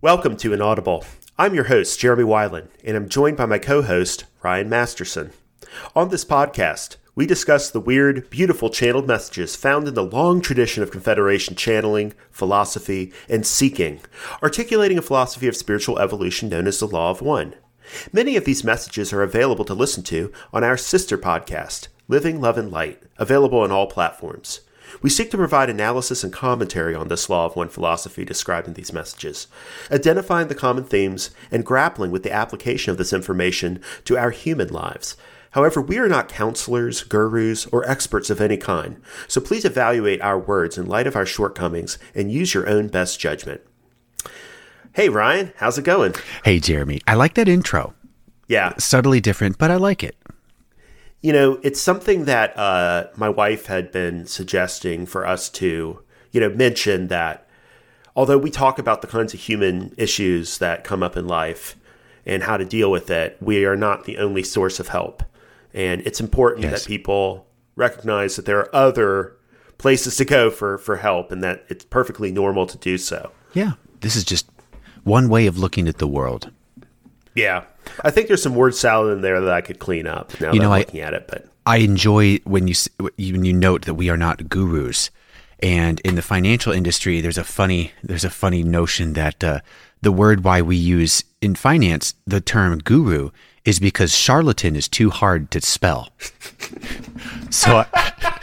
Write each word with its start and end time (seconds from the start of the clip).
Welcome 0.00 0.36
to 0.36 0.52
Inaudible. 0.52 1.04
I'm 1.36 1.56
your 1.56 1.64
host, 1.64 1.98
Jeremy 1.98 2.22
Weiland, 2.22 2.68
and 2.84 2.96
I'm 2.96 3.08
joined 3.08 3.36
by 3.36 3.46
my 3.46 3.58
co 3.58 3.82
host, 3.82 4.26
Ryan 4.44 4.68
Masterson. 4.68 5.32
On 5.96 6.10
this 6.10 6.24
podcast, 6.24 6.98
we 7.16 7.26
discuss 7.26 7.68
the 7.68 7.80
weird, 7.80 8.30
beautiful 8.30 8.70
channeled 8.70 9.08
messages 9.08 9.56
found 9.56 9.88
in 9.88 9.94
the 9.94 10.04
long 10.04 10.40
tradition 10.40 10.84
of 10.84 10.92
Confederation 10.92 11.56
channeling, 11.56 12.14
philosophy, 12.30 13.12
and 13.28 13.44
seeking, 13.44 13.98
articulating 14.40 14.98
a 14.98 15.02
philosophy 15.02 15.48
of 15.48 15.56
spiritual 15.56 15.98
evolution 15.98 16.48
known 16.48 16.68
as 16.68 16.78
the 16.78 16.86
Law 16.86 17.10
of 17.10 17.20
One. 17.20 17.56
Many 18.12 18.36
of 18.36 18.44
these 18.44 18.62
messages 18.62 19.12
are 19.12 19.24
available 19.24 19.64
to 19.64 19.74
listen 19.74 20.04
to 20.04 20.32
on 20.52 20.62
our 20.62 20.76
sister 20.76 21.18
podcast, 21.18 21.88
Living, 22.06 22.40
Love, 22.40 22.56
and 22.56 22.70
Light, 22.70 23.02
available 23.18 23.58
on 23.58 23.72
all 23.72 23.88
platforms. 23.88 24.60
We 25.02 25.10
seek 25.10 25.30
to 25.30 25.36
provide 25.36 25.70
analysis 25.70 26.24
and 26.24 26.32
commentary 26.32 26.94
on 26.94 27.08
this 27.08 27.28
law 27.28 27.46
of 27.46 27.56
one 27.56 27.68
philosophy 27.68 28.24
described 28.24 28.68
in 28.68 28.74
these 28.74 28.92
messages, 28.92 29.46
identifying 29.90 30.48
the 30.48 30.54
common 30.54 30.84
themes 30.84 31.30
and 31.50 31.64
grappling 31.64 32.10
with 32.10 32.22
the 32.22 32.32
application 32.32 32.90
of 32.90 32.98
this 32.98 33.12
information 33.12 33.80
to 34.04 34.18
our 34.18 34.30
human 34.30 34.68
lives. 34.68 35.16
However, 35.52 35.80
we 35.80 35.98
are 35.98 36.08
not 36.08 36.28
counselors, 36.28 37.02
gurus, 37.02 37.66
or 37.66 37.88
experts 37.88 38.30
of 38.30 38.40
any 38.40 38.56
kind, 38.56 39.00
so 39.26 39.40
please 39.40 39.64
evaluate 39.64 40.20
our 40.20 40.38
words 40.38 40.76
in 40.76 40.86
light 40.86 41.06
of 41.06 41.16
our 41.16 41.26
shortcomings 41.26 41.98
and 42.14 42.30
use 42.30 42.52
your 42.52 42.68
own 42.68 42.88
best 42.88 43.18
judgment. 43.18 43.62
Hey, 44.92 45.08
Ryan, 45.08 45.52
how's 45.56 45.78
it 45.78 45.84
going? 45.84 46.14
Hey, 46.44 46.60
Jeremy. 46.60 47.00
I 47.06 47.14
like 47.14 47.34
that 47.34 47.48
intro. 47.48 47.94
Yeah. 48.48 48.74
Subtly 48.78 49.20
different, 49.20 49.58
but 49.58 49.70
I 49.70 49.76
like 49.76 50.02
it. 50.02 50.16
You 51.20 51.32
know, 51.32 51.58
it's 51.62 51.80
something 51.80 52.26
that 52.26 52.56
uh, 52.56 53.08
my 53.16 53.28
wife 53.28 53.66
had 53.66 53.90
been 53.90 54.26
suggesting 54.26 55.04
for 55.06 55.26
us 55.26 55.48
to, 55.50 56.00
you 56.30 56.40
know, 56.40 56.48
mention 56.50 57.08
that 57.08 57.48
although 58.14 58.38
we 58.38 58.50
talk 58.50 58.78
about 58.78 59.02
the 59.02 59.08
kinds 59.08 59.34
of 59.34 59.40
human 59.40 59.92
issues 59.96 60.58
that 60.58 60.84
come 60.84 61.02
up 61.02 61.16
in 61.16 61.26
life 61.26 61.76
and 62.24 62.44
how 62.44 62.56
to 62.56 62.64
deal 62.64 62.90
with 62.90 63.10
it, 63.10 63.36
we 63.40 63.64
are 63.64 63.76
not 63.76 64.04
the 64.04 64.18
only 64.18 64.42
source 64.44 64.78
of 64.78 64.88
help. 64.88 65.22
And 65.74 66.02
it's 66.06 66.20
important 66.20 66.64
Yes. 66.64 66.82
that 66.82 66.88
people 66.88 67.46
recognize 67.74 68.36
that 68.36 68.44
there 68.46 68.58
are 68.58 68.74
other 68.74 69.36
places 69.76 70.16
to 70.16 70.24
go 70.24 70.50
for, 70.50 70.78
for 70.78 70.96
help 70.96 71.30
and 71.32 71.42
that 71.42 71.64
it's 71.68 71.84
perfectly 71.84 72.30
normal 72.32 72.66
to 72.66 72.78
do 72.78 72.96
so. 72.98 73.30
Yeah. 73.54 73.72
This 74.00 74.14
is 74.16 74.24
just 74.24 74.48
one 75.04 75.28
way 75.28 75.46
of 75.46 75.58
looking 75.58 75.88
at 75.88 75.98
the 75.98 76.06
world. 76.06 76.50
Yeah. 77.38 77.64
I 78.04 78.10
think 78.10 78.28
there's 78.28 78.42
some 78.42 78.54
word 78.54 78.74
salad 78.74 79.12
in 79.16 79.22
there 79.22 79.40
that 79.40 79.52
I 79.52 79.60
could 79.60 79.78
clean 79.78 80.06
up 80.06 80.38
now 80.40 80.52
You 80.52 80.58
that 80.60 80.64
know, 80.64 80.72
I'm 80.72 80.76
I- 80.76 80.78
looking 80.80 81.00
at 81.00 81.14
it, 81.14 81.26
but 81.28 81.46
I 81.66 81.76
enjoy 81.78 82.38
when 82.44 82.66
you 82.68 82.74
when 82.98 83.44
you 83.44 83.52
note 83.52 83.84
that 83.84 83.94
we 83.94 84.08
are 84.08 84.16
not 84.16 84.48
gurus, 84.48 85.10
and 85.60 86.00
in 86.00 86.14
the 86.14 86.22
financial 86.22 86.72
industry, 86.72 87.20
there's 87.20 87.36
a 87.38 87.44
funny 87.44 87.92
there's 88.02 88.24
a 88.24 88.30
funny 88.30 88.62
notion 88.62 89.12
that 89.12 89.44
uh, 89.44 89.60
the 90.00 90.10
word 90.12 90.44
why 90.44 90.62
we 90.62 90.76
use 90.76 91.24
in 91.42 91.54
finance 91.54 92.14
the 92.26 92.40
term 92.40 92.78
guru 92.78 93.30
is 93.66 93.78
because 93.80 94.14
charlatan 94.16 94.76
is 94.76 94.88
too 94.88 95.10
hard 95.10 95.50
to 95.50 95.60
spell. 95.60 96.08
so, 97.50 97.84
I, 97.94 98.37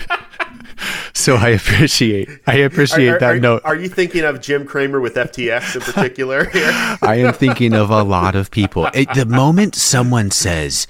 so 1.15 1.35
I 1.37 1.49
appreciate 1.49 2.29
I 2.45 2.57
appreciate 2.57 3.07
are, 3.09 3.19
that 3.19 3.35
are- 3.35 3.39
note. 3.39 3.61
Are 3.65 3.75
you 3.75 3.89
thinking 3.89 4.23
of 4.23 4.41
Jim 4.41 4.65
Cramer 4.65 4.99
with 4.99 5.15
FTX 5.15 5.75
in 5.75 5.81
particular 5.81 6.45
here? 6.51 6.69
I 7.01 7.15
am 7.25 7.33
thinking 7.33 7.73
of 7.73 7.89
a 7.89 8.03
lot 8.03 8.35
of 8.35 8.51
people. 8.51 8.87
It- 8.93 9.13
the 9.15 9.25
moment 9.25 9.75
someone 9.75 10.29
says 10.31 10.87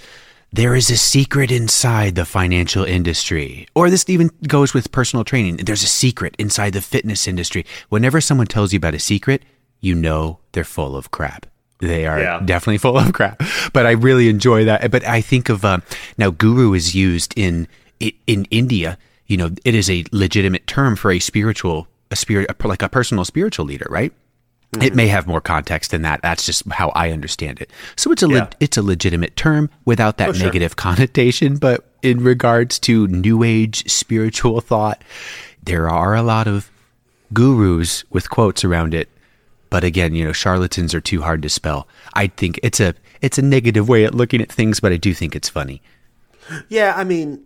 there 0.52 0.74
is 0.76 0.90
a 0.90 0.98
secret 0.98 1.52
inside 1.52 2.16
the 2.16 2.26
financial 2.26 2.84
industry, 2.84 3.68
or 3.76 3.90
this 3.90 4.10
even 4.10 4.30
goes 4.48 4.74
with 4.74 4.92
personal 4.92 5.24
training, 5.24 5.58
there's 5.58 5.84
a 5.84 5.88
secret 5.88 6.34
inside 6.40 6.74
the 6.74 6.82
fitness 6.82 7.28
industry. 7.28 7.66
Whenever 7.90 8.20
someone 8.22 8.48
tells 8.48 8.74
you 8.74 8.78
about 8.78 8.94
a 8.96 9.00
secret, 9.00 9.44
you 9.82 9.94
know 9.96 10.40
they're 10.54 10.64
full 10.64 10.96
of 10.96 11.12
crap. 11.12 11.46
They 11.80 12.08
are 12.08 12.20
Yeah. 12.20 12.40
definitely 12.44 12.78
full 12.80 12.98
of 12.98 13.12
crap. 13.14 13.42
But 13.74 13.86
I 13.86 13.92
really 13.92 14.30
enjoy 14.30 14.64
that. 14.66 14.90
But 14.92 15.06
I 15.06 15.20
think 15.22 15.50
of 15.50 15.66
um, 15.66 15.84
now, 16.18 16.30
guru 16.32 16.74
is 16.74 16.96
used 16.96 17.34
in 17.38 17.68
i- 18.02 18.14
in 18.26 18.46
India. 18.50 18.98
You 19.28 19.38
know, 19.38 19.52
it 19.64 19.76
is 19.76 19.90
a 19.90 20.06
legitimate 20.12 20.68
term 20.68 20.96
for 20.96 21.12
a 21.12 21.20
spiritual, 21.20 21.88
a 22.12 22.16
spirit, 22.16 22.50
a, 22.50 22.68
like 22.68 22.82
a 22.82 22.90
personal 22.90 23.26
spiritual 23.26 23.66
leader, 23.66 23.88
right? 23.90 24.14
It 24.74 24.80
mm-hmm. 24.80 24.96
may 24.96 25.08
have 25.08 25.26
more 25.26 25.42
context 25.42 25.92
than 25.92 26.02
that. 26.02 26.22
That's 26.22 26.46
just 26.46 26.70
how 26.72 26.90
I 26.90 27.12
understand 27.12 27.62
it. 27.62 27.72
So 27.96 28.12
it's 28.12 28.24
a 28.24 28.28
le- 28.28 28.50
it's 28.60 28.78
a 28.78 28.82
legitimate 28.82 29.36
term 29.36 29.70
without 29.86 30.18
that 30.18 30.30
Oh, 30.30 30.34
sure. 30.34 30.46
negative 30.46 30.76
connotation. 30.88 31.58
But 31.58 31.86
in 32.02 32.22
regards 32.24 32.78
to 32.80 33.08
New 33.08 33.44
Age 33.44 33.90
spiritual 33.90 34.60
thought, 34.62 35.02
there 35.64 35.90
are 35.90 36.14
a 36.14 36.22
lot 36.22 36.48
of 36.48 36.70
gurus 37.34 38.04
with 38.12 38.30
quotes 38.30 38.64
around 38.64 38.94
it. 38.94 39.10
But 39.70 39.84
again, 39.84 40.14
you 40.14 40.26
know, 40.26 40.34
charlatans 40.34 40.94
are 40.94 41.02
too 41.02 41.22
hard 41.22 41.42
to 41.44 41.50
spell. 41.50 41.88
I 42.14 42.28
think 42.28 42.60
it's 42.62 42.80
a 42.80 42.96
it's 43.22 43.38
a 43.38 43.42
negative 43.42 43.88
way 43.88 44.04
at 44.06 44.14
looking 44.14 44.42
at 44.42 44.52
things, 44.52 44.80
but 44.80 44.92
I 44.92 44.98
do 44.98 45.14
think 45.14 45.36
it's 45.36 45.50
funny. 45.50 45.82
yeah, 46.70 46.94
I 46.96 47.04
mean, 47.04 47.44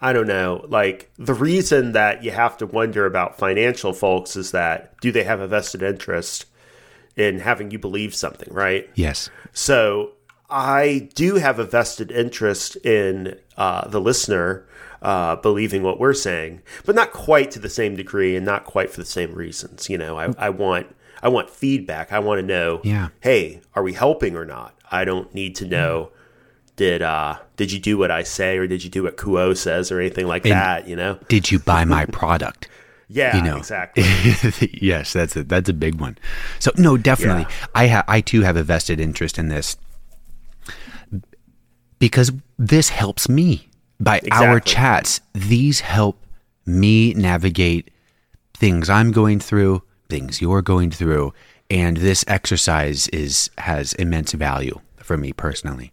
I 0.00 0.12
don't 0.12 0.28
know. 0.28 0.64
Like, 0.68 1.10
the 1.18 1.34
reason 1.34 1.92
that 1.92 2.22
you 2.22 2.30
have 2.30 2.56
to 2.58 2.66
wonder 2.66 3.04
about 3.06 3.36
financial 3.38 3.92
folks 3.92 4.36
is 4.36 4.52
that 4.52 4.98
do 5.00 5.10
they 5.10 5.24
have 5.24 5.40
a 5.40 5.48
vested 5.48 5.82
interest 5.82 6.46
in 7.16 7.40
having 7.40 7.70
you 7.72 7.78
believe 7.80 8.14
something, 8.14 8.48
right? 8.52 8.88
Yes. 8.94 9.28
So 9.52 10.12
I 10.48 11.08
do 11.14 11.34
have 11.36 11.58
a 11.58 11.64
vested 11.64 12.12
interest 12.12 12.76
in 12.76 13.38
uh, 13.56 13.88
the 13.88 14.00
listener 14.00 14.64
uh, 15.02 15.34
believing 15.36 15.82
what 15.82 15.98
we're 15.98 16.14
saying, 16.14 16.62
but 16.84 16.94
not 16.94 17.12
quite 17.12 17.50
to 17.52 17.58
the 17.58 17.68
same 17.68 17.96
degree 17.96 18.36
and 18.36 18.46
not 18.46 18.64
quite 18.64 18.90
for 18.90 19.00
the 19.00 19.06
same 19.06 19.34
reasons. 19.34 19.90
You 19.90 19.98
know, 19.98 20.16
I, 20.18 20.32
I 20.38 20.50
want 20.50 20.94
I 21.22 21.28
want 21.28 21.50
feedback. 21.50 22.12
I 22.12 22.20
want 22.20 22.40
to 22.40 22.46
know, 22.46 22.80
Yeah. 22.84 23.08
hey, 23.20 23.60
are 23.74 23.82
we 23.82 23.92
helping 23.94 24.36
or 24.36 24.44
not? 24.44 24.78
I 24.92 25.04
don't 25.04 25.34
need 25.34 25.56
to 25.56 25.66
know. 25.66 26.10
Did 26.78 27.02
uh 27.02 27.36
did 27.56 27.70
you 27.72 27.78
do 27.80 27.98
what 27.98 28.10
I 28.10 28.22
say 28.22 28.56
or 28.56 28.66
did 28.66 28.82
you 28.84 28.88
do 28.88 29.02
what 29.02 29.16
Q'uo 29.16 29.54
says 29.56 29.92
or 29.92 30.00
anything 30.00 30.26
like 30.26 30.44
that? 30.44 30.88
You 30.88 30.96
know? 30.96 31.18
Did 31.28 31.50
you 31.50 31.58
buy 31.58 31.84
my 31.84 32.06
product? 32.06 32.68
Yeah, 33.10 33.38
you 33.38 33.42
know 33.42 33.56
exactly. 33.56 34.04
yes 34.82 35.14
that's 35.14 35.34
a 35.34 35.42
that's 35.42 35.70
a 35.70 35.72
big 35.72 35.98
one 35.98 36.18
so 36.58 36.70
no 36.76 36.98
definitely 36.98 37.44
Yeah. 37.48 37.66
i 37.74 37.86
ha- 37.88 38.04
i 38.06 38.20
too 38.20 38.42
have 38.42 38.58
a 38.58 38.62
vested 38.62 39.00
interest 39.00 39.38
in 39.38 39.48
this 39.48 39.78
because 41.98 42.30
this 42.58 42.90
helps 42.90 43.28
me 43.30 43.68
by 43.98 44.20
our 44.30 44.60
chats 44.60 45.22
these 45.32 45.80
help 45.80 46.22
me 46.66 47.14
navigate 47.14 47.90
things 48.52 48.90
i'm 48.90 49.10
going 49.10 49.40
through 49.40 49.82
things 50.10 50.42
you're 50.42 50.60
going 50.60 50.90
through 50.90 51.32
and 51.70 51.96
this 51.96 52.26
exercise 52.28 53.08
is 53.08 53.48
has 53.56 53.94
immense 53.94 54.32
value 54.32 54.78
for 54.98 55.16
me 55.16 55.32
personally 55.32 55.92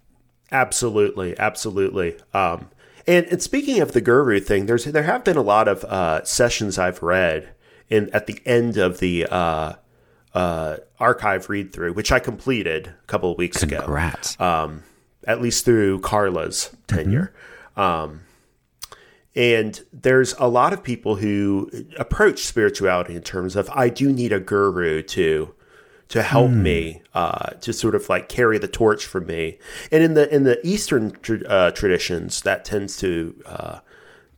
Absolutely, 0.55 1.37
absolutely. 1.37 2.17
Um, 2.33 2.69
and 3.05 3.25
and 3.25 3.41
speaking 3.41 3.81
of 3.81 3.91
the 3.91 3.99
guru 3.99 4.39
thing, 4.39 4.67
there's 4.67 4.85
there 4.85 5.03
have 5.03 5.25
been 5.25 5.35
a 5.35 5.41
lot 5.41 5.67
of 5.67 5.83
uh, 5.83 6.23
sessions 6.23 6.79
I've 6.79 7.03
read 7.03 7.49
in 7.89 8.09
at 8.13 8.25
the 8.25 8.39
end 8.45 8.77
of 8.77 8.99
the 8.99 9.25
uh, 9.29 9.73
uh, 10.33 10.77
archive 10.97 11.49
read 11.49 11.73
through, 11.73 11.93
which 11.93 12.11
I 12.11 12.19
completed 12.19 12.87
a 12.87 13.07
couple 13.07 13.31
of 13.33 13.37
weeks 13.37 13.63
ago. 13.63 13.79
congrats 13.79 14.39
Um, 14.39 14.83
at 15.27 15.41
least 15.41 15.65
through 15.65 15.99
Carla's 15.99 16.75
tenure. 16.87 17.33
Um, 17.75 18.21
and 19.35 19.81
there's 19.91 20.33
a 20.39 20.47
lot 20.47 20.71
of 20.71 20.81
people 20.81 21.17
who 21.17 21.69
approach 21.99 22.45
spirituality 22.45 23.13
in 23.15 23.23
terms 23.23 23.57
of 23.57 23.69
I 23.71 23.89
do 23.89 24.13
need 24.13 24.31
a 24.31 24.39
guru 24.39 25.01
to 25.01 25.53
to 26.09 26.21
help 26.21 26.51
me 26.51 27.01
uh, 27.13 27.49
to 27.61 27.73
sort 27.73 27.95
of 27.95 28.07
like 28.09 28.29
carry 28.29 28.57
the 28.57 28.67
torch 28.67 29.05
for 29.05 29.21
me. 29.21 29.57
And 29.91 30.03
in 30.03 30.13
the 30.13 30.33
in 30.33 30.43
the 30.43 30.65
Eastern 30.65 31.11
tr- 31.21 31.45
uh, 31.47 31.71
traditions, 31.71 32.41
that 32.41 32.65
tends 32.65 32.97
to 32.97 33.41
uh, 33.45 33.79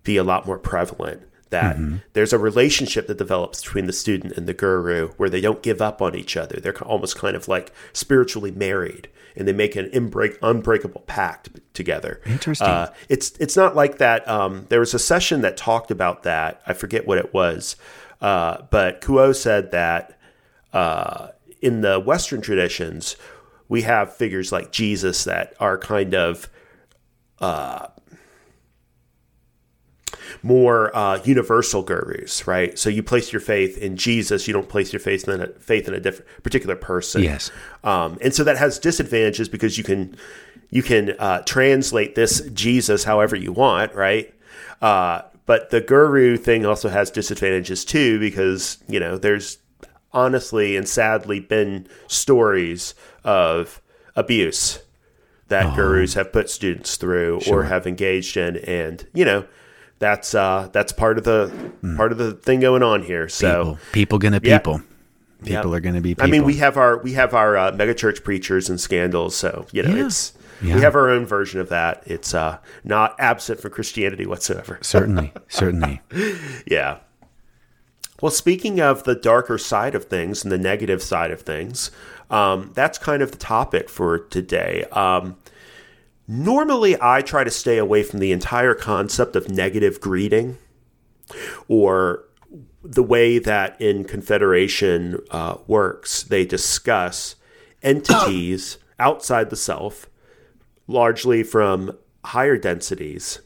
be 0.04 0.18
a 0.18 0.24
lot 0.24 0.46
more 0.46 0.58
prevalent. 0.58 1.24
That 1.50 1.78
there's 2.12 2.34
a 2.34 2.38
relationship 2.38 3.08
that 3.08 3.18
develops 3.18 3.64
between 3.64 3.86
the 3.86 3.94
student 3.94 4.34
and 4.34 4.48
the 4.48 4.54
guru 4.54 5.10
where 5.12 5.30
they 5.30 5.40
don't 5.40 5.64
give 5.64 5.82
up 5.82 6.02
on 6.02 6.14
each 6.14 6.36
other. 6.36 6.60
They're 6.60 6.78
almost 6.84 7.18
kind 7.18 7.38
of 7.38 7.48
like 7.48 7.72
spiritually 7.94 8.52
married, 8.52 9.08
and 9.34 9.48
they 9.48 9.54
make 9.54 9.78
an 9.78 9.90
unbreak, 9.92 10.38
unbreakable 10.42 11.02
pact 11.08 11.50
together. 11.74 12.20
Interesting. 12.26 12.68
Uh, 12.68 12.94
it's 13.08 13.32
it's 13.40 13.56
not 13.56 13.78
like 13.78 13.98
that. 14.00 14.28
Um, 14.28 14.66
there 14.68 14.82
was 14.82 14.94
a 14.94 15.00
session 15.00 15.40
that 15.42 15.56
talked 15.56 15.90
about 15.90 16.24
that. 16.24 16.62
I 16.68 16.74
forget 16.74 17.08
what 17.08 17.18
it 17.18 17.34
was, 17.34 17.78
uh, 18.20 18.64
but 18.70 19.00
Q'uo 19.00 19.34
said 19.34 19.72
that 19.72 20.20
uh, 20.74 21.30
in 21.62 21.82
the 21.82 22.00
Western 22.00 22.42
traditions, 22.42 23.16
we 23.68 23.82
have 23.84 24.16
figures 24.16 24.52
like 24.52 24.72
Jesus 24.72 25.24
that 25.26 25.54
are 25.60 25.78
kind 25.78 26.14
of 26.14 26.50
more 30.44 30.96
uh, 30.96 31.22
universal 31.24 31.84
gurus, 31.84 32.48
right? 32.48 32.78
So 32.78 32.90
you 32.90 33.04
place 33.04 33.32
your 33.32 33.40
faith 33.40 33.78
in 33.78 33.98
Jesus. 33.98 34.48
You 34.48 34.54
don't 34.54 34.70
place 34.70 34.94
your 34.94 35.00
faith 35.00 35.28
in 35.28 35.42
a, 35.42 35.48
faith 35.60 35.88
in 35.88 35.94
a 35.94 36.00
different 36.00 36.30
particular 36.44 36.76
person. 36.76 37.24
Yes. 37.24 37.52
Um, 37.84 38.18
and 38.22 38.34
so 38.34 38.44
that 38.44 38.58
has 38.58 38.80
disadvantages 38.80 39.50
because 39.50 39.78
you 39.78 39.84
can 39.84 40.16
you 40.70 40.84
can 40.84 41.16
uh, 41.18 41.42
translate 41.44 42.16
this 42.16 42.42
Jesus 42.52 43.04
however 43.04 43.36
you 43.36 43.52
want, 43.52 43.94
right? 43.94 44.34
Uh, 44.82 45.22
but 45.46 45.70
the 45.70 45.80
guru 45.80 46.38
thing 46.38 46.66
also 46.66 46.90
has 46.90 47.10
disadvantages 47.10 47.86
too 47.86 48.20
because 48.20 48.78
you 48.88 49.00
know 49.00 49.18
there's 49.18 49.58
honestly 50.14 50.76
and 50.78 50.88
sadly 50.88 51.40
been 51.40 51.88
stories 52.08 52.94
of 53.24 53.82
abuse 54.16 54.80
that 55.50 55.76
gurus 55.76 56.16
have 56.16 56.32
put 56.34 56.50
students 56.50 56.98
through 56.98 57.40
or 57.50 57.64
have 57.64 57.88
engaged 57.88 58.36
in, 58.36 58.58
and 58.58 59.08
you 59.14 59.24
know 59.24 59.46
that's 60.00 60.36
uh, 60.36 60.68
that's 60.74 60.92
part 60.92 61.18
of 61.18 61.24
the 61.24 61.72
part 61.96 62.12
of 62.12 62.18
the 62.18 62.34
thing 62.34 62.60
going 62.60 62.84
on 62.84 63.04
here. 63.04 63.30
So 63.30 63.50
People, 63.64 63.80
people 63.94 64.20
gonna 64.20 64.40
Yeah. 64.44 64.58
people. 64.58 64.82
People 65.46 65.72
Yeah. 65.72 65.78
are 65.78 65.80
gonna 65.80 66.02
be. 66.02 66.16
I 66.20 66.26
mean, 66.28 66.44
we 66.44 66.56
have 66.58 66.78
our 66.78 66.98
we 66.98 67.14
have 67.14 67.34
our 67.34 67.56
uh, 67.58 67.72
megachurch 67.72 68.24
preachers 68.24 68.70
and 68.70 68.82
scandals, 68.82 69.36
so 69.36 69.68
you 69.72 69.84
know 69.84 69.96
Yeah. 69.96 70.06
it's 70.08 70.34
Yeah. 70.62 70.76
we 70.76 70.82
have 70.82 70.96
our 70.96 71.10
own 71.10 71.26
version 71.26 71.60
of 71.62 71.70
that. 71.70 72.02
It's 72.06 72.34
uh, 72.34 72.58
not 72.84 73.16
absent 73.20 73.62
from 73.62 73.72
Christianity 73.72 74.26
whatsoever. 74.26 74.80
certainly, 74.82 75.32
certainly. 75.48 76.02
Yeah. 76.66 76.98
Well, 78.22 78.32
speaking 78.32 78.80
of 78.80 79.04
the 79.04 79.16
darker 79.16 79.58
side 79.58 79.94
of 79.94 80.06
things 80.06 80.44
and 80.44 80.52
the 80.52 80.58
negative 80.58 81.04
side 81.04 81.32
of 81.32 81.42
things, 81.42 81.92
um, 82.30 82.72
that's 82.74 82.98
kind 82.98 83.22
of 83.22 83.32
the 83.32 83.38
topic 83.38 83.90
for 83.90 84.18
today. 84.18 84.86
Um, 84.92 85.38
normally, 86.28 86.98
I 87.00 87.22
try 87.22 87.44
to 87.44 87.52
stay 87.52 87.78
away 87.78 88.04
from 88.04 88.20
the 88.20 88.32
entire 88.32 88.74
concept 88.74 89.36
of 89.36 89.50
negative 89.50 90.02
greeting 90.02 90.58
or 91.68 92.24
the 92.84 93.04
way 93.04 93.38
that 93.38 93.80
in 93.82 94.04
Confederation 94.04 95.20
uh, 95.30 95.58
works, 95.68 96.24
they 96.24 96.46
discuss 96.46 97.36
entities 97.84 98.78
outside 99.00 99.50
the 99.50 99.56
self, 99.56 100.10
largely 100.88 101.44
from 101.44 101.98
higher 102.26 102.58
densities, 102.58 103.42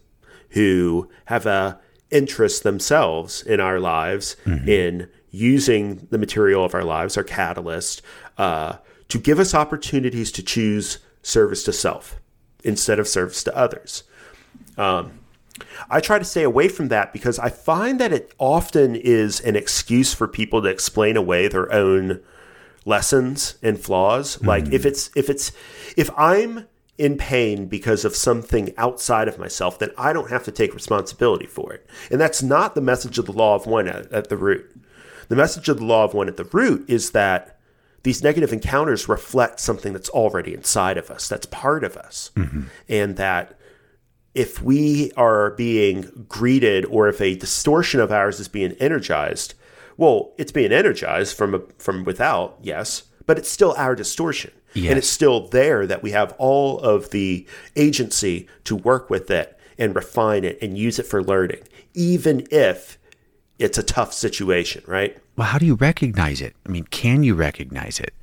who 0.52 1.10
have 1.26 1.46
a 1.46 1.80
interest 2.12 2.64
themselves 2.64 3.42
in 3.42 3.60
our 3.60 3.80
lives 3.80 4.36
mm-hmm. 4.46 4.68
in 4.68 5.10
using 5.32 6.08
the 6.12 6.18
material 6.18 6.64
of 6.64 6.76
our 6.76 6.84
lives, 6.84 7.18
our 7.18 7.24
catalyst, 7.24 8.02
uh, 8.38 8.76
to 9.08 9.20
give 9.20 9.40
us 9.40 9.54
opportunities 9.54 10.32
to 10.34 10.44
choose 10.44 11.00
service 11.24 11.64
to 11.64 11.74
self 11.74 12.20
instead 12.64 13.00
of 13.00 13.08
service 13.08 13.44
to 13.44 13.56
others. 13.56 14.04
Um, 14.78 15.20
I 15.90 16.00
try 16.00 16.20
to 16.20 16.26
stay 16.26 16.44
away 16.44 16.68
from 16.68 16.88
that 16.90 17.14
because 17.14 17.40
I 17.40 17.50
find 17.50 18.00
that 18.00 18.12
it 18.12 18.34
often 18.38 18.96
is 18.96 19.40
an 19.42 19.56
excuse 19.56 20.14
for 20.14 20.28
people 20.28 20.62
to 20.62 20.70
explain 20.70 21.18
away 21.18 21.48
their 21.48 21.72
own 21.72 22.22
lessons 22.86 23.56
and 23.62 23.80
flaws. 23.80 24.42
Like 24.42 24.66
mm. 24.66 24.74
if 24.74 24.86
it's 24.86 25.10
if 25.16 25.30
it's 25.30 25.52
if 25.98 26.10
I'm 26.18 26.68
in 26.98 27.18
pain 27.18 27.66
because 27.66 28.06
of 28.06 28.16
something 28.16 28.74
outside 28.78 29.28
of 29.28 29.40
myself, 29.40 29.80
then 29.80 29.92
I 29.98 30.14
don't 30.14 30.30
have 30.30 30.44
to 30.44 30.52
take 30.52 30.74
responsibility 30.74 31.48
for 31.48 31.74
it. 31.74 31.88
And 32.12 32.20
that's 32.20 32.44
not 32.44 32.76
the 32.76 32.82
message 32.82 33.18
of 33.18 33.26
the 33.26 33.32
law 33.32 33.56
of 33.56 33.66
one 33.66 33.88
at, 33.88 34.12
at 34.12 34.30
the 34.30 34.38
root. 34.38 34.70
The 35.30 35.36
message 35.36 35.70
of 35.70 35.78
the 35.78 35.86
law 35.86 36.04
of 36.04 36.14
one 36.14 36.28
at 36.28 36.38
the 36.38 36.44
root 36.46 36.86
is 36.90 37.12
that 37.12 37.58
these 38.04 38.24
negative 38.24 38.52
encounters 38.52 39.08
reflect 39.08 39.60
something 39.60 39.94
that's 39.94 40.10
already 40.10 40.54
inside 40.54 40.98
of 40.98 41.10
us, 41.10 41.28
that's 41.28 41.46
part 41.46 41.84
of 41.84 41.96
us. 41.98 42.32
Mm-hmm. 42.36 42.64
And 42.90 43.16
that 43.18 43.58
if 44.34 44.62
we 44.62 45.12
are 45.18 45.52
being 45.52 46.26
greeted 46.28 46.86
or 46.86 47.08
if 47.08 47.22
a 47.22 47.36
distortion 47.36 48.00
of 48.00 48.12
ours 48.12 48.40
is 48.40 48.48
being 48.48 48.74
energized, 48.74 49.54
well, 49.98 50.34
it's 50.38 50.52
being 50.52 50.72
energized 50.72 51.38
from 51.38 51.54
a, 51.54 51.60
from 51.78 52.04
without, 52.04 52.58
yes, 52.62 53.04
but 53.26 53.38
it's 53.38 53.50
still 53.50 53.74
our 53.78 53.96
distortion. 53.96 54.52
Yes. 54.74 54.90
And 54.90 54.98
it's 54.98 55.10
still 55.10 55.48
there 55.48 55.86
that 55.86 56.02
we 56.02 56.12
have 56.12 56.34
all 56.38 56.80
of 56.80 57.10
the 57.10 57.46
agency 57.76 58.48
to 58.64 58.76
work 58.76 59.10
with 59.10 59.30
it 59.30 59.58
and 59.78 59.96
refine 59.96 60.44
it 60.44 60.58
and 60.62 60.78
use 60.78 61.00
it 61.00 61.06
for 61.06 61.24
learning, 61.24 61.62
even 61.94 62.48
if 62.52 62.98
it's 63.60 63.78
a 63.78 63.84
tough 63.84 64.14
situation, 64.14 64.84
right? 64.88 65.18
Well, 65.36 65.48
how 65.48 65.58
do 65.58 65.66
you 65.66 65.76
recognize 65.76 66.42
it? 66.42 66.56
I 66.66 66.70
mean, 66.70 66.86
can 66.86 67.24
you 67.24 67.36
recognize 67.36 68.00
it? 68.00 68.14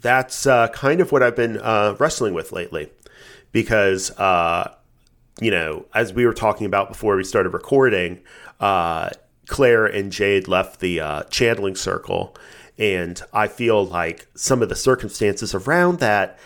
that's 0.00 0.46
uh, 0.46 0.68
kind 0.68 1.00
of 1.00 1.12
what 1.12 1.22
I've 1.22 1.36
been 1.36 1.58
uh, 1.58 1.96
wrestling 1.98 2.34
with 2.34 2.52
lately 2.52 2.90
because, 3.50 4.10
uh, 4.18 4.74
you 5.40 5.50
know, 5.50 5.86
as 5.94 6.12
we 6.12 6.24
were 6.24 6.32
talking 6.32 6.66
about 6.66 6.88
before 6.88 7.16
we 7.16 7.24
started 7.24 7.50
recording, 7.50 8.20
uh, 8.60 9.10
Claire 9.46 9.86
and 9.86 10.10
Jade 10.10 10.48
left 10.48 10.80
the 10.80 11.00
uh, 11.00 11.22
channeling 11.24 11.74
circle. 11.74 12.34
And 12.82 13.22
I 13.32 13.46
feel 13.46 13.86
like 13.86 14.26
some 14.34 14.60
of 14.60 14.68
the 14.68 14.74
circumstances 14.74 15.54
around 15.54 16.00
that, 16.00 16.36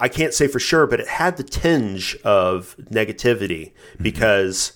I 0.00 0.08
can't 0.08 0.34
say 0.34 0.48
for 0.48 0.58
sure, 0.58 0.88
but 0.88 0.98
it 0.98 1.06
had 1.06 1.36
the 1.36 1.44
tinge 1.44 2.16
of 2.24 2.74
negativity 2.90 3.70
because 4.02 4.72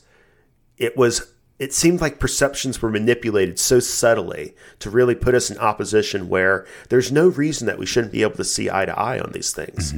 it 0.77 0.97
was 0.97 1.33
it 1.59 1.75
seemed 1.75 2.01
like 2.01 2.21
perceptions 2.21 2.81
were 2.81 2.93
manipulated 2.93 3.59
so 3.59 3.81
subtly 3.81 4.55
to 4.79 4.89
really 4.89 5.17
put 5.17 5.35
us 5.35 5.51
in 5.51 5.59
opposition 5.59 6.29
where 6.29 6.65
there's 6.91 7.11
no 7.11 7.27
reason 7.27 7.67
that 7.67 7.81
we 7.81 7.85
shouldn't 7.85 8.13
be 8.13 8.23
able 8.23 8.37
to 8.37 8.45
see 8.45 8.71
eye 8.71 8.85
to 8.87 8.97
eye 8.97 9.19
on 9.19 9.33
these 9.33 9.53
things. 9.53 9.93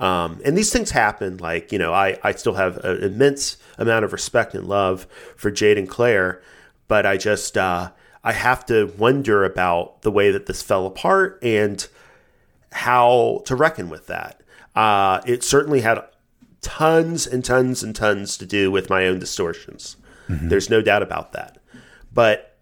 Um, 0.00 0.40
and 0.44 0.58
these 0.58 0.72
things 0.72 0.90
happen 0.90 1.36
like 1.36 1.70
you 1.70 1.78
know 1.78 1.94
I, 1.94 2.18
I 2.24 2.32
still 2.32 2.54
have 2.54 2.78
an 2.78 3.04
immense 3.04 3.58
amount 3.78 4.04
of 4.04 4.12
respect 4.12 4.56
and 4.56 4.66
love 4.66 5.06
for 5.36 5.52
jade 5.52 5.78
and 5.78 5.88
claire 5.88 6.42
but 6.88 7.06
i 7.06 7.16
just 7.16 7.56
uh, 7.56 7.92
i 8.26 8.32
have 8.32 8.66
to 8.66 8.92
wonder 8.98 9.44
about 9.44 10.02
the 10.02 10.10
way 10.10 10.30
that 10.30 10.44
this 10.44 10.60
fell 10.60 10.86
apart 10.86 11.38
and 11.42 11.88
how 12.72 13.42
to 13.46 13.56
reckon 13.56 13.88
with 13.88 14.06
that 14.06 14.42
uh, 14.74 15.22
it 15.26 15.42
certainly 15.42 15.80
had 15.80 16.04
tons 16.60 17.26
and 17.26 17.42
tons 17.42 17.82
and 17.82 17.96
tons 17.96 18.36
to 18.36 18.44
do 18.44 18.70
with 18.70 18.90
my 18.90 19.06
own 19.06 19.18
distortions 19.18 19.96
there's 20.28 20.68
no 20.70 20.82
doubt 20.82 21.02
about 21.02 21.32
that. 21.32 21.58
But 22.12 22.58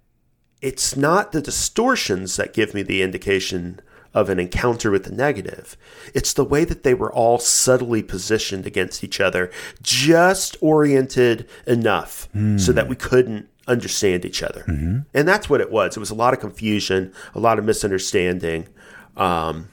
it's 0.61 0.97
not 0.97 1.33
the 1.33 1.41
distortions 1.41 2.37
that 2.37 2.53
give 2.55 2.75
me 2.75 2.83
the 2.83 3.03
indication 3.03 3.81
of 4.13 4.29
an 4.29 4.39
encounter 4.39 4.91
with 4.91 5.05
the 5.05 5.13
negative. 5.13 5.77
It's 6.15 6.33
the 6.33 6.45
way 6.45 6.65
that 6.65 6.83
they 6.83 6.95
were 6.95 7.13
all 7.13 7.39
subtly 7.39 8.03
positioned 8.03 8.67
against 8.67 9.03
each 9.03 9.21
other, 9.21 9.51
just 9.83 10.57
oriented 10.61 11.49
enough 11.67 12.29
so 12.59 12.73
that 12.73 12.89
we 12.89 12.97
couldn't 12.97 13.49
understand 13.67 14.25
each 14.25 14.43
other. 14.43 14.63
And 14.67 15.29
that's 15.29 15.49
what 15.49 15.61
it 15.61 15.71
was. 15.71 15.97
It 15.97 16.01
was 16.01 16.11
a 16.11 16.15
lot 16.15 16.35
of 16.35 16.41
confusion, 16.41 17.13
a 17.35 17.41
lot 17.41 17.59
of 17.59 17.65
misunderstanding, 17.65 18.69
um, 19.17 19.69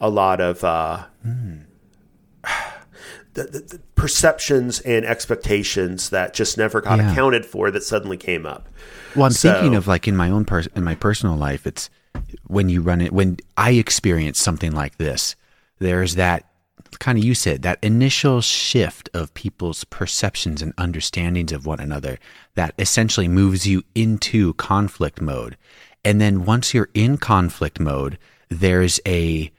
a 0.00 0.10
lot 0.10 0.40
of. 0.40 0.62
Uh, 0.64 1.04
the, 3.34 3.44
the, 3.44 3.58
the 3.60 3.80
perceptions 3.94 4.80
and 4.80 5.04
expectations 5.04 6.10
that 6.10 6.32
just 6.34 6.56
never 6.56 6.80
got 6.80 6.98
Yeah. 6.98 7.12
accounted 7.12 7.44
for 7.44 7.70
that 7.70 7.82
suddenly 7.82 8.16
came 8.16 8.46
up. 8.46 8.68
Well, 9.14 9.26
I'm 9.26 9.32
So- 9.32 9.52
thinking 9.52 9.74
of 9.74 9.86
like 9.86 10.08
in 10.08 10.16
my 10.16 10.30
own 10.30 10.44
pers- 10.44 10.68
in 10.74 10.84
my 10.84 10.94
personal 10.94 11.36
life, 11.36 11.66
it's 11.66 11.90
when 12.46 12.68
you 12.68 12.80
run 12.80 13.00
it 13.00 13.12
when 13.12 13.36
I 13.56 13.72
experience 13.72 14.38
something 14.40 14.72
like 14.72 14.96
this. 14.96 15.36
There's 15.78 16.14
that 16.14 16.46
kind 16.98 17.18
of 17.18 17.24
you 17.24 17.34
said 17.34 17.62
that 17.62 17.78
initial 17.82 18.40
shift 18.40 19.08
of 19.14 19.34
people's 19.34 19.84
perceptions 19.84 20.62
and 20.62 20.74
understandings 20.76 21.52
of 21.52 21.66
one 21.66 21.80
another 21.80 22.18
that 22.54 22.74
essentially 22.78 23.28
moves 23.28 23.66
you 23.66 23.82
into 23.94 24.54
conflict 24.54 25.20
mode, 25.20 25.56
and 26.04 26.20
then 26.20 26.44
once 26.44 26.72
you're 26.72 26.90
in 26.94 27.16
conflict 27.16 27.80
mode, 27.80 28.18
there's 28.48 29.00
a 29.06 29.50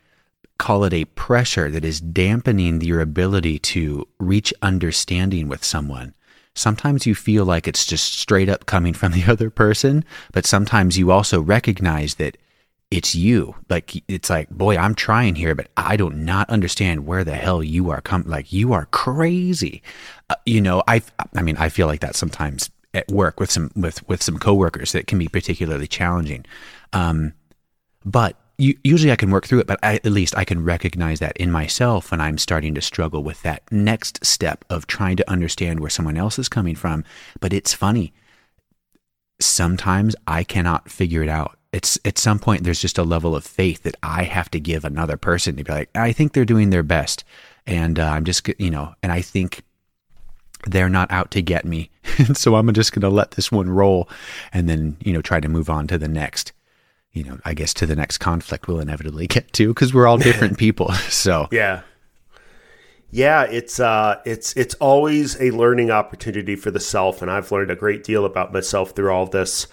call 0.58 0.84
it 0.84 0.94
a 0.94 1.06
pressure 1.06 1.70
that 1.70 1.86
is 1.86 2.02
dampening 2.02 2.82
your 2.82 3.00
ability 3.00 3.60
to 3.60 4.08
reach 4.20 4.54
understanding 4.62 5.48
with 5.48 5.64
someone. 5.64 6.16
Sometimes 6.56 7.06
you 7.06 7.14
feel 7.14 7.46
like 7.46 7.68
it's 7.68 7.86
just 7.86 8.18
straight 8.18 8.50
up 8.50 8.66
coming 8.66 8.94
from 8.94 9.12
the 9.12 9.26
other 9.32 9.50
person, 9.50 10.04
but 10.32 10.46
sometimes 10.46 10.98
you 10.98 11.12
also 11.12 11.40
recognize 11.40 12.16
that 12.16 12.38
it's 12.90 13.14
you. 13.16 13.56
Like 13.70 14.04
it's 14.08 14.30
like, 14.30 14.50
boy, 14.50 14.78
I'm 14.78 14.96
trying 14.96 15.36
here, 15.36 15.56
but 15.56 15.68
I 15.76 15.98
do 15.98 16.10
not 16.10 16.50
understand 16.50 17.06
where 17.06 17.24
the 17.24 17.36
hell 17.36 17.62
you 17.62 17.90
are 17.90 18.02
coming. 18.02 18.28
Like 18.30 18.54
you 18.54 18.74
are 18.74 18.86
crazy. 18.88 19.82
Uh, 20.30 20.36
you 20.46 20.62
know, 20.62 20.84
I 20.88 21.02
I 21.36 21.42
mean, 21.42 21.58
I 21.58 21.70
feel 21.70 21.88
like 21.88 22.00
that 22.02 22.16
sometimes 22.16 22.70
at 22.94 23.08
work 23.10 23.40
with 23.40 23.52
some 23.52 23.72
with 23.76 24.08
with 24.08 24.24
some 24.24 24.38
coworkers 24.38 24.94
that 24.94 25.08
can 25.08 25.20
be 25.20 25.28
particularly 25.28 25.88
challenging. 25.88 26.46
Um, 26.94 27.34
but 28.06 28.38
you, 28.58 28.78
usually 28.84 29.12
I 29.12 29.18
can 29.18 29.32
work 29.32 29.46
through 29.46 29.60
it, 29.60 29.68
but 29.68 29.80
I, 29.84 29.96
at 29.96 30.06
least 30.06 30.36
I 30.38 30.46
can 30.46 30.64
recognize 30.64 31.20
that 31.20 31.38
in 31.38 31.52
myself 31.52 32.12
when 32.12 32.22
I'm 32.22 32.38
starting 32.38 32.74
to 32.76 32.82
struggle 32.82 33.22
with 33.22 33.42
that 33.44 33.64
next 33.72 34.26
step 34.26 34.66
of 34.70 34.88
trying 34.88 35.18
to 35.18 35.30
understand 35.30 35.80
where 35.80 35.90
someone 35.90 36.18
else 36.18 36.40
is 36.40 36.50
coming 36.50 36.76
from. 36.76 37.04
But 37.40 37.54
it's 37.54 37.74
funny. 37.74 38.14
Sometimes 39.40 40.16
I 40.26 40.44
cannot 40.44 40.90
figure 40.90 41.22
it 41.22 41.30
out. 41.30 41.57
It's 41.74 42.00
at 42.06 42.18
some 42.18 42.40
point 42.40 42.64
there's 42.64 42.82
just 42.82 42.98
a 42.98 43.04
level 43.04 43.36
of 43.36 43.44
faith 43.44 43.84
that 43.84 43.96
I 44.02 44.24
have 44.24 44.50
to 44.52 44.60
give 44.60 44.86
another 44.86 45.18
person 45.18 45.56
to 45.58 45.64
be 45.64 45.72
like, 45.72 45.90
I 45.96 46.12
think 46.12 46.34
they're 46.34 46.46
doing 46.46 46.70
their 46.70 46.84
best, 46.84 47.24
and 47.66 48.00
uh, 48.00 48.06
I'm 48.06 48.24
just 48.24 48.48
you 48.58 48.72
know, 48.72 48.94
and 49.04 49.12
I 49.12 49.22
think 49.22 49.64
they're 50.66 50.90
not 50.90 51.12
out 51.12 51.32
to 51.32 51.42
get 51.42 51.66
me, 51.66 51.90
so 52.34 52.56
I'm 52.56 52.72
just 52.74 52.94
going 52.94 53.02
to 53.02 53.10
let 53.10 53.32
this 53.32 53.52
one 53.52 53.70
roll, 53.70 54.10
and 54.54 54.70
then 54.70 54.98
you 55.04 55.14
know 55.14 55.22
try 55.22 55.40
to 55.40 55.50
move 55.50 55.70
on 55.70 55.88
to 55.88 55.98
the 55.98 56.08
next 56.08 56.54
you 57.18 57.24
know, 57.24 57.40
I 57.44 57.54
guess 57.54 57.74
to 57.76 57.86
the 57.86 57.96
next 57.96 58.20
conflict 58.20 58.68
we'll 58.68 58.80
inevitably 58.80 59.28
get 59.36 59.52
to 59.54 59.70
because 59.70 59.94
we're 59.94 60.08
all 60.08 60.18
different 60.18 60.58
people. 60.60 60.92
So 61.10 61.48
Yeah. 61.52 61.82
Yeah, 63.10 63.44
it's 63.44 63.80
uh 63.80 64.20
it's 64.26 64.56
it's 64.58 64.76
always 64.76 65.40
a 65.42 65.52
learning 65.52 65.92
opportunity 65.92 66.56
for 66.56 66.72
the 66.72 66.80
self 66.80 67.22
and 67.22 67.32
I've 67.32 67.52
learned 67.52 67.72
a 67.72 67.76
great 67.76 68.04
deal 68.04 68.26
about 68.26 68.54
myself 68.54 68.92
through 68.92 69.12
all 69.12 69.26
this. 69.26 69.68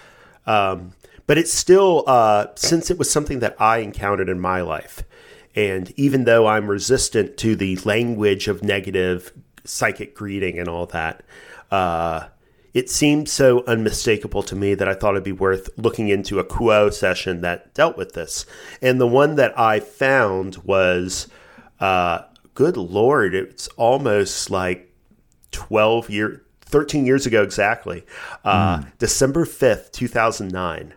Um 0.47 0.93
but 1.27 1.39
it's 1.39 1.53
still 1.53 2.05
uh, 2.07 2.49
since 2.55 2.91
it 2.91 2.99
was 2.99 3.11
something 3.11 3.41
that 3.41 3.57
I 3.61 3.79
encountered 3.79 4.29
in 4.29 4.41
my 4.41 4.61
life, 4.61 5.05
and 5.55 5.93
even 5.97 6.25
though 6.25 6.47
I'm 6.47 6.69
resistant 6.69 7.37
to 7.39 7.57
the 7.57 7.77
language 7.85 8.49
of 8.49 8.63
negative 8.63 9.33
psychic 9.65 10.15
greeting 10.15 10.59
and 10.59 10.69
all 10.69 10.87
that, 10.87 11.23
uh, 11.71 12.29
it 12.75 12.91
seemed 12.91 13.29
so 13.29 13.65
unmistakable 13.67 14.43
to 14.43 14.57
me 14.57 14.75
that 14.75 14.89
I 14.89 14.95
thought 14.95 15.15
it'd 15.15 15.23
be 15.23 15.33
worth 15.33 15.71
looking 15.79 16.09
into 16.09 16.41
a 16.41 16.45
Q'uo 16.45 16.93
session 16.93 17.41
that 17.43 17.73
dealt 17.73 17.97
with 17.97 18.15
this. 18.15 18.47
And 18.83 19.01
the 19.01 19.07
one 19.07 19.37
that 19.37 19.57
I 19.59 19.79
found 19.79 20.57
was, 20.59 21.29
uh, 21.79 22.23
good 22.55 22.77
lord, 22.77 23.35
it's 23.35 23.69
almost 23.77 24.51
like 24.51 24.93
12 25.53 26.11
years, 26.11 26.41
13 26.63 27.07
years 27.07 27.27
ago 27.27 27.45
exactly, 27.45 28.05
uh, 28.45 28.79
mm. 28.79 28.99
December 28.99 29.45
5th, 29.45 29.93
2009. 29.93 30.95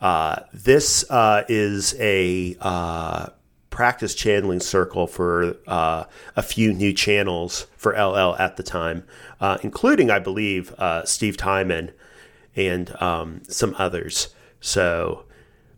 Uh, 0.00 0.40
this 0.52 1.08
uh, 1.10 1.44
is 1.48 1.94
a 1.98 2.56
uh, 2.60 3.28
practice 3.70 4.14
channeling 4.14 4.60
circle 4.60 5.06
for 5.06 5.56
uh, 5.66 6.04
a 6.36 6.42
few 6.42 6.72
new 6.72 6.92
channels 6.92 7.66
for 7.76 7.92
LL 7.92 8.34
at 8.36 8.56
the 8.56 8.62
time, 8.62 9.04
uh, 9.40 9.58
including, 9.62 10.10
I 10.10 10.18
believe, 10.18 10.72
uh, 10.78 11.04
Steve 11.04 11.36
Tyman 11.36 11.92
and 12.56 12.90
um, 13.00 13.42
some 13.48 13.74
others. 13.78 14.34
So 14.60 15.26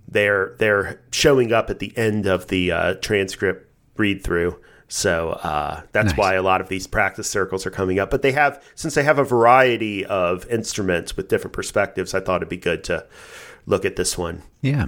they're 0.09 0.57
they're 0.59 1.01
showing 1.13 1.53
up 1.53 1.71
at 1.71 1.79
the 1.79 1.97
end 1.97 2.27
of 2.27 2.49
the 2.49 2.73
uh, 2.73 2.95
transcript 2.95 3.71
read 3.97 4.25
through. 4.25 4.59
So 4.89 5.33
uh, 5.33 5.83
that's 5.93 6.13
nice. 6.13 6.19
why 6.19 6.35
a 6.35 6.43
lot 6.43 6.61
of 6.61 6.69
these 6.69 6.87
practice 6.87 7.31
circles 7.31 7.65
are 7.65 7.71
coming 7.71 8.01
up. 8.01 8.11
But 8.11 8.23
they 8.23 8.33
have, 8.33 8.61
since 8.75 8.95
they 8.95 9.05
have 9.05 9.21
a 9.21 9.25
variety 9.25 10.05
of 10.05 10.49
instruments 10.49 11.17
with 11.17 11.29
different 11.29 11.53
perspectives, 11.53 12.13
I 12.13 12.19
thought 12.19 12.37
it'd 12.37 12.49
be 12.49 12.57
good 12.57 12.83
to 12.85 13.07
look 13.67 13.85
at 13.85 13.97
this 13.97 14.17
one. 14.17 14.43
Yeah. 14.61 14.87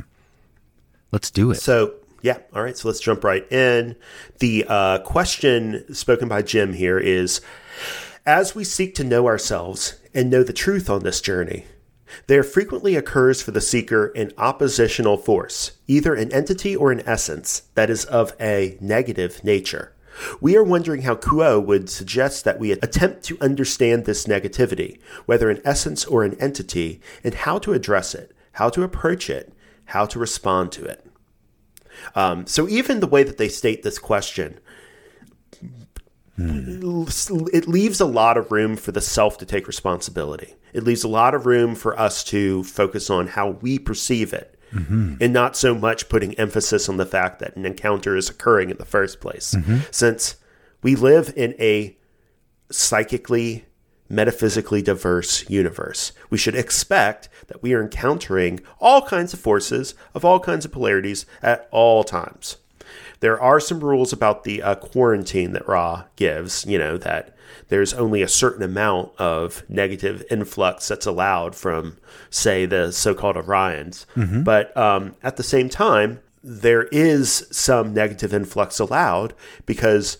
Let's 1.11 1.31
do 1.31 1.50
it. 1.50 1.57
So 1.57 1.95
yeah. 2.23 2.38
All 2.55 2.62
right. 2.62 2.76
So 2.76 2.88
let's 2.88 3.00
jump 3.00 3.25
right 3.25 3.50
in. 3.52 3.97
The 4.38 4.64
uh, 4.69 4.99
question 5.00 5.93
spoken 5.95 6.29
by 6.29 6.43
Jim 6.43 6.73
here 6.73 6.99
is 6.99 7.41
As 8.25 8.55
we 8.55 8.64
seek 8.64 8.95
to 8.97 9.05
know 9.05 9.26
ourselves 9.26 10.00
and 10.14 10.31
know 10.31 10.43
the 10.43 10.52
truth 10.52 10.88
on 10.88 11.02
this 11.02 11.21
journey, 11.21 11.67
there 12.26 12.43
frequently 12.43 12.95
occurs 12.95 13.43
for 13.43 13.50
the 13.50 13.61
seeker 13.61 14.07
an 14.09 14.33
oppositional 14.38 15.17
force, 15.17 15.73
either 15.87 16.14
an 16.14 16.33
entity 16.33 16.76
or 16.76 16.93
an 16.93 17.02
essence 17.07 17.62
that 17.75 17.91
is 17.91 18.05
of 18.05 18.35
a 18.41 18.76
negative 18.81 19.43
nature. 19.43 19.95
We 20.41 20.57
are 20.57 20.62
wondering 20.62 21.02
how 21.02 21.14
Q'uo 21.14 21.64
would 21.64 21.88
suggest 21.88 22.45
that 22.45 22.59
we 22.59 22.71
attempt 22.73 23.25
to 23.25 23.38
understand 23.41 24.05
this 24.05 24.26
negativity, 24.26 25.00
whether 25.25 25.49
an 25.49 25.62
essence 25.64 26.05
or 26.05 26.23
an 26.23 26.38
entity, 26.38 27.00
and 27.25 27.33
how 27.35 27.59
to 27.61 27.73
address 27.73 28.14
it, 28.14 28.37
how 28.52 28.68
to 28.71 28.82
approach 28.82 29.28
it, 29.30 29.52
how 29.87 30.06
to 30.06 30.18
respond 30.18 30.73
to 30.73 30.85
it. 30.85 31.06
Um, 32.14 32.47
so 32.47 32.68
even 32.68 33.00
the 33.00 33.06
way 33.06 33.23
that 33.23 33.38
they 33.38 33.49
state 33.49 33.82
this 33.82 33.99
question, 33.99 34.59
hmm. 36.37 37.04
it 37.52 37.68
leaves 37.68 38.00
a 38.00 38.06
lot 38.06 38.37
of 38.37 38.50
room 38.50 38.76
for 38.76 38.92
the 38.92 39.00
self 39.00 39.38
to 39.38 39.47
take 39.47 39.66
responsibility. 39.66 40.54
It 40.73 40.85
leaves 40.85 41.04
a 41.04 41.09
lot 41.09 41.35
of 41.35 41.47
room 41.47 41.75
for 41.75 41.99
us 41.99 42.25
to 42.25 42.64
focus 42.64 43.11
on 43.11 43.26
how 43.26 43.50
we 43.50 43.78
perceive 43.78 44.32
it. 44.32 44.59
Mm-hmm. 44.73 45.16
And 45.21 45.35
not 45.35 45.54
so 45.54 45.75
much 45.75 46.09
putting 46.09 46.32
emphasis 46.37 46.88
on 46.88 46.97
the 46.97 47.04
fact 47.04 47.40
that 47.40 47.54
an 47.56 47.66
encounter 47.66 48.16
is 48.16 48.30
occurring 48.30 48.71
in 48.71 48.78
the 48.78 48.87
first 48.87 49.21
place. 49.21 49.54
Mm-hmm. 49.54 49.80
Since 49.90 50.37
we 50.82 50.97
live 50.97 51.30
in 51.37 51.54
a 51.59 51.94
psychically 52.71 53.66
metaphysically 54.12 54.83
diverse 54.83 55.49
universe. 55.49 56.12
We 56.31 56.38
should 56.38 56.54
expect 56.54 57.28
that 57.49 57.62
we 57.62 57.73
are 57.73 57.83
encountering 57.83 58.61
all 58.78 59.02
kinds 59.02 59.33
of 59.33 59.40
forces 59.40 59.95
of 60.14 60.25
all 60.25 60.38
kinds 60.38 60.64
of 60.64 60.73
polarities 60.73 61.26
at 61.42 61.69
all 61.73 62.04
times. 62.04 62.59
There 63.21 63.40
are 63.40 63.61
some 63.61 63.81
rules 63.81 64.12
about 64.12 64.45
the 64.45 64.62
uh, 64.62 64.75
quarantine 64.75 65.52
that 65.52 65.66
Ra 65.66 66.04
gives, 66.16 66.66
you 66.66 66.78
know, 66.78 66.99
that 66.99 67.37
there's 67.69 67.95
only 67.95 68.21
a 68.21 68.28
certain 68.28 68.62
amount 68.62 69.12
of 69.19 69.62
negative 69.69 70.25
influx 70.31 70.88
that's 70.88 71.07
allowed 71.07 71.54
from, 71.54 71.97
say, 72.31 72.66
the 72.66 72.92
so 72.92 73.14
called 73.14 73.37
Orions. 73.37 74.04
Mm-hmm. 74.16 74.42
But 74.42 74.76
um, 74.76 75.14
at 75.23 75.37
the 75.37 75.42
same 75.42 75.69
time, 75.69 76.21
there 76.42 76.85
is 76.85 77.47
some 77.50 77.95
negative 77.95 78.35
influx 78.35 78.81
allowed 78.81 79.33
because 79.64 80.19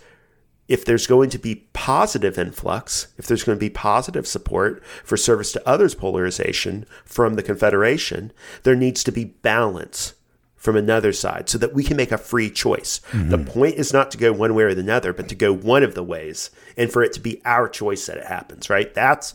if 0.73 0.87
there's 0.87 1.07
going 1.07 1.29
to 1.29 1.39
be 1.39 1.67
positive 1.75 2.39
influx, 2.39 3.09
if 3.19 3.27
there's 3.27 3.45
going 3.45 3.59
to 3.59 3.61
be 3.61 3.69
positive 3.69 4.27
support 4.27 4.83
for 5.05 5.19
service 5.19 5.53
to 5.53 5.69
others 5.69 5.95
polarization 5.95 6.87
from 7.05 7.35
the 7.35 7.43
Confederation, 7.43 8.33
there 8.63 8.75
needs 8.75 9.05
to 9.05 9.13
be 9.13 9.25
balance 9.25 10.15
from 10.57 10.75
another 10.75 11.13
side 11.13 11.51
so 11.51 11.59
that 11.59 11.75
we 11.75 11.85
can 11.85 11.99
make 11.99 12.11
a 12.11 12.17
free 12.17 12.49
choice. 12.49 13.03
Mm-hmm. 13.11 13.29
The 13.29 13.39
point 13.39 13.75
is 13.75 13.93
not 13.93 14.11
to 14.13 14.17
go 14.17 14.33
one 14.33 14.55
way 14.55 14.63
or 14.63 14.75
the 14.75 14.91
other, 14.91 15.13
but 15.13 15.29
to 15.29 15.35
go 15.35 15.53
one 15.53 15.83
of 15.83 15.95
the 15.95 16.03
ways 16.03 16.51
and 16.75 16.91
for 16.91 17.03
it 17.03 17.13
to 17.13 17.21
be 17.21 17.43
our 17.45 17.69
choice 17.69 18.07
that 18.07 18.17
it 18.17 18.25
happens, 18.25 18.71
right? 18.71 18.95
That's 18.95 19.35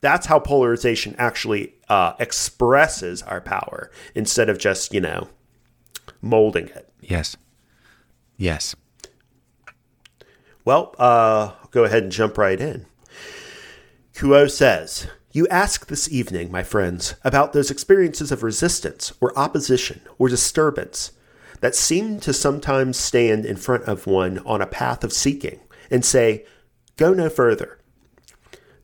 that's 0.00 0.26
how 0.26 0.38
polarization 0.38 1.14
actually 1.18 1.74
uh, 1.90 2.14
expresses 2.18 3.22
our 3.24 3.42
power 3.42 3.90
instead 4.14 4.48
of 4.48 4.56
just, 4.56 4.94
you 4.94 5.02
know, 5.02 5.28
molding 6.22 6.68
it. 6.68 6.88
Yes. 7.02 7.36
Yes. 8.38 8.74
Well, 10.68 10.94
uh, 10.98 11.52
I'll 11.62 11.70
go 11.70 11.84
ahead 11.84 12.02
and 12.02 12.12
jump 12.12 12.36
right 12.36 12.60
in. 12.60 12.84
Q'uo 14.12 14.50
says, 14.50 15.06
You 15.32 15.48
ask 15.48 15.86
this 15.86 16.12
evening, 16.12 16.52
my 16.52 16.62
friends, 16.62 17.14
about 17.24 17.54
those 17.54 17.70
experiences 17.70 18.30
of 18.30 18.42
resistance 18.42 19.14
or 19.18 19.32
opposition 19.34 20.02
or 20.18 20.28
disturbance 20.28 21.12
that 21.62 21.74
seem 21.74 22.20
to 22.20 22.34
sometimes 22.34 22.98
stand 22.98 23.46
in 23.46 23.56
front 23.56 23.84
of 23.84 24.06
one 24.06 24.40
on 24.40 24.60
a 24.60 24.66
path 24.66 25.02
of 25.04 25.14
seeking 25.14 25.60
and 25.90 26.04
say, 26.04 26.44
Go 26.98 27.14
no 27.14 27.30
further. 27.30 27.78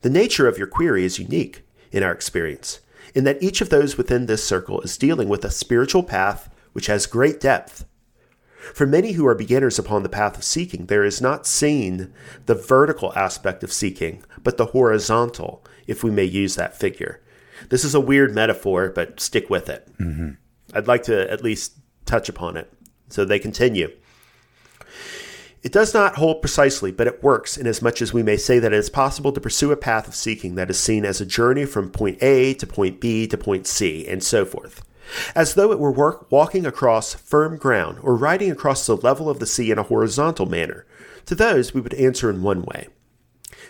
The 0.01 0.09
nature 0.09 0.47
of 0.47 0.57
your 0.57 0.65
query 0.65 1.05
is 1.05 1.19
unique 1.19 1.67
in 1.91 2.01
our 2.01 2.13
experience, 2.13 2.79
in 3.13 3.25
that 3.25 3.43
each 3.43 3.61
of 3.61 3.69
those 3.69 3.95
within 3.95 4.25
this 4.25 4.43
circle 4.43 4.81
is 4.81 4.97
dealing 4.97 5.29
with 5.29 5.45
a 5.45 5.51
spiritual 5.51 6.01
path 6.01 6.49
which 6.73 6.87
has 6.87 7.05
great 7.05 7.39
depth 7.39 7.85
for 8.73 8.85
many 8.85 9.13
who 9.13 9.27
are 9.27 9.35
beginners 9.35 9.77
upon 9.77 10.03
the 10.03 10.09
path 10.09 10.37
of 10.37 10.43
seeking, 10.43 10.87
there 10.87 11.03
is 11.03 11.21
not 11.21 11.45
seen 11.45 12.13
the 12.45 12.55
vertical 12.55 13.13
aspect 13.13 13.63
of 13.63 13.71
seeking, 13.71 14.23
but 14.43 14.57
the 14.57 14.67
horizontal, 14.67 15.63
if 15.87 16.03
we 16.03 16.11
may 16.11 16.23
use 16.23 16.55
that 16.55 16.77
figure. 16.77 17.21
This 17.69 17.83
is 17.83 17.95
a 17.95 18.01
weird 18.01 18.33
metaphor, 18.33 18.89
but 18.89 19.19
stick 19.19 19.49
with 19.49 19.69
it. 19.69 19.87
Mm-hmm. 19.97 20.31
I'd 20.73 20.87
like 20.87 21.03
to 21.03 21.31
at 21.31 21.43
least 21.43 21.73
touch 22.05 22.29
upon 22.29 22.57
it. 22.57 22.71
So 23.09 23.23
they 23.23 23.39
continue. 23.39 23.91
It 25.61 25.71
does 25.71 25.93
not 25.93 26.15
hold 26.15 26.41
precisely, 26.41 26.91
but 26.91 27.07
it 27.07 27.23
works 27.23 27.57
inasmuch 27.57 28.01
as 28.01 28.13
we 28.13 28.21
may 28.21 28.37
say 28.37 28.59
that 28.59 28.73
it 28.73 28.77
is 28.77 28.89
possible 28.89 29.31
to 29.31 29.41
pursue 29.41 29.71
a 29.71 29.77
path 29.77 30.07
of 30.07 30.13
seeking 30.15 30.55
that 30.55 30.69
is 30.69 30.79
seen 30.79 31.05
as 31.05 31.21
a 31.21 31.25
journey 31.25 31.65
from 31.65 31.89
point 31.89 32.21
A 32.21 32.53
to 32.55 32.67
point 32.67 32.99
B 33.01 33.25
to 33.27 33.37
point 33.37 33.65
C, 33.65 34.07
and 34.07 34.23
so 34.23 34.45
forth 34.45 34.83
as 35.35 35.53
though 35.53 35.71
it 35.71 35.79
were 35.79 35.91
work 35.91 36.31
walking 36.31 36.65
across 36.65 37.13
firm 37.13 37.57
ground 37.57 37.99
or 38.01 38.15
riding 38.15 38.51
across 38.51 38.85
the 38.85 38.97
level 38.97 39.29
of 39.29 39.39
the 39.39 39.45
sea 39.45 39.71
in 39.71 39.77
a 39.77 39.83
horizontal 39.83 40.45
manner. 40.45 40.85
To 41.27 41.35
those 41.35 41.73
we 41.73 41.81
would 41.81 41.93
answer 41.93 42.29
in 42.29 42.41
one 42.41 42.63
way. 42.63 42.87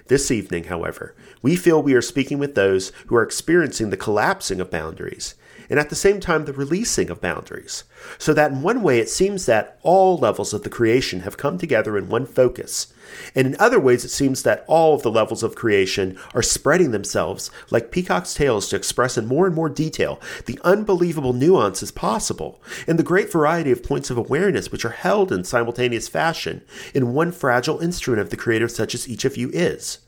This 0.07 0.29
evening, 0.29 0.65
however, 0.65 1.15
we 1.41 1.55
feel 1.55 1.81
we 1.81 1.95
are 1.95 2.01
speaking 2.01 2.37
with 2.37 2.55
those 2.55 2.91
who 3.07 3.15
are 3.15 3.23
experiencing 3.23 3.89
the 3.89 3.97
collapsing 3.97 4.59
of 4.59 4.69
boundaries 4.69 5.35
and 5.69 5.79
at 5.79 5.89
the 5.89 5.95
same 5.95 6.19
time 6.19 6.45
the 6.45 6.53
releasing 6.53 7.09
of 7.09 7.21
boundaries. 7.21 7.83
So 8.17 8.33
that 8.33 8.51
in 8.51 8.61
one 8.61 8.81
way 8.81 8.99
it 8.99 9.09
seems 9.09 9.45
that 9.45 9.79
all 9.81 10.17
levels 10.17 10.53
of 10.53 10.63
the 10.63 10.69
creation 10.69 11.21
have 11.21 11.37
come 11.37 11.57
together 11.57 11.97
in 11.97 12.09
one 12.09 12.25
focus, 12.25 12.93
and 13.33 13.47
in 13.47 13.55
other 13.59 13.79
ways 13.79 14.03
it 14.05 14.09
seems 14.09 14.43
that 14.43 14.63
all 14.67 14.95
of 14.95 15.03
the 15.03 15.11
levels 15.11 15.43
of 15.43 15.55
creation 15.55 16.17
are 16.33 16.41
spreading 16.41 16.91
themselves 16.91 17.51
like 17.69 17.91
peacock's 17.91 18.33
tails 18.33 18.69
to 18.69 18.75
express 18.75 19.17
in 19.17 19.25
more 19.25 19.45
and 19.45 19.55
more 19.55 19.69
detail 19.69 20.19
the 20.45 20.59
unbelievable 20.63 21.33
nuances 21.33 21.91
possible 21.91 22.61
and 22.87 22.99
the 22.99 23.03
great 23.03 23.31
variety 23.31 23.71
of 23.71 23.83
points 23.83 24.09
of 24.09 24.17
awareness 24.17 24.71
which 24.71 24.85
are 24.85 24.89
held 24.89 25.31
in 25.31 25.43
simultaneous 25.43 26.07
fashion 26.07 26.63
in 26.93 27.13
one 27.13 27.31
fragile 27.31 27.79
instrument 27.79 28.21
of 28.21 28.29
the 28.29 28.37
creator 28.37 28.67
such 28.67 28.93
as 28.93 29.07
each 29.07 29.25
of 29.25 29.37
you 29.37 29.49
is. 29.51 29.99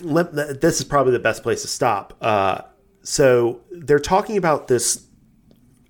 This 0.00 0.80
is 0.80 0.84
probably 0.84 1.12
the 1.12 1.18
best 1.18 1.42
place 1.42 1.62
to 1.62 1.68
stop. 1.68 2.16
Uh, 2.20 2.62
so 3.02 3.60
they're 3.70 3.98
talking 3.98 4.36
about 4.36 4.68
this 4.68 5.06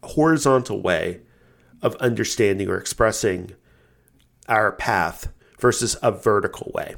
horizontal 0.03 0.83
way 0.83 1.21
of 1.83 1.95
understanding 1.97 2.69
or 2.69 2.77
expressing 2.77 3.53
our 4.49 4.73
path 4.73 5.33
versus 5.61 5.97
a 6.03 6.11
vertical 6.11 6.71
way. 6.75 6.97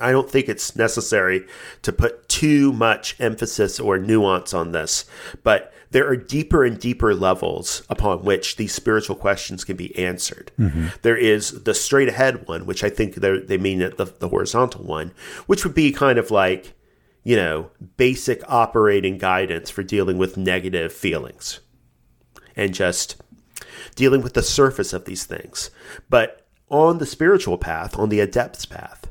I 0.00 0.10
don't 0.10 0.28
think 0.28 0.48
it's 0.48 0.74
necessary 0.74 1.46
to 1.82 1.92
put 1.92 2.28
too 2.28 2.72
much 2.72 3.14
emphasis 3.20 3.78
or 3.78 3.96
nuance 3.96 4.52
on 4.52 4.72
this, 4.72 5.04
but 5.44 5.72
there 5.90 6.08
are 6.08 6.16
deeper 6.16 6.64
and 6.64 6.80
deeper 6.80 7.14
levels 7.14 7.84
upon 7.88 8.24
which 8.24 8.56
these 8.56 8.74
spiritual 8.74 9.14
questions 9.14 9.62
can 9.62 9.76
be 9.76 9.96
answered. 9.96 10.50
Mm-hmm. 10.58 10.88
There 11.02 11.16
is 11.16 11.62
the 11.62 11.74
straight 11.74 12.08
ahead 12.08 12.48
one, 12.48 12.66
which 12.66 12.82
I 12.82 12.90
think 12.90 13.14
they 13.14 13.56
mean 13.56 13.78
the, 13.78 14.12
the 14.18 14.28
horizontal 14.28 14.82
one, 14.82 15.12
which 15.46 15.64
would 15.64 15.74
be 15.74 15.92
kind 15.92 16.18
of 16.18 16.32
like 16.32 16.74
you 17.24 17.36
know, 17.36 17.70
basic 17.96 18.42
operating 18.48 19.18
guidance 19.18 19.70
for 19.70 19.82
dealing 19.82 20.18
with 20.18 20.36
negative 20.36 20.92
feelings 20.92 21.60
and 22.54 22.74
just 22.74 23.16
dealing 23.96 24.20
with 24.20 24.34
the 24.34 24.42
surface 24.42 24.92
of 24.92 25.06
these 25.06 25.24
things. 25.24 25.70
But 26.10 26.43
on 26.74 26.98
the 26.98 27.06
spiritual 27.06 27.56
path, 27.56 27.96
on 27.96 28.08
the 28.08 28.18
adept's 28.18 28.66
path, 28.66 29.08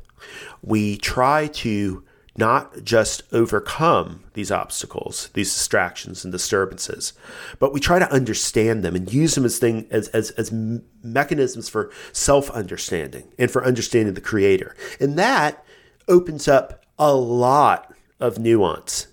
we 0.62 0.98
try 0.98 1.46
to 1.46 2.04
not 2.36 2.84
just 2.84 3.22
overcome 3.32 4.24
these 4.34 4.50
obstacles, 4.50 5.30
these 5.32 5.54
distractions 5.54 6.24
and 6.24 6.32
disturbances, 6.32 7.14
but 7.58 7.72
we 7.72 7.80
try 7.80 7.98
to 7.98 8.12
understand 8.12 8.82
them 8.82 8.94
and 8.94 9.14
use 9.14 9.34
them 9.34 9.46
as 9.46 9.58
thing 9.58 9.86
as 9.90 10.08
as, 10.08 10.30
as 10.32 10.52
mechanisms 11.02 11.70
for 11.70 11.90
self-understanding 12.12 13.32
and 13.38 13.50
for 13.50 13.64
understanding 13.64 14.12
the 14.12 14.20
creator. 14.20 14.76
And 15.00 15.18
that 15.18 15.64
opens 16.06 16.46
up 16.46 16.84
a 16.98 17.14
lot 17.14 17.94
of 18.20 18.38
nuance 18.38 19.06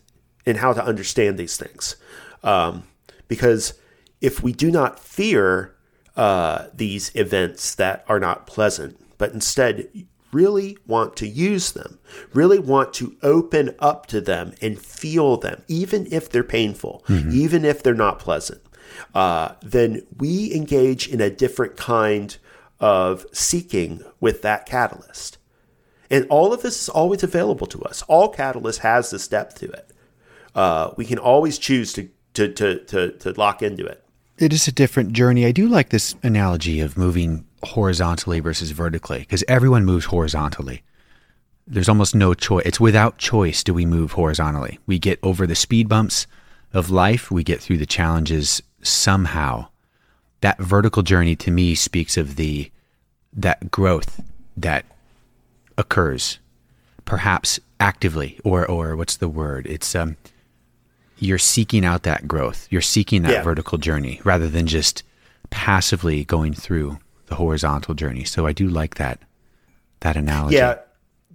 in 0.45 0.57
how 0.57 0.73
to 0.73 0.83
understand 0.83 1.37
these 1.37 1.55
things. 1.55 1.95
Um, 2.43 2.83
because 3.29 3.75
if 4.19 4.43
we 4.43 4.51
do 4.51 4.71
not 4.71 4.99
fear 4.99 5.75
uh, 6.15 6.67
these 6.73 7.11
events 7.15 7.75
that 7.75 8.03
are 8.07 8.19
not 8.19 8.47
pleasant, 8.47 8.99
but 9.17 9.31
instead 9.33 9.87
really 10.31 10.77
want 10.87 11.15
to 11.17 11.27
use 11.27 11.71
them, 11.73 11.99
really 12.33 12.59
want 12.59 12.93
to 12.93 13.15
open 13.21 13.75
up 13.79 14.05
to 14.07 14.21
them 14.21 14.53
and 14.61 14.79
feel 14.79 15.37
them, 15.37 15.61
even 15.67 16.07
if 16.11 16.29
they're 16.29 16.43
painful, 16.43 17.03
mm-hmm. 17.07 17.31
even 17.31 17.65
if 17.65 17.83
they're 17.83 17.93
not 17.93 18.19
pleasant, 18.19 18.61
uh, 19.13 19.53
then 19.61 20.05
we 20.17 20.53
engage 20.53 21.07
in 21.07 21.21
a 21.21 21.29
different 21.29 21.77
kind 21.77 22.37
of 22.79 23.25
seeking 23.31 24.03
with 24.19 24.41
that 24.41 24.65
catalyst. 24.65 25.37
And 26.09 26.27
all 26.29 26.53
of 26.53 26.61
this 26.61 26.81
is 26.81 26.89
always 26.89 27.23
available 27.23 27.67
to 27.67 27.81
us. 27.83 28.01
All 28.03 28.29
catalyst 28.29 28.79
has 28.79 29.11
this 29.11 29.27
depth 29.27 29.59
to 29.59 29.69
it. 29.71 29.91
Uh, 30.53 30.91
we 30.97 31.05
can 31.05 31.17
always 31.17 31.57
choose 31.57 31.93
to, 31.93 32.09
to, 32.33 32.51
to, 32.51 32.83
to, 32.85 33.11
to 33.11 33.31
lock 33.39 33.61
into 33.61 33.85
it. 33.85 34.00
It 34.41 34.53
is 34.53 34.67
a 34.67 34.71
different 34.71 35.13
journey. 35.13 35.45
I 35.45 35.51
do 35.51 35.67
like 35.67 35.89
this 35.89 36.15
analogy 36.23 36.79
of 36.79 36.97
moving 36.97 37.45
horizontally 37.63 38.39
versus 38.39 38.71
vertically 38.71 39.19
because 39.19 39.43
everyone 39.47 39.85
moves 39.85 40.05
horizontally. 40.05 40.81
There's 41.67 41.87
almost 41.87 42.15
no 42.15 42.33
choice. 42.33 42.65
It's 42.65 42.79
without 42.79 43.19
choice 43.19 43.63
do 43.63 43.71
we 43.71 43.85
move 43.85 44.13
horizontally. 44.13 44.79
We 44.87 44.97
get 44.97 45.19
over 45.21 45.45
the 45.45 45.53
speed 45.53 45.87
bumps 45.87 46.25
of 46.73 46.89
life, 46.89 47.29
we 47.29 47.43
get 47.43 47.61
through 47.61 47.77
the 47.77 47.85
challenges 47.85 48.63
somehow. 48.81 49.67
That 50.39 50.57
vertical 50.57 51.03
journey 51.03 51.35
to 51.35 51.51
me 51.51 51.75
speaks 51.75 52.17
of 52.17 52.35
the 52.35 52.71
that 53.33 53.69
growth 53.69 54.23
that 54.57 54.85
occurs 55.77 56.39
perhaps 57.05 57.59
actively 57.79 58.39
or 58.43 58.65
or 58.65 58.95
what's 58.95 59.17
the 59.17 59.29
word? 59.29 59.67
It's 59.67 59.93
um 59.93 60.17
you're 61.21 61.37
seeking 61.37 61.85
out 61.85 62.03
that 62.03 62.27
growth. 62.27 62.67
You're 62.71 62.81
seeking 62.81 63.21
that 63.21 63.31
yeah. 63.31 63.43
vertical 63.43 63.77
journey 63.77 64.19
rather 64.23 64.49
than 64.49 64.65
just 64.65 65.03
passively 65.51 66.25
going 66.25 66.53
through 66.53 66.97
the 67.27 67.35
horizontal 67.35 67.93
journey. 67.93 68.23
So 68.23 68.47
I 68.47 68.53
do 68.53 68.67
like 68.67 68.95
that 68.95 69.19
that 69.99 70.17
analogy. 70.17 70.55
Yeah, 70.55 70.79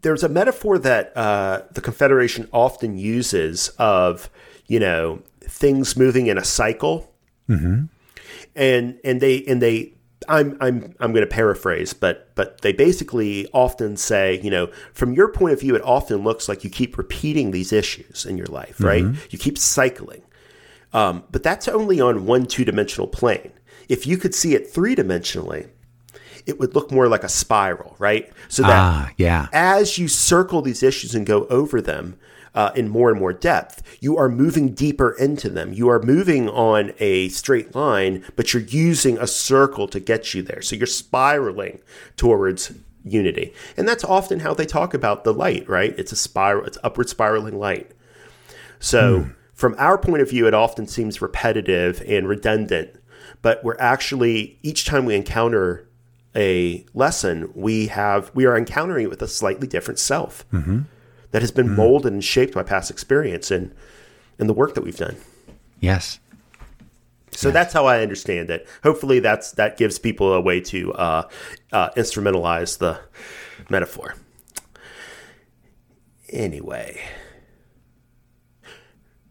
there's 0.03 0.25
a 0.25 0.29
metaphor 0.29 0.79
that 0.79 1.17
uh, 1.17 1.63
the 1.71 1.81
Confederation 1.81 2.49
often 2.53 2.99
uses 2.99 3.69
of 3.79 4.29
you 4.67 4.81
know 4.81 5.23
things 5.41 5.97
moving 5.97 6.27
in 6.27 6.37
a 6.37 6.45
cycle, 6.45 7.15
mm-hmm. 7.49 7.85
and 8.57 8.99
and 9.05 9.21
they 9.21 9.45
and 9.45 9.63
they 9.63 9.93
I'm 10.29 10.57
I'm 10.61 10.95
I'm 11.01 11.13
going 11.13 11.27
to 11.27 11.33
paraphrase, 11.33 11.93
but 11.93 12.35
but 12.35 12.61
they 12.61 12.73
basically 12.73 13.49
often 13.53 13.97
say, 13.97 14.41
you 14.43 14.51
know, 14.51 14.69
from 14.93 15.13
your 15.15 15.29
point 15.29 15.53
of 15.53 15.61
view, 15.61 15.75
it 15.75 15.83
often 15.83 16.19
looks 16.19 16.49
like 16.49 16.65
you 16.65 16.71
keep 16.71 16.99
repeating 16.99 17.51
these 17.51 17.73
issues 17.73 18.27
in 18.27 18.37
your 18.37 18.47
life, 18.47 18.81
right? 18.81 19.05
Mm-hmm. 19.05 19.27
You 19.31 19.39
keep 19.39 19.59
cycling, 19.59 20.23
um, 20.93 21.25
but 21.31 21.43
that's 21.43 21.69
only 21.69 22.01
on 22.01 22.27
one 22.27 22.47
two 22.47 22.65
dimensional 22.65 23.07
plane. 23.07 23.53
If 23.89 24.07
you 24.07 24.17
could 24.17 24.35
see 24.35 24.55
it 24.55 24.69
three 24.69 24.97
dimensionally, 24.97 25.69
it 26.47 26.59
would 26.59 26.75
look 26.75 26.91
more 26.91 27.09
like 27.09 27.25
a 27.25 27.29
spiral, 27.29 27.97
right? 27.99 28.33
So 28.49 28.63
that 28.63 28.71
ah, 28.71 29.11
yeah. 29.17 29.49
as 29.53 29.99
you 29.99 30.09
circle 30.09 30.63
these 30.63 30.83
issues 30.83 31.15
and 31.15 31.27
go 31.27 31.47
over 31.47 31.81
them, 31.81 32.19
uh, 32.57 32.73
in 32.75 32.89
more 32.89 33.11
and 33.11 33.21
more 33.21 33.35
depth, 33.35 33.83
you 34.01 34.17
are 34.17 34.31
moving 34.31 34.73
deeper 34.73 35.11
into 35.13 35.51
them. 35.51 35.75
You 35.75 35.91
are 35.91 36.03
moving 36.03 36.49
on 36.49 36.95
a 36.99 37.29
straight 37.29 37.75
line, 37.75 38.25
but 38.35 38.53
you're 38.53 38.63
using 38.63 39.19
a 39.19 39.27
circle 39.27 39.87
to 39.89 40.01
get 40.01 40.33
you 40.33 40.43
there. 40.43 40.63
So 40.63 40.75
you're 40.75 40.87
spiraling 40.87 41.81
towards 42.17 42.73
unity. 43.05 43.53
And 43.77 43.87
that's 43.87 44.03
often 44.03 44.41
how 44.41 44.55
they 44.55 44.65
talk 44.65 44.95
about 44.95 45.23
the 45.23 45.35
light, 45.35 45.69
right? 45.69 45.95
It's 45.99 46.13
a 46.13 46.17
spiral, 46.17 46.65
it's 46.65 46.79
upward 46.83 47.11
spiraling 47.11 47.59
light. 47.59 47.91
So 48.81 49.21
hmm. 49.21 49.31
from 49.53 49.75
our 49.79 49.99
point 49.99 50.23
of 50.23 50.31
view, 50.31 50.49
it 50.49 50.55
often 50.55 50.87
seems 50.87 51.21
repetitive 51.21 52.03
and 52.09 52.27
redundant, 52.27 52.91
but 53.43 53.63
we're 53.63 53.77
actually, 53.79 54.59
each 54.63 54.87
time 54.87 55.05
we 55.05 55.15
encounter 55.15 55.87
a 56.35 56.85
lesson, 56.95 57.51
we 57.55 57.89
have, 57.89 58.31
we 58.35 58.47
are 58.47 58.57
encountering 58.57 59.05
it 59.05 59.11
with 59.11 59.23
a 59.23 59.29
slightly 59.29 59.67
different 59.67 59.99
self. 59.99 60.49
Mm-hmm 60.51 60.83
that 61.37 61.43
has 61.43 61.51
been 61.51 61.69
mm. 61.69 61.77
molded 61.77 62.15
and 62.15 62.25
shaped 62.25 62.55
by 62.55 62.63
past 62.63 62.91
experience 62.91 63.51
and 63.51 63.71
and 64.39 64.49
the 64.49 64.55
work 64.55 64.73
that 64.73 64.81
we've 64.81 64.97
done. 64.97 65.17
Yes. 65.81 66.19
So 67.31 67.49
yes. 67.49 67.53
that's 67.53 67.75
how 67.75 67.85
I 67.85 68.01
understand 68.01 68.49
it. 68.49 68.67
Hopefully, 68.83 69.21
that's 69.21 69.51
that 69.53 69.77
gives 69.77 69.99
people 69.99 70.33
a 70.33 70.41
way 70.41 70.63
to 70.63 70.95
uh, 70.95 71.29
uh, 71.73 71.91
instrumentalize 71.91 72.79
the 72.79 73.01
metaphor. 73.69 74.15
Anyway, 76.31 77.03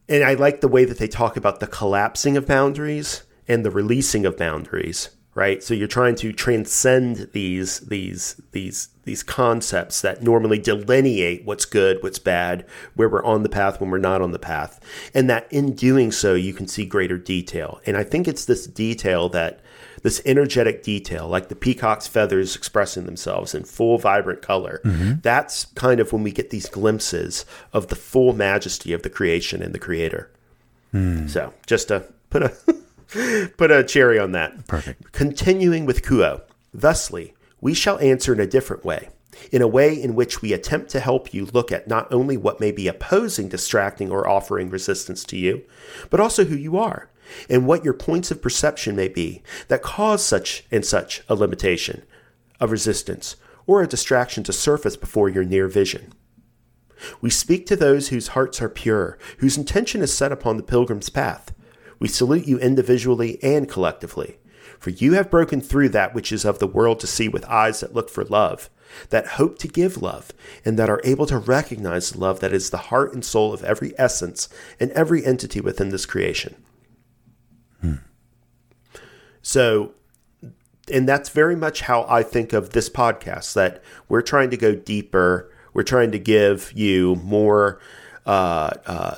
and 0.07 0.23
I 0.23 0.35
like 0.35 0.61
the 0.61 0.67
way 0.67 0.85
that 0.85 0.99
they 0.99 1.07
talk 1.07 1.35
about 1.35 1.59
the 1.59 1.65
collapsing 1.65 2.37
of 2.37 2.45
boundaries 2.45 3.23
and 3.47 3.65
the 3.65 3.71
releasing 3.71 4.27
of 4.27 4.37
boundaries 4.37 5.09
right? 5.35 5.61
So 5.61 5.73
you're 5.73 5.87
trying 5.87 6.15
to 6.15 6.31
transcend 6.31 7.29
these 7.33 7.81
these 7.81 8.41
these 8.53 8.89
these 9.05 9.23
concepts 9.23 10.01
that 10.01 10.21
normally 10.21 10.59
delineate 10.59 11.45
what's 11.45 11.65
good, 11.65 12.01
what's 12.03 12.19
bad, 12.19 12.65
where 12.95 13.09
we're 13.09 13.23
on 13.23 13.43
the 13.43 13.49
path, 13.49 13.79
when 13.79 13.89
we're 13.89 13.97
not 13.97 14.21
on 14.21 14.31
the 14.31 14.39
path, 14.39 14.79
and 15.13 15.29
that 15.29 15.47
in 15.51 15.73
doing 15.73 16.11
so 16.11 16.33
you 16.33 16.53
can 16.53 16.67
see 16.67 16.85
greater 16.85 17.17
detail. 17.17 17.79
And 17.85 17.95
I 17.97 18.03
think 18.03 18.27
it's 18.27 18.45
this 18.45 18.67
detail 18.67 19.29
that 19.29 19.59
this 20.03 20.21
energetic 20.25 20.83
detail, 20.83 21.27
like 21.27 21.49
the 21.49 21.55
peacock's 21.55 22.07
feathers 22.07 22.55
expressing 22.55 23.05
themselves 23.05 23.55
in 23.55 23.63
full 23.63 23.97
vibrant 23.97 24.41
color. 24.41 24.81
Mm-hmm. 24.83 25.13
That's 25.21 25.65
kind 25.75 25.99
of 25.99 26.13
when 26.13 26.21
we 26.23 26.31
get 26.31 26.51
these 26.51 26.69
glimpses 26.69 27.45
of 27.73 27.87
the 27.87 27.95
full 27.95 28.33
majesty 28.33 28.93
of 28.93 29.01
the 29.01 29.09
creation 29.09 29.63
and 29.63 29.73
the 29.73 29.79
creator. 29.79 30.31
Mm. 30.93 31.29
So 31.29 31.53
just 31.65 31.87
to 31.87 32.05
put 32.29 32.43
a 32.43 32.53
Put 33.57 33.71
a 33.71 33.83
cherry 33.83 34.19
on 34.19 34.31
that. 34.33 34.67
Perfect. 34.67 35.11
Continuing 35.11 35.85
with 35.85 36.03
Q'uo. 36.03 36.41
Thusly, 36.73 37.33
we 37.61 37.73
shall 37.73 37.99
answer 37.99 38.33
in 38.33 38.39
a 38.39 38.47
different 38.47 38.85
way, 38.85 39.09
in 39.51 39.61
a 39.61 39.67
way 39.67 39.93
in 39.93 40.15
which 40.15 40.41
we 40.41 40.53
attempt 40.53 40.89
to 40.91 40.99
help 40.99 41.33
you 41.33 41.45
look 41.45 41.71
at 41.71 41.87
not 41.87 42.11
only 42.11 42.37
what 42.37 42.59
may 42.59 42.71
be 42.71 42.87
opposing, 42.87 43.49
distracting, 43.49 44.11
or 44.11 44.27
offering 44.27 44.69
resistance 44.69 45.23
to 45.25 45.37
you, 45.37 45.63
but 46.09 46.19
also 46.19 46.45
who 46.45 46.55
you 46.55 46.77
are, 46.77 47.09
and 47.49 47.65
what 47.65 47.83
your 47.83 47.93
points 47.93 48.31
of 48.31 48.41
perception 48.41 48.95
may 48.95 49.07
be 49.07 49.41
that 49.67 49.81
cause 49.81 50.23
such 50.23 50.65
and 50.71 50.85
such 50.85 51.23
a 51.27 51.35
limitation 51.35 52.03
of 52.59 52.71
resistance 52.71 53.35
or 53.67 53.81
a 53.81 53.87
distraction 53.87 54.43
to 54.43 54.53
surface 54.53 54.95
before 54.95 55.27
your 55.27 55.43
near 55.43 55.67
vision. 55.67 56.13
We 57.19 57.29
speak 57.29 57.65
to 57.67 57.75
those 57.75 58.09
whose 58.09 58.29
hearts 58.29 58.61
are 58.61 58.69
pure, 58.69 59.17
whose 59.39 59.57
intention 59.57 60.01
is 60.01 60.15
set 60.15 60.31
upon 60.31 60.57
the 60.57 60.63
pilgrim's 60.63 61.09
path, 61.09 61.51
we 61.99 62.07
salute 62.07 62.45
you 62.45 62.59
individually 62.59 63.39
and 63.41 63.69
collectively, 63.69 64.37
for 64.80 64.89
you 64.89 65.13
have 65.13 65.30
broken 65.30 65.62
through 65.62 65.89
that 65.89 66.13
which 66.13 66.32
is 66.32 66.45
of 66.45 66.60
the 66.60 66.67
world 66.67 66.99
to 66.99 67.08
see 67.08 67.28
with 67.28 67.45
eyes 67.45 67.80
that 67.80 67.93
look 67.93 68.10
for 68.10 68.23
love, 68.23 68.69
that 69.10 69.28
hope 69.28 69.58
to 69.60 69.67
give 69.67 70.01
love, 70.01 70.32
and 70.63 70.78
that 70.80 70.89
are 70.89 71.01
able 71.04 71.25
to 71.25 71.38
recognize 71.38 72.12
the 72.12 72.19
love 72.19 72.39
that 72.39 72.54
is 72.54 72.69
the 72.69 72.78
heart 72.78 73.13
and 73.13 73.25
soul 73.25 73.54
of 73.54 73.63
every 73.63 73.93
essence 73.97 74.49
and 74.80 74.91
every 74.91 75.25
entity 75.25 75.62
within 75.62 75.89
this 75.89 76.06
creation. 76.06 76.56
Hmm. 77.82 77.95
So, 79.41 79.93
and 80.91 81.08
that's 81.08 81.30
very 81.30 81.56
much 81.56 81.82
how 81.82 82.06
I 82.08 82.23
think 82.23 82.54
of 82.54 82.71
this 82.71 82.89
podcast 82.89 83.54
that 83.54 83.84
we're 84.08 84.21
trying 84.21 84.49
to 84.51 84.58
go 84.58 84.75
deeper. 84.75 85.51
We're 85.73 85.84
trying 85.84 86.12
to 86.12 86.19
give 86.19 86.71
you 86.73 87.15
more 87.17 87.80
uh, 88.25 88.71
uh, 88.86 89.15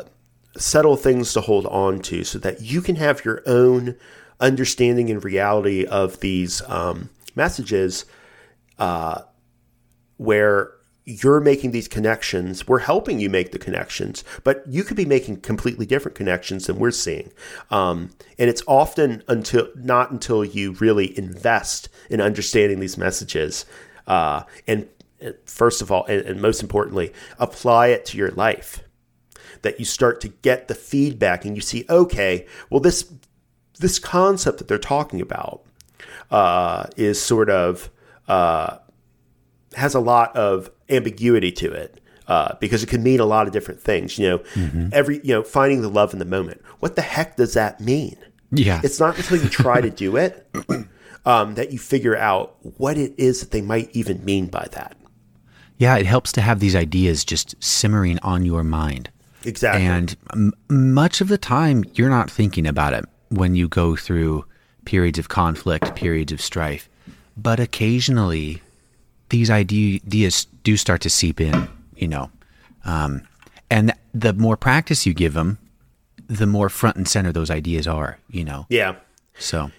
subtle 0.57 0.95
things 0.95 1.33
to 1.33 1.41
hold 1.41 1.65
on 1.67 1.99
to 1.99 2.23
so 2.23 2.39
that 2.39 2.61
you 2.61 2.81
can 2.81 2.95
have 2.95 3.23
your 3.23 3.41
own 3.45 3.95
understanding 4.39 5.09
and 5.09 5.23
reality 5.23 5.85
of 5.85 6.19
these 6.19 6.61
um, 6.67 7.09
messages 7.35 8.05
uh, 8.79 9.21
where 10.17 10.71
you're 11.05 11.39
making 11.39 11.71
these 11.71 11.87
connections. 11.87 12.67
We're 12.67 12.79
helping 12.79 13.19
you 13.19 13.29
make 13.29 13.53
the 13.53 13.59
connections, 13.59 14.25
but 14.43 14.63
you 14.67 14.83
could 14.83 14.97
be 14.97 15.05
making 15.05 15.41
completely 15.41 15.85
different 15.85 16.15
connections 16.15 16.67
than 16.67 16.79
we're 16.79 16.91
seeing. 16.91 17.31
Um, 17.71 18.09
and 18.37 18.49
it's 18.49 18.61
often 18.67 19.23
until 19.27 19.69
not 19.75 20.11
until 20.11 20.43
you 20.43 20.73
really 20.73 21.17
invest 21.17 21.87
in 22.09 22.19
understanding 22.19 22.81
these 22.81 22.97
messages 22.97 23.65
uh, 24.07 24.43
and 24.67 24.87
uh, 25.23 25.31
first 25.45 25.81
of 25.81 25.91
all, 25.91 26.05
and, 26.05 26.21
and 26.25 26.41
most 26.41 26.61
importantly, 26.61 27.13
apply 27.39 27.87
it 27.87 28.05
to 28.05 28.17
your 28.17 28.31
life 28.31 28.83
that 29.61 29.79
you 29.79 29.85
start 29.85 30.21
to 30.21 30.29
get 30.29 30.67
the 30.67 30.75
feedback 30.75 31.43
and 31.43 31.55
you 31.55 31.61
see, 31.61 31.85
okay, 31.89 32.45
well, 32.69 32.79
this 32.79 33.11
this 33.77 33.99
concept 33.99 34.57
that 34.59 34.67
they're 34.67 34.77
talking 34.77 35.21
about 35.21 35.61
uh, 36.31 36.87
is 36.95 37.21
sort 37.21 37.49
of 37.49 37.89
uh, 38.27 38.77
has 39.75 39.95
a 39.95 39.99
lot 39.99 40.35
of 40.35 40.69
ambiguity 40.89 41.51
to 41.53 41.71
it. 41.71 42.01
Uh, 42.27 42.53
because 42.59 42.83
it 42.83 42.89
can 42.89 43.01
mean 43.01 43.21
a 43.21 43.25
lot 43.25 43.47
of 43.47 43.53
different 43.53 43.79
things, 43.79 44.19
you 44.19 44.27
know. 44.27 44.39
Mm-hmm. 44.39 44.89
Every 44.91 45.21
you 45.23 45.33
know, 45.33 45.43
finding 45.43 45.81
the 45.81 45.87
love 45.87 46.11
in 46.11 46.19
the 46.19 46.25
moment. 46.25 46.61
What 46.81 46.97
the 46.97 47.01
heck 47.01 47.37
does 47.37 47.53
that 47.53 47.79
mean? 47.79 48.17
Yeah, 48.51 48.81
it's 48.83 48.99
not 48.99 49.15
until 49.15 49.41
you 49.41 49.47
try 49.47 49.79
to 49.79 49.89
do 49.89 50.17
it 50.17 50.45
um, 51.25 51.55
that 51.55 51.71
you 51.71 51.79
figure 51.79 52.17
out 52.17 52.57
what 52.61 52.97
it 52.97 53.13
is 53.17 53.39
that 53.39 53.51
they 53.51 53.61
might 53.61 53.95
even 53.95 54.25
mean 54.25 54.47
by 54.47 54.67
that. 54.73 54.97
Yeah, 55.77 55.95
it 55.95 56.05
helps 56.05 56.33
to 56.33 56.41
have 56.41 56.59
these 56.59 56.75
ideas 56.75 57.23
just 57.23 57.55
simmering 57.63 58.19
on 58.19 58.43
your 58.43 58.61
mind. 58.61 59.09
Exactly. 59.45 59.85
And 59.85 60.17
m- 60.33 60.53
much 60.69 61.21
of 61.21 61.29
the 61.29 61.37
time, 61.37 61.85
you're 61.93 62.09
not 62.09 62.29
thinking 62.29 62.67
about 62.67 62.91
it 62.91 63.05
when 63.29 63.55
you 63.55 63.67
go 63.67 63.95
through 63.95 64.45
periods 64.85 65.19
of 65.19 65.29
conflict, 65.29 65.95
periods 65.95 66.31
of 66.31 66.41
strife. 66.41 66.89
But 67.35 67.59
occasionally, 67.59 68.61
these 69.29 69.49
ideas 69.49 70.45
do 70.63 70.77
start 70.77 71.01
to 71.01 71.09
seep 71.09 71.41
in, 71.41 71.67
you 71.95 72.07
know. 72.07 72.31
Um, 72.85 73.27
and 73.69 73.93
the 74.13 74.33
more 74.33 74.57
practice 74.57 75.05
you 75.05 75.13
give 75.13 75.33
them, 75.33 75.59
the 76.27 76.47
more 76.47 76.69
front 76.69 76.97
and 76.97 77.07
center 77.07 77.31
those 77.31 77.51
ideas 77.51 77.87
are, 77.87 78.19
you 78.29 78.43
know. 78.43 78.65
Yeah. 78.69 78.95
So. 79.37 79.71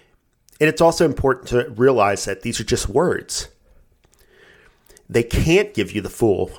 And 0.61 0.67
it's 0.67 0.81
also 0.81 1.05
important 1.05 1.47
to 1.49 1.69
realize 1.71 2.25
that 2.25 2.41
these 2.41 2.59
are 2.59 2.63
just 2.63 2.89
words. 2.89 3.49
They 5.09 5.23
can't 5.23 5.73
give 5.73 5.91
you 5.91 6.01
the 6.01 6.09
full 6.09 6.51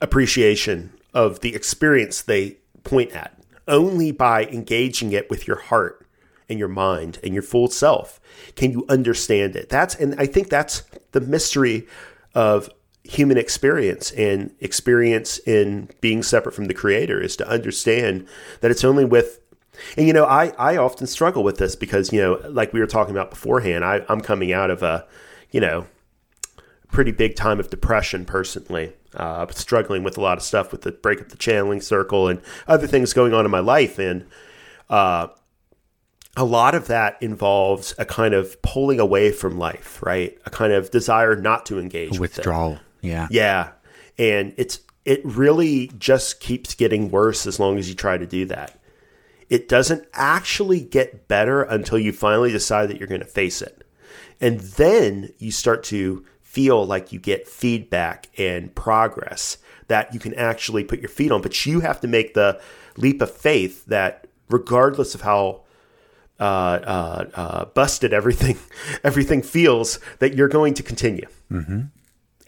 appreciation 0.00 0.92
of 1.14 1.40
the 1.40 1.54
experience 1.54 2.20
they 2.20 2.58
point 2.84 3.12
at. 3.12 3.38
Only 3.68 4.12
by 4.12 4.44
engaging 4.46 5.12
it 5.12 5.28
with 5.28 5.46
your 5.46 5.56
heart 5.56 6.06
and 6.48 6.58
your 6.58 6.68
mind 6.68 7.18
and 7.24 7.34
your 7.34 7.42
full 7.42 7.68
self 7.68 8.20
can 8.54 8.70
you 8.70 8.84
understand 8.88 9.56
it. 9.56 9.68
That's 9.68 9.94
and 9.94 10.14
I 10.18 10.26
think 10.26 10.48
that's 10.48 10.82
the 11.12 11.20
mystery 11.20 11.86
of 12.34 12.70
human 13.06 13.38
experience 13.38 14.10
and 14.12 14.54
experience 14.60 15.38
in 15.46 15.88
being 16.00 16.22
separate 16.22 16.54
from 16.54 16.66
the 16.66 16.74
creator 16.74 17.20
is 17.20 17.36
to 17.36 17.48
understand 17.48 18.26
that 18.60 18.70
it's 18.70 18.84
only 18.84 19.04
with 19.04 19.40
and 19.96 20.06
you 20.06 20.12
know 20.12 20.24
I, 20.24 20.48
I 20.58 20.76
often 20.76 21.06
struggle 21.06 21.44
with 21.44 21.58
this 21.58 21.76
because 21.76 22.12
you 22.12 22.20
know 22.20 22.40
like 22.48 22.72
we 22.72 22.80
were 22.80 22.86
talking 22.86 23.14
about 23.14 23.30
beforehand 23.30 23.84
I, 23.84 24.04
i'm 24.08 24.20
coming 24.20 24.52
out 24.52 24.70
of 24.70 24.82
a 24.82 25.06
you 25.52 25.60
know 25.60 25.86
pretty 26.90 27.12
big 27.12 27.36
time 27.36 27.60
of 27.60 27.70
depression 27.70 28.24
personally 28.24 28.92
uh, 29.16 29.46
struggling 29.50 30.02
with 30.02 30.16
a 30.16 30.20
lot 30.20 30.38
of 30.38 30.44
stuff 30.44 30.72
with 30.72 30.82
the 30.82 30.92
break 30.92 31.20
up 31.20 31.28
the 31.28 31.36
channeling 31.36 31.80
circle 31.80 32.28
and 32.28 32.40
other 32.66 32.86
things 32.86 33.12
going 33.12 33.34
on 33.34 33.44
in 33.44 33.50
my 33.50 33.60
life 33.60 33.98
and 33.98 34.26
uh, 34.90 35.28
a 36.36 36.44
lot 36.44 36.74
of 36.74 36.86
that 36.86 37.16
involves 37.22 37.94
a 37.98 38.04
kind 38.04 38.34
of 38.34 38.60
pulling 38.62 39.00
away 39.00 39.32
from 39.32 39.58
life 39.58 40.02
right 40.02 40.38
a 40.46 40.50
kind 40.50 40.72
of 40.72 40.90
desire 40.90 41.34
not 41.36 41.66
to 41.66 41.78
engage 41.78 42.18
withdrawal 42.18 42.78
yeah. 43.06 43.28
Yeah. 43.30 43.70
And 44.18 44.54
it's 44.56 44.80
it 45.04 45.24
really 45.24 45.88
just 45.98 46.40
keeps 46.40 46.74
getting 46.74 47.10
worse 47.10 47.46
as 47.46 47.60
long 47.60 47.78
as 47.78 47.88
you 47.88 47.94
try 47.94 48.18
to 48.18 48.26
do 48.26 48.44
that. 48.46 48.78
It 49.48 49.68
doesn't 49.68 50.04
actually 50.12 50.80
get 50.80 51.28
better 51.28 51.62
until 51.62 51.98
you 51.98 52.12
finally 52.12 52.50
decide 52.50 52.88
that 52.88 52.98
you're 52.98 53.06
going 53.06 53.20
to 53.20 53.26
face 53.26 53.62
it. 53.62 53.86
And 54.40 54.58
then 54.60 55.32
you 55.38 55.52
start 55.52 55.84
to 55.84 56.24
feel 56.56 56.86
like 56.86 57.12
you 57.12 57.18
get 57.18 57.46
feedback 57.46 58.30
and 58.38 58.74
progress 58.74 59.58
that 59.88 60.14
you 60.14 60.18
can 60.18 60.32
actually 60.36 60.82
put 60.82 61.00
your 61.00 61.10
feet 61.10 61.30
on. 61.30 61.42
But 61.42 61.66
you 61.66 61.80
have 61.80 62.00
to 62.00 62.08
make 62.08 62.32
the 62.32 62.58
leap 62.96 63.20
of 63.20 63.30
faith 63.30 63.84
that 63.84 64.26
regardless 64.48 65.14
of 65.14 65.20
how 65.20 65.64
uh, 66.40 66.42
uh, 66.42 67.24
uh, 67.34 67.64
busted 67.66 68.14
everything 68.14 68.56
everything 69.04 69.42
feels, 69.42 70.00
that 70.18 70.34
you're 70.34 70.48
going 70.48 70.72
to 70.72 70.82
continue. 70.82 71.26
Mm-hmm. 71.52 71.80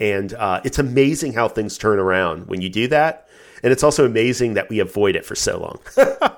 And 0.00 0.32
uh, 0.32 0.62
it's 0.64 0.78
amazing 0.78 1.34
how 1.34 1.48
things 1.48 1.76
turn 1.76 1.98
around 1.98 2.46
when 2.46 2.62
you 2.62 2.70
do 2.70 2.88
that. 2.88 3.27
And 3.62 3.72
it's 3.72 3.82
also 3.82 4.04
amazing 4.04 4.54
that 4.54 4.68
we 4.68 4.78
avoid 4.78 5.16
it 5.16 5.24
for 5.24 5.34
so 5.34 5.58
long. 5.58 5.80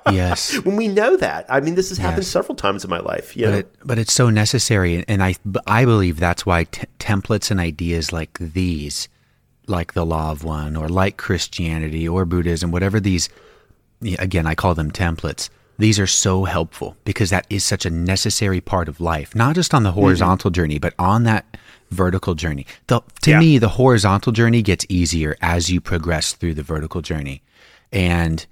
yes. 0.13 0.59
When 0.65 0.77
we 0.77 0.89
know 0.89 1.17
that. 1.17 1.47
I 1.49 1.61
mean, 1.61 1.75
this 1.75 1.89
has 1.91 1.99
happened 1.99 2.25
yes. 2.25 2.29
several 2.29 2.57
times 2.57 2.85
in 2.85 2.91
my 2.91 3.01
life. 3.01 3.37
You 3.37 3.47
but. 3.47 3.55
It, 3.55 3.75
but 3.85 3.99
it's 3.99 4.13
so 4.13 4.31
necessary. 4.31 5.05
And 5.07 5.23
I, 5.23 5.35
I 5.67 5.85
believe 5.85 6.19
that's 6.19 6.47
why 6.47 6.65
t- 6.65 6.87
templates 6.99 7.51
and 7.51 7.61
ideas 7.61 8.13
like 8.13 8.39
these, 8.39 9.09
like 9.67 9.95
the 9.95 10.07
Law 10.07 10.33
of 10.33 10.45
One 10.45 10.77
or 10.77 10.89
like 10.89 11.17
Christianity 11.17 12.09
or 12.09 12.25
Buddhism, 12.25 12.71
whatever 12.71 13.01
these, 13.01 13.29
again, 14.19 14.47
I 14.47 14.55
call 14.55 14.75
them 14.75 14.91
templates. 14.91 15.51
These 15.79 15.99
are 15.99 16.07
so 16.07 16.45
helpful 16.45 16.97
because 17.05 17.31
that 17.31 17.47
is 17.49 17.65
such 17.65 17.87
a 17.87 17.91
necessary 17.91 18.61
part 18.61 18.87
of 18.87 19.01
life, 19.01 19.35
not 19.35 19.55
just 19.55 19.73
on 19.73 19.83
the 19.83 19.91
mm-hmm. 19.91 20.01
horizontal 20.01 20.51
mm-hmm. 20.51 20.57
journey, 20.57 20.79
but 20.79 20.93
on 20.99 21.25
that 21.25 21.57
vertical 21.91 22.35
journey. 22.35 22.67
The, 22.87 23.01
to 23.23 23.31
yeah. 23.31 23.41
me, 23.41 23.59
the 23.59 23.69
horizontal 23.69 24.33
journey 24.33 24.63
gets 24.63 24.87
easier 24.89 25.37
as 25.41 25.71
you 25.71 25.81
progress 25.81 26.33
through 26.33 26.55
the 26.55 26.63
vertical 26.63 27.03
journey. 27.03 27.43
And 27.93 28.47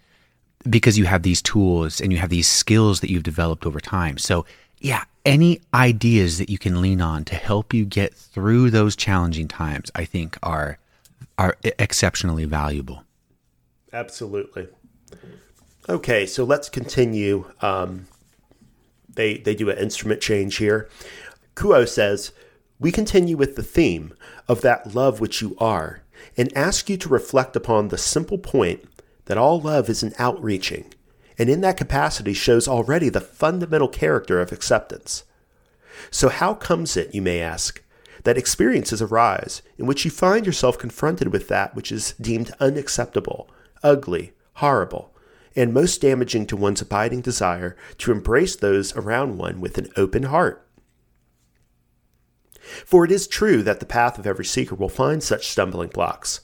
because 0.68 0.98
you 0.98 1.04
have 1.04 1.22
these 1.22 1.40
tools 1.40 2.00
and 2.00 2.12
you 2.12 2.18
have 2.18 2.30
these 2.30 2.48
skills 2.48 3.00
that 3.00 3.10
you've 3.10 3.22
developed 3.22 3.64
over 3.64 3.80
time. 3.80 4.18
So, 4.18 4.44
yeah, 4.80 5.04
any 5.24 5.60
ideas 5.74 6.38
that 6.38 6.50
you 6.50 6.58
can 6.58 6.80
lean 6.80 7.00
on 7.00 7.24
to 7.26 7.34
help 7.34 7.74
you 7.74 7.84
get 7.84 8.14
through 8.14 8.70
those 8.70 8.96
challenging 8.96 9.48
times, 9.48 9.90
I 9.94 10.04
think 10.04 10.38
are 10.42 10.78
are 11.36 11.56
exceptionally 11.62 12.44
valuable. 12.44 13.04
Absolutely. 13.92 14.68
Okay, 15.88 16.26
so 16.26 16.44
let's 16.44 16.68
continue. 16.68 17.44
Um, 17.60 18.06
they 19.08 19.38
they 19.38 19.54
do 19.54 19.70
an 19.70 19.78
instrument 19.78 20.20
change 20.20 20.56
here. 20.56 20.88
Q'uo 21.54 21.88
says, 21.88 22.32
we 22.80 22.92
continue 22.92 23.36
with 23.36 23.56
the 23.56 23.62
theme 23.62 24.14
of 24.46 24.60
that 24.60 24.94
love 24.94 25.20
which 25.20 25.42
you 25.42 25.56
are 25.58 26.02
and 26.36 26.56
ask 26.56 26.88
you 26.88 26.96
to 26.96 27.08
reflect 27.08 27.56
upon 27.56 27.88
the 27.88 27.98
simple 27.98 28.38
point 28.38 28.84
that 29.26 29.38
all 29.38 29.60
love 29.60 29.88
is 29.88 30.02
an 30.02 30.14
outreaching, 30.18 30.92
and 31.36 31.50
in 31.50 31.60
that 31.60 31.76
capacity 31.76 32.32
shows 32.32 32.66
already 32.66 33.08
the 33.08 33.20
fundamental 33.20 33.88
character 33.88 34.40
of 34.40 34.52
acceptance. 34.52 35.24
So, 36.10 36.28
how 36.28 36.54
comes 36.54 36.96
it, 36.96 37.14
you 37.14 37.22
may 37.22 37.40
ask, 37.40 37.82
that 38.24 38.38
experiences 38.38 39.02
arise 39.02 39.62
in 39.76 39.86
which 39.86 40.04
you 40.04 40.10
find 40.10 40.46
yourself 40.46 40.78
confronted 40.78 41.32
with 41.32 41.48
that 41.48 41.74
which 41.74 41.92
is 41.92 42.14
deemed 42.20 42.52
unacceptable, 42.60 43.50
ugly, 43.82 44.32
horrible, 44.54 45.14
and 45.56 45.74
most 45.74 46.00
damaging 46.00 46.46
to 46.46 46.56
one's 46.56 46.80
abiding 46.80 47.20
desire 47.20 47.76
to 47.98 48.12
embrace 48.12 48.56
those 48.56 48.94
around 48.96 49.38
one 49.38 49.60
with 49.60 49.78
an 49.78 49.88
open 49.96 50.24
heart? 50.24 50.67
For 52.84 53.04
it 53.04 53.10
is 53.10 53.26
true 53.26 53.62
that 53.62 53.80
the 53.80 53.86
path 53.86 54.18
of 54.18 54.26
every 54.26 54.44
seeker 54.44 54.74
will 54.74 54.88
find 54.88 55.22
such 55.22 55.48
stumbling 55.48 55.88
blocks. 55.88 56.40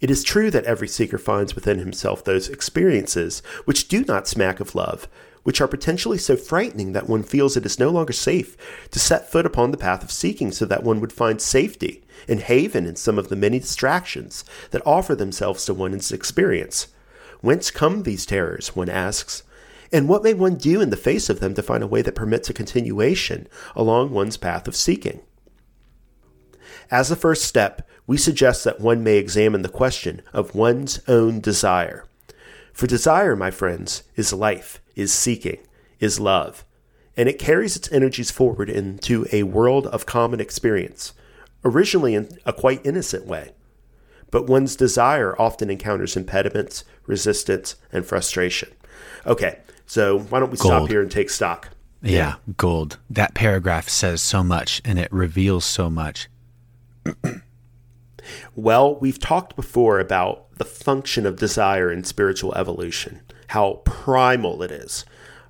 It 0.00 0.10
is 0.10 0.22
true 0.22 0.50
that 0.50 0.64
every 0.64 0.88
seeker 0.88 1.18
finds 1.18 1.54
within 1.54 1.78
himself 1.78 2.22
those 2.22 2.48
experiences 2.48 3.42
which 3.64 3.88
do 3.88 4.04
not 4.04 4.28
smack 4.28 4.60
of 4.60 4.74
love, 4.74 5.08
which 5.44 5.60
are 5.60 5.68
potentially 5.68 6.18
so 6.18 6.36
frightening 6.36 6.92
that 6.92 7.08
one 7.08 7.22
feels 7.22 7.56
it 7.56 7.64
is 7.64 7.78
no 7.78 7.90
longer 7.90 8.12
safe 8.12 8.56
to 8.90 8.98
set 8.98 9.30
foot 9.30 9.46
upon 9.46 9.70
the 9.70 9.76
path 9.76 10.02
of 10.02 10.10
seeking 10.10 10.50
so 10.50 10.64
that 10.64 10.82
one 10.82 11.00
would 11.00 11.12
find 11.12 11.40
safety 11.40 12.02
and 12.26 12.40
haven 12.40 12.86
in 12.86 12.96
some 12.96 13.18
of 13.18 13.28
the 13.28 13.36
many 13.36 13.58
distractions 13.58 14.44
that 14.72 14.82
offer 14.86 15.14
themselves 15.14 15.64
to 15.64 15.74
one's 15.74 16.10
experience. 16.10 16.88
Whence 17.40 17.70
come 17.70 18.02
these 18.02 18.26
terrors, 18.26 18.74
one 18.74 18.88
asks, 18.88 19.42
and 19.92 20.08
what 20.08 20.22
may 20.22 20.34
one 20.34 20.56
do 20.56 20.80
in 20.80 20.90
the 20.90 20.96
face 20.96 21.28
of 21.28 21.40
them 21.40 21.54
to 21.54 21.62
find 21.62 21.82
a 21.82 21.86
way 21.86 22.02
that 22.02 22.14
permits 22.14 22.50
a 22.50 22.54
continuation 22.54 23.46
along 23.76 24.10
one's 24.10 24.36
path 24.36 24.66
of 24.66 24.74
seeking? 24.74 25.20
As 26.94 27.10
a 27.10 27.16
first 27.16 27.44
step, 27.44 27.88
we 28.06 28.16
suggest 28.16 28.62
that 28.62 28.80
one 28.80 29.02
may 29.02 29.16
examine 29.16 29.62
the 29.62 29.68
question 29.68 30.22
of 30.32 30.54
one's 30.54 31.00
own 31.08 31.40
desire. 31.40 32.06
For 32.72 32.86
desire, 32.86 33.34
my 33.34 33.50
friends, 33.50 34.04
is 34.14 34.32
life, 34.32 34.80
is 34.94 35.12
seeking, 35.12 35.58
is 35.98 36.20
love, 36.20 36.64
and 37.16 37.28
it 37.28 37.36
carries 37.40 37.74
its 37.74 37.90
energies 37.90 38.30
forward 38.30 38.70
into 38.70 39.26
a 39.32 39.42
world 39.42 39.88
of 39.88 40.06
common 40.06 40.38
experience, 40.38 41.14
originally 41.64 42.14
in 42.14 42.28
a 42.46 42.52
quite 42.52 42.86
innocent 42.86 43.26
way. 43.26 43.54
But 44.30 44.46
one's 44.46 44.76
desire 44.76 45.34
often 45.36 45.70
encounters 45.70 46.16
impediments, 46.16 46.84
resistance, 47.06 47.74
and 47.90 48.06
frustration. 48.06 48.68
Okay, 49.26 49.58
so 49.84 50.20
why 50.20 50.38
don't 50.38 50.52
we 50.52 50.58
gold. 50.58 50.70
stop 50.70 50.88
here 50.88 51.02
and 51.02 51.10
take 51.10 51.30
stock? 51.30 51.70
Yeah, 52.02 52.10
yeah, 52.12 52.34
gold. 52.56 52.98
That 53.10 53.34
paragraph 53.34 53.88
says 53.88 54.22
so 54.22 54.44
much 54.44 54.80
and 54.84 54.96
it 54.96 55.12
reveals 55.12 55.64
so 55.64 55.90
much. 55.90 56.28
well, 58.54 58.96
we've 58.96 59.18
talked 59.18 59.56
before 59.56 59.98
about 59.98 60.56
the 60.58 60.64
function 60.64 61.26
of 61.26 61.36
desire 61.36 61.90
in 61.90 62.04
spiritual 62.04 62.54
evolution, 62.54 63.20
how 63.48 63.82
primal 63.84 64.62
it 64.62 64.70
is. 64.70 65.04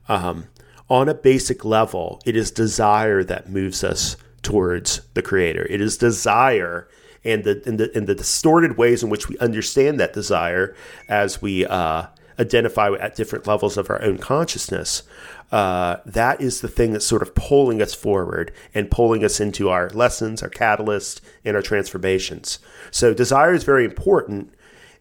Um, 0.08 0.48
on 0.88 1.08
a 1.08 1.14
basic 1.14 1.64
level, 1.64 2.20
it 2.26 2.36
is 2.36 2.50
desire 2.50 3.24
that 3.24 3.48
moves 3.48 3.82
us 3.82 4.16
towards 4.42 5.00
the 5.14 5.22
Creator. 5.22 5.66
It 5.70 5.80
is 5.80 5.96
desire 5.96 6.88
and 7.24 7.44
the, 7.44 7.62
and 7.64 7.80
the, 7.80 7.90
and 7.96 8.06
the 8.06 8.14
distorted 8.14 8.76
ways 8.76 9.02
in 9.02 9.08
which 9.08 9.28
we 9.28 9.38
understand 9.38 9.98
that 9.98 10.12
desire 10.12 10.76
as 11.08 11.40
we 11.40 11.64
uh, 11.66 12.06
identify 12.38 12.92
at 12.92 13.16
different 13.16 13.46
levels 13.46 13.76
of 13.76 13.88
our 13.88 14.02
own 14.02 14.18
consciousness, 14.18 15.02
uh, 15.52 15.98
that 16.04 16.40
is 16.40 16.60
the 16.60 16.68
thing 16.68 16.92
that's 16.92 17.06
sort 17.06 17.22
of 17.22 17.34
pulling 17.34 17.80
us 17.80 17.94
forward 17.94 18.52
and 18.74 18.90
pulling 18.90 19.24
us 19.24 19.40
into 19.40 19.68
our 19.68 19.90
lessons, 19.90 20.42
our 20.42 20.48
catalyst, 20.48 21.20
and 21.44 21.56
our 21.56 21.62
transformations. 21.62 22.58
So 22.90 23.14
desire 23.14 23.54
is 23.54 23.64
very 23.64 23.84
important, 23.84 24.52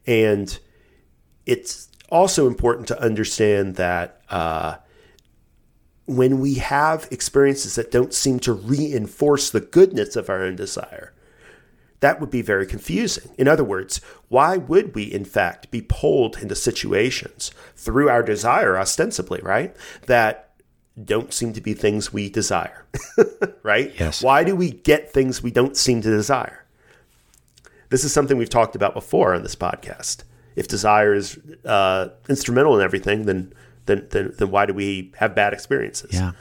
and 0.06 0.58
it's 1.46 1.90
also 2.10 2.48
important 2.48 2.88
to 2.90 3.02
understand 3.02 3.76
that 3.76 4.22
uh, 4.30 4.76
when 6.06 6.40
we 6.40 6.56
have 6.56 7.08
experiences 7.12 7.76
that 7.76 7.92
don't 7.92 8.14
seem 8.14 8.40
to 8.42 8.54
reinforce 8.54 9.50
the 9.50 9.62
goodness 9.62 10.16
of 10.16 10.30
our 10.30 10.44
own 10.44 10.56
desire, 10.56 11.14
that 12.04 12.20
would 12.20 12.30
be 12.30 12.42
very 12.42 12.68
confusing. 12.68 13.32
In 13.38 13.48
other 13.48 13.64
words, 13.64 14.02
why 14.28 14.58
would 14.58 14.94
we, 14.94 15.04
in 15.04 15.24
fact, 15.24 15.72
be 15.72 15.82
pulled 15.82 16.38
into 16.38 16.54
situations 16.54 17.52
through 17.78 18.10
our 18.10 18.22
desire, 18.22 18.78
ostensibly, 18.78 19.40
right? 19.42 19.74
That 20.08 20.50
don't 21.02 21.34
seem 21.34 21.54
to 21.54 21.62
be 21.62 21.74
things 21.74 22.12
we 22.12 22.30
desire, 22.30 22.86
right? 23.64 23.94
Yes. 23.98 24.22
Why 24.22 24.44
do 24.44 24.54
we 24.54 24.72
get 24.72 25.14
things 25.14 25.42
we 25.42 25.50
don't 25.50 25.78
seem 25.78 26.02
to 26.02 26.10
desire? 26.10 26.66
This 27.88 28.04
is 28.04 28.12
something 28.12 28.38
we've 28.38 28.50
talked 28.50 28.76
about 28.76 28.94
before 28.94 29.34
on 29.34 29.42
this 29.42 29.56
podcast. 29.56 30.26
If 30.58 30.68
desire 30.68 31.14
is 31.14 31.40
uh, 31.64 32.10
instrumental 32.28 32.78
in 32.78 32.84
everything, 32.84 33.28
then, 33.28 33.54
then 33.86 34.08
then 34.10 34.34
then 34.38 34.52
why 34.52 34.66
do 34.66 34.74
we 34.74 35.14
have 35.16 35.36
bad 35.36 35.54
experiences? 35.54 36.12
Yeah. 36.14 36.34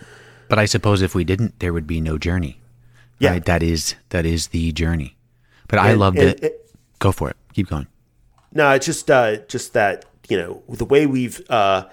But 0.49 0.59
I 0.59 0.65
suppose 0.65 1.03
if 1.03 1.15
we 1.15 1.23
didn't, 1.23 1.61
there 1.61 1.73
would 1.73 1.87
be 1.87 2.01
no 2.01 2.19
journey. 2.19 2.61
Yeah. 3.21 3.31
Right? 3.31 3.45
That 3.45 3.63
is 3.63 3.95
that 4.09 4.27
is 4.27 4.49
the 4.49 4.73
journey. 4.73 5.17
But 5.73 5.81
I 5.81 5.91
And- 5.93 6.01
loved 6.01 6.19
and 6.19 6.29
it. 6.45 6.71
Go 6.99 7.11
for 7.13 7.31
it. 7.31 7.37
Keep 7.55 7.71
going. 7.71 7.87
No, 8.53 8.71
it's 8.73 8.85
just 8.85 9.11
uh, 9.11 9.39
just 9.49 9.73
that 9.73 10.05
you 10.29 10.37
know 10.37 10.63
the 10.69 10.85
way 10.85 11.07
we've 11.07 11.41
uh, 11.49 11.89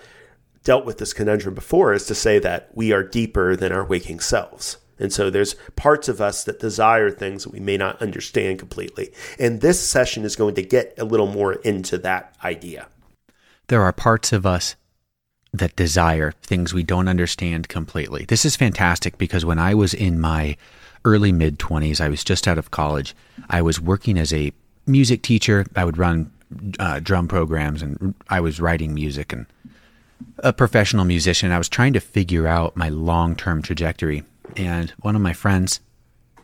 dealt 0.66 0.86
with 0.86 0.98
this 0.98 1.14
conundrum 1.14 1.56
before 1.56 1.94
is 1.94 2.06
to 2.08 2.14
say 2.14 2.40
that 2.40 2.70
we 2.74 2.92
are 2.92 3.04
deeper 3.04 3.56
than 3.56 3.72
our 3.72 3.86
waking 3.86 4.20
selves, 4.20 4.76
and 5.00 5.14
so 5.14 5.30
there's 5.30 5.56
parts 5.78 6.10
of 6.10 6.20
us 6.20 6.44
that 6.44 6.60
desire 6.60 7.10
things 7.10 7.46
that 7.46 7.54
we 7.54 7.62
may 7.62 7.78
not 7.78 8.02
understand 8.02 8.60
completely. 8.60 9.14
And 9.40 9.62
this 9.62 9.80
session 9.80 10.26
is 10.26 10.36
going 10.36 10.56
to 10.56 10.62
get 10.62 10.94
a 10.98 11.06
little 11.06 11.28
more 11.28 11.54
into 11.54 11.98
that 12.00 12.36
idea. 12.44 12.88
There 13.68 13.82
are 13.82 13.94
parts 13.94 14.34
of 14.34 14.46
us 14.46 14.76
that 15.54 15.78
desire 15.78 16.34
things 16.44 16.74
we 16.74 16.84
don't 16.84 17.08
understand 17.08 17.70
completely. 17.70 18.26
This 18.28 18.44
is 18.44 18.58
fantastic 18.58 19.18
because 19.18 19.46
when 19.46 19.58
I 19.60 19.74
was 19.74 19.94
in 19.94 20.20
my 20.20 20.58
early 21.06 21.32
mid 21.32 21.60
20s, 21.60 22.02
I 22.02 22.10
was 22.10 22.24
just 22.24 22.48
out 22.48 22.58
of 22.58 22.72
college. 22.72 23.16
I 23.50 23.62
was 23.62 23.80
working 23.80 24.18
as 24.18 24.34
a 24.34 24.52
music 24.86 25.22
teacher. 25.22 25.66
I 25.76 25.86
would 25.86 25.98
run 25.98 26.32
uh, 26.80 27.00
drum 27.00 27.28
programs 27.28 27.82
and 27.82 28.16
I 28.30 28.40
was 28.40 28.60
writing 28.60 28.94
music 28.94 29.32
and 29.32 29.46
a 30.40 30.54
professional 30.54 31.06
musician. 31.06 31.52
I 31.52 31.58
was 31.58 31.70
trying 31.70 31.94
to 31.94 32.00
figure 32.00 32.48
out 32.48 32.76
my 32.76 32.90
long 32.90 33.36
term 33.36 33.62
trajectory. 33.62 34.24
And 34.58 34.92
one 35.02 35.16
of 35.16 35.22
my 35.22 35.34
friends 35.34 35.80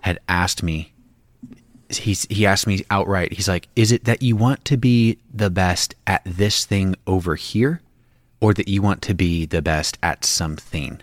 had 0.01 0.19
asked 0.29 0.61
me, 0.61 0.93
he's, 1.89 2.25
he 2.29 2.45
asked 2.45 2.67
me 2.67 2.85
outright, 2.89 3.33
he's 3.33 3.47
like, 3.47 3.67
Is 3.75 3.91
it 3.91 4.05
that 4.05 4.21
you 4.21 4.35
want 4.35 4.63
to 4.65 4.77
be 4.77 5.17
the 5.33 5.49
best 5.49 5.95
at 6.05 6.21
this 6.25 6.65
thing 6.65 6.95
over 7.07 7.35
here, 7.35 7.81
or 8.39 8.53
that 8.53 8.67
you 8.67 8.81
want 8.81 9.01
to 9.03 9.13
be 9.13 9.45
the 9.45 9.61
best 9.61 9.97
at 10.03 10.23
something? 10.23 11.01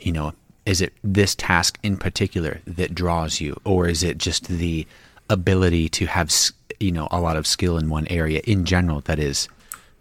You 0.00 0.12
know, 0.12 0.32
is 0.66 0.80
it 0.80 0.92
this 1.02 1.34
task 1.34 1.78
in 1.82 1.96
particular 1.96 2.60
that 2.66 2.94
draws 2.94 3.40
you, 3.40 3.58
or 3.64 3.88
is 3.88 4.02
it 4.02 4.18
just 4.18 4.48
the 4.48 4.86
ability 5.28 5.88
to 5.88 6.06
have, 6.06 6.32
you 6.78 6.92
know, 6.92 7.08
a 7.10 7.20
lot 7.20 7.36
of 7.36 7.46
skill 7.46 7.78
in 7.78 7.88
one 7.88 8.06
area 8.08 8.40
in 8.44 8.64
general 8.64 9.00
that 9.02 9.18
is, 9.18 9.48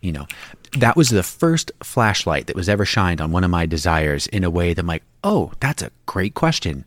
you 0.02 0.12
know, 0.12 0.28
that 0.78 0.96
was 0.96 1.10
the 1.10 1.24
first 1.24 1.72
flashlight 1.84 2.48
that 2.48 2.56
was 2.56 2.70
ever 2.70 2.86
shined 2.86 3.22
on 3.22 3.32
one 3.32 3.44
of 3.44 3.50
my 3.52 3.66
desires 3.66 4.28
in 4.28 4.44
a 4.44 4.50
way 4.50 4.74
that 4.74 4.82
I'm 4.82 4.88
like, 4.88 5.04
oh, 5.24 5.52
that's 5.60 5.82
a 5.82 5.92
great 6.06 6.34
question. 6.34 6.86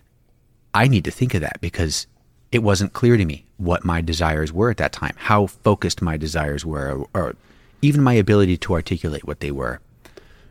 I 0.72 0.88
need 0.88 1.04
to 1.04 1.10
think 1.10 1.34
of 1.34 1.40
that 1.42 1.60
because 1.60 2.06
it 2.50 2.62
wasn't 2.62 2.92
clear 2.92 3.16
to 3.16 3.24
me 3.24 3.44
what 3.56 3.84
my 3.84 4.00
desires 4.00 4.52
were 4.52 4.70
at 4.70 4.76
that 4.78 4.92
time, 4.92 5.14
how 5.16 5.46
focused 5.46 6.00
my 6.02 6.16
desires 6.16 6.64
were, 6.64 7.06
or, 7.14 7.22
or 7.22 7.36
even 7.82 8.02
my 8.02 8.14
ability 8.14 8.56
to 8.58 8.72
articulate 8.74 9.26
what 9.26 9.40
they 9.40 9.50
were. 9.50 9.80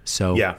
So, 0.06 0.36
Yeah. 0.36 0.56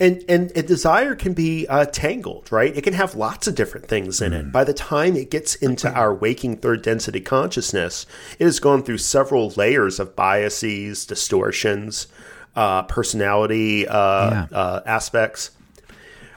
And, 0.00 0.24
and 0.30 0.50
a 0.56 0.62
desire 0.62 1.14
can 1.14 1.34
be 1.34 1.66
uh, 1.68 1.84
tangled, 1.84 2.50
right? 2.50 2.74
It 2.74 2.80
can 2.82 2.94
have 2.94 3.14
lots 3.14 3.46
of 3.46 3.54
different 3.54 3.86
things 3.86 4.22
in 4.22 4.32
it. 4.32 4.50
By 4.50 4.64
the 4.64 4.72
time 4.72 5.14
it 5.14 5.30
gets 5.30 5.54
into 5.56 5.92
our 5.92 6.14
waking 6.14 6.56
third 6.56 6.80
density 6.80 7.20
consciousness, 7.20 8.06
it 8.38 8.44
has 8.46 8.60
gone 8.60 8.82
through 8.82 8.96
several 8.98 9.50
layers 9.50 10.00
of 10.00 10.16
biases, 10.16 11.04
distortions, 11.04 12.06
uh, 12.56 12.84
personality 12.84 13.86
uh, 13.86 14.30
Yeah. 14.30 14.46
uh, 14.50 14.80
aspects. 14.86 15.50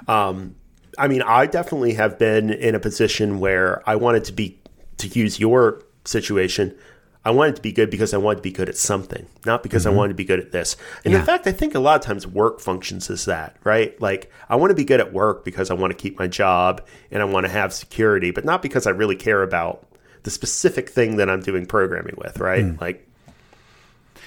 Um, 0.09 0.55
I 0.97 1.07
mean, 1.07 1.21
I 1.21 1.45
definitely 1.45 1.93
have 1.93 2.19
been 2.19 2.49
in 2.51 2.75
a 2.75 2.79
position 2.79 3.39
where 3.39 3.81
I 3.89 3.95
wanted 3.95 4.25
to 4.25 4.33
be, 4.33 4.59
to 4.97 5.07
use 5.07 5.39
your 5.39 5.81
situation, 6.03 6.75
I 7.25 7.31
wanted 7.31 7.55
to 7.55 7.61
be 7.61 7.71
good 7.71 7.89
because 7.89 8.13
I 8.13 8.17
wanted 8.17 8.37
to 8.37 8.41
be 8.41 8.51
good 8.51 8.67
at 8.67 8.75
something, 8.75 9.27
not 9.45 9.63
because 9.63 9.85
I 9.85 9.89
mm-hmm. 9.89 9.97
wanted 9.97 10.09
to 10.09 10.15
be 10.15 10.25
good 10.25 10.39
at 10.39 10.51
this. 10.51 10.75
And 11.05 11.13
in 11.13 11.23
fact, 11.23 11.47
I 11.47 11.53
think 11.53 11.73
a 11.73 11.79
lot 11.79 11.95
of 11.95 12.01
times 12.01 12.27
work 12.27 12.59
functions 12.59 13.09
as 13.09 13.23
that, 13.25 13.55
right? 13.63 13.99
Like, 14.01 14.29
I 14.49 14.57
want 14.57 14.71
to 14.71 14.75
be 14.75 14.83
good 14.83 14.99
at 14.99 15.13
work 15.13 15.45
because 15.45 15.71
I 15.71 15.73
want 15.73 15.91
to 15.91 15.97
keep 15.97 16.19
my 16.19 16.27
job 16.27 16.85
and 17.11 17.21
I 17.21 17.25
want 17.25 17.45
to 17.45 17.51
have 17.51 17.73
security, 17.73 18.31
but 18.31 18.43
not 18.43 18.61
because 18.61 18.85
I 18.85 18.89
really 18.89 19.15
care 19.15 19.41
about 19.41 19.87
the 20.23 20.31
specific 20.31 20.89
thing 20.89 21.15
that 21.15 21.29
I'm 21.29 21.41
doing 21.41 21.65
programming 21.65 22.15
with, 22.17 22.39
right? 22.39 22.65
Mm. 22.65 22.81
Like, 22.81 23.07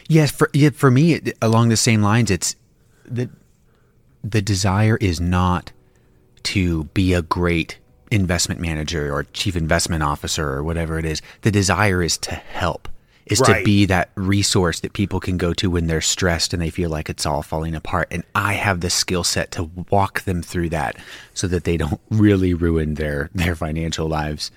Yes, 0.09 0.30
for 0.30 0.50
yeah, 0.52 0.70
for 0.70 0.90
me 0.90 1.14
it, 1.14 1.37
along 1.42 1.68
the 1.68 1.76
same 1.76 2.02
lines, 2.02 2.30
it's 2.30 2.54
the 3.04 3.28
the 4.22 4.42
desire 4.42 4.96
is 5.00 5.20
not 5.20 5.72
to 6.44 6.85
be 6.85 7.12
a 7.12 7.22
great 7.22 7.78
investment 8.16 8.61
manager 8.61 9.12
or 9.14 9.22
chief 9.33 9.55
investment 9.55 10.02
officer 10.02 10.48
or 10.48 10.64
whatever 10.64 10.98
it 10.98 11.05
is. 11.05 11.22
The 11.42 11.52
desire 11.52 12.02
is 12.02 12.18
to 12.18 12.35
help, 12.35 12.88
is 13.26 13.40
to 13.42 13.62
be 13.64 13.85
that 13.87 14.11
resource 14.16 14.81
that 14.81 14.92
people 14.92 15.20
can 15.20 15.37
go 15.37 15.52
to 15.55 15.70
when 15.70 15.87
they're 15.87 16.00
stressed 16.00 16.52
and 16.52 16.61
they 16.61 16.70
feel 16.70 16.90
like 16.90 17.09
it's 17.09 17.24
all 17.26 17.42
falling 17.42 17.74
apart. 17.76 18.09
And 18.11 18.24
I 18.35 18.55
have 18.55 18.81
the 18.81 18.90
skill 18.90 19.22
set 19.22 19.52
to 19.52 19.70
walk 19.90 20.22
them 20.22 20.42
through 20.42 20.70
that 20.70 20.96
so 21.35 21.46
that 21.46 21.62
they 21.64 21.76
don't 21.76 22.00
really 22.11 22.55
ruin 22.55 22.94
their 22.94 23.31
their 23.35 23.55
financial 23.55 24.09
lives. 24.09 24.50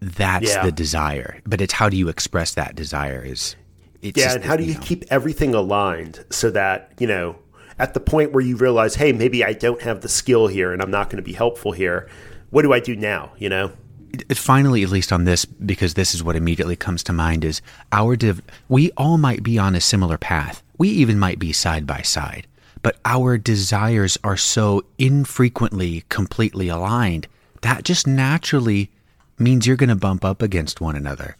That's 0.00 0.48
Yeah. 0.54 0.64
the 0.64 0.72
desire. 0.72 1.40
But 1.46 1.60
it's 1.60 1.72
how 1.74 1.88
do 1.88 1.96
you 1.96 2.08
express 2.08 2.54
that 2.54 2.74
desire 2.74 3.22
is 3.24 3.56
it's 4.00 4.16
yeah, 4.16 4.24
just- 4.26 4.36
and 4.36 4.44
how 4.44 4.56
do 4.56 4.64
you 4.64 4.74
know. 4.74 4.80
keep 4.80 5.04
everything 5.10 5.54
aligned 5.54 6.24
so 6.30 6.50
that, 6.50 6.92
you 7.00 7.06
know, 7.08 7.36
at 7.80 7.94
the 7.94 8.00
point 8.00 8.32
where 8.32 8.42
you 8.44 8.56
realize, 8.56 8.94
hey, 8.96 9.12
maybe 9.12 9.44
I 9.44 9.52
don't 9.52 9.82
have 9.82 10.00
the 10.00 10.08
skill 10.08 10.46
here 10.48 10.72
and 10.72 10.80
I'm 10.82 10.90
not 10.90 11.10
going 11.10 11.16
to 11.16 11.22
be 11.22 11.32
helpful 11.32 11.72
here, 11.72 12.08
what 12.50 12.62
do 12.62 12.72
I 12.72 12.80
do 12.80 12.96
now, 12.96 13.32
you 13.38 13.48
know? 13.48 13.72
finally, 14.34 14.82
at 14.82 14.88
least 14.88 15.12
on 15.12 15.24
this, 15.24 15.44
because 15.44 15.94
this 15.94 16.14
is 16.14 16.22
what 16.22 16.34
immediately 16.34 16.76
comes 16.76 17.02
to 17.04 17.12
mind, 17.12 17.44
is 17.44 17.60
our 17.92 18.16
div- 18.16 18.42
we 18.68 18.90
all 18.96 19.18
might 19.18 19.42
be 19.42 19.58
on 19.58 19.74
a 19.74 19.80
similar 19.80 20.18
path. 20.18 20.62
We 20.78 20.88
even 20.88 21.18
might 21.18 21.38
be 21.38 21.52
side 21.52 21.86
by 21.86 22.02
side, 22.02 22.46
but 22.82 22.98
our 23.04 23.36
desires 23.36 24.16
are 24.24 24.36
so 24.36 24.82
infrequently 24.98 26.04
completely 26.08 26.68
aligned 26.68 27.28
that 27.62 27.84
just 27.84 28.06
naturally 28.06 28.90
means 29.38 29.66
you're 29.66 29.76
going 29.76 29.88
to 29.88 29.96
bump 29.96 30.24
up 30.24 30.42
against 30.42 30.80
one 30.80 30.96
another. 30.96 31.36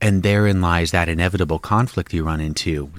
And 0.00 0.22
therein 0.22 0.60
lies 0.60 0.90
that 0.92 1.08
inevitable 1.08 1.58
conflict 1.58 2.14
you 2.14 2.24
run 2.24 2.40
into. 2.40 2.90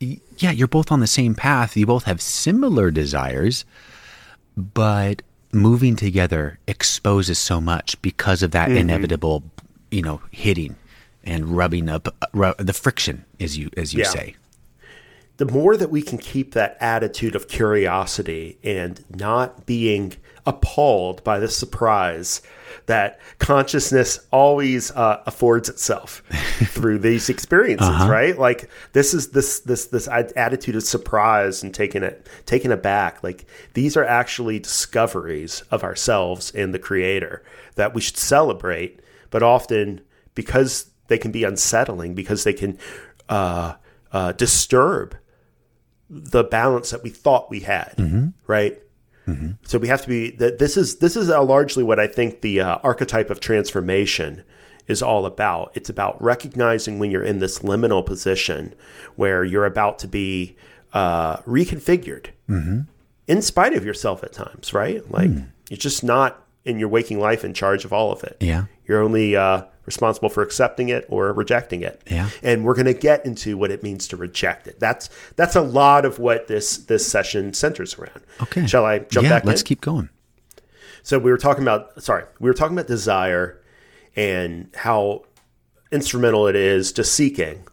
Yeah, 0.00 0.50
you're 0.50 0.68
both 0.68 0.92
on 0.92 1.00
the 1.00 1.06
same 1.06 1.34
path. 1.34 1.76
You 1.76 1.86
both 1.86 2.04
have 2.04 2.20
similar 2.20 2.90
desires, 2.90 3.64
but 4.56 5.22
moving 5.54 5.96
together 5.96 6.58
exposes 6.66 7.38
so 7.38 7.60
much 7.60 8.00
because 8.02 8.42
of 8.42 8.50
that 8.50 8.70
inevitable, 8.70 9.42
you 9.90 10.02
know, 10.02 10.20
hitting 10.30 10.76
and 11.22 11.56
rubbing 11.56 11.88
up 11.88 12.08
uh, 12.20 12.26
ru- 12.32 12.54
the 12.58 12.72
friction, 12.72 13.24
as 13.40 13.56
you 13.56 13.70
as 13.76 13.94
you 13.94 14.00
Yeah. 14.00 14.08
say. 14.08 14.36
the 15.36 15.46
more 15.46 15.76
that 15.76 15.90
we 15.90 16.00
can 16.00 16.16
keep 16.16 16.52
that 16.54 16.76
attitude 16.80 17.34
of 17.34 17.48
curiosity 17.48 18.56
and 18.62 19.04
not 19.10 19.66
being 19.66 20.12
appalled 20.46 21.24
by 21.24 21.38
the 21.38 21.48
surprise 21.48 22.42
that 22.86 23.18
consciousness 23.38 24.18
always 24.30 24.90
uh, 24.90 25.22
affords 25.26 25.68
itself 25.68 26.22
through 26.66 26.98
these 26.98 27.30
experiences, 27.30 27.88
right? 28.10 28.38
Like 28.38 28.68
this 28.92 29.14
is 29.14 29.30
this 29.30 29.60
this 29.60 29.86
this 29.86 30.08
attitude 30.08 30.76
of 30.76 30.82
surprise 30.82 31.62
and 31.62 31.72
taking 31.72 32.02
it 32.02 32.28
taken 32.46 32.70
aback. 32.72 33.22
Like 33.22 33.46
these 33.72 33.96
are 33.96 34.04
actually 34.04 34.58
discoveries 34.58 35.62
of 35.70 35.82
ourselves 35.82 36.50
and 36.54 36.74
the 36.74 36.78
Creator 36.78 37.42
that 37.76 37.94
we 37.94 38.00
should 38.00 38.18
celebrate, 38.18 39.00
but 39.30 39.42
often 39.42 40.02
because 40.34 40.90
they 41.08 41.18
can 41.18 41.32
be 41.32 41.44
unsettling, 41.44 42.14
because 42.14 42.44
they 42.44 42.52
can 42.52 42.78
uh, 43.28 43.74
uh, 44.12 44.32
disturb 44.32 45.16
the 46.10 46.44
balance 46.44 46.90
that 46.90 47.02
we 47.02 47.10
thought 47.10 47.50
we 47.50 47.60
had, 47.60 47.94
right? 48.46 48.78
So 49.64 49.78
we 49.78 49.88
have 49.88 50.02
to 50.02 50.08
be 50.08 50.30
that 50.32 50.58
this 50.58 50.76
is 50.76 50.96
this 50.96 51.16
is 51.16 51.28
largely 51.28 51.82
what 51.82 51.98
I 51.98 52.06
think 52.06 52.42
the 52.42 52.60
uh, 52.60 52.78
archetype 52.82 53.30
of 53.30 53.40
transformation 53.40 54.44
is 54.86 55.02
all 55.02 55.24
about. 55.24 55.72
It's 55.74 55.88
about 55.88 56.22
recognizing 56.22 56.98
when 56.98 57.10
you're 57.10 57.24
in 57.24 57.38
this 57.38 57.60
liminal 57.60 58.04
position 58.04 58.74
where 59.16 59.42
you're 59.42 59.64
about 59.64 59.98
to 60.00 60.08
be 60.08 60.56
uh, 60.92 61.38
reconfigured 61.38 62.26
in 63.26 63.42
spite 63.42 63.72
of 63.72 63.84
yourself 63.84 64.22
at 64.22 64.32
times, 64.32 64.74
right? 64.74 65.10
Like 65.10 65.30
you're 65.70 65.78
just 65.78 66.04
not 66.04 66.44
in 66.64 66.78
your 66.78 66.88
waking 66.88 67.18
life 67.18 67.44
in 67.44 67.54
charge 67.54 67.84
of 67.84 67.92
all 67.92 68.12
of 68.12 68.22
it. 68.24 68.36
Yeah. 68.40 68.66
You're 68.86 69.02
only 69.02 69.36
uh, 69.36 69.62
responsible 69.86 70.28
for 70.28 70.42
accepting 70.42 70.88
it 70.88 71.04
or 71.08 71.32
rejecting 71.32 71.82
it. 71.82 72.02
Yeah. 72.10 72.30
And 72.42 72.64
we're 72.64 72.74
going 72.74 72.86
to 72.86 72.94
get 72.94 73.24
into 73.26 73.56
what 73.56 73.70
it 73.70 73.82
means 73.82 74.08
to 74.08 74.16
reject 74.16 74.66
it. 74.66 74.80
That's 74.80 75.10
that's 75.36 75.56
a 75.56 75.60
lot 75.60 76.04
of 76.04 76.18
what 76.18 76.48
this 76.48 76.78
this 76.78 77.06
session 77.06 77.52
centers 77.54 77.98
around. 77.98 78.22
Okay. 78.42 78.66
Shall 78.66 78.84
I 78.84 79.00
jump 79.00 79.24
yeah, 79.24 79.30
back 79.30 79.44
let's 79.44 79.62
in? 79.62 79.66
keep 79.66 79.80
going. 79.80 80.08
So 81.02 81.18
we 81.18 81.30
were 81.30 81.38
talking 81.38 81.62
about 81.62 82.02
sorry, 82.02 82.24
we 82.40 82.48
were 82.48 82.54
talking 82.54 82.76
about 82.76 82.86
desire 82.86 83.60
and 84.16 84.70
how 84.74 85.24
instrumental 85.92 86.46
it 86.46 86.56
is 86.56 86.92
to 86.92 87.04
seeking. 87.04 87.64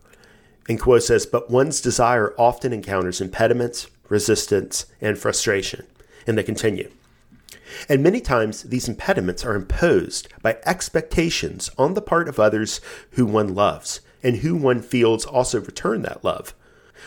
And 0.69 0.80
Q'uo 0.80 1.02
says, 1.02 1.26
but 1.26 1.50
one's 1.50 1.82
desire 1.82 2.34
often 2.38 2.71
encounters 2.71 3.19
impediments, 3.19 3.88
resistance, 4.10 4.86
and 5.02 5.17
frustration. 5.17 5.86
And 6.28 6.38
they 6.38 6.43
continue. 6.43 6.89
And 7.88 8.03
many 8.03 8.21
times 8.21 8.63
these 8.63 8.88
impediments 8.88 9.45
are 9.45 9.55
imposed 9.55 10.27
by 10.41 10.57
expectations 10.65 11.69
on 11.77 11.93
the 11.93 12.01
part 12.01 12.27
of 12.27 12.39
others 12.39 12.81
who 13.12 13.25
one 13.25 13.53
loves 13.53 14.01
and 14.23 14.38
who 14.38 14.55
one 14.55 14.81
feels 14.81 15.25
also 15.25 15.60
return 15.62 16.01
that 16.03 16.23
love. 16.23 16.53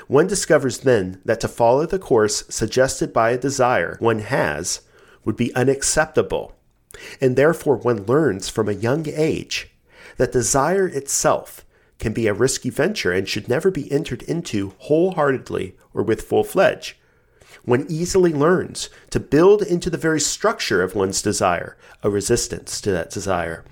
One 0.09 0.27
discovers 0.27 0.79
then 0.79 1.21
that 1.25 1.41
to 1.41 1.49
follow 1.49 1.87
the 1.87 1.99
course 1.99 2.45
suggested 2.49 3.13
by 3.13 3.31
a 3.31 3.39
desire 3.39 3.97
one 4.01 4.19
has 4.21 4.81
would 5.25 5.37
be 5.37 5.55
unacceptable. 5.55 6.57
And 7.21 7.37
therefore 7.37 7.77
one 7.77 8.05
learns 8.05 8.49
from 8.49 8.69
a 8.69 8.73
young 8.73 9.07
age 9.09 9.71
that 10.17 10.33
desire 10.33 10.87
itself 10.87 11.65
can 11.99 12.13
be 12.13 12.27
a 12.27 12.35
risky 12.35 12.71
venture 12.71 13.13
and 13.13 13.29
should 13.29 13.49
never 13.49 13.71
be 13.71 13.91
entered 13.91 14.23
into 14.23 14.75
wholeheartedly 14.79 15.77
or 15.93 16.03
with 16.03 16.23
full 16.23 16.45
fledged 16.45 16.95
one 17.65 17.87
easily 17.89 18.33
learns 18.33 18.91
to 19.11 19.21
build 19.21 19.63
into 19.63 19.91
the 19.91 19.99
very 19.99 20.21
structure 20.21 20.83
of 20.83 20.95
one's 20.95 21.23
desire 21.23 21.77
a 22.03 22.11
resistance 22.11 22.81
to 22.81 22.91
that 22.93 23.11
desire, 23.11 23.65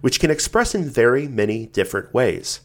which 0.00 0.20
can 0.20 0.30
express 0.30 0.74
in 0.74 0.88
very 0.88 1.28
many 1.28 1.66
different 1.66 2.12
ways. 2.12 2.60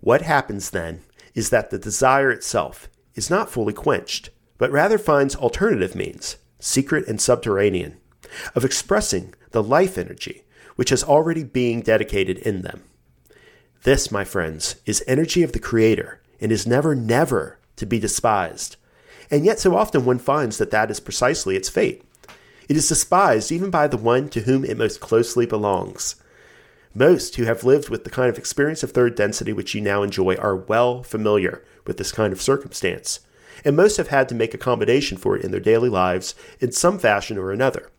What 0.00 0.22
happens 0.22 0.70
then 0.70 1.00
is 1.34 1.50
that 1.50 1.70
the 1.70 1.78
desire 1.78 2.30
itself 2.30 2.88
is 3.14 3.30
not 3.30 3.50
fully 3.50 3.72
quenched, 3.72 4.30
but 4.58 4.70
rather 4.70 4.98
finds 4.98 5.36
alternative 5.36 5.94
means, 5.94 6.36
secret 6.58 7.06
and 7.08 7.20
subterranean, 7.20 7.98
of 8.54 8.64
expressing 8.64 9.34
the 9.50 9.62
life 9.62 9.98
energy 9.98 10.44
which 10.80 10.90
is 10.90 11.04
already 11.04 11.44
being 11.44 11.82
dedicated 11.82 12.38
in 12.38 12.62
them. 12.62 12.82
This, 13.82 14.10
my 14.10 14.24
friends, 14.24 14.76
is 14.86 15.04
energy 15.06 15.42
of 15.42 15.52
the 15.52 15.58
Creator 15.58 16.22
and 16.40 16.50
is 16.50 16.66
never, 16.66 16.94
never 16.94 17.58
to 17.76 17.84
be 17.84 17.98
despised. 17.98 18.76
And 19.30 19.44
yet, 19.44 19.60
so 19.60 19.76
often 19.76 20.04
one 20.04 20.18
finds 20.18 20.58
that 20.58 20.70
that 20.70 20.90
is 20.90 21.00
precisely 21.00 21.56
its 21.56 21.68
fate. 21.68 22.02
It 22.68 22.76
is 22.76 22.88
despised 22.88 23.50
even 23.52 23.70
by 23.70 23.86
the 23.88 23.96
one 23.96 24.28
to 24.30 24.42
whom 24.42 24.64
it 24.64 24.76
most 24.76 25.00
closely 25.00 25.46
belongs. 25.46 26.16
Most 26.94 27.36
who 27.36 27.44
have 27.44 27.62
lived 27.62 27.88
with 27.88 28.04
the 28.04 28.10
kind 28.10 28.28
of 28.28 28.38
experience 28.38 28.82
of 28.82 28.90
third 28.90 29.14
density 29.14 29.52
which 29.52 29.74
you 29.74 29.80
now 29.80 30.02
enjoy 30.02 30.34
are 30.34 30.56
well 30.56 31.02
familiar 31.04 31.64
with 31.86 31.98
this 31.98 32.10
kind 32.10 32.32
of 32.32 32.42
circumstance, 32.42 33.20
and 33.64 33.76
most 33.76 33.96
have 33.96 34.08
had 34.08 34.28
to 34.28 34.34
make 34.34 34.54
accommodation 34.54 35.16
for 35.16 35.36
it 35.36 35.44
in 35.44 35.52
their 35.52 35.60
daily 35.60 35.88
lives 35.88 36.34
in 36.58 36.72
some 36.72 36.98
fashion 36.98 37.38
or 37.38 37.52
another. 37.52 37.90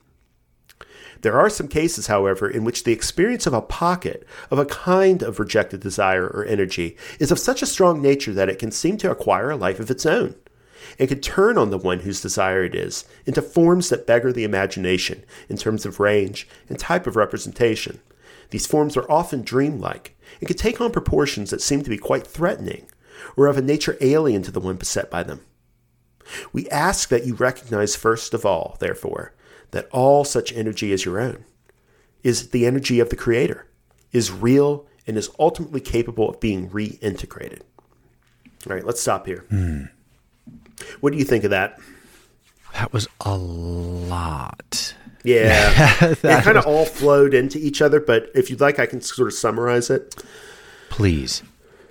There 1.22 1.40
are 1.40 1.50
some 1.50 1.68
cases, 1.68 2.08
however, 2.08 2.50
in 2.50 2.64
which 2.64 2.84
the 2.84 2.92
experience 2.92 3.46
of 3.46 3.54
a 3.54 3.62
pocket 3.62 4.26
of 4.50 4.58
a 4.58 4.66
kind 4.66 5.22
of 5.22 5.40
rejected 5.40 5.80
desire 5.80 6.28
or 6.28 6.44
energy 6.46 6.98
is 7.20 7.32
of 7.32 7.40
such 7.40 7.62
a 7.62 7.68
strong 7.68 8.02
nature 8.02 8.34
that 8.34 8.50
it 8.50 8.60
can 8.60 8.72
seem 8.72 8.98
to 8.98 9.12
acquire 9.12 9.52
a 9.52 9.56
life 9.56 9.80
of 9.80 9.92
its 9.92 10.06
own, 10.06 10.36
and 11.00 11.10
can 11.10 11.20
turn 11.20 11.58
on 11.58 11.70
the 11.70 11.78
one 11.78 12.00
whose 12.00 12.22
desire 12.22 12.64
it 12.64 12.76
is 12.76 13.06
into 13.26 13.42
forms 13.42 13.90
that 13.90 14.08
beggar 14.08 14.32
the 14.32 14.44
imagination 14.44 15.24
in 15.50 15.58
terms 15.58 15.86
of 15.86 16.00
range 16.00 16.48
and 16.70 16.80
type 16.80 17.08
of 17.08 17.16
representation. 17.16 18.00
These 18.50 18.68
forms 18.68 18.98
are 18.98 19.10
often 19.10 19.42
dreamlike 19.42 20.16
and 20.40 20.48
can 20.48 20.58
take 20.58 20.82
on 20.82 20.92
proportions 20.92 21.50
that 21.50 21.62
seem 21.62 21.84
to 21.84 21.90
be 21.90 21.98
quite 21.98 22.28
threatening 22.28 22.88
or 23.36 23.48
of 23.48 23.58
a 23.58 23.62
nature 23.62 23.98
alien 24.02 24.44
to 24.44 24.52
the 24.52 24.60
one 24.60 24.76
beset 24.76 25.10
by 25.10 25.24
them. 25.24 25.42
We 26.54 26.70
ask 26.70 27.10
that 27.10 27.26
you 27.26 27.36
recognize 27.36 27.96
first 27.96 28.34
of 28.34 28.46
all, 28.46 28.78
therefore, 28.80 29.34
that 29.72 29.88
all 29.92 30.24
such 30.24 30.54
energy 30.54 30.92
is 30.92 31.06
your 31.06 31.20
own, 31.20 31.46
is 32.24 32.50
the 32.50 32.66
energy 32.66 33.00
of 33.00 33.10
the 33.10 33.16
Creator, 33.16 33.68
is 34.12 34.32
real, 34.32 34.86
and 35.08 35.18
is 35.18 35.30
ultimately 35.40 35.82
capable 35.82 36.30
of 36.30 36.40
being 36.40 36.70
reintegrated. 36.70 37.62
All 38.68 38.76
right, 38.76 38.86
let's 38.86 39.02
stop 39.02 39.26
here. 39.26 39.46
Hmm. 39.50 39.86
What 41.00 41.14
do 41.14 41.20
you 41.20 41.26
think 41.26 41.44
of 41.44 41.52
that? 41.52 41.80
That 42.74 42.94
was 42.94 43.08
a 43.22 43.36
lot. 43.36 44.96
Yeah, 45.24 45.72
it 46.02 46.44
kind 46.44 46.58
of 46.58 46.66
all 46.66 46.86
flowed 46.86 47.34
into 47.34 47.60
each 47.60 47.82
other, 47.82 48.00
but 48.00 48.30
if 48.34 48.50
you'd 48.50 48.62
like, 48.62 48.80
I 48.80 48.86
can 48.86 49.02
sort 49.02 49.28
of 49.28 49.34
summarize 49.34 49.90
it. 49.90 50.24
Please. 50.90 51.44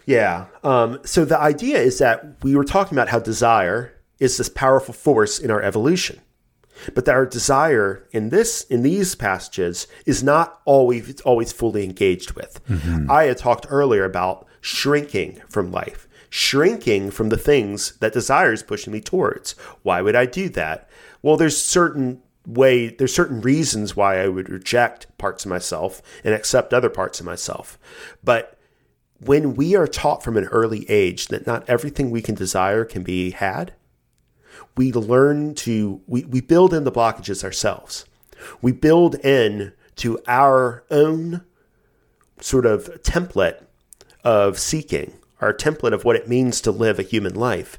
Yeah. 0.06 0.46
Um, 0.64 0.98
so 1.04 1.24
the 1.24 1.38
idea 1.38 1.78
is 1.78 1.98
that 1.98 2.42
we 2.42 2.56
were 2.56 2.64
talking 2.64 2.96
about 2.96 3.08
how 3.08 3.20
desire 3.20 3.94
is 4.18 4.36
this 4.36 4.48
powerful 4.48 4.92
force 4.92 5.38
in 5.38 5.50
our 5.50 5.62
evolution, 5.62 6.20
but 6.94 7.04
that 7.04 7.14
our 7.14 7.26
desire 7.26 8.08
in 8.10 8.30
this 8.30 8.64
in 8.64 8.82
these 8.82 9.14
passages 9.14 9.86
is 10.06 10.22
not 10.22 10.60
always 10.64 11.20
always 11.20 11.52
fully 11.52 11.84
engaged 11.84 12.32
with. 12.32 12.60
I 13.08 13.24
had 13.24 13.38
talked 13.38 13.66
earlier 13.70 14.04
about 14.04 14.46
shrinking 14.60 15.40
from 15.48 15.70
life, 15.70 16.08
shrinking 16.30 17.10
from 17.10 17.28
the 17.28 17.36
things 17.36 17.96
that 17.98 18.12
desire 18.12 18.52
is 18.52 18.62
pushing 18.62 18.92
me 18.92 19.00
towards. 19.00 19.52
Why 19.82 20.00
would 20.00 20.16
I 20.16 20.26
do 20.26 20.48
that? 20.50 20.88
Well, 21.22 21.36
there's 21.36 21.60
certain 21.60 22.22
way 22.46 22.88
there's 22.88 23.14
certain 23.14 23.42
reasons 23.42 23.94
why 23.94 24.20
I 24.20 24.28
would 24.28 24.48
reject 24.48 25.06
parts 25.18 25.44
of 25.44 25.50
myself 25.50 26.00
and 26.24 26.32
accept 26.32 26.72
other 26.72 26.88
parts 26.88 27.20
of 27.20 27.26
myself. 27.26 27.78
But 28.24 28.56
when 29.20 29.54
we 29.54 29.76
are 29.76 29.86
taught 29.86 30.24
from 30.24 30.36
an 30.36 30.46
early 30.46 30.88
age 30.88 31.28
that 31.28 31.46
not 31.46 31.68
everything 31.68 32.10
we 32.10 32.22
can 32.22 32.34
desire 32.34 32.84
can 32.84 33.02
be 33.02 33.32
had, 33.32 33.74
we 34.76 34.92
learn 34.92 35.54
to, 35.56 36.00
we, 36.06 36.24
we 36.24 36.40
build 36.40 36.72
in 36.72 36.84
the 36.84 36.92
blockages 36.92 37.44
ourselves. 37.44 38.06
We 38.62 38.72
build 38.72 39.16
in 39.16 39.72
to 39.96 40.18
our 40.26 40.84
own 40.90 41.42
sort 42.40 42.64
of 42.64 43.02
template 43.02 43.62
of 44.24 44.58
seeking, 44.58 45.12
our 45.40 45.52
template 45.52 45.92
of 45.92 46.04
what 46.04 46.16
it 46.16 46.28
means 46.28 46.60
to 46.62 46.70
live 46.70 46.98
a 46.98 47.02
human 47.02 47.34
life. 47.34 47.78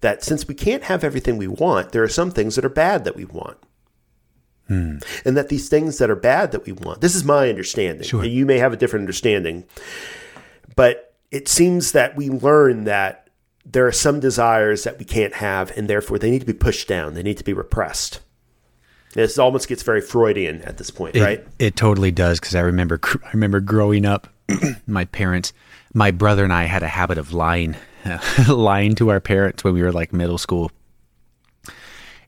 That 0.00 0.24
since 0.24 0.48
we 0.48 0.54
can't 0.54 0.84
have 0.84 1.04
everything 1.04 1.36
we 1.36 1.48
want, 1.48 1.92
there 1.92 2.02
are 2.02 2.08
some 2.08 2.30
things 2.30 2.56
that 2.56 2.64
are 2.64 2.70
bad 2.70 3.04
that 3.04 3.16
we 3.16 3.24
want. 3.26 3.58
Hmm. 4.66 4.98
And 5.24 5.36
that 5.36 5.48
these 5.48 5.68
things 5.68 5.98
that 5.98 6.10
are 6.10 6.16
bad 6.16 6.52
that 6.52 6.64
we 6.64 6.72
want, 6.72 7.00
this 7.00 7.14
is 7.14 7.24
my 7.24 7.48
understanding. 7.48 8.06
Sure. 8.06 8.24
You 8.24 8.46
may 8.46 8.58
have 8.58 8.72
a 8.72 8.76
different 8.76 9.02
understanding. 9.02 9.64
But 10.76 11.14
it 11.30 11.48
seems 11.48 11.92
that 11.92 12.16
we 12.16 12.30
learn 12.30 12.84
that 12.84 13.28
there 13.64 13.86
are 13.86 13.92
some 13.92 14.20
desires 14.20 14.84
that 14.84 14.98
we 14.98 15.04
can't 15.04 15.34
have, 15.34 15.76
and 15.76 15.88
therefore 15.88 16.18
they 16.18 16.30
need 16.30 16.40
to 16.40 16.46
be 16.46 16.52
pushed 16.52 16.88
down. 16.88 17.14
They 17.14 17.22
need 17.22 17.38
to 17.38 17.44
be 17.44 17.52
repressed. 17.52 18.20
This 19.12 19.38
almost 19.38 19.68
gets 19.68 19.82
very 19.82 20.00
Freudian 20.00 20.62
at 20.62 20.78
this 20.78 20.90
point, 20.90 21.16
It, 21.16 21.22
right? 21.22 21.46
It 21.58 21.76
totally 21.76 22.12
does 22.12 22.38
because 22.38 22.54
I 22.54 22.60
remember 22.60 23.00
I 23.24 23.30
remember 23.32 23.60
growing 23.60 24.06
up, 24.06 24.28
my 24.86 25.04
parents, 25.06 25.52
my 25.94 26.10
brother 26.10 26.44
and 26.44 26.52
I 26.52 26.64
had 26.64 26.82
a 26.82 26.88
habit 26.88 27.18
of 27.18 27.32
lying, 27.32 27.76
lying 28.48 28.94
to 28.96 29.10
our 29.10 29.20
parents 29.20 29.64
when 29.64 29.74
we 29.74 29.82
were 29.82 29.92
like 29.92 30.12
middle 30.12 30.38
school. 30.38 30.70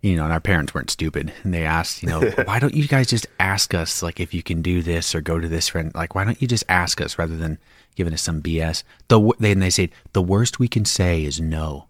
You 0.00 0.16
know, 0.16 0.24
and 0.24 0.32
our 0.32 0.40
parents 0.40 0.74
weren't 0.74 0.90
stupid, 0.90 1.32
and 1.44 1.54
they 1.54 1.64
asked, 1.64 2.02
you 2.02 2.08
know, 2.08 2.20
why 2.44 2.58
don't 2.58 2.74
you 2.74 2.88
guys 2.88 3.06
just 3.06 3.26
ask 3.38 3.72
us 3.72 4.02
like 4.02 4.18
if 4.18 4.34
you 4.34 4.42
can 4.42 4.60
do 4.60 4.82
this 4.82 5.14
or 5.14 5.20
go 5.20 5.38
to 5.38 5.46
this 5.46 5.68
friend? 5.68 5.94
Like, 5.94 6.16
why 6.16 6.24
don't 6.24 6.42
you 6.42 6.48
just 6.48 6.64
ask 6.68 7.00
us 7.00 7.18
rather 7.18 7.36
than 7.36 7.58
giving 7.94 8.12
us 8.12 8.22
some 8.22 8.42
BS? 8.42 8.82
The 9.06 9.32
then 9.38 9.60
they 9.60 9.70
said 9.70 9.90
the 10.12 10.22
worst 10.22 10.58
we 10.58 10.66
can 10.66 10.84
say 10.84 11.24
is 11.24 11.40
no. 11.40 11.86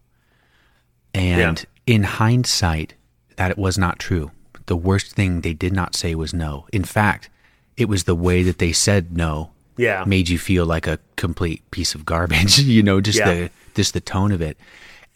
And 1.14 1.64
in 1.86 2.02
hindsight, 2.02 2.94
that 3.36 3.50
it 3.50 3.58
was 3.58 3.78
not 3.78 3.98
true. 3.98 4.30
The 4.66 4.76
worst 4.76 5.14
thing 5.14 5.40
they 5.40 5.54
did 5.54 5.72
not 5.72 5.96
say 5.96 6.14
was 6.14 6.34
no. 6.34 6.66
In 6.70 6.84
fact, 6.84 7.30
it 7.78 7.88
was 7.88 8.04
the 8.04 8.14
way 8.14 8.42
that 8.42 8.58
they 8.58 8.72
said 8.72 9.16
no 9.16 9.52
Yeah. 9.82 10.04
made 10.06 10.28
you 10.28 10.38
feel 10.38 10.64
like 10.66 10.86
a 10.86 10.98
complete 11.16 11.62
piece 11.70 11.94
of 11.94 12.04
garbage, 12.06 12.58
you 12.76 12.82
know, 12.82 13.00
just 13.00 13.18
Yeah. 13.18 13.32
the 13.34 13.50
just 13.74 13.92
the 13.94 14.00
tone 14.00 14.32
of 14.32 14.40
it. 14.40 14.56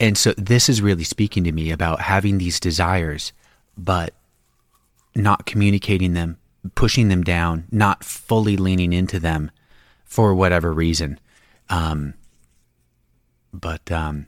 And 0.00 0.16
so 0.18 0.34
this 0.36 0.68
is 0.68 0.82
really 0.82 1.04
speaking 1.04 1.44
to 1.44 1.52
me 1.52 1.70
about 1.70 2.00
having 2.00 2.38
these 2.38 2.58
desires 2.60 3.32
but 3.78 4.12
not 5.14 5.46
communicating 5.46 6.14
them, 6.14 6.38
pushing 6.74 7.08
them 7.08 7.22
down, 7.22 7.64
not 7.70 8.04
fully 8.04 8.56
leaning 8.56 8.92
into 8.92 9.18
them 9.20 9.50
for 10.04 10.34
whatever 10.34 10.72
reason. 10.72 11.18
Um 11.68 12.14
but 13.52 13.90
um 13.92 14.26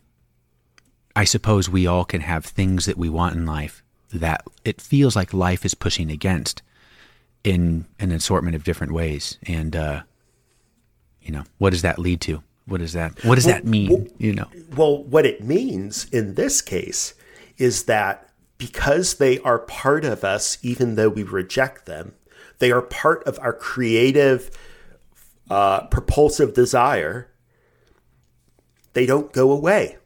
I 1.16 1.24
suppose 1.24 1.68
we 1.68 1.86
all 1.86 2.04
can 2.04 2.20
have 2.20 2.44
things 2.44 2.86
that 2.86 2.96
we 2.96 3.08
want 3.08 3.34
in 3.34 3.44
life 3.44 3.82
that 4.12 4.42
it 4.64 4.80
feels 4.80 5.16
like 5.16 5.34
life 5.34 5.64
is 5.66 5.74
pushing 5.74 6.10
against 6.10 6.62
in 7.44 7.86
an 7.98 8.12
assortment 8.12 8.54
of 8.56 8.64
different 8.64 8.92
ways. 8.92 9.36
And 9.46 9.74
uh, 9.76 10.02
You 11.22 11.32
know, 11.32 11.44
what 11.58 11.70
does 11.70 11.82
that 11.82 11.98
lead 11.98 12.20
to? 12.22 12.42
What 12.66 12.78
does 12.78 12.92
that 12.92 13.24
what 13.24 13.34
does 13.36 13.44
that 13.46 13.64
mean? 13.64 13.90
well- 13.90 14.06
you 14.18 14.32
know. 14.34 14.46
Well, 14.76 15.02
what 15.04 15.24
it 15.26 15.42
means 15.42 16.06
in 16.12 16.34
this 16.34 16.60
case 16.60 17.14
is 17.56 17.84
that 17.84 18.28
because 18.58 19.14
they 19.14 19.38
are 19.40 19.58
part 19.60 20.04
of 20.04 20.24
us, 20.24 20.58
even 20.62 20.94
though 20.96 21.08
we 21.08 21.22
reject 21.22 21.86
them, 21.86 22.12
they 22.58 22.70
are 22.72 22.82
part 22.82 23.22
of 23.24 23.38
our 23.40 23.52
creative, 23.52 24.50
uh, 25.48 25.86
propulsive 25.86 26.54
desire. 26.54 27.30
They 28.94 29.06
don't 29.06 29.32
go 29.32 29.50
away. 29.52 29.96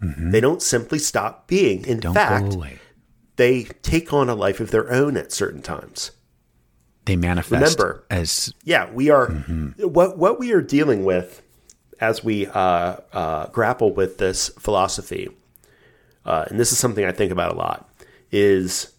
They 0.00 0.40
don't 0.40 0.62
simply 0.62 0.98
stop 0.98 1.48
being. 1.48 1.78
In 1.86 1.98
Mm-hmm. 1.98 2.00
Don't 2.00 2.14
fact, 2.14 2.56
they 3.36 3.64
take 3.82 4.12
on 4.12 4.28
a 4.28 4.34
life 4.34 4.60
of 4.60 4.70
their 4.70 4.92
own 4.92 5.16
at 5.16 5.32
certain 5.32 5.62
times. 5.62 6.12
They 7.06 7.16
manifest 7.16 7.78
Remember- 7.78 8.04
as 8.10 8.52
Yeah, 8.64 8.90
we 8.92 9.10
are 9.10 9.28
Mm-hmm. 9.28 9.88
what 9.88 10.18
what 10.18 10.38
we 10.38 10.52
are 10.52 10.60
dealing 10.60 11.04
with 11.04 11.42
as 12.00 12.22
we 12.22 12.46
uh, 12.48 12.96
uh, 13.12 13.46
grapple 13.46 13.92
with 13.92 14.18
this 14.18 14.50
philosophy, 14.58 15.30
uh, 16.26 16.44
and 16.48 16.60
this 16.60 16.70
is 16.72 16.78
something 16.78 17.04
I 17.06 17.12
think 17.12 17.32
about 17.32 17.52
a 17.54 17.56
lot, 17.56 17.88
is 18.30 18.92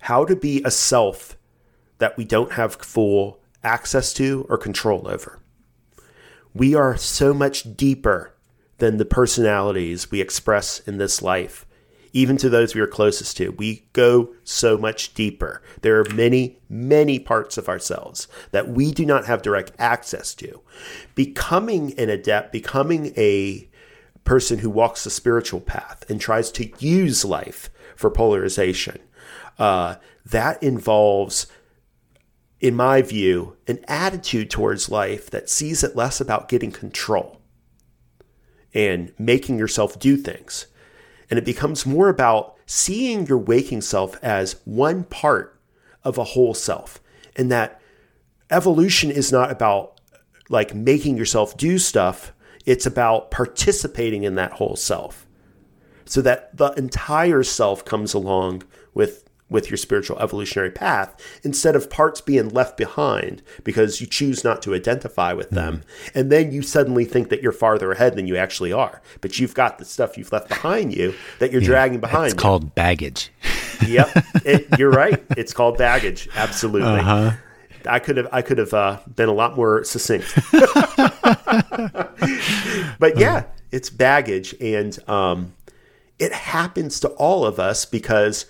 how 0.00 0.24
to 0.24 0.34
be 0.34 0.62
a 0.64 0.70
self 0.70 1.36
that 1.98 2.16
we 2.16 2.24
don't 2.24 2.52
have 2.52 2.74
full 2.76 3.38
access 3.62 4.12
to 4.14 4.46
or 4.48 4.58
control 4.58 5.06
over. 5.06 5.38
We 6.54 6.74
are 6.74 6.96
so 6.96 7.32
much 7.34 7.76
deeper 7.76 8.32
than 8.78 8.96
the 8.96 9.04
personalities 9.04 10.10
we 10.10 10.20
express 10.20 10.80
in 10.80 10.98
this 10.98 11.22
life, 11.22 11.66
even 12.16 12.38
to 12.38 12.48
those 12.48 12.74
we 12.74 12.80
are 12.80 12.86
closest 12.86 13.36
to. 13.36 13.50
We 13.50 13.86
go 13.92 14.32
so 14.42 14.78
much 14.78 15.12
deeper. 15.12 15.60
There 15.82 16.00
are 16.00 16.14
many, 16.14 16.58
many 16.66 17.18
parts 17.18 17.58
of 17.58 17.68
ourselves 17.68 18.26
that 18.52 18.68
we 18.68 18.90
do 18.90 19.04
not 19.04 19.26
have 19.26 19.42
direct 19.42 19.72
access 19.78 20.34
to. 20.36 20.62
Becoming 21.14 21.92
an 21.98 22.08
adept, 22.08 22.52
becoming 22.52 23.12
a 23.18 23.68
person 24.24 24.60
who 24.60 24.70
walks 24.70 25.04
the 25.04 25.10
spiritual 25.10 25.60
path 25.60 26.08
and 26.08 26.18
tries 26.18 26.50
to 26.52 26.72
use 26.78 27.22
life 27.22 27.68
for 27.96 28.10
polarization, 28.10 28.98
uh, 29.58 29.96
that 30.24 30.62
involves 30.62 31.46
in 32.60 32.74
my 32.74 33.02
view, 33.02 33.58
an 33.68 33.84
attitude 33.88 34.48
towards 34.48 34.88
life 34.88 35.28
that 35.28 35.50
sees 35.50 35.84
it 35.84 35.94
less 35.94 36.18
about 36.18 36.48
getting 36.48 36.72
control 36.72 37.42
and 38.72 39.12
making 39.18 39.58
yourself 39.58 39.98
do 39.98 40.16
things. 40.16 40.66
And 41.30 41.38
it 41.38 41.44
becomes 41.44 41.86
more 41.86 42.08
about 42.08 42.56
seeing 42.66 43.26
your 43.26 43.38
waking 43.38 43.80
self 43.80 44.22
as 44.22 44.60
one 44.64 45.04
part 45.04 45.58
of 46.04 46.18
a 46.18 46.24
whole 46.24 46.54
self. 46.54 47.00
And 47.34 47.50
that 47.50 47.80
evolution 48.50 49.10
is 49.10 49.32
not 49.32 49.50
about 49.50 50.00
like 50.48 50.74
making 50.74 51.16
yourself 51.16 51.56
do 51.56 51.78
stuff, 51.78 52.32
it's 52.64 52.86
about 52.86 53.30
participating 53.30 54.24
in 54.24 54.36
that 54.36 54.52
whole 54.52 54.76
self. 54.76 55.26
So 56.04 56.22
that 56.22 56.56
the 56.56 56.70
entire 56.72 57.42
self 57.42 57.84
comes 57.84 58.14
along 58.14 58.62
with 58.94 59.25
with 59.48 59.70
your 59.70 59.76
spiritual 59.76 60.18
evolutionary 60.18 60.70
path 60.70 61.14
instead 61.44 61.76
of 61.76 61.88
parts 61.88 62.20
being 62.20 62.48
left 62.48 62.76
behind 62.76 63.42
because 63.62 64.00
you 64.00 64.06
choose 64.06 64.42
not 64.42 64.60
to 64.62 64.74
identify 64.74 65.32
with 65.32 65.50
them. 65.50 65.82
And 66.14 66.32
then 66.32 66.50
you 66.50 66.62
suddenly 66.62 67.04
think 67.04 67.28
that 67.28 67.42
you're 67.42 67.52
farther 67.52 67.92
ahead 67.92 68.16
than 68.16 68.26
you 68.26 68.36
actually 68.36 68.72
are. 68.72 69.00
But 69.20 69.38
you've 69.38 69.54
got 69.54 69.78
the 69.78 69.84
stuff 69.84 70.18
you've 70.18 70.32
left 70.32 70.48
behind 70.48 70.94
you 70.94 71.14
that 71.38 71.52
you're 71.52 71.60
dragging 71.60 72.00
behind 72.00 72.26
it's 72.26 72.34
you. 72.34 72.40
called 72.40 72.74
baggage. 72.74 73.30
yep. 73.86 74.10
It, 74.44 74.78
you're 74.78 74.90
right. 74.90 75.22
It's 75.36 75.52
called 75.52 75.76
baggage. 75.76 76.28
Absolutely. 76.34 76.88
Uh-huh. 76.88 77.32
I 77.86 77.98
could 77.98 78.16
have 78.16 78.28
I 78.32 78.42
could 78.42 78.58
have 78.58 78.74
uh, 78.74 78.98
been 79.14 79.28
a 79.28 79.32
lot 79.32 79.56
more 79.56 79.84
succinct, 79.84 80.34
but 82.98 83.16
yeah, 83.16 83.44
it's 83.70 83.90
baggage, 83.90 84.54
and 84.60 84.98
um, 85.08 85.54
it 86.18 86.32
happens 86.32 87.00
to 87.00 87.08
all 87.10 87.44
of 87.44 87.60
us 87.60 87.84
because, 87.84 88.46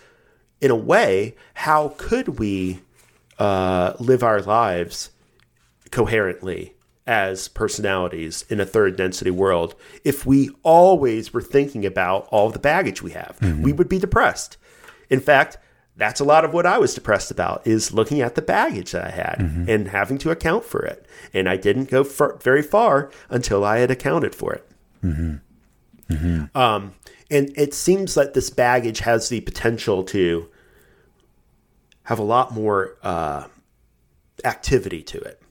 in 0.61 0.71
a 0.71 0.77
way, 0.77 1.35
how 1.55 1.95
could 1.99 2.39
we 2.39 2.81
uh, 3.39 3.93
live 3.99 4.23
our 4.23 4.41
lives 4.41 5.11
coherently 5.91 6.75
as 7.07 7.47
personalities 7.49 8.45
in 8.49 8.59
a 8.59 8.67
third 8.67 8.97
density 8.97 9.31
world 9.31 9.75
if 10.03 10.27
we 10.27 10.51
always 10.63 11.33
were 11.33 11.43
thinking 11.43 11.87
about 11.87 12.27
all 12.31 12.51
the 12.51 12.59
baggage 12.59 13.03
we 13.03 13.13
have? 13.13 13.37
We 13.63 13.73
would 13.73 13.89
be 13.89 13.99
depressed. 13.99 14.57
In 15.11 15.21
fact, 15.21 15.59
that's 15.99 16.21
a 16.21 16.25
lot 16.25 16.45
of 16.45 16.53
what 16.53 16.67
I 16.67 16.79
was 16.79 16.95
depressed 16.95 17.31
about 17.31 17.67
is 17.67 17.93
looking 17.95 18.21
at 18.21 18.35
the 18.35 18.43
baggage 18.43 18.93
that 18.93 19.05
I 19.07 19.11
had 19.11 19.41
and 19.69 19.89
having 19.89 20.19
to 20.19 20.31
account 20.31 20.65
for 20.65 20.85
it. 20.85 21.07
And 21.33 21.49
I 21.49 21.57
didn't 21.57 21.89
go 21.91 22.05
far, 22.05 22.37
very 22.37 22.61
far 22.63 23.11
until 23.31 23.65
I 23.65 23.79
had 23.79 23.91
accounted 23.91 24.35
for 24.35 24.53
it. 24.53 24.69
Um, 26.55 26.95
and 27.31 27.53
it 27.57 27.75
seems 27.75 28.15
that 28.15 28.35
this 28.35 28.51
baggage 28.51 29.01
has 29.01 29.29
the 29.29 29.41
potential 29.41 30.05
to 30.05 30.49
have 32.05 32.19
a 32.19 32.25
lot 32.25 32.53
more 32.53 32.97
uh, 33.03 33.47
activity 34.45 35.03
to 35.03 35.19
it. 35.19 35.43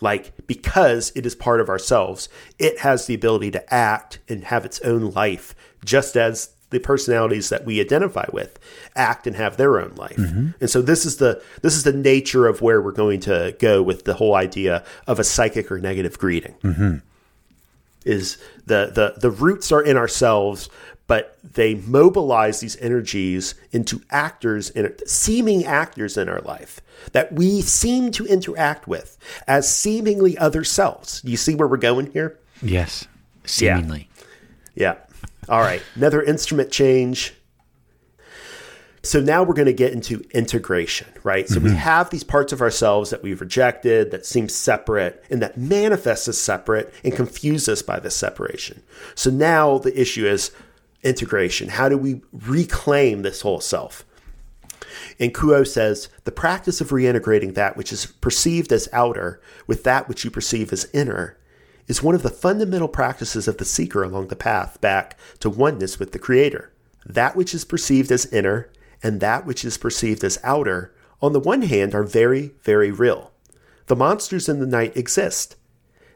Like, 0.00 0.32
because 0.46 1.12
it 1.14 1.26
is 1.26 1.34
part 1.34 1.60
of 1.60 1.68
ourselves, 1.68 2.28
it 2.58 2.80
has 2.80 3.06
the 3.06 3.14
ability 3.14 3.50
to 3.52 3.74
act 3.74 4.18
and 4.28 4.44
have 4.44 4.64
its 4.64 4.80
own 4.80 5.10
life, 5.10 5.54
just 5.84 6.16
as 6.16 6.50
the 6.70 6.80
personalities 6.80 7.50
that 7.50 7.64
we 7.66 7.80
identify 7.80 8.24
with 8.32 8.58
act 8.96 9.26
and 9.26 9.36
have 9.36 9.56
their 9.58 9.78
own 9.78 9.94
life. 9.96 10.16
And 10.60 10.70
so 10.70 10.80
this 10.82 11.04
is 11.04 11.18
the 11.18 11.42
this 11.62 11.74
is 11.74 11.82
the 11.84 11.92
nature 11.92 12.46
of 12.46 12.62
where 12.62 12.80
we're 12.80 12.92
going 12.92 13.20
to 13.20 13.54
go 13.58 13.82
with 13.82 14.04
the 14.04 14.14
whole 14.14 14.34
idea 14.34 14.84
of 15.06 15.18
a 15.18 15.24
psychic 15.24 15.70
or 15.70 15.78
negative 15.78 16.18
greeting 16.18 16.54
is 18.06 18.38
the, 18.70 18.90
the 18.94 19.20
the 19.20 19.30
roots 19.30 19.72
are 19.72 19.82
in 19.82 19.96
ourselves 19.96 20.70
but 21.10 21.36
they 21.42 21.74
mobilize 21.74 22.60
these 22.60 22.76
energies 22.76 23.56
into 23.72 24.00
actors 24.10 24.70
in 24.70 24.94
seeming 25.08 25.64
actors 25.64 26.16
in 26.16 26.28
our 26.28 26.40
life 26.42 26.80
that 27.10 27.32
we 27.32 27.60
seem 27.60 28.12
to 28.12 28.24
interact 28.26 28.86
with 28.86 29.18
as 29.48 29.68
seemingly 29.68 30.38
other 30.38 30.62
selves. 30.62 31.20
You 31.24 31.36
see 31.36 31.56
where 31.56 31.66
we're 31.66 31.78
going 31.78 32.12
here? 32.12 32.38
Yes, 32.62 33.08
seemingly. 33.44 34.08
yeah. 34.76 34.98
All 35.48 35.58
right. 35.58 35.82
Another 35.96 36.22
instrument 36.22 36.70
change 36.70 37.34
so 39.02 39.18
now 39.18 39.42
we're 39.42 39.54
going 39.54 39.66
to 39.66 39.72
get 39.72 39.92
into 39.92 40.22
integration, 40.32 41.08
right? 41.22 41.48
So 41.48 41.58
we 41.58 41.70
mm-hmm. 41.70 41.78
have 41.78 42.10
these 42.10 42.24
parts 42.24 42.52
of 42.52 42.60
ourselves 42.60 43.08
that 43.10 43.22
we've 43.22 43.40
rejected 43.40 44.10
that 44.10 44.26
seem 44.26 44.48
separate 44.48 45.24
and 45.30 45.40
that 45.40 45.56
manifest 45.56 46.28
as 46.28 46.38
separate 46.38 46.92
and 47.02 47.14
confuse 47.14 47.66
us 47.68 47.80
by 47.80 47.98
this 47.98 48.14
separation. 48.14 48.82
So 49.14 49.30
now 49.30 49.78
the 49.78 49.98
issue 49.98 50.26
is 50.26 50.50
integration. 51.02 51.70
How 51.70 51.88
do 51.88 51.96
we 51.96 52.20
reclaim 52.30 53.22
this 53.22 53.40
whole 53.40 53.60
self? 53.60 54.04
And 55.18 55.32
Q'uo 55.32 55.66
says 55.66 56.08
the 56.24 56.32
practice 56.32 56.82
of 56.82 56.90
reintegrating 56.90 57.54
that 57.54 57.78
which 57.78 57.92
is 57.92 58.04
perceived 58.06 58.70
as 58.70 58.88
outer 58.92 59.40
with 59.66 59.82
that 59.84 60.08
which 60.08 60.24
you 60.24 60.30
perceive 60.30 60.72
as 60.74 60.88
inner 60.92 61.38
is 61.88 62.02
one 62.02 62.14
of 62.14 62.22
the 62.22 62.30
fundamental 62.30 62.88
practices 62.88 63.48
of 63.48 63.56
the 63.56 63.64
seeker 63.64 64.02
along 64.02 64.28
the 64.28 64.36
path 64.36 64.78
back 64.82 65.18
to 65.38 65.48
oneness 65.48 65.98
with 65.98 66.12
the 66.12 66.18
Creator. 66.18 66.70
That 67.06 67.34
which 67.34 67.54
is 67.54 67.64
perceived 67.64 68.12
as 68.12 68.26
inner 68.26 68.70
and 69.02 69.20
that 69.20 69.46
which 69.46 69.64
is 69.64 69.78
perceived 69.78 70.24
as 70.24 70.38
outer, 70.42 70.94
on 71.22 71.32
the 71.32 71.40
one 71.40 71.62
hand, 71.62 71.94
are 71.94 72.02
very, 72.02 72.52
very 72.62 72.90
real. 72.90 73.32
The 73.86 73.96
monsters 73.96 74.48
in 74.48 74.60
the 74.60 74.66
night 74.66 74.96
exist. 74.96 75.56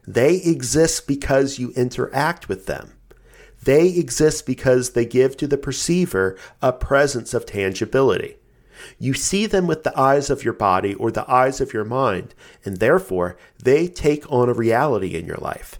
They 0.07 0.35
exist 0.37 1.07
because 1.07 1.59
you 1.59 1.71
interact 1.71 2.47
with 2.47 2.67
them. 2.67 2.93
They 3.63 3.89
exist 3.89 4.45
because 4.45 4.91
they 4.91 5.05
give 5.05 5.35
to 5.37 5.47
the 5.47 5.57
perceiver 5.57 6.37
a 6.61 6.71
presence 6.71 7.33
of 7.33 7.45
tangibility. 7.45 8.37
You 8.99 9.13
see 9.13 9.45
them 9.45 9.67
with 9.67 9.83
the 9.83 9.97
eyes 9.99 10.29
of 10.29 10.43
your 10.43 10.53
body 10.53 10.93
or 10.93 11.11
the 11.11 11.29
eyes 11.31 11.59
of 11.59 11.73
your 11.73 11.85
mind, 11.85 12.35
and 12.63 12.77
therefore 12.77 13.37
they 13.61 13.87
take 13.87 14.31
on 14.31 14.49
a 14.49 14.53
reality 14.53 15.15
in 15.15 15.25
your 15.25 15.37
life. 15.37 15.79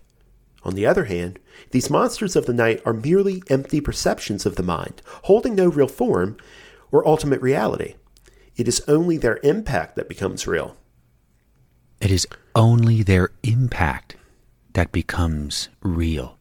On 0.64 0.74
the 0.74 0.88
other 0.88 1.06
hand, 1.06 1.38
these 1.72 1.92
monsters 1.92 2.36
of 2.36 2.48
the 2.48 2.54
night 2.54 2.82
are 2.86 2.94
merely 2.94 3.44
empty 3.50 3.80
perceptions 3.80 4.48
of 4.48 4.56
the 4.56 4.64
mind, 4.64 5.02
holding 5.24 5.54
no 5.54 5.68
real 5.68 5.88
form 5.88 6.38
or 6.96 7.06
ultimate 7.06 7.42
reality. 7.42 7.96
It 8.56 8.70
is 8.70 8.82
only 8.88 9.18
their 9.18 9.42
impact 9.44 9.98
that 9.98 10.08
becomes 10.08 10.48
real. 10.48 10.78
It 12.00 12.10
is 12.10 12.26
only 12.56 13.04
their 13.04 13.32
impact 13.44 14.16
that 14.74 14.94
becomes 14.94 15.68
real. 15.82 16.38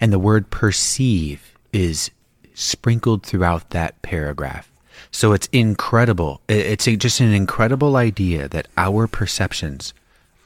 And 0.00 0.10
the 0.10 0.18
word 0.18 0.48
perceive 0.48 1.58
is 1.74 2.10
sprinkled 2.54 3.22
throughout 3.22 3.68
that 3.70 4.00
paragraph. 4.00 4.72
So 5.10 5.32
it's 5.32 5.48
incredible. 5.52 6.40
It's 6.48 6.86
just 6.86 7.20
an 7.20 7.34
incredible 7.34 7.96
idea 7.96 8.48
that 8.48 8.68
our 8.78 9.06
perceptions 9.06 9.92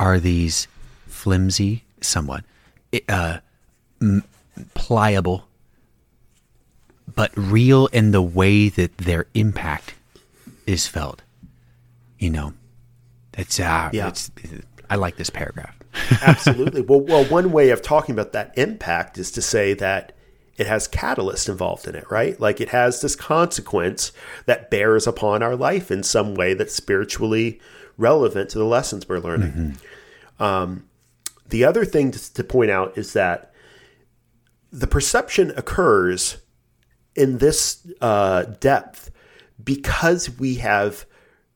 are 0.00 0.18
these 0.18 0.66
flimsy, 1.06 1.84
somewhat 2.00 2.44
uh, 3.08 3.38
pliable, 4.74 5.46
but 7.14 7.30
real 7.36 7.86
in 7.88 8.11
the 8.12 8.22
way 8.22 8.68
that 8.68 8.96
their 8.98 9.26
impact 9.34 9.94
is 10.66 10.86
felt. 10.86 11.22
You 12.18 12.30
know, 12.30 12.55
it's 13.36 13.59
uh, 13.61 13.90
Yeah. 13.92 14.09
it's 14.09 14.30
I 14.88 14.96
like 14.96 15.16
this 15.16 15.30
paragraph. 15.30 15.76
Absolutely. 16.22 16.82
well, 16.82 17.00
well, 17.00 17.24
one 17.24 17.53
way 17.53 17.70
of 17.70 17.82
talking 17.82 18.14
about 18.14 18.32
that 18.32 18.57
impact 18.57 19.18
is 19.18 19.30
to 19.32 19.42
say 19.42 19.74
that 19.74 20.12
it 20.57 20.66
has 20.66 20.86
catalyst 20.86 21.48
involved 21.48 21.88
in 21.88 21.94
it, 21.94 22.11
right? 22.11 22.38
Like 22.38 22.61
it 22.61 22.68
has 22.70 23.00
this 23.00 23.16
consequence 23.16 24.12
that 24.46 24.70
bears 24.70 25.07
upon 25.07 25.42
our 25.42 25.57
life 25.57 25.90
in 25.90 26.03
some 26.03 26.34
way 26.34 26.55
that's 26.55 26.74
spiritually 26.74 27.61
relevant 27.96 28.50
to 28.50 28.59
the 28.59 28.64
lessons 28.64 29.09
we're 29.09 29.18
learning. 29.18 29.53
Mm-hmm. 29.53 30.42
Um, 30.42 30.84
the 31.48 31.64
other 31.64 31.84
thing 31.84 32.11
to, 32.12 32.34
to 32.34 32.44
point 32.44 32.70
out 32.70 32.96
is 32.96 33.12
that 33.14 33.53
the 34.70 34.86
perception 34.86 35.53
occurs 35.57 36.38
in 37.14 37.38
this 37.38 37.86
uh, 38.00 38.44
depth 38.60 39.10
because 39.62 40.30
we 40.30 40.56
have 40.56 41.06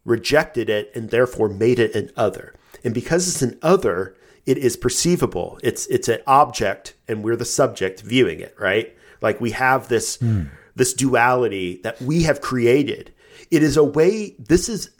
rejected 0.04 0.70
it 0.70 0.90
and 0.94 1.10
therefore 1.10 1.48
made 1.48 1.78
it 1.78 1.94
an 1.94 2.10
other. 2.16 2.54
And 2.84 2.94
because 2.94 3.28
it's 3.28 3.42
an 3.42 3.58
other, 3.62 4.16
it 4.46 4.58
is 4.58 4.76
perceivable. 4.76 5.58
It's 5.62 5.86
it's 5.88 6.08
an 6.08 6.20
object 6.26 6.94
and 7.08 7.22
we're 7.22 7.36
the 7.36 7.44
subject 7.44 8.00
viewing 8.02 8.40
it, 8.40 8.54
right? 8.58 8.96
Like 9.20 9.40
we 9.40 9.50
have 9.50 9.88
this 9.88 10.18
mm. 10.18 10.48
this 10.76 10.94
duality 10.94 11.80
that 11.82 12.00
we 12.00 12.22
have 12.22 12.40
created. 12.40 13.12
It 13.50 13.62
is 13.62 13.76
a 13.76 13.84
way 13.84 14.36
this 14.38 14.68
is 14.68 14.90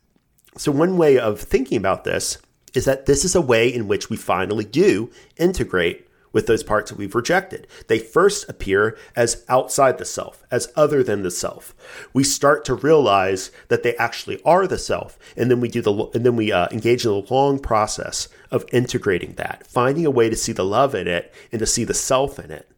so 0.57 0.73
one 0.73 0.97
way 0.97 1.19
of 1.19 1.41
thinking 1.41 1.79
about 1.79 2.05
this 2.05 2.39
is 2.75 2.85
that 2.87 3.07
this 3.07 3.25
is 3.25 3.35
a 3.35 3.41
way 3.41 3.73
in 3.73 3.89
which 3.89 4.11
we 4.11 4.17
finally 4.17 4.65
do 4.65 5.11
integrate 5.37 6.06
with 6.33 6.47
those 6.47 6.63
parts 6.63 6.91
that 6.91 6.99
we've 6.99 7.15
rejected. 7.15 7.67
They 7.89 7.99
first 7.99 8.49
appear 8.49 8.97
as 9.15 9.45
outside 9.49 9.99
the 9.99 10.05
self, 10.05 10.45
as 10.51 10.73
other 10.77 11.03
than 11.03 11.23
the 11.23 11.31
self. 11.31 11.75
We 12.13 12.25
start 12.25 12.65
to 12.67 12.75
realize 12.75 13.51
that 13.69 13.83
they 13.83 13.97
actually 13.97 14.43
are 14.45 14.67
the 14.67 14.79
self, 14.79 15.19
and 15.37 15.51
then 15.51 15.61
we 15.61 15.69
do 15.69 15.83
the 15.83 15.93
and 16.15 16.25
then 16.25 16.37
we 16.37 16.53
uh, 16.53 16.69
engage 16.71 17.05
in 17.05 17.11
a 17.11 17.33
long 17.33 17.59
process 17.59 18.29
of 18.51 18.65
integrating 18.73 19.35
that, 19.35 19.67
finding 19.67 20.07
a 20.07 20.11
way 20.11 20.29
to 20.29 20.37
see 20.37 20.53
the 20.53 20.65
love 20.65 20.95
in 20.95 21.09
it 21.09 21.33
and 21.53 21.59
to 21.61 21.67
see 21.67 21.85
the 21.85 21.95
self 21.95 22.39
in 22.39 22.51
it. 22.51 22.71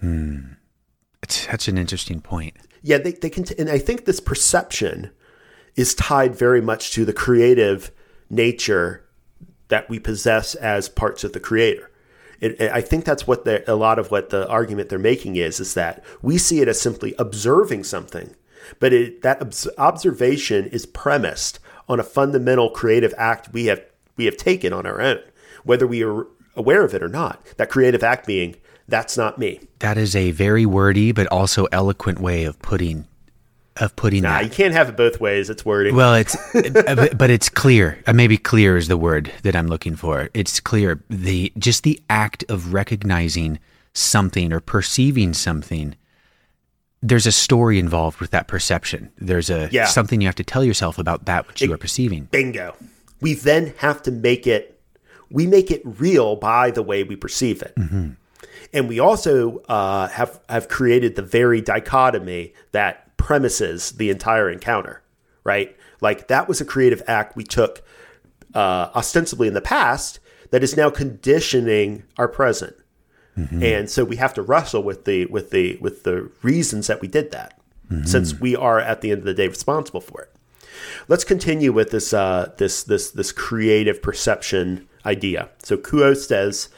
Hmm, 0.00 0.40
it's 1.22 1.46
such 1.46 1.68
an 1.68 1.78
interesting 1.78 2.20
point. 2.20 2.54
Yeah, 2.82 2.98
they 2.98 3.12
they 3.12 3.30
can, 3.30 3.44
and 3.58 3.70
I 3.70 3.78
think 3.78 4.04
this 4.04 4.20
perception 4.20 5.10
is 5.74 5.94
tied 5.94 6.36
very 6.36 6.60
much 6.60 6.92
to 6.92 7.04
the 7.04 7.12
creative 7.12 7.90
nature 8.30 9.04
that 9.68 9.88
we 9.88 9.98
possess 9.98 10.54
as 10.54 10.88
parts 10.88 11.24
of 11.24 11.32
the 11.32 11.40
creator 11.40 11.90
it, 12.40 12.60
I 12.60 12.80
think 12.80 13.04
that's 13.04 13.26
what 13.26 13.46
a 13.46 13.74
lot 13.74 13.98
of 13.98 14.10
what 14.10 14.30
the 14.30 14.48
argument 14.48 14.88
they're 14.88 14.98
making 14.98 15.36
is 15.36 15.60
is 15.60 15.74
that 15.74 16.04
we 16.22 16.38
see 16.38 16.60
it 16.60 16.68
as 16.68 16.80
simply 16.80 17.14
observing 17.18 17.84
something, 17.84 18.34
but 18.80 18.92
it, 18.92 19.22
that 19.22 19.66
observation 19.78 20.66
is 20.66 20.86
premised 20.86 21.58
on 21.88 22.00
a 22.00 22.04
fundamental 22.04 22.70
creative 22.70 23.14
act 23.16 23.52
we 23.52 23.66
have 23.66 23.82
we 24.16 24.24
have 24.26 24.36
taken 24.36 24.72
on 24.72 24.86
our 24.86 25.00
own, 25.00 25.18
whether 25.64 25.86
we 25.86 26.02
are 26.02 26.26
aware 26.56 26.84
of 26.84 26.94
it 26.94 27.02
or 27.02 27.08
not. 27.08 27.44
That 27.56 27.70
creative 27.70 28.02
act 28.02 28.26
being 28.26 28.56
that's 28.86 29.16
not 29.16 29.38
me. 29.38 29.60
That 29.78 29.96
is 29.96 30.14
a 30.14 30.30
very 30.30 30.66
wordy 30.66 31.12
but 31.12 31.26
also 31.28 31.66
eloquent 31.72 32.20
way 32.20 32.44
of 32.44 32.60
putting 32.60 33.06
of 33.78 33.96
putting 33.96 34.22
nah, 34.22 34.38
that. 34.38 34.44
you 34.44 34.50
can't 34.50 34.72
have 34.72 34.88
it 34.88 34.96
both 34.96 35.20
ways. 35.20 35.50
It's 35.50 35.64
wording. 35.64 35.96
Well, 35.96 36.14
it's 36.14 36.36
but 36.52 37.30
it's 37.30 37.48
clear. 37.48 37.98
Uh, 38.06 38.12
maybe 38.12 38.36
clear 38.36 38.76
is 38.76 38.88
the 38.88 38.96
word 38.96 39.32
that 39.42 39.56
I'm 39.56 39.66
looking 39.66 39.96
for. 39.96 40.30
It's 40.34 40.60
clear 40.60 41.02
the 41.10 41.52
just 41.58 41.82
the 41.82 42.00
act 42.08 42.44
of 42.48 42.72
recognizing 42.72 43.58
something 43.92 44.52
or 44.52 44.60
perceiving 44.60 45.34
something. 45.34 45.96
There's 47.02 47.26
a 47.26 47.32
story 47.32 47.78
involved 47.78 48.20
with 48.20 48.30
that 48.30 48.48
perception. 48.48 49.10
There's 49.18 49.50
a 49.50 49.68
yeah. 49.70 49.86
something 49.86 50.20
you 50.20 50.28
have 50.28 50.34
to 50.36 50.44
tell 50.44 50.64
yourself 50.64 50.98
about 50.98 51.26
that 51.26 51.46
which 51.48 51.60
it, 51.60 51.66
you 51.66 51.74
are 51.74 51.78
perceiving. 51.78 52.24
Bingo. 52.24 52.76
We 53.20 53.34
then 53.34 53.74
have 53.78 54.02
to 54.04 54.10
make 54.10 54.46
it. 54.46 54.80
We 55.30 55.46
make 55.46 55.70
it 55.70 55.82
real 55.84 56.36
by 56.36 56.70
the 56.70 56.82
way 56.82 57.02
we 57.02 57.16
perceive 57.16 57.60
it. 57.62 57.74
Mm-hmm. 57.76 58.10
And 58.72 58.88
we 58.88 59.00
also 59.00 59.58
uh, 59.68 60.08
have 60.08 60.40
have 60.48 60.68
created 60.68 61.16
the 61.16 61.22
very 61.22 61.60
dichotomy 61.60 62.54
that 62.72 63.03
premises 63.24 63.92
the 63.92 64.10
entire 64.10 64.50
encounter, 64.50 65.02
right? 65.44 65.74
Like 66.02 66.28
that 66.28 66.46
was 66.46 66.60
a 66.60 66.64
creative 66.64 67.02
act 67.06 67.34
we 67.34 67.42
took 67.42 67.82
uh, 68.54 68.90
ostensibly 68.94 69.48
in 69.48 69.54
the 69.54 69.62
past 69.62 70.20
that 70.50 70.62
is 70.62 70.76
now 70.76 70.90
conditioning 70.90 72.04
our 72.18 72.28
present. 72.28 72.76
Mm-hmm. 73.38 73.62
And 73.62 73.90
so 73.90 74.04
we 74.04 74.16
have 74.16 74.34
to 74.34 74.42
wrestle 74.42 74.82
with 74.82 75.06
the 75.06 75.24
with 75.26 75.50
the 75.50 75.78
with 75.80 76.02
the 76.02 76.30
reasons 76.42 76.86
that 76.86 77.00
we 77.00 77.08
did 77.08 77.32
that, 77.32 77.58
mm-hmm. 77.90 78.04
since 78.04 78.38
we 78.38 78.54
are 78.54 78.78
at 78.78 79.00
the 79.00 79.10
end 79.10 79.20
of 79.20 79.24
the 79.24 79.32
day 79.32 79.48
responsible 79.48 80.02
for 80.02 80.20
it. 80.20 80.30
Let's 81.08 81.24
continue 81.24 81.72
with 81.72 81.92
this 81.92 82.12
uh, 82.12 82.52
this 82.58 82.84
this 82.84 83.10
this 83.10 83.32
creative 83.32 84.02
perception 84.02 84.86
idea. 85.06 85.48
So 85.62 85.78
Q'uo 85.78 86.14
says, 86.14 86.68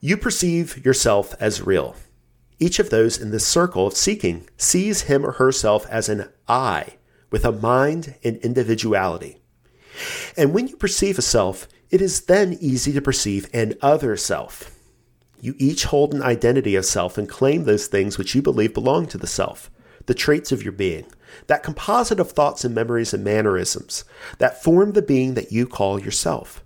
"You 0.00 0.16
perceive 0.16 0.82
yourself 0.86 1.34
as 1.40 1.60
real. 1.60 1.96
Each 2.58 2.78
of 2.78 2.90
those 2.90 3.18
in 3.18 3.30
this 3.30 3.46
circle 3.46 3.86
of 3.86 3.96
seeking 3.96 4.48
sees 4.56 5.02
him 5.02 5.24
or 5.24 5.32
herself 5.32 5.86
as 5.88 6.08
an 6.08 6.28
I 6.48 6.94
with 7.30 7.44
a 7.44 7.52
mind 7.52 8.14
and 8.22 8.36
individuality. 8.38 9.38
And 10.36 10.54
when 10.54 10.68
you 10.68 10.76
perceive 10.76 11.18
a 11.18 11.22
self, 11.22 11.68
it 11.90 12.00
is 12.00 12.22
then 12.22 12.56
easy 12.60 12.92
to 12.92 13.02
perceive 13.02 13.48
an 13.52 13.74
other 13.82 14.16
self. 14.16 14.70
You 15.40 15.54
each 15.58 15.84
hold 15.84 16.14
an 16.14 16.22
identity 16.22 16.74
of 16.74 16.84
self 16.84 17.18
and 17.18 17.28
claim 17.28 17.64
those 17.64 17.86
things 17.86 18.18
which 18.18 18.34
you 18.34 18.42
believe 18.42 18.72
belong 18.72 19.06
to 19.08 19.18
the 19.18 19.26
self, 19.26 19.70
the 20.06 20.14
traits 20.14 20.52
of 20.52 20.62
your 20.62 20.72
being, 20.72 21.06
that 21.48 21.62
composite 21.62 22.20
of 22.20 22.30
thoughts 22.30 22.64
and 22.64 22.74
memories 22.74 23.12
and 23.12 23.22
mannerisms 23.22 24.04
that 24.38 24.62
form 24.62 24.92
the 24.92 25.02
being 25.02 25.34
that 25.34 25.52
you 25.52 25.66
call 25.66 26.00
yourself. 26.00 26.64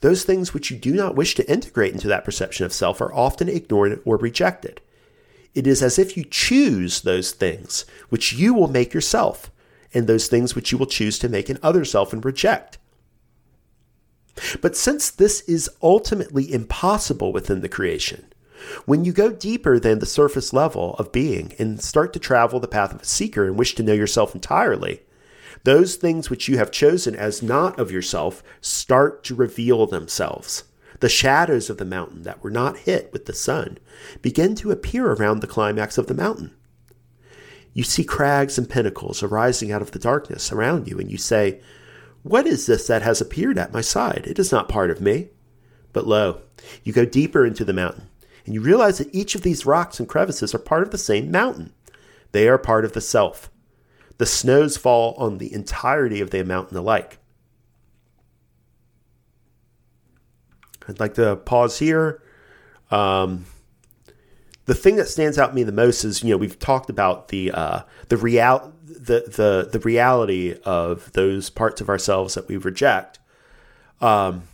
Those 0.00 0.24
things 0.24 0.52
which 0.52 0.70
you 0.70 0.76
do 0.76 0.94
not 0.94 1.16
wish 1.16 1.34
to 1.36 1.50
integrate 1.50 1.92
into 1.92 2.08
that 2.08 2.24
perception 2.24 2.66
of 2.66 2.72
self 2.72 3.00
are 3.00 3.14
often 3.14 3.48
ignored 3.48 4.00
or 4.04 4.16
rejected. 4.16 4.80
It 5.56 5.66
is 5.66 5.82
as 5.82 5.98
if 5.98 6.18
you 6.18 6.24
choose 6.24 7.00
those 7.00 7.32
things 7.32 7.86
which 8.10 8.34
you 8.34 8.52
will 8.52 8.68
make 8.68 8.92
yourself, 8.92 9.50
and 9.94 10.06
those 10.06 10.28
things 10.28 10.54
which 10.54 10.70
you 10.70 10.76
will 10.76 10.86
choose 10.86 11.18
to 11.18 11.30
make 11.30 11.48
an 11.48 11.58
other 11.62 11.82
self 11.82 12.12
and 12.12 12.22
reject. 12.22 12.76
But 14.60 14.76
since 14.76 15.10
this 15.10 15.40
is 15.48 15.70
ultimately 15.82 16.52
impossible 16.52 17.32
within 17.32 17.62
the 17.62 17.70
creation, 17.70 18.26
when 18.84 19.06
you 19.06 19.12
go 19.12 19.32
deeper 19.32 19.78
than 19.78 19.98
the 19.98 20.04
surface 20.04 20.52
level 20.52 20.94
of 20.98 21.10
being 21.10 21.54
and 21.58 21.80
start 21.80 22.12
to 22.12 22.18
travel 22.18 22.60
the 22.60 22.68
path 22.68 22.92
of 22.92 23.00
a 23.00 23.06
seeker 23.06 23.46
and 23.46 23.58
wish 23.58 23.74
to 23.76 23.82
know 23.82 23.94
yourself 23.94 24.34
entirely, 24.34 25.00
those 25.64 25.96
things 25.96 26.28
which 26.28 26.48
you 26.48 26.58
have 26.58 26.70
chosen 26.70 27.16
as 27.16 27.42
not 27.42 27.78
of 27.78 27.90
yourself 27.90 28.42
start 28.60 29.24
to 29.24 29.34
reveal 29.34 29.86
themselves. 29.86 30.64
The 31.00 31.08
shadows 31.08 31.68
of 31.68 31.78
the 31.78 31.84
mountain 31.84 32.22
that 32.22 32.42
were 32.42 32.50
not 32.50 32.78
hit 32.78 33.12
with 33.12 33.26
the 33.26 33.34
sun 33.34 33.78
begin 34.22 34.54
to 34.56 34.70
appear 34.70 35.12
around 35.12 35.40
the 35.40 35.46
climax 35.46 35.98
of 35.98 36.06
the 36.06 36.14
mountain. 36.14 36.54
You 37.72 37.82
see 37.82 38.04
crags 38.04 38.56
and 38.56 38.70
pinnacles 38.70 39.22
arising 39.22 39.70
out 39.70 39.82
of 39.82 39.90
the 39.90 39.98
darkness 39.98 40.50
around 40.50 40.88
you, 40.88 40.98
and 40.98 41.10
you 41.10 41.18
say, 41.18 41.60
What 42.22 42.46
is 42.46 42.66
this 42.66 42.86
that 42.86 43.02
has 43.02 43.20
appeared 43.20 43.58
at 43.58 43.72
my 43.72 43.82
side? 43.82 44.24
It 44.26 44.38
is 44.38 44.50
not 44.50 44.68
part 44.68 44.90
of 44.90 45.00
me. 45.00 45.28
But 45.92 46.06
lo, 46.06 46.40
you 46.84 46.92
go 46.92 47.04
deeper 47.04 47.44
into 47.44 47.64
the 47.64 47.74
mountain, 47.74 48.08
and 48.46 48.54
you 48.54 48.62
realize 48.62 48.98
that 48.98 49.14
each 49.14 49.34
of 49.34 49.42
these 49.42 49.66
rocks 49.66 50.00
and 50.00 50.08
crevices 50.08 50.54
are 50.54 50.58
part 50.58 50.82
of 50.82 50.90
the 50.90 50.98
same 50.98 51.30
mountain. 51.30 51.74
They 52.32 52.48
are 52.48 52.58
part 52.58 52.86
of 52.86 52.92
the 52.92 53.00
self. 53.00 53.50
The 54.18 54.26
snows 54.26 54.78
fall 54.78 55.14
on 55.18 55.36
the 55.38 55.52
entirety 55.52 56.20
of 56.22 56.30
the 56.30 56.42
mountain 56.44 56.76
alike. 56.78 57.18
I'd 60.88 61.00
like 61.00 61.14
to 61.14 61.36
pause 61.36 61.78
here. 61.78 62.22
Um, 62.90 63.46
the 64.66 64.74
thing 64.74 64.96
that 64.96 65.08
stands 65.08 65.38
out 65.38 65.48
to 65.48 65.54
me 65.54 65.62
the 65.62 65.72
most 65.72 66.04
is 66.04 66.22
you 66.22 66.30
know 66.30 66.36
we've 66.36 66.58
talked 66.58 66.90
about 66.90 67.28
the 67.28 67.52
uh, 67.52 67.80
the 68.08 68.16
real 68.16 68.72
the 68.84 69.24
the 69.26 69.68
the 69.70 69.80
reality 69.80 70.56
of 70.64 71.12
those 71.12 71.50
parts 71.50 71.80
of 71.80 71.88
ourselves 71.88 72.34
that 72.34 72.48
we 72.48 72.56
reject. 72.56 73.18
Um, 74.00 74.44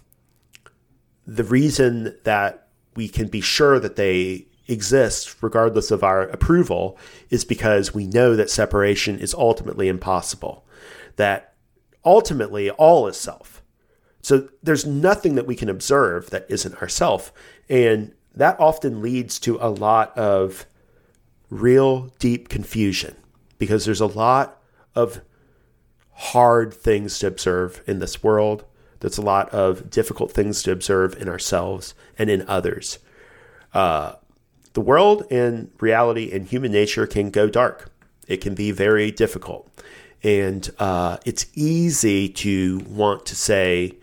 the 1.26 1.44
reason 1.44 2.16
that 2.24 2.68
we 2.94 3.08
can 3.08 3.28
be 3.28 3.40
sure 3.40 3.78
that 3.80 3.96
they 3.96 4.46
exist 4.68 5.42
regardless 5.42 5.90
of 5.90 6.04
our 6.04 6.22
approval 6.22 6.98
is 7.30 7.44
because 7.44 7.94
we 7.94 8.06
know 8.06 8.36
that 8.36 8.50
separation 8.50 9.18
is 9.18 9.34
ultimately 9.34 9.88
impossible. 9.88 10.64
That 11.16 11.54
ultimately 12.04 12.70
all 12.70 13.06
is 13.06 13.16
self. 13.16 13.61
So 14.22 14.48
there's 14.62 14.86
nothing 14.86 15.34
that 15.34 15.46
we 15.46 15.56
can 15.56 15.68
observe 15.68 16.30
that 16.30 16.46
isn't 16.48 16.80
ourself. 16.80 17.32
And 17.68 18.14
that 18.34 18.58
often 18.58 19.02
leads 19.02 19.38
to 19.40 19.58
a 19.60 19.68
lot 19.68 20.16
of 20.16 20.66
real 21.50 22.12
deep 22.18 22.48
confusion 22.48 23.16
because 23.58 23.84
there's 23.84 24.00
a 24.00 24.06
lot 24.06 24.62
of 24.94 25.20
hard 26.14 26.72
things 26.72 27.18
to 27.18 27.26
observe 27.26 27.82
in 27.86 27.98
this 27.98 28.22
world. 28.22 28.64
There's 29.00 29.18
a 29.18 29.22
lot 29.22 29.50
of 29.50 29.90
difficult 29.90 30.30
things 30.30 30.62
to 30.62 30.72
observe 30.72 31.20
in 31.20 31.28
ourselves 31.28 31.94
and 32.16 32.30
in 32.30 32.48
others. 32.48 33.00
Uh, 33.74 34.14
the 34.74 34.80
world 34.80 35.26
and 35.30 35.70
reality 35.80 36.30
and 36.32 36.46
human 36.46 36.72
nature 36.72 37.06
can 37.06 37.30
go 37.30 37.48
dark. 37.48 37.90
It 38.28 38.40
can 38.40 38.54
be 38.54 38.70
very 38.70 39.10
difficult. 39.10 39.68
And 40.22 40.70
uh, 40.78 41.18
it's 41.26 41.46
easy 41.54 42.28
to 42.28 42.78
want 42.88 43.26
to 43.26 43.36
say, 43.36 43.96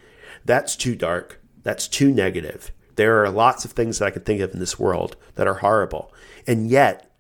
that's 0.50 0.76
too 0.76 0.96
dark. 0.96 1.40
that's 1.64 1.88
too 1.88 2.12
negative. 2.12 2.72
There 2.96 3.24
are 3.24 3.30
lots 3.30 3.64
of 3.66 3.72
things 3.72 4.00
that 4.00 4.06
I 4.06 4.12
can 4.12 4.24
think 4.24 4.42
of 4.42 4.54
in 4.54 4.60
this 4.60 4.80
world 4.80 5.16
that 5.36 5.48
are 5.48 5.56
horrible. 5.56 6.12
And 6.48 6.68
yet, 6.70 7.12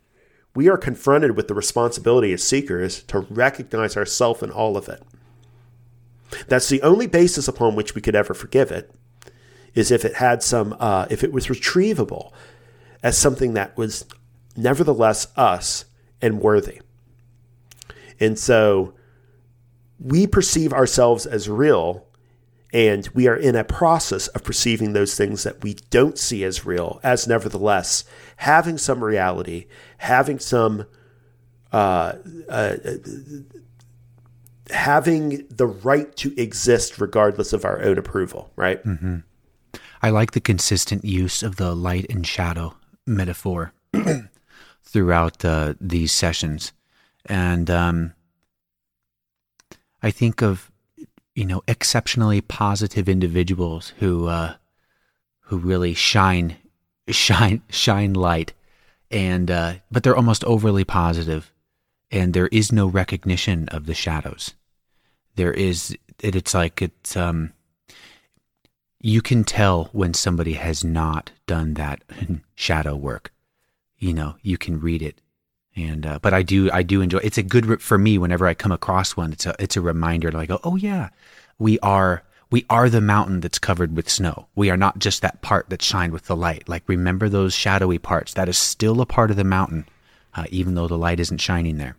we 0.55 0.67
are 0.67 0.77
confronted 0.77 1.35
with 1.35 1.47
the 1.47 1.53
responsibility 1.53 2.33
as 2.33 2.43
seekers 2.43 3.03
to 3.03 3.19
recognize 3.19 3.95
ourselves 3.95 4.41
in 4.41 4.51
all 4.51 4.75
of 4.75 4.89
it. 4.89 5.03
That's 6.47 6.69
the 6.69 6.81
only 6.81 7.07
basis 7.07 7.47
upon 7.47 7.75
which 7.75 7.95
we 7.95 8.01
could 8.01 8.15
ever 8.15 8.33
forgive 8.33 8.71
it, 8.71 8.91
is 9.73 9.91
if 9.91 10.03
it 10.03 10.15
had 10.15 10.43
some, 10.43 10.75
uh, 10.79 11.05
if 11.09 11.23
it 11.23 11.31
was 11.31 11.47
retrievable 11.47 12.31
as 13.01 13.17
something 13.17 13.53
that 13.53 13.77
was 13.77 14.05
nevertheless 14.57 15.27
us 15.35 15.85
and 16.21 16.41
worthy. 16.41 16.81
And 18.19 18.37
so 18.37 18.93
we 19.99 20.27
perceive 20.27 20.73
ourselves 20.73 21.25
as 21.25 21.47
real 21.47 22.05
and 22.71 23.07
we 23.09 23.27
are 23.27 23.35
in 23.35 23.55
a 23.55 23.63
process 23.63 24.27
of 24.29 24.43
perceiving 24.43 24.93
those 24.93 25.15
things 25.15 25.43
that 25.43 25.63
we 25.63 25.73
don't 25.89 26.17
see 26.17 26.43
as 26.43 26.65
real, 26.65 26.99
as 27.03 27.27
nevertheless 27.27 28.03
having 28.37 28.77
some 28.77 29.03
reality, 29.03 29.65
having 29.97 30.39
some, 30.39 30.85
uh, 31.71 32.13
uh, 32.47 32.75
having 34.69 35.47
the 35.49 35.65
right 35.65 36.15
to 36.17 36.39
exist 36.39 36.99
regardless 36.99 37.53
of 37.53 37.65
our 37.65 37.81
own 37.81 37.97
approval, 37.97 38.51
right? 38.55 38.83
Mm-hmm. 38.83 39.17
I 40.01 40.11
like 40.11 40.31
the 40.31 40.39
consistent 40.39 41.03
use 41.03 41.41
of 41.41 41.55
the 41.55 41.75
light 41.75 42.05
and 42.09 42.25
shadow 42.25 42.75
metaphor 43.05 43.73
throughout 44.83 45.43
uh, 45.43 45.73
these 45.81 46.11
sessions. 46.11 46.71
And 47.25 47.69
um, 47.69 48.13
I 50.01 50.11
think 50.11 50.41
of 50.41 50.68
you 51.35 51.45
know 51.45 51.61
exceptionally 51.67 52.41
positive 52.41 53.07
individuals 53.07 53.93
who 53.99 54.27
uh, 54.27 54.55
who 55.41 55.57
really 55.57 55.93
shine 55.93 56.57
shine 57.09 57.61
shine 57.69 58.13
light. 58.13 58.53
And 59.11 59.49
uh, 59.49 59.75
but 59.91 60.03
they're 60.03 60.15
almost 60.15 60.43
overly 60.43 60.83
positive. 60.83 61.51
And 62.11 62.33
there 62.33 62.47
is 62.47 62.71
no 62.71 62.87
recognition 62.87 63.67
of 63.69 63.85
the 63.85 63.93
shadows. 63.93 64.53
There 65.35 65.53
is 65.53 65.95
it, 66.19 66.35
it's 66.35 66.53
like 66.53 66.81
it's 66.81 67.15
um 67.15 67.53
you 69.01 69.21
can 69.21 69.43
tell 69.43 69.85
when 69.93 70.13
somebody 70.13 70.53
has 70.53 70.83
not 70.83 71.31
done 71.47 71.75
that 71.75 72.03
shadow 72.55 72.95
work. 72.95 73.31
You 73.97 74.13
know 74.13 74.35
you 74.41 74.57
can 74.57 74.79
read 74.79 75.01
it 75.01 75.21
and 75.79 76.05
uh, 76.05 76.19
but 76.21 76.33
I 76.33 76.43
do 76.43 76.69
I 76.71 76.83
do 76.83 77.01
enjoy. 77.01 77.19
It's 77.19 77.37
a 77.37 77.43
good 77.43 77.81
for 77.81 77.97
me 77.97 78.17
whenever 78.17 78.47
I 78.47 78.53
come 78.53 78.71
across 78.71 79.15
one. 79.15 79.31
It's 79.31 79.45
a 79.45 79.55
it's 79.59 79.77
a 79.77 79.81
reminder 79.81 80.31
like 80.31 80.51
oh, 80.63 80.75
yeah, 80.75 81.09
we 81.57 81.79
are 81.79 82.23
we 82.51 82.65
are 82.69 82.89
the 82.89 83.01
mountain 83.01 83.39
that's 83.39 83.59
covered 83.59 83.95
with 83.95 84.09
snow. 84.09 84.47
We 84.55 84.69
are 84.69 84.77
not 84.77 84.99
just 84.99 85.21
that 85.21 85.41
part 85.41 85.69
that's 85.69 85.85
shined 85.85 86.13
with 86.13 86.25
the 86.25 86.35
light. 86.35 86.67
Like 86.67 86.83
remember 86.87 87.29
those 87.29 87.53
shadowy 87.53 87.99
parts. 87.99 88.33
That 88.33 88.49
is 88.49 88.57
still 88.57 89.01
a 89.01 89.05
part 89.05 89.31
of 89.31 89.37
the 89.37 89.43
mountain, 89.43 89.85
uh, 90.33 90.45
even 90.49 90.75
though 90.75 90.87
the 90.87 90.97
light 90.97 91.19
isn't 91.19 91.39
shining 91.39 91.77
there. 91.77 91.95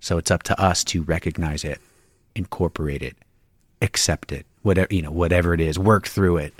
So 0.00 0.18
it's 0.18 0.30
up 0.30 0.42
to 0.44 0.60
us 0.60 0.84
to 0.84 1.02
recognize 1.02 1.64
it, 1.64 1.80
incorporate 2.34 3.02
it, 3.02 3.16
accept 3.80 4.32
it, 4.32 4.46
whatever 4.62 4.88
you 4.92 5.02
know, 5.02 5.10
whatever 5.10 5.54
it 5.54 5.60
is, 5.60 5.78
work 5.78 6.06
through 6.06 6.38
it. 6.38 6.54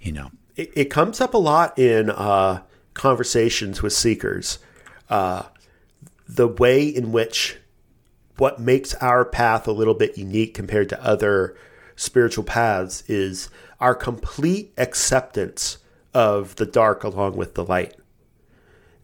You 0.00 0.12
know, 0.12 0.30
it, 0.56 0.70
it 0.74 0.84
comes 0.86 1.20
up 1.20 1.34
a 1.34 1.38
lot 1.38 1.78
in 1.78 2.10
uh, 2.10 2.62
conversations 2.94 3.82
with 3.82 3.92
seekers 3.92 4.58
uh, 5.10 5.42
the 6.28 6.48
way 6.48 6.86
in 6.86 7.12
which 7.12 7.58
what 8.38 8.60
makes 8.60 8.94
our 8.94 9.24
path 9.24 9.68
a 9.68 9.72
little 9.72 9.94
bit 9.94 10.16
unique 10.16 10.54
compared 10.54 10.88
to 10.88 11.04
other 11.04 11.56
spiritual 11.96 12.44
paths 12.44 13.02
is 13.08 13.50
our 13.80 13.94
complete 13.94 14.72
acceptance 14.78 15.78
of 16.14 16.56
the 16.56 16.64
dark 16.64 17.04
along 17.04 17.36
with 17.36 17.54
the 17.54 17.64
light. 17.64 17.94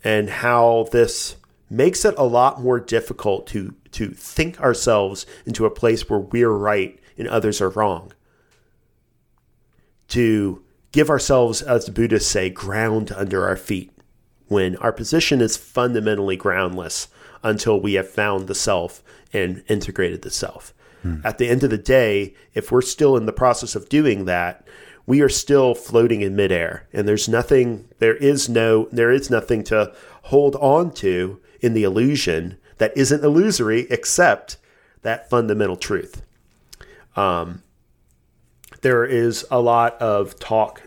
And 0.03 0.31
how 0.31 0.89
this 0.93 1.37
makes 1.69 2.05
it 2.05 2.15
a 2.17 2.25
lot 2.25 2.63
more 2.63 2.79
difficult 2.79 3.47
to 3.49 3.75
to 3.91 4.11
think 4.11 4.61
ourselves 4.61 5.27
into 5.45 5.65
a 5.65 5.71
place 5.71 6.09
where 6.09 6.19
we're 6.19 6.51
right 6.51 6.99
and 7.19 7.27
others 7.27 7.61
are 7.61 7.71
wrong. 7.71 8.13
To 10.09 10.63
give 10.93 11.11
ourselves 11.11 11.63
as 11.63 11.87
the 11.87 11.93
buddhists 11.93 12.31
say 12.31 12.51
ground 12.51 13.11
under 13.11 13.47
our 13.47 13.57
feet 13.57 13.91
when 14.49 14.77
our 14.77 14.93
position 14.93 15.41
is 15.41 15.57
fundamentally 15.57 16.37
groundless 16.37 17.09
until 17.43 17.81
we 17.81 17.95
have 17.95 18.09
found 18.09 18.47
the 18.47 18.55
self 18.55 19.03
and 19.33 19.63
integrated 19.69 20.23
the 20.23 20.31
self. 20.31 20.73
Hmm. 21.03 21.17
At 21.25 21.39
the 21.39 21.49
end 21.49 21.63
of 21.63 21.71
the 21.71 21.79
day, 21.79 22.35
if 22.55 22.71
we're 22.71 22.83
still 22.83 23.17
in 23.17 23.27
the 23.27 23.33
process 23.33 23.75
of 23.75 23.89
doing 23.89 24.25
that, 24.25 24.67
we 25.07 25.21
are 25.21 25.29
still 25.29 25.75
floating 25.75 26.21
in 26.21 26.35
midair 26.35 26.89
and 26.93 27.07
there's 27.07 27.29
nothing 27.29 27.89
there 28.01 28.17
is 28.17 28.49
no 28.49 28.89
there 28.91 29.13
is 29.13 29.31
nothing 29.31 29.63
to 29.63 29.95
hold 30.23 30.57
on 30.57 30.91
to 30.91 31.41
in 31.61 31.75
the 31.75 31.85
illusion 31.85 32.59
that 32.79 32.97
isn't 32.97 33.25
illusory 33.25 33.87
except 33.89 34.57
that 35.03 35.31
fundamental 35.31 35.77
truth. 35.77 36.23
Um, 37.15 37.63
there 38.83 39.05
is 39.05 39.47
a 39.51 39.61
lot 39.61 39.95
of 40.03 40.39
talk 40.39 40.83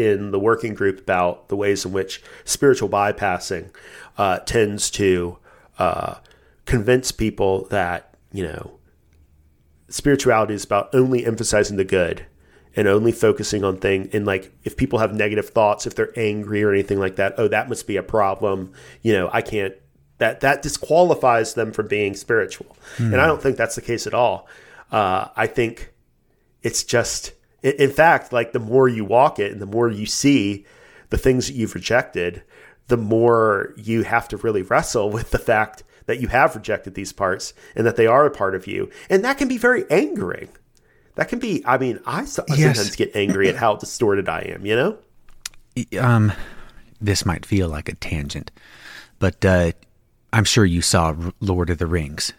in 0.00 0.30
the 0.30 0.38
working 0.38 0.74
group 0.74 1.00
about 1.00 1.48
the 1.48 1.56
ways 1.56 1.84
in 1.84 1.92
which 1.92 2.22
spiritual 2.44 2.88
bypassing 2.88 3.70
uh, 4.16 4.38
tends 4.40 4.90
to 4.90 5.38
uh, 5.78 6.14
convince 6.64 7.12
people 7.12 7.66
that 7.66 8.14
you 8.32 8.44
know 8.44 8.78
spirituality 9.88 10.54
is 10.54 10.64
about 10.64 10.94
only 10.94 11.26
emphasizing 11.26 11.76
the 11.76 11.84
good 11.84 12.24
and 12.76 12.86
only 12.86 13.10
focusing 13.10 13.64
on 13.64 13.76
thing 13.76 14.08
and 14.12 14.24
like 14.24 14.52
if 14.62 14.76
people 14.76 15.00
have 15.00 15.12
negative 15.12 15.48
thoughts 15.48 15.86
if 15.86 15.94
they're 15.94 16.12
angry 16.16 16.62
or 16.62 16.72
anything 16.72 16.98
like 16.98 17.16
that 17.16 17.34
oh 17.38 17.48
that 17.48 17.68
must 17.68 17.86
be 17.86 17.96
a 17.96 18.02
problem. 18.02 18.72
You 19.02 19.12
know 19.12 19.30
i 19.32 19.42
can't 19.42 19.74
that 20.18 20.40
that 20.40 20.62
disqualifies 20.62 21.54
them 21.54 21.72
from 21.72 21.88
being 21.88 22.14
spiritual. 22.14 22.76
Mm. 22.98 23.12
and 23.12 23.20
i 23.20 23.26
don't 23.26 23.42
think 23.42 23.56
that's 23.56 23.74
the 23.74 23.82
case 23.82 24.06
at 24.06 24.14
all. 24.14 24.46
Uh, 24.92 25.28
i 25.36 25.46
think 25.46 25.92
it's 26.62 26.84
just 26.84 27.32
in 27.62 27.90
fact, 27.90 28.32
like 28.32 28.52
the 28.52 28.58
more 28.58 28.88
you 28.88 29.04
walk 29.04 29.38
it 29.38 29.52
and 29.52 29.60
the 29.60 29.66
more 29.66 29.90
you 29.90 30.06
see 30.06 30.64
the 31.10 31.18
things 31.18 31.46
that 31.46 31.54
you've 31.54 31.74
rejected, 31.74 32.42
the 32.88 32.96
more 32.96 33.74
you 33.76 34.02
have 34.02 34.28
to 34.28 34.36
really 34.38 34.62
wrestle 34.62 35.10
with 35.16 35.30
the 35.30 35.38
fact 35.38 35.84
that 36.06 36.20
you 36.20 36.28
have 36.28 36.56
rejected 36.56 36.94
these 36.94 37.12
parts 37.12 37.52
and 37.76 37.86
that 37.86 37.96
they 37.96 38.06
are 38.06 38.26
a 38.26 38.30
part 38.30 38.54
of 38.54 38.66
you. 38.66 38.90
And 39.08 39.24
that 39.24 39.38
can 39.38 39.48
be 39.48 39.58
very 39.58 39.84
angering. 39.90 40.48
That 41.14 41.28
can 41.28 41.38
be, 41.38 41.62
I 41.66 41.78
mean, 41.78 42.00
I 42.06 42.24
sometimes 42.24 42.58
yes. 42.58 42.96
get 42.96 43.14
angry 43.14 43.48
at 43.48 43.56
how 43.56 43.76
distorted 43.76 44.28
I 44.28 44.40
am, 44.40 44.64
you 44.64 44.76
know? 44.76 44.98
Um, 45.98 46.32
this 47.00 47.26
might 47.26 47.44
feel 47.44 47.68
like 47.68 47.88
a 47.88 47.94
tangent, 47.94 48.50
but 49.18 49.44
uh, 49.44 49.72
I'm 50.32 50.44
sure 50.44 50.64
you 50.64 50.82
saw 50.82 51.14
Lord 51.40 51.70
of 51.70 51.78
the 51.78 51.86
Rings 51.86 52.32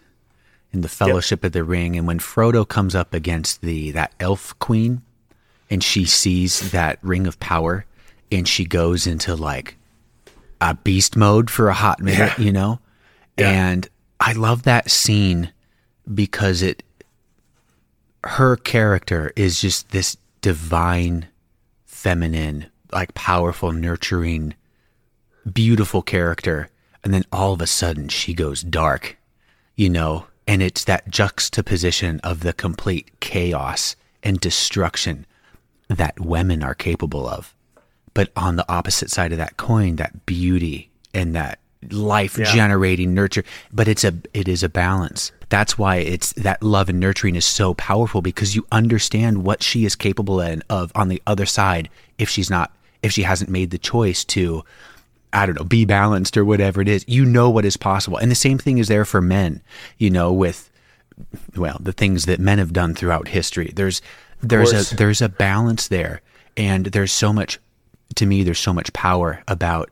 in 0.72 0.82
the 0.82 0.89
Fellowship 0.89 1.39
yep. 1.39 1.45
of 1.45 1.51
the 1.53 1.63
Ring, 1.63 1.97
and 1.97 2.07
when 2.07 2.19
Frodo 2.19 2.67
comes 2.67 2.95
up 2.95 3.13
against 3.13 3.61
the 3.61 3.91
that 3.91 4.13
elf 4.19 4.57
queen, 4.59 5.01
and 5.72 5.82
she 5.82 6.05
sees 6.05 6.72
that 6.72 6.99
ring 7.01 7.26
of 7.26 7.39
power 7.39 7.86
and 8.30 8.47
she 8.47 8.65
goes 8.65 9.07
into 9.07 9.36
like 9.36 9.78
a 10.59 10.76
beast 10.76 11.15
mode 11.15 11.49
for 11.49 11.69
a 11.69 11.74
hot 11.74 12.01
minute, 12.01 12.38
yeah. 12.38 12.43
you 12.43 12.51
know? 12.51 12.80
Yeah. 13.39 13.49
And 13.49 13.88
I 14.19 14.34
love 14.34 14.63
that 14.63 14.91
scene 14.91 15.51
because 16.13 16.61
it 16.61 16.84
her 18.26 18.57
character 18.57 19.32
is 19.36 19.61
just 19.61 19.89
this 19.89 20.17
divine 20.41 21.28
feminine, 21.86 22.67
like 22.91 23.13
powerful, 23.15 23.72
nurturing, 23.72 24.53
beautiful 25.51 26.03
character. 26.03 26.69
And 27.03 27.13
then 27.13 27.24
all 27.32 27.53
of 27.53 27.61
a 27.61 27.67
sudden 27.67 28.09
she 28.09 28.34
goes 28.34 28.61
dark, 28.61 29.17
you 29.76 29.89
know, 29.89 30.28
and 30.45 30.61
it's 30.61 30.84
that 30.84 31.09
juxtaposition 31.09 32.19
of 32.19 32.41
the 32.41 32.53
complete 32.53 33.09
chaos 33.22 33.95
and 34.22 34.39
destruction 34.39 35.26
that 35.97 36.19
women 36.19 36.63
are 36.63 36.75
capable 36.75 37.27
of. 37.27 37.53
But 38.13 38.31
on 38.35 38.55
the 38.55 38.69
opposite 38.71 39.09
side 39.09 39.31
of 39.31 39.37
that 39.37 39.57
coin, 39.57 39.95
that 39.97 40.25
beauty 40.25 40.89
and 41.13 41.35
that 41.35 41.59
life 41.89 42.35
generating 42.35 43.13
nurture, 43.13 43.43
but 43.71 43.87
it's 43.87 44.03
a 44.03 44.13
it 44.33 44.47
is 44.47 44.63
a 44.63 44.69
balance. 44.69 45.31
That's 45.49 45.77
why 45.77 45.97
it's 45.97 46.33
that 46.33 46.61
love 46.61 46.89
and 46.89 46.99
nurturing 46.99 47.35
is 47.35 47.45
so 47.45 47.73
powerful 47.73 48.21
because 48.21 48.55
you 48.55 48.65
understand 48.71 49.43
what 49.43 49.63
she 49.63 49.85
is 49.85 49.95
capable 49.95 50.41
of 50.69 50.91
on 50.95 51.09
the 51.09 51.21
other 51.25 51.45
side 51.45 51.89
if 52.17 52.29
she's 52.29 52.49
not 52.49 52.71
if 53.01 53.11
she 53.11 53.23
hasn't 53.23 53.49
made 53.49 53.71
the 53.71 53.77
choice 53.77 54.23
to 54.25 54.63
I 55.33 55.45
don't 55.45 55.57
know, 55.57 55.63
be 55.63 55.85
balanced 55.85 56.35
or 56.35 56.43
whatever 56.43 56.81
it 56.81 56.89
is. 56.89 57.05
You 57.07 57.25
know 57.25 57.49
what 57.49 57.65
is 57.65 57.77
possible. 57.77 58.17
And 58.17 58.29
the 58.29 58.35
same 58.35 58.57
thing 58.57 58.77
is 58.79 58.89
there 58.89 59.05
for 59.05 59.21
men, 59.21 59.61
you 59.97 60.09
know, 60.09 60.31
with 60.31 60.69
well, 61.55 61.77
the 61.79 61.93
things 61.93 62.25
that 62.25 62.39
men 62.39 62.57
have 62.57 62.73
done 62.73 62.95
throughout 62.95 63.29
history. 63.29 63.71
There's 63.73 64.01
there's 64.41 64.91
a 64.91 64.95
there's 64.95 65.21
a 65.21 65.29
balance 65.29 65.87
there, 65.87 66.21
and 66.57 66.87
there's 66.87 67.11
so 67.11 67.33
much. 67.33 67.59
To 68.15 68.25
me, 68.25 68.43
there's 68.43 68.59
so 68.59 68.73
much 68.73 68.91
power 68.93 69.41
about 69.47 69.89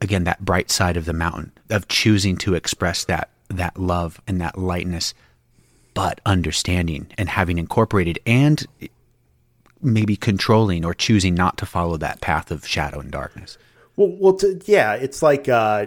again 0.00 0.24
that 0.24 0.44
bright 0.44 0.70
side 0.70 0.96
of 0.96 1.04
the 1.04 1.12
mountain 1.12 1.52
of 1.70 1.88
choosing 1.88 2.36
to 2.38 2.54
express 2.54 3.04
that 3.04 3.30
that 3.48 3.78
love 3.78 4.20
and 4.26 4.40
that 4.40 4.58
lightness, 4.58 5.14
but 5.94 6.20
understanding 6.24 7.08
and 7.18 7.28
having 7.28 7.58
incorporated 7.58 8.18
and 8.26 8.66
maybe 9.82 10.16
controlling 10.16 10.84
or 10.84 10.94
choosing 10.94 11.34
not 11.34 11.58
to 11.58 11.66
follow 11.66 11.96
that 11.96 12.20
path 12.20 12.50
of 12.50 12.66
shadow 12.66 13.00
and 13.00 13.10
darkness. 13.10 13.58
Well, 13.96 14.16
well, 14.18 14.32
to, 14.34 14.60
yeah, 14.64 14.94
it's 14.94 15.22
like 15.22 15.48
uh, 15.48 15.86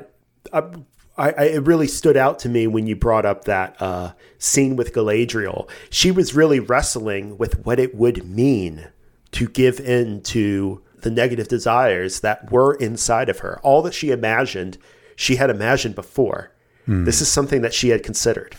I, 1.18 1.32
I, 1.32 1.43
it 1.45 1.66
really 1.66 1.88
stood 1.88 2.18
out 2.18 2.39
to 2.39 2.49
me 2.49 2.68
when 2.68 2.88
you 2.88 2.95
brought 2.95 3.26
up 3.26 3.45
that 3.45 3.82
uh, 3.82 4.13
scene 4.38 4.76
with 4.76 4.93
Galadriel. 4.93 5.70
She 5.89 6.11
was 6.11 6.36
really 6.36 6.59
wrestling 6.59 7.38
with 7.38 7.66
what 7.66 7.80
it 7.80 7.95
would 7.95 8.26
mean 8.26 8.88
to 9.32 9.47
give 9.47 9.80
in 9.80 10.22
to 10.24 10.82
the 11.01 11.11
negative 11.11 11.47
desires 11.47 12.22
that 12.22 12.51
were 12.51 12.74
inside 12.76 13.30
of 13.30 13.39
her. 13.39 13.59
All 13.61 13.82
that 13.84 13.93
she 13.93 14.11
imagined, 14.11 14.78
she 15.16 15.38
had 15.38 15.49
imagined 15.49 15.95
before. 15.95 16.51
Hmm. 16.86 17.05
This 17.05 17.22
is 17.22 17.32
something 17.32 17.61
that 17.61 17.74
she 17.74 17.89
had 17.89 18.03
considered, 18.03 18.55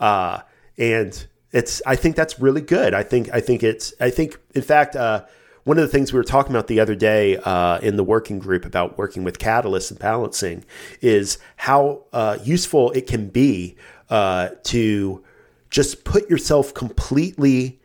uh, 0.00 0.40
and 0.76 1.26
it's. 1.52 1.80
I 1.86 1.94
think 1.94 2.16
that's 2.16 2.40
really 2.40 2.60
good. 2.60 2.92
I 2.92 3.02
think. 3.02 3.30
I 3.32 3.40
think 3.40 3.62
it's. 3.62 3.94
I 4.00 4.10
think. 4.10 4.38
In 4.54 4.62
fact. 4.62 4.96
Uh, 4.96 5.24
one 5.66 5.78
of 5.78 5.82
the 5.82 5.88
things 5.88 6.12
we 6.12 6.16
were 6.16 6.24
talking 6.24 6.52
about 6.52 6.68
the 6.68 6.78
other 6.78 6.94
day 6.94 7.38
uh, 7.38 7.78
in 7.78 7.96
the 7.96 8.04
working 8.04 8.38
group 8.38 8.64
about 8.64 8.96
working 8.96 9.24
with 9.24 9.40
catalysts 9.40 9.90
and 9.90 9.98
balancing 9.98 10.64
is 11.00 11.38
how 11.56 12.04
uh, 12.12 12.38
useful 12.44 12.92
it 12.92 13.08
can 13.08 13.28
be 13.28 13.74
uh, 14.08 14.50
to 14.62 15.24
just 15.68 16.04
put 16.04 16.30
yourself 16.30 16.72
completely 16.72 17.80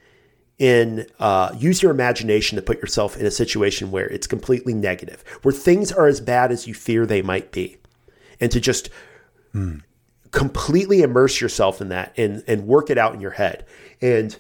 in 0.59 1.07
uh, 1.19 1.55
use 1.57 1.82
your 1.82 1.89
imagination 1.89 2.55
to 2.55 2.61
put 2.61 2.79
yourself 2.79 3.17
in 3.17 3.25
a 3.25 3.32
situation 3.32 3.89
where 3.89 4.07
it's 4.09 4.27
completely 4.27 4.75
negative 4.75 5.23
where 5.41 5.51
things 5.51 5.91
are 5.91 6.05
as 6.05 6.21
bad 6.21 6.51
as 6.51 6.67
you 6.67 6.75
fear 6.75 7.07
they 7.07 7.23
might 7.23 7.51
be 7.51 7.77
and 8.39 8.51
to 8.51 8.59
just 8.59 8.91
mm. 9.55 9.82
completely 10.29 11.01
immerse 11.01 11.41
yourself 11.41 11.82
in 11.82 11.89
that 11.89 12.13
and 12.15 12.43
and 12.45 12.67
work 12.67 12.91
it 12.91 12.99
out 12.99 13.15
in 13.15 13.19
your 13.19 13.32
head 13.32 13.65
and 14.03 14.38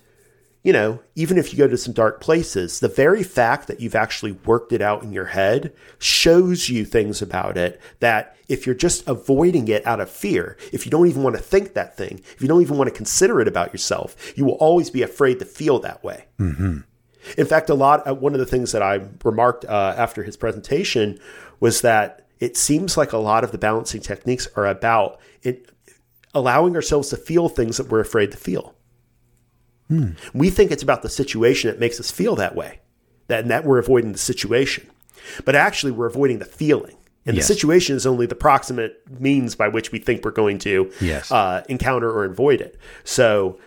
you 0.63 0.71
know, 0.71 0.99
even 1.15 1.37
if 1.37 1.51
you 1.51 1.57
go 1.57 1.67
to 1.67 1.77
some 1.77 1.93
dark 1.93 2.21
places, 2.21 2.79
the 2.79 2.87
very 2.87 3.23
fact 3.23 3.67
that 3.67 3.79
you've 3.79 3.95
actually 3.95 4.33
worked 4.33 4.71
it 4.71 4.81
out 4.81 5.01
in 5.01 5.11
your 5.11 5.25
head 5.25 5.73
shows 5.97 6.69
you 6.69 6.85
things 6.85 7.21
about 7.21 7.57
it 7.57 7.81
that 7.99 8.35
if 8.47 8.65
you're 8.65 8.75
just 8.75 9.07
avoiding 9.07 9.67
it 9.69 9.85
out 9.87 9.99
of 9.99 10.09
fear, 10.09 10.57
if 10.71 10.85
you 10.85 10.91
don't 10.91 11.07
even 11.07 11.23
want 11.23 11.35
to 11.35 11.41
think 11.41 11.73
that 11.73 11.97
thing, 11.97 12.21
if 12.35 12.41
you 12.41 12.47
don't 12.47 12.61
even 12.61 12.77
want 12.77 12.89
to 12.89 12.95
consider 12.95 13.41
it 13.41 13.47
about 13.47 13.73
yourself, 13.73 14.37
you 14.37 14.45
will 14.45 14.53
always 14.53 14.89
be 14.89 15.01
afraid 15.01 15.39
to 15.39 15.45
feel 15.45 15.79
that 15.79 16.03
way. 16.03 16.25
Mm-hmm. 16.39 16.79
In 17.37 17.45
fact, 17.45 17.69
a 17.69 17.73
lot, 17.73 18.07
uh, 18.07 18.13
one 18.13 18.33
of 18.33 18.39
the 18.39 18.45
things 18.45 18.71
that 18.71 18.83
I 18.83 19.01
remarked 19.23 19.65
uh, 19.65 19.95
after 19.97 20.21
his 20.23 20.37
presentation 20.37 21.19
was 21.59 21.81
that 21.81 22.27
it 22.39 22.57
seems 22.57 22.97
like 22.97 23.13
a 23.13 23.17
lot 23.17 23.43
of 23.43 23.51
the 23.51 23.57
balancing 23.57 24.01
techniques 24.01 24.47
are 24.55 24.67
about 24.67 25.19
it, 25.43 25.69
allowing 26.33 26.75
ourselves 26.75 27.09
to 27.09 27.17
feel 27.17 27.49
things 27.49 27.77
that 27.77 27.89
we're 27.89 27.99
afraid 27.99 28.31
to 28.31 28.37
feel. 28.37 28.75
Hmm. 29.91 30.11
We 30.33 30.49
think 30.49 30.71
it's 30.71 30.83
about 30.83 31.01
the 31.01 31.09
situation 31.09 31.69
that 31.69 31.77
makes 31.77 31.99
us 31.99 32.09
feel 32.09 32.37
that 32.37 32.55
way, 32.55 32.79
that, 33.27 33.41
and 33.41 33.51
that 33.51 33.65
we're 33.65 33.77
avoiding 33.77 34.13
the 34.13 34.17
situation. 34.17 34.89
But 35.43 35.53
actually, 35.53 35.91
we're 35.91 36.05
avoiding 36.05 36.39
the 36.39 36.45
feeling. 36.45 36.95
And 37.25 37.35
yes. 37.35 37.45
the 37.45 37.53
situation 37.53 37.97
is 37.97 38.05
only 38.05 38.25
the 38.25 38.35
proximate 38.35 39.03
means 39.19 39.53
by 39.53 39.67
which 39.67 39.91
we 39.91 39.99
think 39.99 40.23
we're 40.23 40.31
going 40.31 40.59
to 40.59 40.89
yes. 41.01 41.29
uh, 41.29 41.63
encounter 41.67 42.09
or 42.09 42.23
avoid 42.23 42.61
it. 42.61 42.77
So, 43.03 43.59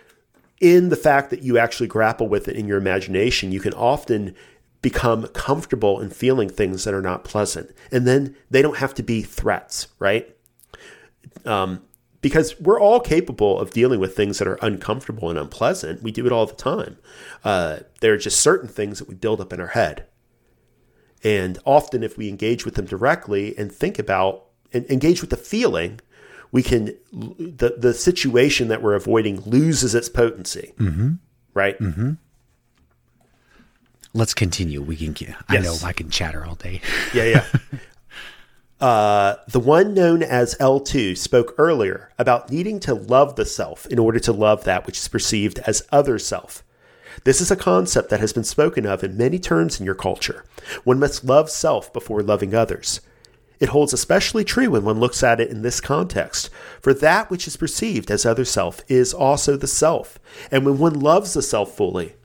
in 0.62 0.88
the 0.88 0.96
fact 0.96 1.28
that 1.28 1.42
you 1.42 1.58
actually 1.58 1.88
grapple 1.88 2.26
with 2.26 2.48
it 2.48 2.56
in 2.56 2.66
your 2.66 2.78
imagination, 2.78 3.52
you 3.52 3.60
can 3.60 3.74
often 3.74 4.34
become 4.80 5.26
comfortable 5.28 6.00
in 6.00 6.08
feeling 6.08 6.48
things 6.48 6.84
that 6.84 6.94
are 6.94 7.02
not 7.02 7.22
pleasant. 7.22 7.70
And 7.92 8.06
then 8.06 8.34
they 8.50 8.62
don't 8.62 8.78
have 8.78 8.94
to 8.94 9.02
be 9.02 9.20
threats, 9.20 9.88
right? 9.98 10.34
Um, 11.44 11.82
because 12.24 12.58
we're 12.58 12.80
all 12.80 13.00
capable 13.00 13.60
of 13.60 13.68
dealing 13.68 14.00
with 14.00 14.16
things 14.16 14.38
that 14.38 14.48
are 14.48 14.58
uncomfortable 14.62 15.28
and 15.28 15.38
unpleasant. 15.38 16.02
We 16.02 16.10
do 16.10 16.24
it 16.24 16.32
all 16.32 16.46
the 16.46 16.54
time. 16.54 16.96
Uh, 17.44 17.80
there 18.00 18.14
are 18.14 18.16
just 18.16 18.40
certain 18.40 18.66
things 18.66 18.98
that 18.98 19.06
we 19.06 19.14
build 19.14 19.42
up 19.42 19.52
in 19.52 19.60
our 19.60 19.66
head. 19.66 20.06
And 21.22 21.58
often, 21.66 22.02
if 22.02 22.16
we 22.16 22.30
engage 22.30 22.64
with 22.64 22.76
them 22.76 22.86
directly 22.86 23.54
and 23.58 23.70
think 23.70 23.98
about 23.98 24.46
and 24.72 24.90
engage 24.90 25.20
with 25.20 25.28
the 25.28 25.36
feeling, 25.36 26.00
we 26.50 26.62
can, 26.62 26.96
the, 27.12 27.74
the 27.76 27.92
situation 27.92 28.68
that 28.68 28.80
we're 28.80 28.94
avoiding 28.94 29.42
loses 29.42 29.94
its 29.94 30.08
potency. 30.08 30.72
Mm-hmm. 30.78 31.16
Right? 31.52 31.78
Mm-hmm. 31.78 32.12
Let's 34.14 34.32
continue. 34.32 34.80
We 34.80 34.96
can. 34.96 35.14
Yes. 35.18 35.34
I 35.46 35.58
know 35.58 35.76
I 35.84 35.92
can 35.92 36.08
chatter 36.08 36.46
all 36.46 36.54
day. 36.54 36.80
Yeah, 37.12 37.24
yeah. 37.24 37.44
Uh, 38.84 39.36
the 39.48 39.60
one 39.60 39.94
known 39.94 40.22
as 40.22 40.56
L2 40.56 41.16
spoke 41.16 41.54
earlier 41.56 42.10
about 42.18 42.50
needing 42.50 42.78
to 42.80 42.92
love 42.92 43.34
the 43.34 43.46
self 43.46 43.86
in 43.86 43.98
order 43.98 44.20
to 44.20 44.30
love 44.30 44.64
that 44.64 44.86
which 44.86 44.98
is 44.98 45.08
perceived 45.08 45.58
as 45.60 45.88
other 45.90 46.18
self. 46.18 46.62
This 47.24 47.40
is 47.40 47.50
a 47.50 47.56
concept 47.56 48.10
that 48.10 48.20
has 48.20 48.34
been 48.34 48.44
spoken 48.44 48.84
of 48.84 49.02
in 49.02 49.16
many 49.16 49.38
terms 49.38 49.80
in 49.80 49.86
your 49.86 49.94
culture. 49.94 50.44
One 50.84 50.98
must 50.98 51.24
love 51.24 51.48
self 51.48 51.94
before 51.94 52.22
loving 52.22 52.54
others. 52.54 53.00
It 53.58 53.70
holds 53.70 53.94
especially 53.94 54.44
true 54.44 54.72
when 54.72 54.84
one 54.84 55.00
looks 55.00 55.22
at 55.22 55.40
it 55.40 55.48
in 55.50 55.62
this 55.62 55.80
context, 55.80 56.50
for 56.82 56.92
that 56.92 57.30
which 57.30 57.48
is 57.48 57.56
perceived 57.56 58.10
as 58.10 58.26
other 58.26 58.44
self 58.44 58.82
is 58.86 59.14
also 59.14 59.56
the 59.56 59.66
self. 59.66 60.18
And 60.50 60.66
when 60.66 60.76
one 60.76 61.00
loves 61.00 61.32
the 61.32 61.40
self 61.40 61.74
fully, 61.74 62.16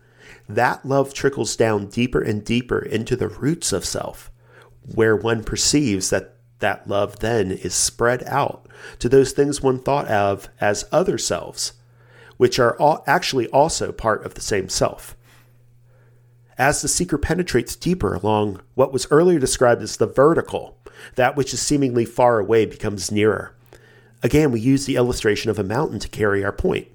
that 0.50 0.86
love 0.86 1.14
trickles 1.14 1.56
down 1.56 1.88
deeper 1.88 2.20
and 2.20 2.44
deeper 2.44 2.80
into 2.80 3.16
the 3.16 3.30
roots 3.30 3.72
of 3.72 3.86
self, 3.86 4.30
where 4.94 5.16
one 5.16 5.46
perceives 5.46 6.10
that 6.10 6.36
that 6.60 6.88
love 6.88 7.20
then 7.20 7.52
is 7.52 7.74
spread 7.74 8.24
out 8.26 8.68
to 9.00 9.10
those 9.10 9.32
things 9.32 9.62
one 9.62 9.80
thought 9.80 10.08
of 10.08 10.50
as 10.60 10.86
other 10.92 11.18
selves, 11.18 11.74
which 12.38 12.60
are 12.60 12.78
all 12.78 13.04
actually 13.08 13.48
also 13.48 13.92
part 13.92 14.26
of 14.26 14.34
the 14.34 14.42
same 14.42 14.70
self. 14.70 15.16
As 16.58 16.82
the 16.82 16.88
seeker 16.88 17.18
penetrates 17.18 17.76
deeper 17.76 18.14
along 18.14 18.62
what 18.76 18.92
was 18.92 19.08
earlier 19.12 19.40
described 19.40 19.82
as 19.82 19.98
the 19.98 20.08
vertical, 20.08 20.78
that 21.16 21.36
which 21.36 21.54
is 21.54 21.62
seemingly 21.62 22.04
far 22.06 22.40
away 22.40 22.66
becomes 22.66 23.12
nearer. 23.12 23.56
Again, 24.22 24.52
we 24.52 24.60
use 24.60 24.86
the 24.86 24.98
illustration 24.98 25.50
of 25.50 25.58
a 25.58 25.64
mountain 25.64 26.00
to 26.00 26.10
carry 26.10 26.44
our 26.44 26.52
point. 26.52 26.88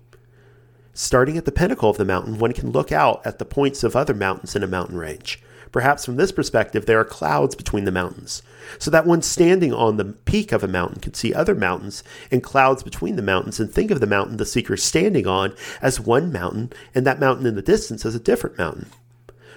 Starting 0.93 1.39
at 1.39 1.47
the 1.47 1.53
pinnacle 1.53 1.89
of 1.89 1.97
the 1.97 2.05
mountain, 2.05 2.39
one 2.39 2.53
can 2.53 2.71
look 2.71 2.93
out 2.93 3.27
at 3.27 3.39
the 3.39 3.45
points 3.45 3.83
of 3.83 3.97
other 3.97 4.15
mountains 4.15 4.55
in 4.55 4.63
a 4.63 4.69
mountain 4.69 4.99
range. 4.99 5.43
Perhaps 5.75 6.05
from 6.05 6.15
this 6.15 6.31
perspective, 6.31 6.87
there 6.87 7.01
are 7.01 7.05
clouds 7.05 7.57
between 7.57 7.85
the 7.85 7.91
mountains, 7.91 8.45
so 8.79 8.93
that 8.93 9.07
one 9.07 9.23
standing 9.23 9.75
on 9.75 9.97
the 9.97 10.05
peak 10.05 10.53
of 10.53 10.63
a 10.63 10.69
mountain 10.69 11.01
can 11.01 11.15
see 11.15 11.35
other 11.35 11.57
mountains 11.57 12.05
and 12.31 12.45
clouds 12.45 12.85
between 12.85 13.17
the 13.17 13.23
mountains 13.23 13.59
and 13.59 13.73
think 13.73 13.91
of 13.91 13.99
the 13.99 14.07
mountain 14.07 14.37
the 14.37 14.47
seeker 14.47 14.75
is 14.75 14.85
standing 14.85 15.27
on 15.27 15.53
as 15.83 15.99
one 15.99 16.31
mountain 16.31 16.73
and 16.95 17.05
that 17.05 17.19
mountain 17.19 17.45
in 17.45 17.57
the 17.57 17.61
distance 17.61 18.07
as 18.07 18.15
a 18.15 18.21
different 18.21 18.57
mountain. 18.57 18.87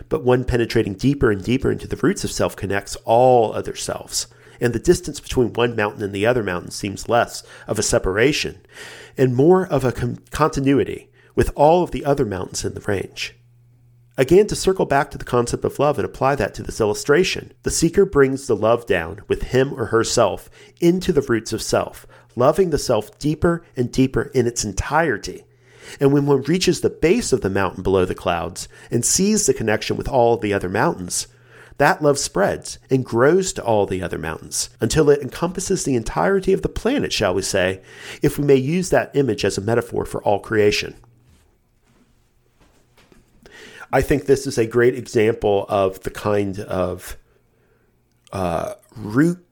But 0.09 0.23
one 0.23 0.43
penetrating 0.43 0.95
deeper 0.95 1.29
and 1.29 1.43
deeper 1.43 1.71
into 1.71 1.87
the 1.87 1.97
roots 1.97 2.23
of 2.23 2.31
self 2.31 2.55
connects 2.55 2.95
all 3.05 3.53
other 3.53 3.75
selves 3.75 4.25
and 4.59 4.73
the 4.73 4.79
distance 4.79 5.19
between 5.19 5.53
one 5.53 5.75
mountain 5.75 6.01
and 6.01 6.13
the 6.13 6.25
other 6.25 6.41
mountain 6.41 6.71
seems 6.71 7.07
less 7.07 7.43
of 7.67 7.77
a 7.77 7.83
separation 7.83 8.59
and 9.19 9.35
more 9.35 9.67
of 9.67 9.85
a 9.85 9.91
continuity 10.31 11.11
with 11.35 11.51
all 11.53 11.83
of 11.83 11.91
the 11.91 12.03
other 12.03 12.25
mountains 12.25 12.65
in 12.65 12.73
the 12.73 12.81
range. 12.81 13.36
Again, 14.19 14.47
to 14.47 14.55
circle 14.55 14.87
back 14.87 15.11
to 15.11 15.17
the 15.19 15.25
concept 15.25 15.63
of 15.63 15.77
love 15.77 15.99
and 15.99 16.05
apply 16.05 16.33
that 16.35 16.55
to 16.55 16.63
this 16.63 16.81
illustration, 16.81 17.53
the 17.61 17.69
seeker 17.69 18.03
brings 18.03 18.47
the 18.47 18.55
love 18.55 18.87
down 18.87 19.21
with 19.27 19.43
him 19.43 19.73
or 19.73 19.85
herself 19.85 20.49
into 20.81 21.13
the 21.13 21.21
roots 21.21 21.53
of 21.53 21.61
self, 21.61 22.07
loving 22.35 22.71
the 22.71 22.79
self 22.79 23.19
deeper 23.19 23.63
and 23.75 23.91
deeper 23.91 24.31
in 24.33 24.47
its 24.47 24.65
entirety. 24.65 25.43
And 25.99 26.11
when 26.11 26.25
one 26.25 26.41
reaches 26.41 26.81
the 26.81 26.89
base 26.89 27.31
of 27.31 27.41
the 27.41 27.49
mountain 27.49 27.83
below 27.83 28.05
the 28.05 28.15
clouds 28.15 28.67
and 28.89 29.05
sees 29.05 29.45
the 29.45 29.53
connection 29.53 29.97
with 29.97 30.09
all 30.09 30.35
the 30.35 30.51
other 30.51 30.67
mountains, 30.67 31.27
that 31.77 32.01
love 32.01 32.17
spreads 32.17 32.79
and 32.89 33.05
grows 33.05 33.53
to 33.53 33.63
all 33.63 33.85
the 33.85 34.01
other 34.01 34.17
mountains 34.17 34.71
until 34.81 35.11
it 35.11 35.21
encompasses 35.21 35.83
the 35.83 35.95
entirety 35.95 36.53
of 36.53 36.63
the 36.63 36.69
planet, 36.69 37.13
shall 37.13 37.35
we 37.35 37.43
say, 37.43 37.81
if 38.23 38.39
we 38.39 38.45
may 38.45 38.55
use 38.55 38.89
that 38.89 39.15
image 39.15 39.45
as 39.45 39.59
a 39.59 39.61
metaphor 39.61 40.05
for 40.05 40.23
all 40.23 40.39
creation. 40.39 40.95
I 43.91 44.01
think 44.01 44.25
this 44.25 44.45
is 44.45 44.57
a 44.57 44.65
great 44.65 44.95
example 44.95 45.65
of 45.69 46.01
the 46.01 46.09
kind 46.09 46.59
of 46.59 47.17
uh, 48.31 48.73
root 48.95 49.45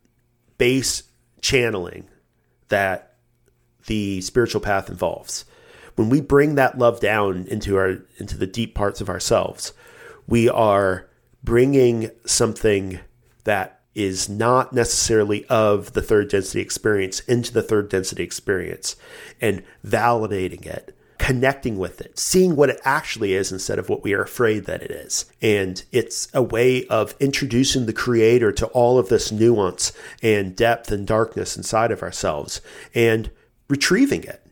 base 0.57 1.03
channeling 1.41 2.07
that 2.69 3.15
the 3.88 4.21
spiritual 4.21 4.61
path 4.61 4.89
involves. 4.89 5.45
When 5.95 6.09
we 6.09 6.19
bring 6.19 6.55
that 6.55 6.77
love 6.77 6.99
down 6.99 7.45
into 7.47 7.77
our 7.77 7.99
into 8.17 8.38
the 8.38 8.47
deep 8.47 8.75
parts 8.75 8.99
of 8.99 9.09
ourselves, 9.09 9.73
we 10.27 10.49
are 10.49 11.07
bringing 11.43 12.09
something 12.25 12.99
that 13.45 13.81
is 13.93 14.27
not 14.27 14.73
necessarily 14.73 15.45
of 15.45 15.93
the 15.93 16.01
third 16.01 16.29
density 16.29 16.59
experience 16.59 17.21
into 17.21 17.53
the 17.53 17.61
third 17.61 17.88
density 17.88 18.23
experience 18.23 18.97
and 19.39 19.63
validating 19.86 20.65
it 20.65 20.94
connecting 21.26 21.80
with 21.80 22.01
it, 22.01 22.19
seeing 22.19 22.55
what 22.55 22.69
it 22.69 22.80
actually 22.86 23.34
is 23.34 23.51
instead 23.51 23.80
of 23.80 23.89
what 23.89 24.03
we 24.03 24.13
are 24.13 24.21
afraid 24.21 24.65
that 24.65 24.84
it 24.84 24.91
is. 24.91 25.26
And 25.41 25.84
it's 25.91 26.28
a 26.36 26.43
way 26.43 26.86
of 26.86 27.15
introducing 27.19 27.88
the 27.88 27.93
creator 27.93 28.51
to 28.51 28.67
all 28.67 28.99
of 28.99 29.09
this 29.09 29.32
nuance 29.32 29.91
and 30.21 30.55
depth 30.55 30.91
and 30.91 31.07
darkness 31.07 31.57
inside 31.57 31.89
of 31.89 32.03
ourselves 32.03 32.61
and 32.93 33.32
retrieving 33.67 34.21
it, 34.21 34.51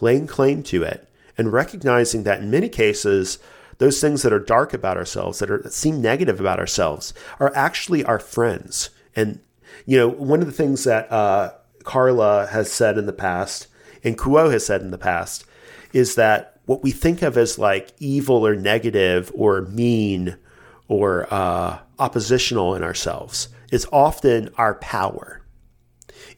laying 0.00 0.26
claim 0.26 0.64
to 0.64 0.82
it, 0.82 1.08
and 1.36 1.52
recognizing 1.52 2.24
that 2.24 2.40
in 2.40 2.50
many 2.50 2.68
cases, 2.68 3.38
those 3.78 4.00
things 4.00 4.22
that 4.22 4.32
are 4.32 4.40
dark 4.40 4.74
about 4.74 4.96
ourselves, 4.96 5.38
that 5.38 5.52
are 5.52 5.62
that 5.62 5.72
seem 5.72 6.02
negative 6.02 6.40
about 6.40 6.58
ourselves, 6.58 7.14
are 7.38 7.54
actually 7.54 8.04
our 8.04 8.18
friends. 8.18 8.90
And 9.14 9.38
you 9.86 9.96
know, 9.96 10.08
one 10.08 10.40
of 10.40 10.46
the 10.46 10.52
things 10.52 10.82
that 10.82 11.12
uh, 11.12 11.52
Carla 11.84 12.48
has 12.48 12.72
said 12.72 12.98
in 12.98 13.06
the 13.06 13.12
past, 13.12 13.68
and 14.02 14.18
Q'uo 14.18 14.50
has 14.50 14.66
said 14.66 14.80
in 14.80 14.90
the 14.90 14.98
past, 14.98 15.44
is 15.92 16.14
that 16.16 16.60
what 16.66 16.82
we 16.82 16.90
think 16.90 17.22
of 17.22 17.36
as 17.38 17.58
like 17.58 17.92
evil 17.98 18.46
or 18.46 18.54
negative 18.54 19.32
or 19.34 19.62
mean 19.62 20.36
or 20.86 21.26
uh, 21.32 21.78
oppositional 21.98 22.74
in 22.74 22.82
ourselves 22.82 23.48
is 23.70 23.86
often 23.92 24.50
our 24.56 24.74
power. 24.74 25.42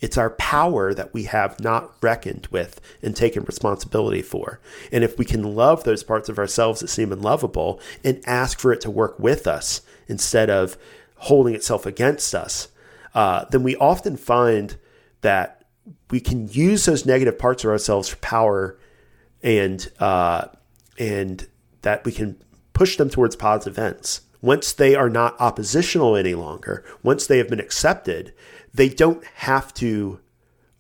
It's 0.01 0.17
our 0.17 0.31
power 0.31 0.95
that 0.95 1.13
we 1.13 1.25
have 1.25 1.61
not 1.61 1.93
reckoned 2.03 2.49
with 2.51 2.81
and 3.03 3.15
taken 3.15 3.45
responsibility 3.45 4.23
for. 4.23 4.61
And 4.91 5.05
if 5.05 5.19
we 5.19 5.25
can 5.25 5.55
love 5.55 5.85
those 5.85 6.03
parts 6.03 6.29
of 6.29 6.39
ourselves 6.39 6.81
that 6.81 6.89
seem 6.89 7.13
unlovable 7.13 7.81
and 8.03 8.23
ask 8.27 8.59
for 8.59 8.73
it 8.73 8.81
to 8.83 8.91
work 8.91 9.19
with 9.19 9.47
us 9.47 9.83
instead 10.09 10.49
of 10.49 10.79
holding 11.17 11.55
itself 11.55 11.87
against 11.87 12.35
us, 12.35 12.69
uh, 13.15 13.45
then 13.51 13.63
we 13.63 13.77
often 13.77 14.17
find 14.17 14.77
that 15.21 15.65
we 16.11 16.21
can 16.21 16.49
use 16.49 16.85
those 16.85 17.05
negative 17.05 17.39
parts 17.39 17.65
of 17.65 17.71
ourselves 17.71 18.09
for 18.09 18.17
power 18.17 18.79
and 19.43 19.91
uh, 19.99 20.47
and 20.99 21.49
that 21.83 22.05
we 22.05 22.13
can 22.13 22.43
push 22.73 22.97
them 22.97 23.11
towards 23.11 23.37
positive 23.37 23.79
ends. 23.79 24.23
Once 24.43 24.73
they 24.73 24.95
are 24.95 25.11
not 25.11 25.39
oppositional 25.39 26.17
any 26.17 26.35
longer, 26.35 26.85
once 27.03 27.27
they 27.27 27.39
have 27.39 27.49
been 27.49 27.61
accepted, 27.61 28.33
they 28.73 28.89
don't 28.89 29.25
have 29.25 29.73
to 29.75 30.19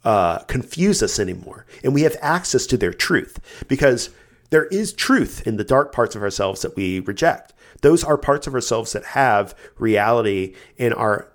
uh, 0.04 0.38
confuse 0.40 1.02
us 1.02 1.18
anymore. 1.18 1.66
And 1.84 1.92
we 1.92 2.02
have 2.02 2.16
access 2.22 2.66
to 2.66 2.78
their 2.78 2.92
truth 2.92 3.38
because 3.68 4.10
there 4.48 4.66
is 4.66 4.92
truth 4.92 5.46
in 5.46 5.56
the 5.56 5.64
dark 5.64 5.92
parts 5.92 6.16
of 6.16 6.22
ourselves 6.22 6.62
that 6.62 6.74
we 6.74 7.00
reject. 7.00 7.52
Those 7.82 8.02
are 8.02 8.16
parts 8.16 8.46
of 8.46 8.54
ourselves 8.54 8.92
that 8.92 9.04
have 9.04 9.54
reality 9.78 10.54
and 10.78 10.94
are 10.94 11.30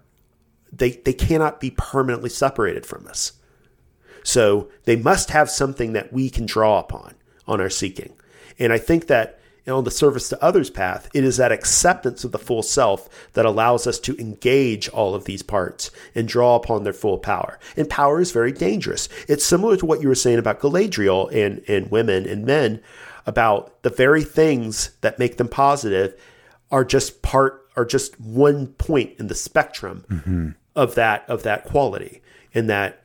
they, 0.72 0.92
they 0.92 1.14
cannot 1.14 1.60
be 1.60 1.72
permanently 1.72 2.30
separated 2.30 2.86
from 2.86 3.08
us. 3.08 3.34
So 4.26 4.70
they 4.86 4.96
must 4.96 5.30
have 5.30 5.50
something 5.50 5.94
that 5.94 6.12
we 6.12 6.30
can 6.30 6.48
draw 6.48 6.80
upon 6.80 7.14
on 7.48 7.62
our 7.62 7.70
seeking. 7.70 8.14
And 8.58 8.74
I 8.74 8.80
think 8.80 9.06
that 9.08 9.40
on 9.68 9.84
the 9.84 9.92
service 9.92 10.30
to 10.30 10.44
others 10.44 10.70
path, 10.70 11.10
it 11.14 11.24
is 11.24 11.38
that 11.38 11.52
acceptance 11.52 12.24
of 12.24 12.32
the 12.32 12.40
full 12.40 12.64
self 12.64 13.08
that 13.34 13.46
allows 13.46 13.86
us 13.86 14.00
to 14.00 14.18
engage 14.18 14.90
all 14.90 15.14
of 15.14 15.26
these 15.26 15.44
parts 15.44 15.92
and 16.16 16.28
draw 16.28 16.56
upon 16.56 16.84
their 16.84 16.94
full 16.94 17.20
power. 17.20 17.60
And 17.78 17.90
power 17.90 18.20
is 18.20 18.32
very 18.32 18.52
dangerous. 18.52 19.10
It's 19.28 19.46
similar 19.46 19.78
to 19.78 19.86
what 19.86 20.02
you 20.02 20.08
were 20.08 20.16
saying 20.16 20.40
about 20.40 20.60
Galadriel 20.60 21.32
and, 21.32 21.64
and 21.68 21.92
women 21.92 22.28
and 22.28 22.46
men 22.46 22.82
about 23.28 23.82
the 23.84 23.90
very 23.90 24.24
things 24.24 24.92
that 25.02 25.20
make 25.20 25.38
them 25.38 25.48
positive 25.48 26.20
are 26.72 26.84
just 26.84 27.22
part 27.22 27.62
are 27.76 27.86
just 27.86 28.20
one 28.20 28.68
point 28.68 29.20
in 29.20 29.28
the 29.28 29.36
spectrum 29.36 30.06
mm-hmm. 30.10 30.50
of 30.76 30.96
that 30.96 31.30
of 31.30 31.44
that 31.44 31.66
quality. 31.66 32.22
And 32.54 32.70
that 32.70 33.05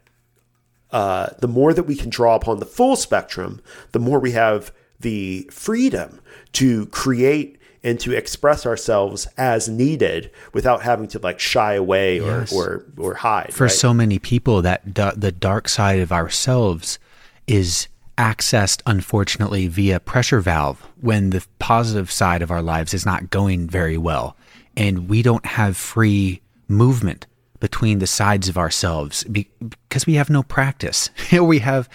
uh, 0.92 1.28
the 1.38 1.48
more 1.48 1.72
that 1.72 1.84
we 1.84 1.96
can 1.96 2.10
draw 2.10 2.34
upon 2.34 2.58
the 2.58 2.66
full 2.66 2.96
spectrum, 2.96 3.60
the 3.92 3.98
more 3.98 4.18
we 4.18 4.32
have 4.32 4.72
the 5.00 5.48
freedom 5.50 6.20
to 6.52 6.86
create 6.86 7.58
and 7.82 7.98
to 8.00 8.12
express 8.12 8.66
ourselves 8.66 9.26
as 9.38 9.68
needed 9.68 10.30
without 10.52 10.82
having 10.82 11.08
to 11.08 11.18
like 11.18 11.40
shy 11.40 11.74
away 11.74 12.20
or 12.20 12.40
yes. 12.40 12.52
or, 12.52 12.84
or 12.98 13.14
hide. 13.14 13.52
For 13.54 13.64
right? 13.64 13.72
so 13.72 13.94
many 13.94 14.18
people, 14.18 14.62
that 14.62 14.82
the 14.94 15.32
dark 15.32 15.68
side 15.68 16.00
of 16.00 16.12
ourselves 16.12 16.98
is 17.46 17.88
accessed, 18.18 18.82
unfortunately, 18.84 19.66
via 19.66 19.98
pressure 19.98 20.40
valve 20.40 20.86
when 21.00 21.30
the 21.30 21.44
positive 21.58 22.10
side 22.10 22.42
of 22.42 22.50
our 22.50 22.62
lives 22.62 22.92
is 22.92 23.06
not 23.06 23.30
going 23.30 23.66
very 23.66 23.96
well, 23.96 24.36
and 24.76 25.08
we 25.08 25.22
don't 25.22 25.46
have 25.46 25.76
free 25.76 26.42
movement 26.68 27.26
between 27.60 27.98
the 27.98 28.06
sides 28.06 28.48
of 28.48 28.58
ourselves 28.58 29.24
because 29.24 30.06
we 30.06 30.14
have 30.14 30.30
no 30.30 30.42
practice. 30.42 31.10
we 31.32 31.60
have 31.60 31.88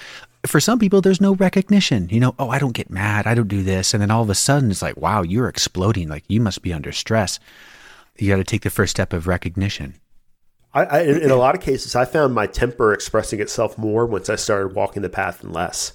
for 0.46 0.60
some 0.60 0.80
people, 0.80 1.02
there's 1.02 1.22
no 1.22 1.36
recognition. 1.36 2.08
You 2.10 2.20
know, 2.20 2.36
oh, 2.38 2.50
I 2.50 2.60
don't 2.60 2.74
get 2.74 2.90
mad. 2.90 3.28
I 3.28 3.34
don't 3.34 3.48
do 3.48 3.64
this. 3.64 3.94
And 3.94 4.02
then 4.02 4.12
all 4.12 4.22
of 4.22 4.30
a 4.30 4.36
sudden, 4.36 4.72
it's 4.72 4.82
like, 4.82 4.98
wow, 4.98 5.24
you're 5.24 5.50
exploding. 5.50 6.08
Like 6.08 6.24
you 6.28 6.40
must 6.40 6.62
be 6.62 6.74
under 6.74 6.92
stress. 6.92 7.40
You 8.18 8.30
got 8.30 8.38
to 8.38 8.44
take 8.44 8.62
the 8.62 8.70
first 8.70 8.92
step 8.92 9.12
of 9.12 9.28
recognition. 9.28 9.96
I, 10.74 10.84
I, 10.84 11.02
in 11.02 11.32
a 11.32 11.36
lot 11.36 11.56
of 11.56 11.62
cases, 11.62 11.96
I 11.96 12.06
found 12.06 12.34
my 12.34 12.48
temper 12.48 12.94
expressing 12.94 13.40
itself 13.40 13.78
more 13.78 14.06
once 14.06 14.30
I 14.30 14.36
started 14.36 14.76
walking 14.76 15.02
the 15.02 15.10
path 15.10 15.44
and 15.44 15.54
less. 15.54 15.94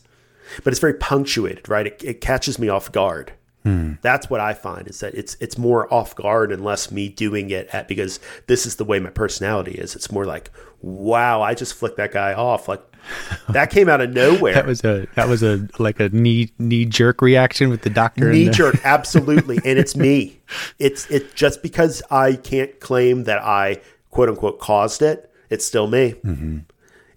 But 0.65 0.73
it's 0.73 0.81
very 0.81 0.95
punctuated, 0.95 1.69
right? 1.69 1.87
It, 1.87 2.03
it 2.03 2.21
catches 2.21 2.59
me 2.59 2.69
off 2.69 2.91
guard. 2.91 3.33
Hmm. 3.63 3.95
That's 4.01 4.31
what 4.31 4.41
I 4.41 4.55
find 4.55 4.89
is 4.89 5.01
that 5.01 5.15
it's 5.15 5.37
it's 5.39 5.59
more 5.59 5.93
off 5.93 6.15
guard 6.17 6.51
and 6.51 6.65
less 6.65 6.91
me 6.91 7.11
doing 7.11 7.51
it 7.51 7.69
at 7.75 7.89
because 7.89 8.19
this 8.47 8.65
is 8.65 8.77
the 8.77 8.85
way 8.85 8.99
my 8.99 9.11
personality 9.11 9.73
is. 9.73 9.95
It's 9.95 10.11
more 10.11 10.25
like, 10.25 10.51
wow, 10.81 11.43
I 11.43 11.55
just 11.55 11.75
flicked 11.75 11.99
that 11.99 12.13
guy 12.13 12.33
off. 12.33 12.69
Like 12.69 12.81
that 13.51 13.71
came 13.71 13.89
out 13.89 14.01
of 14.01 14.11
nowhere. 14.11 14.55
that 14.55 14.67
was 14.67 14.83
a 14.85 15.07
that 15.15 15.29
was 15.29 15.43
a 15.43 15.69
like 15.79 16.01
a 16.01 16.09
knee 16.09 16.53
knee 16.59 16.87
jerk 16.87 17.21
reaction 17.21 17.69
with 17.69 17.83
the 17.83 17.91
doctor. 17.91 18.33
Knee 18.33 18.47
the- 18.47 18.53
jerk, 18.53 18.77
absolutely, 18.85 19.59
and 19.65 19.79
it's 19.79 19.95
me. 19.95 20.41
It's 20.79 21.11
it 21.11 21.35
just 21.35 21.63
because 21.63 22.03
I 22.11 22.37
can't 22.37 22.81
claim 22.81 23.25
that 23.25 23.43
I 23.43 23.83
quote 24.11 24.31
unquote 24.31 24.59
caused 24.59 25.03
it. 25.03 25.31
It's 25.51 25.67
still 25.67 25.87
me. 25.87 26.15
Mm-hmm. 26.25 26.59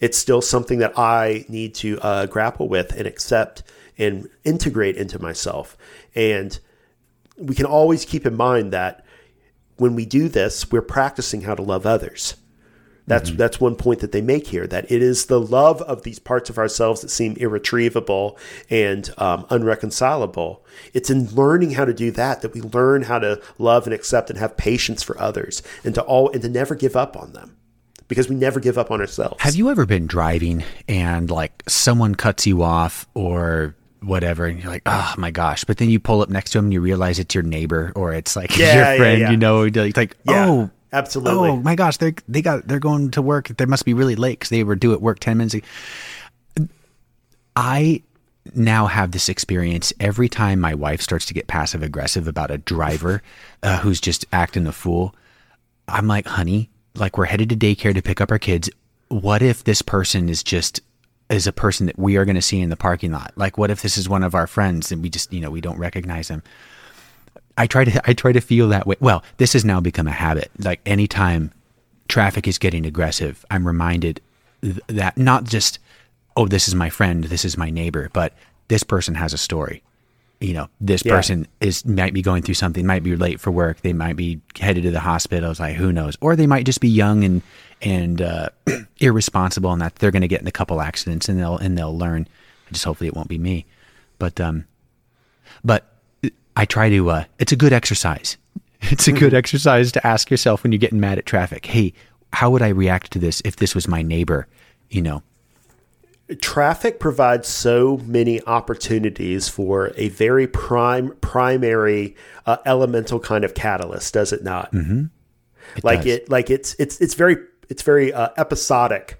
It's 0.02 0.18
still 0.18 0.42
something 0.42 0.80
that 0.80 0.98
I 1.00 1.46
need 1.48 1.76
to 1.76 1.98
uh, 2.02 2.26
grapple 2.26 2.68
with 2.68 2.92
and 2.92 3.08
accept 3.08 3.64
and 3.98 4.28
integrate 4.44 4.98
into 4.98 5.22
myself. 5.22 5.78
And 6.16 6.58
we 7.38 7.56
can 7.56 7.66
always 7.66 8.06
keep 8.06 8.26
in 8.26 8.36
mind 8.36 8.74
that 8.74 9.06
when 9.78 9.96
we 9.96 10.06
do 10.06 10.30
this, 10.30 10.72
we're 10.72 10.82
practicing 10.82 11.42
how 11.42 11.56
to 11.56 11.62
love 11.62 11.86
others. 11.86 12.36
That's 13.06 13.30
mm-hmm. 13.30 13.38
that's 13.38 13.60
one 13.60 13.76
point 13.76 14.00
that 14.00 14.14
they 14.14 14.22
make 14.22 14.48
here. 14.48 14.66
That 14.66 14.90
it 14.90 15.02
is 15.02 15.26
the 15.26 15.40
love 15.40 15.82
of 15.82 16.04
these 16.04 16.20
parts 16.20 16.50
of 16.50 16.58
ourselves 16.58 17.02
that 17.02 17.10
seem 17.10 17.36
irretrievable 17.36 18.38
and 18.70 19.10
um, 19.18 19.46
unreconcilable. 19.50 20.66
It's 20.94 21.10
in 21.10 21.30
learning 21.32 21.72
how 21.72 21.86
to 21.86 21.94
do 21.94 22.12
that 22.12 22.42
that 22.42 22.54
we 22.54 22.62
learn 22.62 23.04
how 23.04 23.20
to 23.20 23.42
love 23.58 23.86
and 23.86 23.94
accept 23.94 24.30
and 24.30 24.40
have 24.40 24.56
patience 24.56 25.04
for 25.04 25.20
others, 25.20 25.62
and 25.84 25.94
to 25.96 26.02
all 26.04 26.30
and 26.32 26.42
to 26.44 26.50
never 26.50 26.76
give 26.76 26.96
up 26.96 27.18
on 27.18 27.34
them 27.34 27.58
because 28.08 28.30
we 28.30 28.36
never 28.36 28.60
give 28.60 28.78
up 28.78 28.90
on 28.90 29.02
ourselves. 29.02 29.42
Have 29.42 29.56
you 29.56 29.70
ever 29.70 29.86
been 29.86 30.08
driving 30.08 30.64
and 30.88 31.30
like 31.30 31.64
someone 31.68 32.16
cuts 32.16 32.48
you 32.48 32.64
off 32.64 33.08
or 33.14 33.76
whatever 34.04 34.46
and 34.46 34.62
you're 34.62 34.72
like 34.72 34.84
oh 34.86 35.14
my 35.18 35.32
gosh 35.32 35.64
but 35.64 35.78
then 35.78 35.90
you 35.90 36.00
pull 36.00 36.22
up 36.22 36.30
next 36.30 36.52
to 36.52 36.60
him 36.60 36.66
and 36.66 36.74
you 36.74 36.82
realize 36.82 37.20
it's 37.20 37.34
your 37.34 37.44
neighbor 37.44 37.92
or 37.96 38.14
it's 38.14 38.36
like 38.36 38.58
yeah, 38.58 38.76
your 38.90 38.98
friend 38.98 39.22
yeah, 39.22 39.32
you 39.32 39.38
know 39.38 39.64
it's 39.64 39.98
like 39.98 40.18
oh 40.28 40.70
Absolutely. 40.94 41.50
Oh 41.50 41.56
my 41.58 41.76
gosh, 41.76 41.98
they 41.98 42.14
they 42.28 42.44
got 42.44 42.68
they're 42.68 42.80
going 42.80 43.10
to 43.12 43.22
work. 43.22 43.48
They 43.48 43.66
must 43.66 43.84
be 43.84 43.96
really 43.96 44.16
late 44.16 44.40
because 44.40 44.50
they 44.50 44.64
were 44.64 44.76
due 44.76 44.94
at 44.94 45.02
work 45.02 45.20
ten 45.20 45.38
minutes. 45.38 45.56
Ago. 45.56 45.66
I 47.56 48.04
now 48.54 48.86
have 48.86 49.12
this 49.12 49.28
experience 49.28 49.92
every 50.00 50.30
time 50.30 50.60
my 50.60 50.76
wife 50.76 51.02
starts 51.02 51.26
to 51.26 51.34
get 51.34 51.48
passive 51.48 51.82
aggressive 51.82 52.28
about 52.28 52.52
a 52.52 52.60
driver 52.60 53.24
uh, 53.64 53.80
who's 53.80 54.00
just 54.00 54.26
acting 54.32 54.68
a 54.68 54.72
fool. 54.72 55.16
I'm 55.88 56.08
like, 56.08 56.28
honey, 56.28 56.70
like 56.96 57.18
we're 57.18 57.26
headed 57.26 57.50
to 57.50 57.56
daycare 57.56 57.96
to 57.96 58.02
pick 58.02 58.22
up 58.22 58.32
our 58.32 58.40
kids. 58.40 58.70
What 59.08 59.42
if 59.42 59.64
this 59.64 59.82
person 59.82 60.30
is 60.30 60.44
just 60.44 60.82
is 61.34 61.48
a 61.48 61.54
person 61.54 61.88
that 61.88 61.98
we 61.98 62.18
are 62.18 62.26
going 62.26 62.36
to 62.36 62.42
see 62.42 62.60
in 62.60 62.70
the 62.70 62.76
parking 62.76 63.12
lot? 63.12 63.34
Like, 63.36 63.58
what 63.58 63.72
if 63.72 63.82
this 63.82 63.98
is 63.98 64.08
one 64.08 64.24
of 64.24 64.36
our 64.36 64.48
friends 64.48 64.92
and 64.92 65.02
we 65.02 65.10
just 65.10 65.32
you 65.34 65.42
know 65.42 65.50
we 65.50 65.62
don't 65.62 65.78
recognize 65.78 66.28
them? 66.28 66.44
I 67.58 67.68
try 67.68 67.86
to 67.86 68.02
I 68.10 68.14
try 68.14 68.32
to 68.32 68.42
feel 68.42 68.70
that 68.70 68.88
way. 68.88 68.96
Well, 69.00 69.24
this 69.38 69.54
has 69.54 69.64
now 69.64 69.80
become 69.80 70.08
a 70.08 70.12
habit. 70.12 70.52
Like 70.60 70.82
anytime 70.86 71.52
traffic 72.08 72.48
is 72.48 72.58
getting 72.58 72.86
aggressive, 72.86 73.46
I'm 73.52 73.66
reminded 73.68 74.22
th- 74.62 74.80
that 74.88 75.18
not 75.18 75.44
just 75.44 75.80
oh 76.36 76.48
this 76.48 76.68
is 76.68 76.76
my 76.76 76.90
friend, 76.90 77.26
this 77.26 77.46
is 77.46 77.58
my 77.58 77.70
neighbor, 77.70 78.10
but 78.14 78.34
this 78.68 78.84
person 78.84 79.16
has 79.16 79.34
a 79.34 79.38
story. 79.38 79.84
You 80.40 80.54
know, 80.54 80.70
this 80.82 81.04
yeah. 81.06 81.16
person 81.16 81.48
is 81.62 81.86
might 81.86 82.14
be 82.14 82.22
going 82.22 82.42
through 82.42 82.56
something, 82.56 82.86
might 82.86 83.04
be 83.04 83.16
late 83.16 83.40
for 83.40 83.52
work, 83.52 83.82
they 83.82 83.94
might 83.94 84.16
be 84.16 84.42
headed 84.60 84.84
to 84.84 84.92
the 84.92 85.00
hospital. 85.00 85.52
It's 85.52 85.60
like 85.60 85.76
who 85.76 85.94
knows, 85.94 86.18
or 86.22 86.36
they 86.36 86.48
might 86.48 86.66
just 86.66 86.82
be 86.82 86.90
young 86.90 87.24
and 87.24 87.42
and 87.84 88.22
uh, 88.22 88.50
irresponsible, 89.00 89.72
and 89.72 89.82
that 89.82 89.96
they're 89.98 90.12
going 90.12 90.22
to 90.22 90.28
get 90.28 90.42
in 90.42 90.48
a 90.48 90.52
couple 90.52 90.82
accidents, 90.82 91.30
and 91.30 91.40
they'll 91.40 91.58
and 91.58 91.78
they'll 91.78 91.98
learn. 91.98 92.28
Just 92.72 92.86
hopefully 92.86 93.08
it 93.08 93.16
won't 93.16 93.28
be 93.28 93.38
me, 93.38 93.66
but 94.18 94.40
um, 94.40 94.66
but 95.64 95.94
I 96.56 96.66
try 96.66 96.90
to, 96.90 97.10
uh, 97.10 97.24
it's 97.40 97.52
a 97.52 97.56
good 97.56 97.74
exercise. 97.74 98.38
It's 98.92 99.08
a 99.08 99.14
good 99.14 99.28
mm-hmm. 99.28 99.38
exercise 99.38 99.94
to 99.94 100.06
ask 100.06 100.30
yourself 100.30 100.62
when 100.62 100.74
you're 100.74 100.78
getting 100.78 101.00
mad 101.00 101.18
at 101.18 101.26
traffic. 101.26 101.66
Hey, 101.68 101.94
how 102.34 102.50
would 102.50 102.62
I 102.62 102.68
react 102.68 103.14
to 103.14 103.20
this 103.20 103.42
if 103.46 103.56
this 103.56 103.74
was 103.74 103.88
my 103.88 104.02
neighbor? 104.02 104.46
You 104.90 105.02
know, 105.02 105.24
traffic 106.42 107.00
provides 107.00 107.48
so 107.48 108.02
many 108.04 108.44
opportunities 108.44 109.48
for 109.48 109.94
a 109.96 110.10
very 110.10 110.48
prime 110.48 111.16
primary 111.22 112.18
uh, 112.46 112.58
elemental 112.66 113.22
kind 113.22 113.46
of 113.46 113.54
catalyst 113.54 114.14
does 114.14 114.34
it 114.34 114.44
not 114.44 114.70
mm-hmm. 114.74 115.06
it 115.78 115.84
like 115.86 116.00
does. 116.00 116.08
it 116.08 116.30
like 116.30 116.50
it's 116.50 116.76
it's 116.78 117.00
it's 117.00 117.14
very 117.14 117.38
it's 117.74 117.82
very 117.82 118.14
uh, 118.14 118.30
episodic 118.38 119.20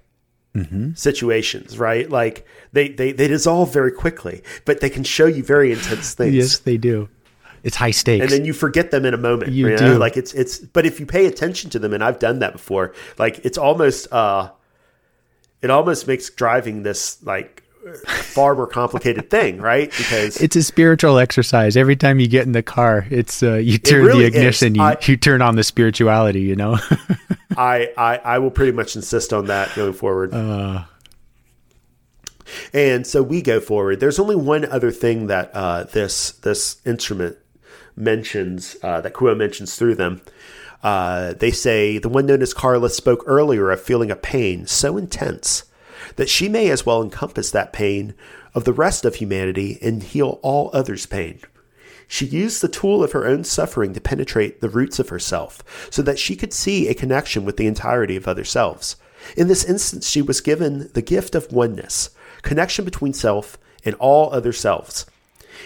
mm-hmm. 0.54 0.92
situations, 0.94 1.76
right? 1.76 2.08
Like 2.08 2.46
they, 2.72 2.88
they 2.88 3.10
they 3.10 3.26
dissolve 3.26 3.72
very 3.72 3.90
quickly, 3.90 4.44
but 4.64 4.80
they 4.80 4.88
can 4.88 5.02
show 5.02 5.26
you 5.26 5.42
very 5.42 5.72
intense 5.72 6.14
things. 6.20 6.36
yes, 6.36 6.58
they 6.58 6.76
do. 6.76 7.08
it's 7.64 7.74
high 7.74 7.90
stakes. 7.90 8.22
and 8.22 8.30
then 8.30 8.44
you 8.44 8.52
forget 8.52 8.92
them 8.92 9.04
in 9.04 9.12
a 9.12 9.16
moment. 9.16 9.50
You 9.50 9.70
know? 9.70 9.76
do. 9.76 9.98
Like 9.98 10.16
it's 10.16 10.32
it's. 10.34 10.60
But 10.60 10.86
if 10.86 11.00
you 11.00 11.06
pay 11.06 11.26
attention 11.26 11.68
to 11.70 11.80
them, 11.80 11.92
and 11.92 12.04
I've 12.04 12.20
done 12.20 12.38
that 12.38 12.52
before, 12.52 12.94
like 13.18 13.44
it's 13.44 13.58
almost 13.58 14.06
uh, 14.12 14.52
it 15.60 15.70
almost 15.70 16.06
makes 16.06 16.30
driving 16.30 16.84
this 16.84 17.20
like 17.24 17.63
far 18.06 18.54
more 18.54 18.66
complicated 18.66 19.30
thing, 19.30 19.58
right? 19.60 19.90
Because 19.96 20.40
it's 20.40 20.56
a 20.56 20.62
spiritual 20.62 21.18
exercise. 21.18 21.76
Every 21.76 21.96
time 21.96 22.18
you 22.20 22.28
get 22.28 22.46
in 22.46 22.52
the 22.52 22.62
car, 22.62 23.06
it's 23.10 23.42
uh, 23.42 23.54
you 23.54 23.78
turn 23.78 24.04
really 24.04 24.20
the 24.20 24.26
ignition, 24.26 24.74
you, 24.74 24.82
I- 24.82 24.96
you 25.02 25.16
turn 25.16 25.42
on 25.42 25.56
the 25.56 25.64
spirituality. 25.64 26.40
You 26.42 26.56
know. 26.56 26.78
I, 27.56 27.92
I 27.96 28.16
I 28.18 28.38
will 28.38 28.50
pretty 28.50 28.72
much 28.72 28.96
insist 28.96 29.32
on 29.32 29.46
that 29.46 29.74
going 29.74 29.92
forward. 29.92 30.34
Uh. 30.34 30.84
and 32.72 33.06
so 33.06 33.22
we 33.22 33.42
go 33.42 33.60
forward. 33.60 34.00
There's 34.00 34.18
only 34.18 34.36
one 34.36 34.64
other 34.64 34.90
thing 34.90 35.28
that 35.28 35.50
uh, 35.54 35.84
this 35.84 36.32
this 36.32 36.80
instrument 36.84 37.36
mentions 37.96 38.76
uh, 38.82 39.00
that 39.00 39.12
Q'uo 39.14 39.36
mentions 39.36 39.76
through 39.76 39.94
them. 39.94 40.20
Uh, 40.82 41.32
they 41.34 41.50
say 41.50 41.96
the 41.98 42.08
one 42.08 42.26
known 42.26 42.42
as 42.42 42.52
Carla 42.52 42.90
spoke 42.90 43.22
earlier 43.26 43.70
of 43.70 43.80
feeling 43.80 44.10
a 44.10 44.16
pain 44.16 44.66
so 44.66 44.96
intense 44.98 45.64
that 46.16 46.28
she 46.28 46.48
may 46.48 46.70
as 46.70 46.84
well 46.84 47.02
encompass 47.02 47.50
that 47.50 47.72
pain 47.72 48.14
of 48.54 48.64
the 48.64 48.72
rest 48.72 49.04
of 49.04 49.16
humanity 49.16 49.78
and 49.82 50.02
heal 50.02 50.38
all 50.42 50.70
others' 50.72 51.06
pain. 51.06 51.40
She 52.06 52.26
used 52.26 52.60
the 52.60 52.68
tool 52.68 53.02
of 53.02 53.12
her 53.12 53.26
own 53.26 53.44
suffering 53.44 53.94
to 53.94 54.00
penetrate 54.00 54.60
the 54.60 54.68
roots 54.68 54.98
of 54.98 55.08
herself, 55.08 55.88
so 55.90 56.02
that 56.02 56.18
she 56.18 56.36
could 56.36 56.52
see 56.52 56.86
a 56.86 56.94
connection 56.94 57.44
with 57.44 57.56
the 57.56 57.66
entirety 57.66 58.16
of 58.16 58.28
other 58.28 58.44
selves. 58.44 58.96
In 59.36 59.48
this 59.48 59.64
instance, 59.64 60.08
she 60.08 60.22
was 60.22 60.40
given 60.40 60.90
the 60.92 61.02
gift 61.02 61.34
of 61.34 61.50
oneness, 61.50 62.10
connection 62.42 62.84
between 62.84 63.14
self 63.14 63.58
and 63.84 63.94
all 63.96 64.32
other 64.32 64.52
selves. 64.52 65.06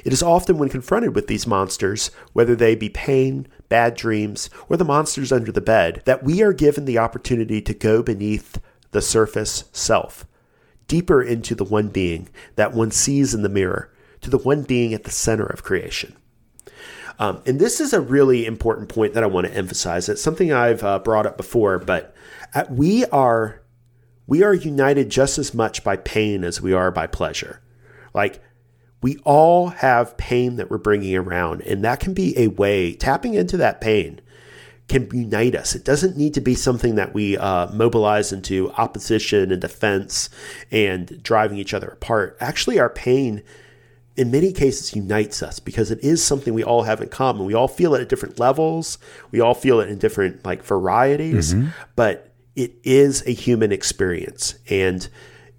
It 0.04 0.12
is 0.12 0.22
often 0.22 0.58
when 0.58 0.68
confronted 0.68 1.14
with 1.14 1.26
these 1.26 1.46
monsters, 1.46 2.10
whether 2.32 2.54
they 2.54 2.74
be 2.74 2.88
pain, 2.88 3.48
bad 3.68 3.96
dreams, 3.96 4.48
or 4.68 4.76
the 4.76 4.84
monsters 4.84 5.32
under 5.32 5.50
the 5.50 5.60
bed, 5.60 6.02
that 6.04 6.22
we 6.22 6.42
are 6.42 6.52
given 6.52 6.84
the 6.84 6.98
opportunity 6.98 7.60
to 7.62 7.74
go 7.74 8.02
beneath 8.02 8.58
the 8.90 9.02
surface 9.02 9.64
self, 9.72 10.26
deeper 10.86 11.22
into 11.22 11.54
the 11.54 11.64
one 11.64 11.88
being 11.88 12.28
that 12.56 12.72
one 12.72 12.90
sees 12.90 13.34
in 13.34 13.42
the 13.42 13.48
mirror, 13.48 13.92
to 14.20 14.30
the 14.30 14.38
one 14.38 14.62
being 14.62 14.94
at 14.94 15.04
the 15.04 15.10
center 15.10 15.46
of 15.46 15.62
creation. 15.62 16.16
Um, 17.18 17.42
and 17.46 17.58
this 17.58 17.80
is 17.80 17.92
a 17.92 18.00
really 18.00 18.46
important 18.46 18.88
point 18.88 19.14
that 19.14 19.24
I 19.24 19.26
want 19.26 19.46
to 19.46 19.54
emphasize. 19.54 20.08
It's 20.08 20.22
something 20.22 20.52
I've 20.52 20.84
uh, 20.84 21.00
brought 21.00 21.26
up 21.26 21.36
before, 21.36 21.78
but 21.78 22.14
uh, 22.54 22.64
we 22.70 23.04
are 23.06 23.62
we 24.26 24.42
are 24.42 24.54
united 24.54 25.10
just 25.10 25.38
as 25.38 25.54
much 25.54 25.82
by 25.82 25.96
pain 25.96 26.44
as 26.44 26.60
we 26.60 26.72
are 26.72 26.90
by 26.90 27.06
pleasure. 27.06 27.60
Like 28.14 28.42
we 29.02 29.16
all 29.24 29.68
have 29.68 30.16
pain 30.16 30.56
that 30.56 30.70
we're 30.70 30.78
bringing 30.78 31.16
around, 31.16 31.62
and 31.62 31.82
that 31.84 31.98
can 31.98 32.14
be 32.14 32.38
a 32.38 32.48
way 32.48 32.94
tapping 32.94 33.34
into 33.34 33.56
that 33.56 33.80
pain 33.80 34.20
can 34.88 35.08
unite 35.12 35.54
us. 35.54 35.74
It 35.74 35.84
doesn't 35.84 36.16
need 36.16 36.34
to 36.34 36.40
be 36.40 36.54
something 36.54 36.94
that 36.94 37.12
we 37.12 37.36
uh, 37.36 37.70
mobilize 37.72 38.32
into 38.32 38.70
opposition 38.72 39.52
and 39.52 39.60
defense 39.60 40.30
and 40.70 41.22
driving 41.22 41.58
each 41.58 41.74
other 41.74 41.88
apart. 41.88 42.36
Actually, 42.40 42.78
our 42.78 42.88
pain 42.88 43.42
in 44.16 44.30
many 44.30 44.50
cases 44.50 44.96
unites 44.96 45.42
us 45.42 45.60
because 45.60 45.90
it 45.90 46.00
is 46.02 46.24
something 46.24 46.52
we 46.52 46.64
all 46.64 46.82
have 46.82 47.00
in 47.00 47.08
common. 47.08 47.46
We 47.46 47.54
all 47.54 47.68
feel 47.68 47.94
it 47.94 48.00
at 48.00 48.08
different 48.08 48.40
levels. 48.40 48.98
We 49.30 49.40
all 49.40 49.54
feel 49.54 49.78
it 49.80 49.88
in 49.88 49.98
different 49.98 50.44
like 50.44 50.64
varieties, 50.64 51.54
but 51.94 52.32
it 52.56 52.72
is 52.82 53.22
a 53.26 53.32
human 53.32 53.70
experience. 53.70 54.56
And 54.68 55.08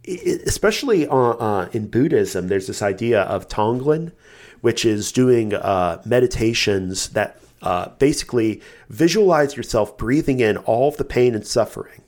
it, 0.04 0.42
especially 0.46 1.08
uh, 1.08 1.16
uh, 1.16 1.70
in 1.72 1.88
Buddhism, 1.88 2.48
there's 2.50 2.68
this 2.68 2.82
idea 2.82 3.22
of 3.22 3.48
Tonglen, 3.48 4.12
which 4.60 4.84
is 4.84 5.14
doing 5.14 5.54
uh, 5.54 6.02
meditations 6.04 7.10
that 7.10 7.40
uh, 7.62 7.90
basically 8.00 8.62
visualize 8.90 9.56
yourself 9.56 9.98
breathing 9.98 10.40
in 10.40 10.58
all 10.58 10.88
of 10.90 10.98
the 10.98 11.04
pain 11.04 11.36
and 11.36 11.46
suffering 11.46 12.02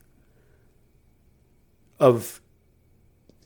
of 1.99 2.41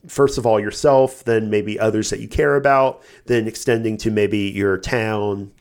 first 0.08 0.38
of 0.38 0.46
all 0.46 0.58
yourself, 0.58 1.24
then 1.24 1.50
maybe 1.50 1.78
others 1.78 2.10
that 2.10 2.20
you 2.20 2.28
care 2.28 2.56
about, 2.56 3.02
then 3.26 3.46
extending 3.46 3.96
to 3.98 4.10
maybe 4.10 4.38
your 4.38 4.78
town, 4.78 5.52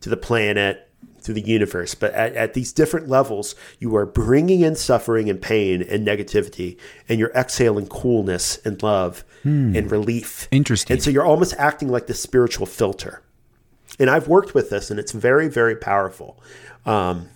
to 0.00 0.08
the 0.08 0.16
planet, 0.16 0.90
to 1.22 1.32
the 1.32 1.40
universe. 1.40 1.94
But 1.94 2.12
at, 2.14 2.34
at 2.34 2.54
these 2.54 2.72
different 2.72 3.08
levels, 3.08 3.54
you 3.78 3.94
are 3.96 4.06
bringing 4.06 4.62
in 4.62 4.76
suffering 4.76 5.30
and 5.30 5.40
pain 5.40 5.82
and 5.82 6.06
negativity, 6.06 6.78
and 7.08 7.18
you're 7.18 7.32
exhaling 7.32 7.86
coolness 7.86 8.58
and 8.64 8.82
love 8.82 9.24
and 9.76 9.90
relief. 9.90 10.48
Interesting. 10.50 10.94
And 10.94 11.02
so 11.02 11.10
you're 11.10 11.26
almost 11.26 11.54
acting 11.58 11.88
like 11.88 12.06
the 12.06 12.14
spiritual 12.14 12.66
filter. 12.66 13.22
And 14.02 14.10
I've 14.10 14.26
worked 14.26 14.52
with 14.52 14.68
this, 14.68 14.90
and 14.90 14.98
it's 14.98 15.12
very, 15.12 15.46
very 15.46 15.76
powerful. 15.76 16.42
Um, 16.84 17.28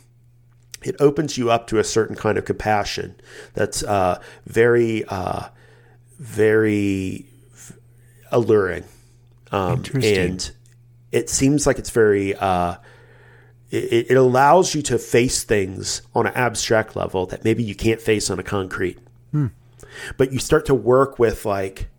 it 0.83 0.97
opens 0.99 1.39
you 1.39 1.49
up 1.49 1.69
to 1.69 1.79
a 1.79 1.85
certain 1.85 2.17
kind 2.17 2.37
of 2.37 2.45
compassion 2.45 3.15
that's 3.55 3.85
uh, 3.85 4.21
very, 4.47 5.05
uh, 5.05 5.45
very 6.19 7.27
alluring. 8.33 8.83
Um, 9.53 9.77
And 10.19 10.51
it 11.13 11.31
seems 11.31 11.69
like 11.69 11.79
it's 11.79 11.91
very, 11.91 12.35
uh, 12.35 12.79
it, 13.71 14.11
it 14.11 14.17
allows 14.17 14.75
you 14.75 14.83
to 14.83 14.99
face 14.99 15.45
things 15.45 16.03
on 16.17 16.27
an 16.27 16.35
abstract 16.35 16.97
level 16.97 17.27
that 17.27 17.45
maybe 17.45 17.63
you 17.63 17.77
can't 17.77 18.01
face 18.01 18.29
on 18.29 18.41
a 18.41 18.43
concrete. 18.43 18.99
But 20.17 20.33
you 20.33 20.41
start 20.41 20.67
to 20.67 20.75
work 20.75 21.21
with 21.21 21.45
like 21.45 21.91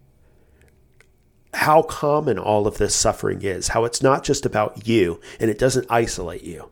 how 1.58 1.82
common 1.82 2.38
all 2.38 2.68
of 2.68 2.78
this 2.78 2.93
suffering 2.93 3.41
is, 3.41 3.70
how 3.70 3.84
it's 3.84 4.03
not 4.03 4.24
just 4.24 4.45
about 4.45 4.88
you 4.88 5.20
and 5.39 5.49
it 5.49 5.58
doesn't 5.58 5.88
isolate 5.89 6.43
you. 6.43 6.70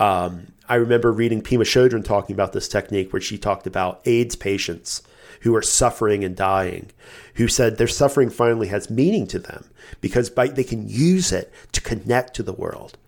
Um, 0.00 0.48
I 0.68 0.74
remember 0.74 1.12
reading 1.12 1.42
Pema 1.42 1.60
Chodron 1.62 2.04
talking 2.04 2.34
about 2.34 2.52
this 2.52 2.66
technique 2.66 3.12
where 3.12 3.22
she 3.22 3.38
talked 3.38 3.68
about 3.68 4.00
AIDS 4.04 4.34
patients 4.34 5.02
who 5.42 5.54
are 5.54 5.62
suffering 5.62 6.24
and 6.24 6.34
dying, 6.34 6.90
who 7.34 7.46
said 7.46 7.78
their 7.78 7.86
suffering 7.86 8.30
finally 8.30 8.66
has 8.66 8.90
meaning 8.90 9.28
to 9.28 9.38
them 9.38 9.70
because 10.00 10.28
by, 10.28 10.48
they 10.48 10.64
can 10.64 10.88
use 10.88 11.30
it 11.30 11.52
to 11.70 11.80
connect 11.80 12.34
to 12.34 12.42
the 12.42 12.52
world 12.52 12.98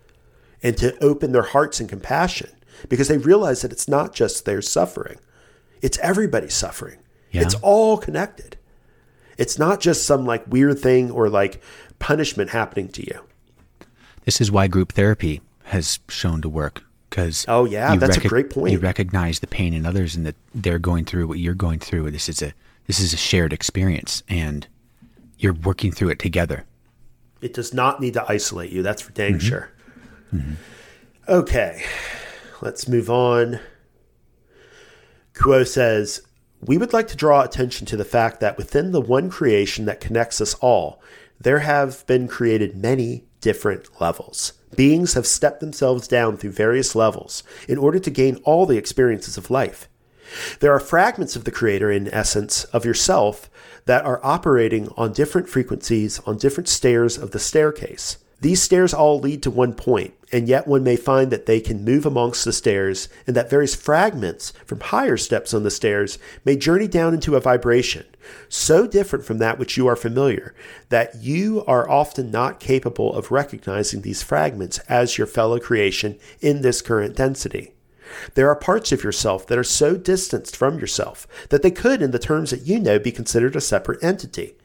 and 0.63 0.77
to 0.77 0.97
open 1.03 1.33
their 1.33 1.43
hearts 1.43 1.81
in 1.81 1.87
compassion 1.87 2.49
because 2.87 3.09
they 3.09 3.17
realize 3.17 3.61
that 3.61 3.73
it's 3.73 3.89
not 3.89 4.13
just 4.13 4.45
their 4.45 4.61
suffering, 4.61 5.19
it's 5.81 5.99
everybody's 5.99 6.53
suffering. 6.53 6.99
Yeah. 7.31 7.41
It's 7.41 7.55
all 7.55 7.97
connected. 7.97 8.57
It's 9.37 9.57
not 9.57 9.79
just 9.79 10.05
some 10.05 10.25
like 10.25 10.45
weird 10.47 10.79
thing 10.79 11.11
or 11.11 11.29
like 11.29 11.61
punishment 11.99 12.51
happening 12.51 12.89
to 12.89 13.05
you. 13.05 13.21
This 14.25 14.39
is 14.39 14.51
why 14.51 14.67
group 14.67 14.93
therapy 14.93 15.41
has 15.65 15.99
shown 16.07 16.41
to 16.41 16.49
work 16.49 16.83
because 17.09 17.45
Oh, 17.47 17.65
yeah, 17.65 17.95
that's 17.95 18.17
a 18.17 18.27
great 18.27 18.49
point. 18.49 18.71
You 18.71 18.79
recognize 18.79 19.39
the 19.39 19.47
pain 19.47 19.73
in 19.73 19.85
others 19.85 20.15
and 20.15 20.25
that 20.25 20.35
they're 20.55 20.79
going 20.79 21.05
through 21.05 21.27
what 21.27 21.37
you're 21.37 21.53
going 21.53 21.79
through. 21.79 22.09
This 22.09 22.27
is 22.27 22.41
a 22.41 22.53
this 22.87 22.99
is 22.99 23.13
a 23.13 23.17
shared 23.17 23.53
experience, 23.53 24.23
and 24.27 24.67
you're 25.37 25.53
working 25.53 25.91
through 25.91 26.09
it 26.09 26.19
together. 26.19 26.65
It 27.39 27.53
does 27.53 27.73
not 27.73 28.01
need 28.01 28.13
to 28.15 28.25
isolate 28.27 28.71
you. 28.71 28.81
That's 28.81 29.01
for 29.01 29.11
dang 29.11 29.33
mm-hmm. 29.33 29.47
sure. 29.47 29.69
Mm-hmm. 30.33 30.53
Okay, 31.29 31.83
let's 32.61 32.87
move 32.87 33.09
on. 33.09 33.59
Q'uo 35.35 35.67
says, 35.67 36.21
We 36.65 36.77
would 36.77 36.93
like 36.93 37.09
to 37.09 37.17
draw 37.17 37.41
attention 37.41 37.85
to 37.87 37.97
the 37.97 38.05
fact 38.05 38.39
that 38.39 38.57
within 38.57 38.91
the 38.91 39.01
one 39.01 39.29
creation 39.29 39.83
that 39.85 39.99
connects 39.99 40.39
us 40.39 40.53
all, 40.55 41.01
there 41.39 41.59
have 41.59 42.05
been 42.07 42.27
created 42.27 42.77
many 42.77 43.25
different 43.41 43.99
levels. 43.99 44.53
Beings 44.73 45.13
have 45.15 45.27
stepped 45.27 45.59
themselves 45.59 46.07
down 46.07 46.37
through 46.37 46.51
various 46.51 46.95
levels 46.95 47.43
in 47.67 47.77
order 47.77 47.99
to 47.99 48.09
gain 48.09 48.37
all 48.45 48.65
the 48.65 48.77
experiences 48.77 49.37
of 49.37 49.51
life. 49.51 49.89
There 50.61 50.71
are 50.71 50.79
fragments 50.79 51.35
of 51.35 51.43
the 51.43 51.51
creator, 51.51 51.91
in 51.91 52.07
essence, 52.07 52.63
of 52.65 52.85
yourself 52.85 53.49
that 53.85 54.05
are 54.05 54.21
operating 54.23 54.87
on 54.95 55.11
different 55.11 55.49
frequencies 55.49 56.19
on 56.25 56.37
different 56.37 56.69
stairs 56.69 57.17
of 57.17 57.31
the 57.31 57.39
staircase. 57.39 58.22
These 58.43 58.61
stairs 58.61 58.93
all 58.93 59.21
lead 59.21 59.41
to 59.43 59.49
one 59.49 59.73
point, 59.73 60.13
and 60.33 60.49
yet 60.49 60.67
one 60.67 60.83
may 60.83 60.97
find 60.97 61.31
that 61.31 61.45
they 61.45 61.61
can 61.61 61.85
move 61.85 62.05
amongst 62.05 62.43
the 62.43 62.51
stairs, 62.51 63.07
and 63.25 63.37
that 63.37 63.49
various 63.49 63.73
fragments 63.73 64.51
from 64.65 64.81
higher 64.81 65.15
steps 65.15 65.53
on 65.53 65.63
the 65.63 65.71
stairs 65.71 66.19
may 66.43 66.57
journey 66.57 66.89
down 66.89 67.13
into 67.13 67.37
a 67.37 67.39
vibration 67.39 68.05
so 68.49 68.85
different 68.85 69.23
from 69.23 69.37
that 69.37 69.57
which 69.57 69.77
you 69.77 69.87
are 69.87 69.95
familiar 69.95 70.53
that 70.89 71.15
you 71.21 71.63
are 71.67 71.89
often 71.89 72.31
not 72.31 72.59
capable 72.59 73.13
of 73.13 73.31
recognizing 73.31 74.01
these 74.01 74.23
fragments 74.23 74.77
as 74.89 75.17
your 75.17 75.27
fellow 75.27 75.57
creation 75.59 76.19
in 76.41 76.61
this 76.61 76.81
current 76.81 77.15
density. 77.15 77.71
There 78.35 78.49
are 78.49 78.55
parts 78.55 78.91
of 78.91 79.05
yourself 79.05 79.47
that 79.47 79.57
are 79.57 79.63
so 79.63 79.95
distanced 79.95 80.57
from 80.57 80.79
yourself 80.79 81.27
that 81.47 81.61
they 81.61 81.71
could, 81.71 82.01
in 82.01 82.11
the 82.11 82.19
terms 82.19 82.51
that 82.51 82.67
you 82.67 82.77
know, 82.77 82.99
be 82.99 83.11
considered 83.11 83.55
a 83.55 83.61
separate 83.61 84.03
entity. 84.03 84.55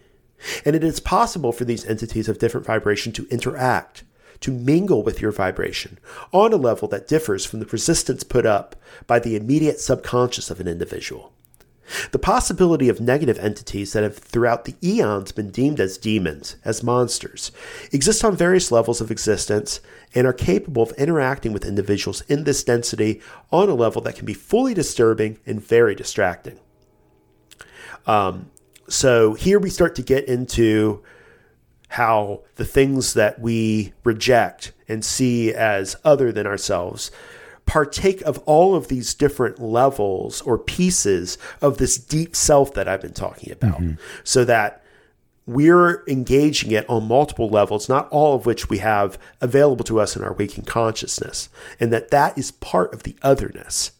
And 0.64 0.76
it 0.76 0.84
is 0.84 1.00
possible 1.00 1.52
for 1.52 1.64
these 1.64 1.84
entities 1.84 2.28
of 2.28 2.38
different 2.38 2.66
vibration 2.66 3.12
to 3.12 3.26
interact, 3.28 4.04
to 4.40 4.52
mingle 4.52 5.02
with 5.02 5.20
your 5.20 5.32
vibration 5.32 5.98
on 6.32 6.52
a 6.52 6.56
level 6.56 6.88
that 6.88 7.08
differs 7.08 7.44
from 7.44 7.60
the 7.60 7.66
resistance 7.66 8.22
put 8.22 8.46
up 8.46 8.76
by 9.06 9.18
the 9.18 9.36
immediate 9.36 9.80
subconscious 9.80 10.50
of 10.50 10.60
an 10.60 10.68
individual. 10.68 11.32
The 12.12 12.18
possibility 12.18 12.88
of 12.88 13.00
negative 13.00 13.38
entities 13.38 13.92
that 13.92 14.02
have 14.02 14.18
throughout 14.18 14.66
the 14.66 14.76
eons 14.82 15.32
been 15.32 15.50
deemed 15.50 15.80
as 15.80 15.96
demons, 15.96 16.56
as 16.64 16.82
monsters, 16.82 17.50
exist 17.92 18.24
on 18.24 18.36
various 18.36 18.70
levels 18.70 19.00
of 19.00 19.10
existence 19.10 19.80
and 20.14 20.26
are 20.26 20.34
capable 20.34 20.82
of 20.82 20.92
interacting 20.92 21.52
with 21.52 21.64
individuals 21.64 22.20
in 22.22 22.44
this 22.44 22.62
density 22.62 23.22
on 23.50 23.68
a 23.70 23.74
level 23.74 24.02
that 24.02 24.16
can 24.16 24.26
be 24.26 24.34
fully 24.34 24.74
disturbing 24.74 25.38
and 25.46 25.62
very 25.62 25.94
distracting. 25.94 26.60
Um, 28.06 28.50
so 28.88 29.34
here 29.34 29.58
we 29.58 29.70
start 29.70 29.94
to 29.96 30.02
get 30.02 30.24
into 30.24 31.02
how 31.88 32.42
the 32.56 32.64
things 32.64 33.14
that 33.14 33.40
we 33.40 33.92
reject 34.04 34.72
and 34.88 35.04
see 35.04 35.52
as 35.52 35.96
other 36.04 36.32
than 36.32 36.46
ourselves 36.46 37.10
partake 37.68 38.22
of 38.22 38.38
all 38.38 38.74
of 38.74 38.88
these 38.88 39.14
different 39.14 39.60
levels 39.60 40.40
or 40.42 40.58
pieces 40.58 41.36
of 41.60 41.76
this 41.76 41.98
deep 41.98 42.34
self 42.34 42.72
that 42.72 42.88
I've 42.88 43.02
been 43.02 43.12
talking 43.12 43.52
about. 43.52 43.80
Mm-hmm. 43.80 44.02
So 44.24 44.44
that 44.46 44.82
we're 45.46 46.02
engaging 46.06 46.72
it 46.72 46.88
on 46.88 47.06
multiple 47.06 47.48
levels, 47.48 47.88
not 47.88 48.08
all 48.10 48.34
of 48.34 48.46
which 48.46 48.68
we 48.68 48.78
have 48.78 49.18
available 49.40 49.84
to 49.84 50.00
us 50.00 50.16
in 50.16 50.24
our 50.24 50.32
waking 50.32 50.64
consciousness. 50.64 51.50
And 51.78 51.92
that 51.92 52.10
that 52.10 52.36
is 52.36 52.50
part 52.50 52.92
of 52.92 53.02
the 53.02 53.16
otherness 53.22 53.92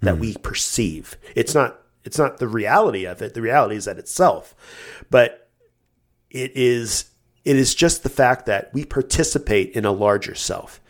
that 0.00 0.16
mm. 0.16 0.20
we 0.20 0.36
perceive. 0.36 1.16
It's 1.34 1.54
not 1.54 1.80
it's 2.08 2.18
not 2.18 2.38
the 2.38 2.48
reality 2.48 3.04
of 3.04 3.20
it. 3.20 3.34
The 3.34 3.42
reality 3.42 3.76
is 3.76 3.84
that 3.84 3.98
itself. 3.98 4.54
But 5.10 5.50
it 6.30 6.52
is 6.54 7.10
it 7.44 7.54
is 7.54 7.74
just 7.74 8.02
the 8.02 8.08
fact 8.08 8.46
that 8.46 8.72
we 8.72 8.86
participate 8.86 9.72
in 9.72 9.84
a 9.84 9.92
larger 9.92 10.34
self. 10.34 10.80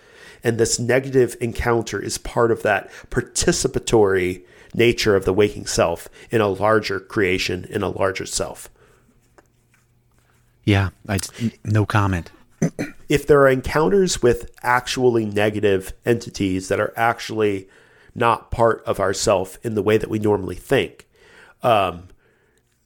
And 0.44 0.58
this 0.58 0.78
negative 0.78 1.36
encounter 1.40 2.00
is 2.00 2.18
part 2.18 2.52
of 2.52 2.62
that 2.62 2.88
participatory 3.10 4.44
nature 4.72 5.16
of 5.16 5.24
the 5.24 5.32
waking 5.32 5.66
self 5.66 6.08
in 6.30 6.40
a 6.40 6.46
larger 6.46 7.00
creation, 7.00 7.66
in 7.68 7.82
a 7.82 7.88
larger 7.88 8.24
self. 8.24 8.70
Yeah, 10.62 10.90
I, 11.08 11.18
no 11.64 11.84
comment. 11.84 12.30
if 13.08 13.26
there 13.26 13.40
are 13.40 13.48
encounters 13.48 14.22
with 14.22 14.52
actually 14.62 15.24
negative 15.24 15.94
entities 16.06 16.68
that 16.68 16.78
are 16.78 16.92
actually 16.96 17.68
not 18.14 18.50
part 18.50 18.82
of 18.84 19.00
ourself 19.00 19.58
in 19.62 19.74
the 19.74 19.82
way 19.82 19.96
that 19.96 20.10
we 20.10 20.18
normally 20.18 20.56
think, 20.56 21.07
um, 21.62 22.08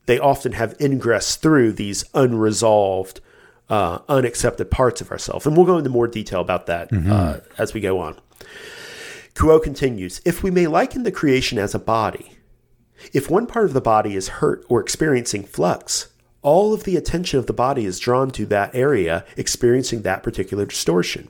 they 0.07 0.19
often 0.19 0.53
have 0.53 0.77
ingress 0.81 1.37
through 1.37 1.73
these 1.73 2.05
unresolved 2.15 3.21
uh, 3.69 4.01
unaccepted 4.09 4.71
parts 4.71 5.01
of 5.01 5.11
ourselves. 5.11 5.47
And 5.47 5.57
we'll 5.57 5.67
go 5.67 5.79
into 5.79 5.91
more 5.91 6.09
detail 6.09 6.41
about 6.41 6.67
that 6.67 6.91
mm-hmm. 6.91 7.11
uh, 7.11 7.37
as 7.59 7.73
we 7.73 7.81
go 7.81 7.99
on. 8.01 8.19
Q'uo 9.35 9.63
continues 9.63 10.21
If 10.25 10.43
we 10.43 10.51
may 10.51 10.67
liken 10.67 11.05
the 11.05 11.13
creation 11.13 11.59
as 11.59 11.75
a 11.75 11.79
body, 11.79 12.39
if 13.13 13.31
one 13.31 13.47
part 13.47 13.65
of 13.65 13.73
the 13.73 13.81
body 13.81 14.15
is 14.15 14.29
hurt 14.29 14.65
or 14.69 14.81
experiencing 14.81 15.45
flux, 15.45 16.09
all 16.43 16.75
of 16.75 16.85
the 16.85 16.97
attention 16.97 17.39
of 17.39 17.47
the 17.47 17.53
body 17.53 17.85
is 17.85 17.99
drawn 17.99 18.31
to 18.33 18.45
that 18.47 18.75
area 18.75 19.25
experiencing 19.37 20.03
that 20.03 20.23
particular 20.23 20.67
distortion. 20.67 21.29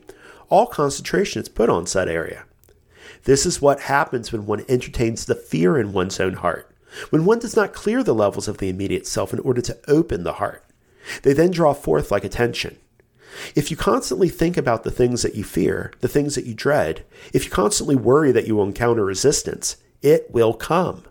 All 0.48 0.66
concentration 0.66 1.40
is 1.40 1.48
put 1.48 1.70
on 1.70 1.86
said 1.86 2.08
area. 2.08 2.44
This 3.24 3.46
is 3.46 3.62
what 3.62 3.82
happens 3.82 4.32
when 4.32 4.46
one 4.46 4.64
entertains 4.68 5.24
the 5.24 5.34
fear 5.34 5.78
in 5.78 5.92
one's 5.92 6.18
own 6.18 6.34
heart, 6.34 6.71
when 7.10 7.24
one 7.24 7.38
does 7.38 7.56
not 7.56 7.72
clear 7.72 8.02
the 8.02 8.14
levels 8.14 8.48
of 8.48 8.58
the 8.58 8.68
immediate 8.68 9.06
self 9.06 9.32
in 9.32 9.38
order 9.40 9.60
to 9.60 9.78
open 9.88 10.24
the 10.24 10.34
heart. 10.34 10.64
They 11.22 11.32
then 11.32 11.50
draw 11.50 11.72
forth 11.74 12.10
like 12.10 12.24
attention. 12.24 12.78
If 13.54 13.70
you 13.70 13.76
constantly 13.76 14.28
think 14.28 14.56
about 14.56 14.84
the 14.84 14.90
things 14.90 15.22
that 15.22 15.34
you 15.34 15.44
fear, 15.44 15.92
the 16.00 16.08
things 16.08 16.34
that 16.34 16.44
you 16.46 16.54
dread, 16.54 17.04
if 17.32 17.44
you 17.44 17.50
constantly 17.50 17.96
worry 17.96 18.30
that 18.32 18.46
you 18.46 18.56
will 18.56 18.64
encounter 18.64 19.04
resistance, 19.04 19.76
it 20.02 20.30
will 20.30 20.52
come. 20.52 21.04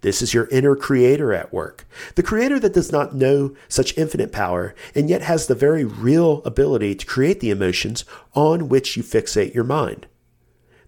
This 0.00 0.22
is 0.22 0.32
your 0.32 0.46
inner 0.48 0.76
creator 0.76 1.32
at 1.32 1.52
work. 1.52 1.86
The 2.14 2.22
creator 2.22 2.60
that 2.60 2.74
does 2.74 2.92
not 2.92 3.14
know 3.14 3.56
such 3.68 3.96
infinite 3.98 4.30
power 4.30 4.74
and 4.94 5.10
yet 5.10 5.22
has 5.22 5.46
the 5.46 5.54
very 5.54 5.84
real 5.84 6.42
ability 6.44 6.94
to 6.94 7.06
create 7.06 7.40
the 7.40 7.50
emotions 7.50 8.04
on 8.34 8.68
which 8.68 8.96
you 8.96 9.02
fixate 9.02 9.54
your 9.54 9.64
mind. 9.64 10.06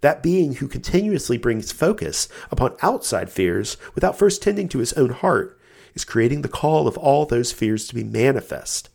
That 0.01 0.23
being 0.23 0.55
who 0.55 0.69
continuously 0.69 1.37
brings 1.37 1.73
focus 1.73 2.29
upon 2.51 2.77
outside 2.83 3.31
fears 3.31 3.77
without 3.95 4.19
first 4.19 4.43
tending 4.43 4.69
to 4.71 4.79
his 4.79 4.93
own 4.95 5.11
heart 5.11 5.59
is 5.95 6.05
creating 6.05 6.43
the 6.43 6.49
call 6.49 6.89
of 6.89 6.97
all 6.97 7.27
those 7.27 7.53
fears 7.53 7.87
to 7.89 7.95
be 7.95 8.05
manifest. 8.05 8.89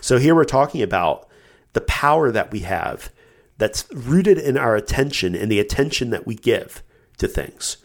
So 0.00 0.18
here 0.18 0.34
we're 0.34 0.44
talking 0.44 0.82
about 0.82 1.28
the 1.72 1.80
power 1.82 2.30
that 2.30 2.50
we 2.50 2.60
have 2.60 3.12
that's 3.58 3.84
rooted 3.92 4.38
in 4.38 4.56
our 4.56 4.76
attention 4.76 5.34
and 5.34 5.50
the 5.50 5.60
attention 5.60 6.10
that 6.10 6.26
we 6.26 6.34
give 6.34 6.82
to 7.18 7.28
things. 7.28 7.76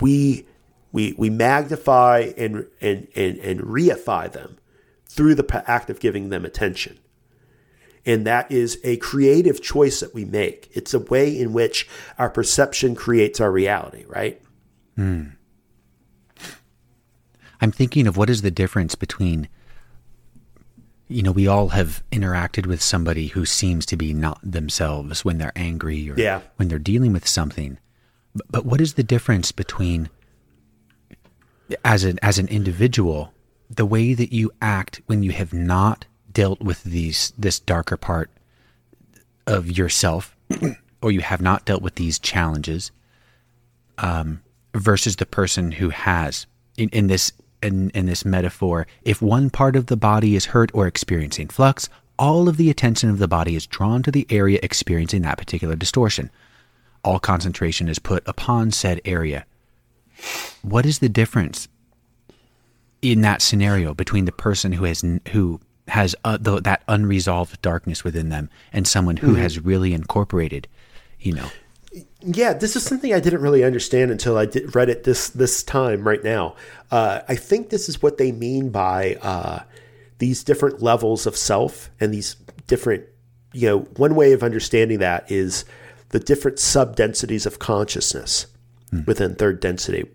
We 0.00 0.46
we 0.90 1.14
we 1.16 1.30
magnify 1.30 2.32
and 2.36 2.66
and 2.80 3.08
and, 3.14 3.38
and 3.38 3.60
reify 3.60 4.30
them 4.30 4.58
through 5.06 5.36
the 5.36 5.64
act 5.70 5.90
of 5.90 6.00
giving 6.00 6.28
them 6.28 6.44
attention. 6.44 6.98
And 8.04 8.26
that 8.26 8.50
is 8.50 8.80
a 8.82 8.96
creative 8.96 9.62
choice 9.62 10.00
that 10.00 10.12
we 10.12 10.24
make. 10.24 10.68
It's 10.72 10.92
a 10.92 10.98
way 10.98 11.38
in 11.38 11.52
which 11.52 11.88
our 12.18 12.30
perception 12.30 12.94
creates 12.96 13.40
our 13.40 13.52
reality, 13.52 14.04
right? 14.08 14.42
Mm. 14.98 15.32
I'm 17.60 17.70
thinking 17.70 18.08
of 18.08 18.16
what 18.16 18.28
is 18.28 18.42
the 18.42 18.50
difference 18.50 18.96
between, 18.96 19.48
you 21.06 21.22
know, 21.22 21.30
we 21.30 21.46
all 21.46 21.68
have 21.68 22.02
interacted 22.10 22.66
with 22.66 22.82
somebody 22.82 23.28
who 23.28 23.46
seems 23.46 23.86
to 23.86 23.96
be 23.96 24.12
not 24.12 24.40
themselves 24.42 25.24
when 25.24 25.38
they're 25.38 25.52
angry 25.54 26.10
or 26.10 26.16
yeah. 26.16 26.40
when 26.56 26.66
they're 26.66 26.80
dealing 26.80 27.12
with 27.12 27.28
something. 27.28 27.78
But, 28.34 28.46
but 28.50 28.66
what 28.66 28.80
is 28.80 28.94
the 28.94 29.04
difference 29.04 29.52
between, 29.52 30.10
as 31.84 32.02
an 32.02 32.18
as 32.20 32.40
an 32.40 32.48
individual, 32.48 33.32
the 33.70 33.86
way 33.86 34.12
that 34.12 34.32
you 34.32 34.50
act 34.60 35.00
when 35.06 35.22
you 35.22 35.30
have 35.30 35.52
not 35.52 36.06
dealt 36.32 36.60
with 36.60 36.82
these 36.84 37.32
this 37.38 37.60
darker 37.60 37.96
part 37.96 38.30
of 39.46 39.76
yourself, 39.76 40.36
or 41.02 41.10
you 41.10 41.20
have 41.20 41.40
not 41.40 41.64
dealt 41.64 41.82
with 41.82 41.96
these 41.96 42.18
challenges, 42.18 42.90
um, 43.98 44.42
versus 44.74 45.16
the 45.16 45.26
person 45.26 45.72
who 45.72 45.90
has 45.90 46.46
in, 46.76 46.88
in 46.90 47.06
this 47.06 47.32
in, 47.62 47.90
in 47.90 48.06
this 48.06 48.24
metaphor, 48.24 48.86
if 49.02 49.22
one 49.22 49.48
part 49.48 49.76
of 49.76 49.86
the 49.86 49.96
body 49.96 50.34
is 50.34 50.46
hurt 50.46 50.70
or 50.74 50.86
experiencing 50.86 51.48
flux, 51.48 51.88
all 52.18 52.48
of 52.48 52.56
the 52.56 52.70
attention 52.70 53.08
of 53.08 53.18
the 53.18 53.28
body 53.28 53.54
is 53.54 53.66
drawn 53.66 54.02
to 54.02 54.10
the 54.10 54.26
area 54.30 54.58
experiencing 54.62 55.22
that 55.22 55.38
particular 55.38 55.76
distortion. 55.76 56.30
All 57.04 57.18
concentration 57.18 57.88
is 57.88 57.98
put 57.98 58.26
upon 58.26 58.72
said 58.72 59.00
area. 59.04 59.46
What 60.62 60.86
is 60.86 60.98
the 60.98 61.08
difference 61.08 61.68
in 63.00 63.20
that 63.22 63.42
scenario 63.42 63.94
between 63.94 64.24
the 64.24 64.32
person 64.32 64.72
who 64.72 64.84
has 64.84 65.04
who 65.30 65.60
has 65.88 66.14
uh, 66.24 66.38
the, 66.40 66.60
that 66.60 66.82
unresolved 66.88 67.60
darkness 67.62 68.04
within 68.04 68.28
them 68.28 68.50
and 68.72 68.86
someone 68.86 69.16
who 69.16 69.28
mm-hmm. 69.28 69.42
has 69.42 69.58
really 69.58 69.92
incorporated, 69.92 70.68
you 71.20 71.32
know, 71.32 71.48
yeah, 72.24 72.52
this 72.54 72.76
is 72.76 72.84
something 72.84 73.12
I 73.12 73.20
didn't 73.20 73.42
really 73.42 73.64
understand 73.64 74.10
until 74.10 74.38
I 74.38 74.46
did, 74.46 74.74
read 74.74 74.88
it 74.88 75.04
this 75.04 75.28
this 75.30 75.62
time 75.62 76.06
right 76.06 76.22
now. 76.22 76.54
Uh, 76.90 77.20
I 77.28 77.34
think 77.34 77.68
this 77.68 77.88
is 77.88 78.00
what 78.00 78.18
they 78.18 78.32
mean 78.32 78.70
by 78.70 79.16
uh, 79.20 79.60
these 80.18 80.44
different 80.44 80.80
levels 80.80 81.26
of 81.26 81.36
self 81.36 81.90
and 82.00 82.14
these 82.14 82.36
different, 82.66 83.04
you 83.52 83.68
know, 83.68 83.78
one 83.96 84.14
way 84.14 84.32
of 84.32 84.42
understanding 84.42 85.00
that 85.00 85.30
is 85.30 85.64
the 86.10 86.20
different 86.20 86.58
sub 86.58 86.96
densities 86.96 87.44
of 87.44 87.58
consciousness 87.58 88.46
hmm. 88.90 89.00
within 89.06 89.34
third 89.34 89.60
density. 89.60 90.08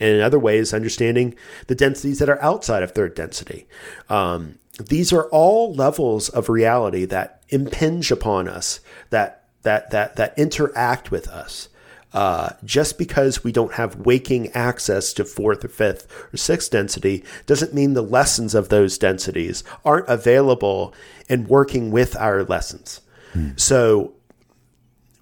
And 0.00 0.16
in 0.16 0.20
other 0.20 0.38
ways, 0.38 0.74
understanding 0.74 1.34
the 1.68 1.76
densities 1.76 2.18
that 2.18 2.28
are 2.28 2.42
outside 2.42 2.82
of 2.82 2.90
third 2.90 3.14
density. 3.14 3.68
Um, 4.08 4.58
these 4.78 5.12
are 5.12 5.24
all 5.24 5.74
levels 5.74 6.28
of 6.28 6.48
reality 6.48 7.04
that 7.06 7.42
impinge 7.48 8.10
upon 8.10 8.48
us, 8.48 8.80
that 9.10 9.44
that 9.62 9.90
that 9.90 10.16
that 10.16 10.38
interact 10.38 11.10
with 11.10 11.28
us. 11.28 11.68
Uh, 12.14 12.50
just 12.62 12.98
because 12.98 13.42
we 13.42 13.50
don't 13.50 13.72
have 13.72 13.96
waking 13.96 14.50
access 14.52 15.14
to 15.14 15.24
fourth 15.24 15.64
or 15.64 15.68
fifth 15.68 16.06
or 16.32 16.36
sixth 16.36 16.70
density 16.70 17.24
doesn't 17.46 17.72
mean 17.72 17.94
the 17.94 18.02
lessons 18.02 18.54
of 18.54 18.68
those 18.68 18.98
densities 18.98 19.64
aren't 19.82 20.06
available 20.08 20.92
and 21.30 21.48
working 21.48 21.90
with 21.90 22.14
our 22.16 22.44
lessons. 22.44 23.00
Hmm. 23.32 23.52
So 23.56 24.12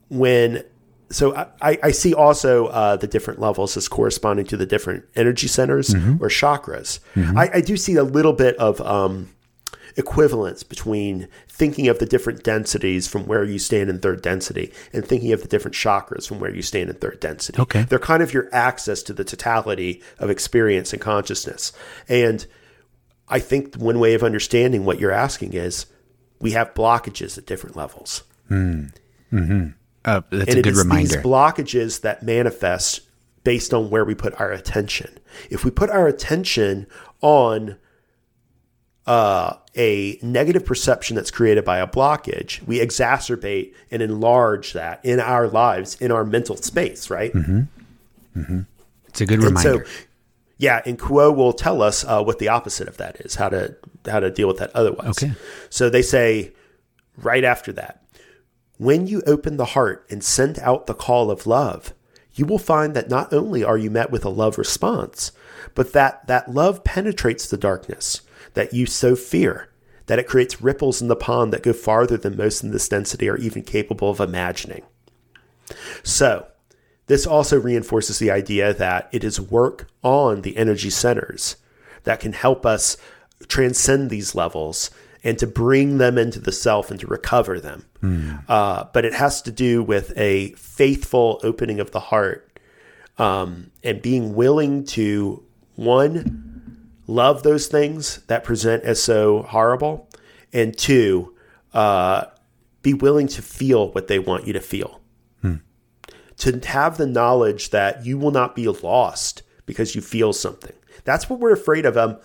when 0.09 0.65
so 1.11 1.35
I, 1.35 1.79
I 1.83 1.91
see 1.91 2.15
also 2.15 2.67
uh, 2.67 2.97
the 2.97 3.07
different 3.07 3.41
levels 3.41 3.77
as 3.77 3.89
corresponding 3.89 4.47
to 4.47 4.57
the 4.57 4.67
different 4.67 5.05
energy 5.17 5.49
centers 5.49 5.91
mm-hmm. 5.91 6.23
or 6.23 6.29
chakras. 6.29 7.01
Mm-hmm. 7.15 7.37
I, 7.37 7.51
I, 7.55 7.61
do 7.61 7.77
see 7.77 7.97
a 7.97 8.05
little 8.05 8.33
bit 8.33 8.57
of 8.57 8.81
um, 8.81 9.29
equivalence 9.97 10.63
between 10.63 11.29
thinking 11.49 11.89
of 11.89 11.99
the 11.99 12.07
different 12.07 12.43
densities 12.43 13.07
from 13.09 13.27
where 13.27 13.45
you 13.45 13.59
stand 13.59 13.91
in 13.91 13.99
third 13.99 14.23
density 14.23 14.73
and 14.93 15.05
thinking 15.05 15.33
of 15.33 15.43
the 15.43 15.49
different 15.49 15.75
chakras 15.75 16.27
from 16.27 16.41
where 16.41 16.55
you 16.55 16.63
stand 16.63 16.91
in 16.91 16.97
third 16.97 17.21
density. 17.21 17.61
Okay. 17.61 17.83
They're 17.83 17.99
kind 17.99 18.23
of 18.23 18.33
your 18.33 18.49
access 18.53 19.03
to 19.05 19.13
the 19.13 19.25
totality 19.25 20.03
of 20.19 20.31
experience 20.31 20.93
and 20.93 21.01
consciousness. 21.01 21.73
And 22.09 22.47
I 23.29 23.39
think 23.39 23.77
one 23.77 24.01
way 24.01 24.15
of 24.15 24.23
understanding 24.23 24.85
what 24.85 24.99
you're 24.99 25.13
asking 25.13 25.53
is 25.53 25.87
we 26.41 26.53
have 26.53 26.75
blockages 26.75 27.39
at 27.39 27.47
different 27.47 27.77
levels. 27.77 28.25
Mm. 28.51 28.93
Mm-hmm. 29.33 29.69
Uh, 30.05 30.23
that's 30.31 30.51
and 30.51 30.59
a 30.59 30.63
good 30.63 30.77
reminder. 30.77 31.17
These 31.17 31.25
blockages 31.25 32.01
that 32.01 32.23
manifest 32.23 33.03
based 33.45 33.73
on 33.73 33.91
where 33.91 34.05
we 34.05 34.15
put 34.15 34.39
our 34.41 34.53
attention. 34.53 35.19
If 35.51 35.65
we 35.65 35.71
put 35.71 35.91
our 35.91 36.07
attention 36.07 36.87
on 37.21 37.77
uh, 39.07 39.55
a 39.77 40.19
negative 40.23 40.65
perception 40.65 41.17
that's 41.17 41.31
created 41.31 41.65
by 41.65 41.79
a 41.79 41.87
blockage, 41.87 42.63
we 42.67 42.81
exacerbate 42.81 43.73
and 43.91 44.03
enlarge 44.03 44.73
that 44.73 45.05
in 45.05 45.21
our 45.21 45.49
lives, 45.49 45.97
in 46.01 46.11
our 46.11 46.25
mental 46.25 46.57
space, 46.57 47.09
right? 47.09 47.33
Mm-hmm. 47.33 47.61
Mm-hmm. 48.41 48.61
It's 49.09 49.21
a 49.21 49.27
good 49.27 49.43
reminder. 49.43 49.75
And 49.75 49.87
so, 49.87 49.93
yeah, 50.59 50.83
and 50.85 50.99
Q'uo 50.99 51.35
will 51.35 51.53
tell 51.53 51.83
us 51.83 52.05
uh, 52.05 52.23
what 52.23 52.39
the 52.39 52.49
opposite 52.49 52.89
of 52.89 52.97
that 52.99 53.17
is, 53.21 53.37
how 53.37 53.49
to 53.49 53.77
how 54.07 54.21
to 54.21 54.31
deal 54.31 54.49
with 54.49 54.59
that 54.59 54.71
otherwise. 54.75 55.23
Okay. 55.23 55.33
So 55.69 55.89
they 55.89 56.03
say 56.03 56.53
right 57.17 57.45
after 57.45 57.73
that, 57.73 58.03
when 58.79 59.07
you 59.07 59.23
open 59.27 59.57
the 59.57 59.67
heart 59.67 60.07
and 60.11 60.23
send 60.23 60.59
out 60.59 60.87
the 60.87 60.95
call 60.95 61.31
of 61.31 61.47
love, 61.47 61.95
you 62.35 62.45
will 62.45 62.59
find 62.59 62.95
that 62.95 63.09
not 63.09 63.33
only 63.33 63.63
are 63.65 63.79
you 63.79 63.91
met 63.91 64.11
with 64.11 64.25
a 64.25 64.31
love 64.31 64.59
response, 64.59 65.33
but 65.75 65.93
that 65.93 66.27
that 66.27 66.53
love 66.53 66.85
penetrates 66.85 67.47
the 67.47 67.57
darkness 67.57 68.23
that 68.55 68.73
you 68.73 68.87
so 68.87 69.17
fear, 69.17 69.71
that 70.07 70.19
it 70.19 70.27
creates 70.27 70.63
ripples 70.63 71.01
in 71.01 71.09
the 71.09 71.17
pond 71.17 71.53
that 71.53 71.63
go 71.63 71.73
farther 71.73 72.17
than 72.17 72.37
most 72.37 72.63
in 72.63 72.71
this 72.71 72.89
density 72.89 73.29
are 73.29 73.37
even 73.37 73.63
capable 73.63 74.11
of 74.11 74.21
imagining. 74.21 74.83
So, 76.03 76.47
this 77.07 77.27
also 77.27 77.59
reinforces 77.59 78.19
the 78.19 78.31
idea 78.31 78.73
that 78.73 79.09
it 79.13 79.25
is 79.25 79.41
work 79.41 79.89
on 80.03 80.43
the 80.43 80.57
energy 80.57 80.91
centers 80.91 81.57
that 82.05 82.21
can 82.21 82.33
help 82.33 82.65
us 82.65 82.97
transcend 83.49 84.11
these 84.11 84.35
levels 84.35 84.91
and 85.23 85.39
to 85.39 85.47
bring 85.47 85.99
them 85.99 86.17
into 86.17 86.39
the 86.39 86.53
self 86.53 86.91
and 86.91 87.01
to 87.01 87.07
recover 87.07 87.61
them. 87.61 87.85
Mm. 88.03 88.45
Uh, 88.49 88.85
but 88.93 89.05
it 89.05 89.13
has 89.15 89.43
to 89.43 89.53
do 89.53 89.83
with 89.83 90.17
a 90.17 90.53
faithful 90.53 91.41
opening 91.43 91.81
of 91.81 91.91
the 91.91 92.01
heart 92.01 92.59
um, 93.19 93.71
and 93.83 94.01
being 94.01 94.35
willing 94.35 94.85
to, 94.85 95.45
one, 95.77 96.50
love 97.11 97.43
those 97.43 97.67
things 97.67 98.19
that 98.29 98.45
present 98.45 98.85
as 98.85 99.03
so 99.03 99.43
horrible, 99.43 100.09
and 100.53 100.77
two, 100.77 101.35
uh, 101.75 102.25
be 102.83 102.95
willing 102.95 103.29
to 103.29 103.43
feel 103.43 103.91
what 103.93 104.07
they 104.07 104.19
want 104.19 104.47
you 104.47 104.53
to 104.53 104.61
feel. 104.61 105.01
Hmm. 105.43 105.57
To 106.39 106.59
have 106.67 106.97
the 106.97 107.07
knowledge 107.07 107.71
that 107.71 108.07
you 108.07 108.17
will 108.17 108.31
not 108.31 108.55
be 108.55 108.69
lost 108.69 109.43
because 109.67 109.95
you 109.95 110.01
feel 110.01 110.33
something. 110.33 110.73
That's 111.05 111.29
what 111.29 111.41
we're 111.41 111.53
afraid 111.53 111.85
of. 111.85 111.97
Um, 111.97 112.17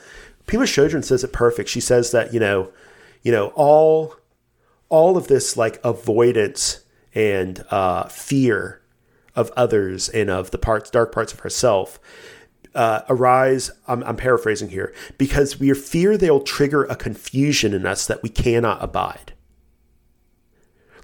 Pema 0.47 0.63
Chodron 0.63 1.03
says 1.03 1.23
it 1.23 1.33
perfect. 1.33 1.69
She 1.69 1.81
says 1.81 2.11
that 2.11 2.33
you 2.33 2.39
know, 2.39 2.71
you 3.23 3.31
know, 3.31 3.47
all 3.55 4.15
all 4.89 5.17
of 5.17 5.27
this 5.27 5.57
like 5.57 5.79
avoidance 5.83 6.81
and 7.13 7.65
uh, 7.71 8.03
fear 8.07 8.81
of 9.35 9.51
others 9.57 10.07
and 10.09 10.29
of 10.29 10.51
the 10.51 10.57
parts 10.57 10.89
dark 10.89 11.11
parts 11.11 11.33
of 11.33 11.39
herself 11.41 11.99
uh, 12.75 13.01
arise, 13.09 13.71
I'm, 13.87 14.03
I'm 14.03 14.17
paraphrasing 14.17 14.69
here, 14.69 14.93
because 15.17 15.59
we 15.59 15.73
fear 15.73 16.17
they'll 16.17 16.41
trigger 16.41 16.83
a 16.83 16.95
confusion 16.95 17.73
in 17.73 17.85
us 17.85 18.05
that 18.05 18.21
we 18.21 18.29
cannot 18.29 18.83
abide. 18.83 19.33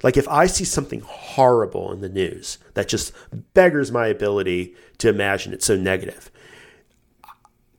Like 0.02 0.16
if 0.16 0.28
I 0.28 0.46
see 0.46 0.64
something 0.64 1.00
horrible 1.00 1.92
in 1.92 2.00
the 2.00 2.08
news 2.08 2.58
that 2.74 2.88
just 2.88 3.12
beggars 3.54 3.92
my 3.92 4.06
ability 4.08 4.74
to 4.98 5.08
imagine 5.08 5.52
it's 5.52 5.66
so 5.66 5.76
negative, 5.76 6.30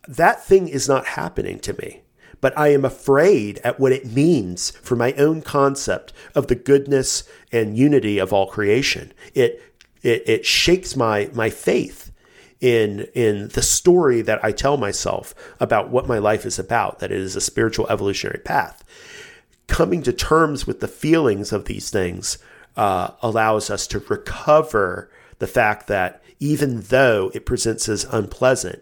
that 0.07 0.43
thing 0.43 0.67
is 0.67 0.87
not 0.87 1.05
happening 1.05 1.59
to 1.59 1.73
me. 1.73 2.01
But 2.41 2.57
I 2.57 2.73
am 2.73 2.83
afraid 2.83 3.59
at 3.63 3.79
what 3.79 3.93
it 3.93 4.11
means 4.11 4.71
for 4.71 4.97
my 4.97 5.13
own 5.13 5.41
concept 5.41 6.11
of 6.35 6.47
the 6.47 6.55
goodness 6.55 7.23
and 7.53 7.77
unity 7.77 8.19
of 8.19 8.33
all 8.33 8.47
creation. 8.47 9.13
It 9.33 9.61
it, 10.01 10.23
it 10.27 10.45
shakes 10.45 10.97
my 10.97 11.29
my 11.33 11.49
faith 11.49 12.02
in 12.63 13.01
in 13.13 13.49
the 13.49 13.61
story 13.61 14.21
that 14.21 14.43
I 14.43 14.53
tell 14.53 14.77
myself 14.77 15.35
about 15.59 15.89
what 15.89 16.07
my 16.07 16.17
life 16.17 16.45
is 16.45 16.57
about, 16.57 16.99
that 16.99 17.11
it 17.11 17.19
is 17.19 17.35
a 17.35 17.41
spiritual 17.41 17.87
evolutionary 17.89 18.39
path. 18.39 18.85
Coming 19.67 20.01
to 20.03 20.13
terms 20.13 20.65
with 20.65 20.79
the 20.79 20.87
feelings 20.87 21.51
of 21.51 21.65
these 21.65 21.89
things 21.89 22.37
uh, 22.77 23.11
allows 23.21 23.69
us 23.69 23.85
to 23.87 23.99
recover 23.99 25.11
the 25.39 25.47
fact 25.47 25.87
that 25.87 26.23
even 26.39 26.79
though 26.83 27.31
it 27.33 27.45
presents 27.45 27.89
as 27.89 28.05
unpleasant, 28.05 28.81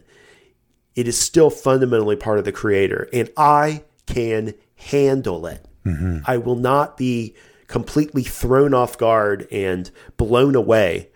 it 0.95 1.07
is 1.07 1.19
still 1.19 1.49
fundamentally 1.49 2.15
part 2.15 2.37
of 2.37 2.45
the 2.45 2.51
creator, 2.51 3.09
and 3.11 3.29
I 3.35 3.83
can 4.05 4.53
handle 4.75 5.47
it. 5.47 5.65
Mm-hmm. 5.85 6.19
I 6.25 6.37
will 6.37 6.55
not 6.55 6.97
be 6.97 7.35
completely 7.65 8.23
thrown 8.23 8.75
off 8.75 8.95
guard 8.99 9.47
and 9.51 9.89
blown 10.17 10.53
away 10.53 11.09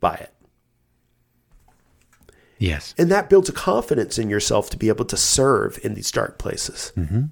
by 0.00 0.16
it. 0.16 0.34
Yes. 2.60 2.94
And 2.98 3.10
that 3.10 3.30
builds 3.30 3.48
a 3.48 3.52
confidence 3.52 4.18
in 4.18 4.28
yourself 4.28 4.68
to 4.70 4.76
be 4.76 4.88
able 4.88 5.06
to 5.06 5.16
serve 5.16 5.80
in 5.82 5.94
these 5.94 6.12
dark 6.12 6.38
places. 6.38 6.92
Mm-hmm. 6.94 7.24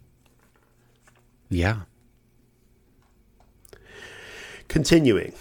Yeah. 1.51 1.81
Continuing. 4.69 5.35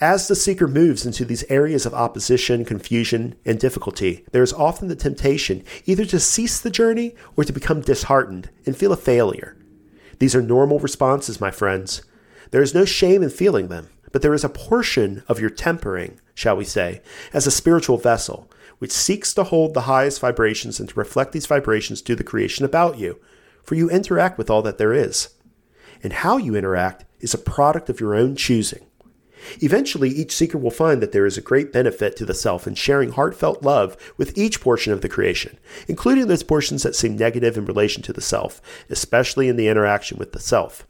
As 0.00 0.28
the 0.28 0.34
seeker 0.34 0.66
moves 0.66 1.04
into 1.04 1.26
these 1.26 1.44
areas 1.50 1.84
of 1.84 1.92
opposition, 1.92 2.64
confusion, 2.64 3.34
and 3.44 3.60
difficulty, 3.60 4.24
there 4.32 4.42
is 4.42 4.54
often 4.54 4.88
the 4.88 4.96
temptation 4.96 5.62
either 5.84 6.06
to 6.06 6.18
cease 6.18 6.58
the 6.58 6.70
journey 6.70 7.14
or 7.36 7.44
to 7.44 7.52
become 7.52 7.82
disheartened 7.82 8.48
and 8.64 8.74
feel 8.74 8.92
a 8.92 8.96
failure. 8.96 9.58
These 10.20 10.34
are 10.34 10.40
normal 10.40 10.78
responses, 10.78 11.38
my 11.38 11.50
friends. 11.50 12.00
There 12.50 12.62
is 12.62 12.74
no 12.74 12.86
shame 12.86 13.22
in 13.22 13.28
feeling 13.28 13.68
them, 13.68 13.90
but 14.10 14.22
there 14.22 14.32
is 14.32 14.42
a 14.42 14.48
portion 14.48 15.22
of 15.28 15.38
your 15.38 15.50
tempering, 15.50 16.18
shall 16.34 16.56
we 16.56 16.64
say, 16.64 17.02
as 17.34 17.46
a 17.46 17.50
spiritual 17.50 17.98
vessel, 17.98 18.50
which 18.80 18.90
seeks 18.90 19.32
to 19.34 19.44
hold 19.44 19.72
the 19.72 19.82
highest 19.82 20.20
vibrations 20.20 20.80
and 20.80 20.88
to 20.88 20.98
reflect 20.98 21.32
these 21.32 21.46
vibrations 21.46 22.02
to 22.02 22.16
the 22.16 22.24
creation 22.24 22.64
about 22.64 22.98
you, 22.98 23.20
for 23.62 23.76
you 23.76 23.88
interact 23.88 24.36
with 24.36 24.50
all 24.50 24.62
that 24.62 24.78
there 24.78 24.92
is. 24.92 25.28
And 26.02 26.12
how 26.12 26.38
you 26.38 26.56
interact 26.56 27.04
is 27.20 27.34
a 27.34 27.38
product 27.38 27.88
of 27.88 28.00
your 28.00 28.14
own 28.14 28.34
choosing. 28.34 28.86
Eventually, 29.62 30.08
each 30.08 30.32
seeker 30.32 30.58
will 30.58 30.70
find 30.70 31.02
that 31.02 31.12
there 31.12 31.26
is 31.26 31.38
a 31.38 31.42
great 31.42 31.72
benefit 31.72 32.16
to 32.16 32.24
the 32.24 32.34
self 32.34 32.66
in 32.66 32.74
sharing 32.74 33.12
heartfelt 33.12 33.62
love 33.62 33.96
with 34.16 34.36
each 34.36 34.60
portion 34.60 34.92
of 34.92 35.02
the 35.02 35.08
creation, 35.08 35.58
including 35.88 36.28
those 36.28 36.42
portions 36.42 36.82
that 36.82 36.96
seem 36.96 37.16
negative 37.16 37.56
in 37.56 37.64
relation 37.64 38.02
to 38.02 38.12
the 38.12 38.20
self, 38.20 38.60
especially 38.88 39.48
in 39.48 39.56
the 39.56 39.68
interaction 39.68 40.18
with 40.18 40.32
the 40.32 40.40
self. 40.40 40.86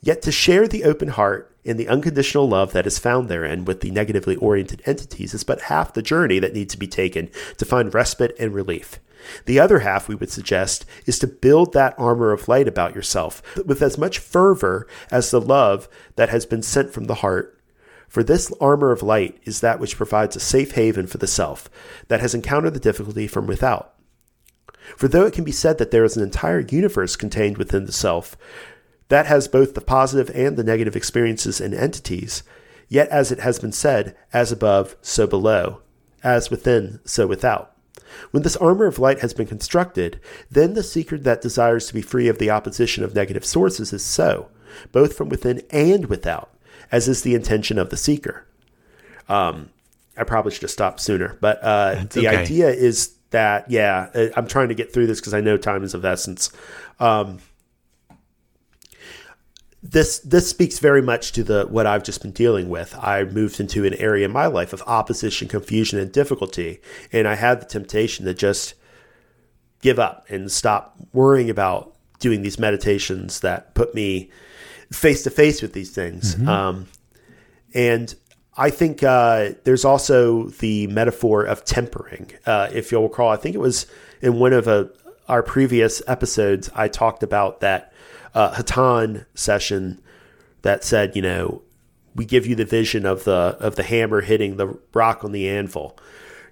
Yet 0.00 0.22
to 0.22 0.32
share 0.32 0.66
the 0.66 0.84
open 0.84 1.08
heart 1.08 1.54
and 1.64 1.78
the 1.78 1.88
unconditional 1.88 2.48
love 2.48 2.72
that 2.72 2.86
is 2.86 2.98
found 2.98 3.28
therein 3.28 3.64
with 3.64 3.80
the 3.80 3.90
negatively 3.90 4.36
oriented 4.36 4.82
entities 4.86 5.34
is 5.34 5.44
but 5.44 5.62
half 5.62 5.92
the 5.92 6.02
journey 6.02 6.38
that 6.38 6.54
needs 6.54 6.72
to 6.72 6.78
be 6.78 6.86
taken 6.86 7.30
to 7.58 7.64
find 7.64 7.92
respite 7.92 8.34
and 8.38 8.54
relief. 8.54 8.98
The 9.44 9.60
other 9.60 9.80
half, 9.80 10.08
we 10.08 10.14
would 10.14 10.30
suggest, 10.30 10.86
is 11.04 11.18
to 11.18 11.26
build 11.26 11.72
that 11.72 11.94
armor 11.98 12.32
of 12.32 12.48
light 12.48 12.66
about 12.66 12.94
yourself 12.94 13.42
with 13.66 13.82
as 13.82 13.98
much 13.98 14.18
fervor 14.18 14.86
as 15.10 15.30
the 15.30 15.40
love 15.40 15.88
that 16.16 16.30
has 16.30 16.46
been 16.46 16.62
sent 16.62 16.92
from 16.92 17.04
the 17.04 17.16
heart. 17.16 17.58
For 18.08 18.22
this 18.22 18.52
armor 18.60 18.90
of 18.90 19.02
light 19.02 19.38
is 19.44 19.60
that 19.60 19.78
which 19.78 19.96
provides 19.96 20.36
a 20.36 20.40
safe 20.40 20.72
haven 20.72 21.06
for 21.06 21.18
the 21.18 21.26
self 21.26 21.70
that 22.08 22.20
has 22.20 22.34
encountered 22.34 22.74
the 22.74 22.80
difficulty 22.80 23.26
from 23.26 23.46
without. 23.46 23.94
For 24.96 25.06
though 25.06 25.26
it 25.26 25.34
can 25.34 25.44
be 25.44 25.52
said 25.52 25.78
that 25.78 25.90
there 25.90 26.04
is 26.04 26.16
an 26.16 26.22
entire 26.22 26.60
universe 26.60 27.14
contained 27.14 27.58
within 27.58 27.86
the 27.86 27.92
self, 27.92 28.36
that 29.10 29.26
has 29.26 29.48
both 29.48 29.74
the 29.74 29.80
positive 29.80 30.34
and 30.34 30.56
the 30.56 30.64
negative 30.64 30.96
experiences 30.96 31.60
and 31.60 31.74
entities. 31.74 32.42
Yet, 32.88 33.08
as 33.10 33.30
it 33.30 33.40
has 33.40 33.58
been 33.58 33.72
said, 33.72 34.16
as 34.32 34.50
above, 34.50 34.96
so 35.02 35.26
below, 35.26 35.82
as 36.24 36.50
within, 36.50 37.00
so 37.04 37.26
without. 37.26 37.76
When 38.30 38.42
this 38.42 38.56
armor 38.56 38.86
of 38.86 38.98
light 38.98 39.20
has 39.20 39.34
been 39.34 39.46
constructed, 39.46 40.20
then 40.50 40.74
the 40.74 40.82
seeker 40.82 41.18
that 41.18 41.40
desires 41.40 41.86
to 41.86 41.94
be 41.94 42.02
free 42.02 42.28
of 42.28 42.38
the 42.38 42.50
opposition 42.50 43.04
of 43.04 43.14
negative 43.14 43.44
sources 43.44 43.92
is 43.92 44.04
so, 44.04 44.48
both 44.90 45.16
from 45.16 45.28
within 45.28 45.62
and 45.70 46.06
without, 46.06 46.52
as 46.90 47.06
is 47.06 47.22
the 47.22 47.34
intention 47.34 47.78
of 47.78 47.90
the 47.90 47.96
seeker. 47.96 48.46
Um, 49.28 49.70
I 50.16 50.24
probably 50.24 50.52
should 50.52 50.62
have 50.62 50.70
stopped 50.70 51.00
sooner, 51.00 51.36
but 51.40 51.62
uh, 51.62 52.04
the 52.10 52.28
okay. 52.28 52.36
idea 52.36 52.70
is 52.70 53.14
that, 53.30 53.70
yeah, 53.70 54.08
uh, 54.14 54.26
I'm 54.36 54.48
trying 54.48 54.68
to 54.68 54.74
get 54.74 54.92
through 54.92 55.06
this 55.06 55.20
because 55.20 55.34
I 55.34 55.40
know 55.40 55.56
time 55.56 55.84
is 55.84 55.94
of 55.94 56.04
essence. 56.04 56.50
Um, 56.98 57.38
this 59.82 60.18
this 60.20 60.48
speaks 60.48 60.78
very 60.78 61.00
much 61.00 61.32
to 61.32 61.42
the 61.42 61.66
what 61.66 61.86
I've 61.86 62.04
just 62.04 62.20
been 62.20 62.32
dealing 62.32 62.68
with. 62.68 62.94
I 63.00 63.24
moved 63.24 63.60
into 63.60 63.84
an 63.84 63.94
area 63.94 64.26
in 64.26 64.32
my 64.32 64.46
life 64.46 64.72
of 64.72 64.82
opposition, 64.86 65.48
confusion, 65.48 65.98
and 65.98 66.12
difficulty, 66.12 66.80
and 67.12 67.26
I 67.26 67.34
had 67.34 67.60
the 67.60 67.66
temptation 67.66 68.26
to 68.26 68.34
just 68.34 68.74
give 69.80 69.98
up 69.98 70.26
and 70.28 70.52
stop 70.52 70.96
worrying 71.12 71.48
about 71.48 71.94
doing 72.18 72.42
these 72.42 72.58
meditations 72.58 73.40
that 73.40 73.74
put 73.74 73.94
me 73.94 74.30
face 74.92 75.22
to 75.22 75.30
face 75.30 75.62
with 75.62 75.72
these 75.72 75.90
things. 75.90 76.34
Mm-hmm. 76.34 76.48
Um, 76.48 76.88
and 77.72 78.14
I 78.56 78.68
think 78.68 79.02
uh, 79.02 79.52
there's 79.64 79.86
also 79.86 80.48
the 80.48 80.86
metaphor 80.88 81.44
of 81.44 81.64
tempering. 81.64 82.32
Uh, 82.44 82.68
if 82.72 82.92
you'll 82.92 83.04
recall, 83.04 83.30
I 83.30 83.36
think 83.36 83.54
it 83.54 83.60
was 83.60 83.86
in 84.20 84.38
one 84.38 84.52
of 84.52 84.68
a, 84.68 84.70
uh, 84.70 84.88
our 85.28 85.42
previous 85.44 86.02
episodes, 86.08 86.68
I 86.74 86.88
talked 86.88 87.22
about 87.22 87.60
that 87.60 87.89
uh, 88.34 88.52
Hatonn 88.52 89.26
session 89.34 90.00
that 90.62 90.84
said, 90.84 91.16
you 91.16 91.22
know, 91.22 91.62
we 92.14 92.24
give 92.24 92.46
you 92.46 92.54
the 92.54 92.64
vision 92.64 93.06
of 93.06 93.24
the 93.24 93.56
of 93.60 93.76
the 93.76 93.82
hammer 93.82 94.20
hitting 94.20 94.56
the 94.56 94.78
rock 94.92 95.24
on 95.24 95.32
the 95.32 95.48
anvil. 95.48 95.96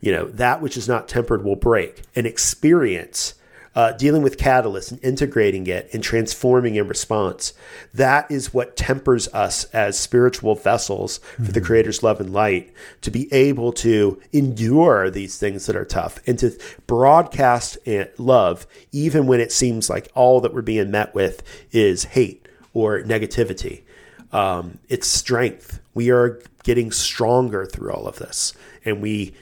You 0.01 0.13
know, 0.13 0.25
that 0.27 0.63
which 0.63 0.77
is 0.77 0.89
not 0.89 1.09
tempered 1.09 1.45
will 1.45 1.57
break. 1.57 2.03
An 2.15 2.25
experience 2.27 3.35
uh, 3.75 3.93
dealing 3.93 4.23
with 4.23 4.39
catalyst 4.39 4.93
and 4.93 5.05
integrating 5.05 5.67
it 5.67 5.89
and 5.93 6.03
transforming 6.03 6.75
in 6.75 6.89
response. 6.89 7.53
That 7.95 8.31
is 8.31 8.53
what 8.55 8.77
tempers 8.77 9.29
us 9.29 9.65
as 9.67 9.99
spiritual 9.99 10.55
vessels 10.55 11.19
for 11.19 11.43
mm-hmm. 11.43 11.53
the 11.53 11.61
Creator's 11.61 12.03
love 12.03 12.21
and 12.21 12.33
light 12.33 12.73
to 13.03 13.11
be 13.11 13.33
able 13.33 13.73
to 13.75 14.21
endure 14.33 15.11
these 15.11 15.39
things 15.39 15.67
that 15.67 15.77
are 15.77 15.85
tough 15.85 16.21
and 16.27 16.39
to 16.39 16.59
broadcast 16.87 17.79
love, 18.19 18.67
even 18.93 19.27
when 19.27 19.41
it 19.41 19.53
seems 19.53 19.89
like 19.89 20.11
all 20.15 20.41
that 20.41 20.55
we're 20.55 20.63
being 20.63 20.91
met 20.91 21.15
with 21.15 21.43
is 21.73 22.05
hate 22.05 22.47
or 22.75 23.01
negativity. 23.03 23.83
Um, 24.33 24.79
it's 24.89 25.09
strength. 25.09 25.81
We 25.95 26.11
are 26.11 26.41
getting 26.65 26.93
stronger 26.93 27.65
through 27.65 27.93
all 27.93 28.07
of 28.07 28.19
this, 28.19 28.53
and 28.85 29.01
we 29.01 29.35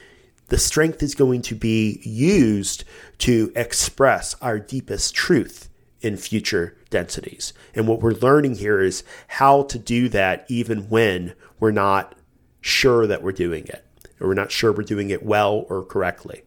the 0.49 0.57
strength 0.57 1.03
is 1.03 1.15
going 1.15 1.41
to 1.43 1.55
be 1.55 1.99
used 2.03 2.83
to 3.19 3.51
express 3.55 4.35
our 4.41 4.59
deepest 4.59 5.13
truth 5.13 5.69
in 6.01 6.17
future 6.17 6.77
densities. 6.89 7.53
And 7.73 7.87
what 7.87 8.01
we're 8.01 8.11
learning 8.11 8.55
here 8.55 8.79
is 8.79 9.03
how 9.27 9.63
to 9.63 9.79
do 9.79 10.09
that 10.09 10.45
even 10.47 10.89
when 10.89 11.33
we're 11.59 11.71
not 11.71 12.15
sure 12.61 13.07
that 13.07 13.23
we're 13.23 13.31
doing 13.31 13.65
it, 13.67 13.85
or 14.19 14.27
we're 14.27 14.33
not 14.33 14.51
sure 14.51 14.71
we're 14.71 14.83
doing 14.83 15.09
it 15.09 15.23
well 15.23 15.65
or 15.69 15.83
correctly. 15.83 16.43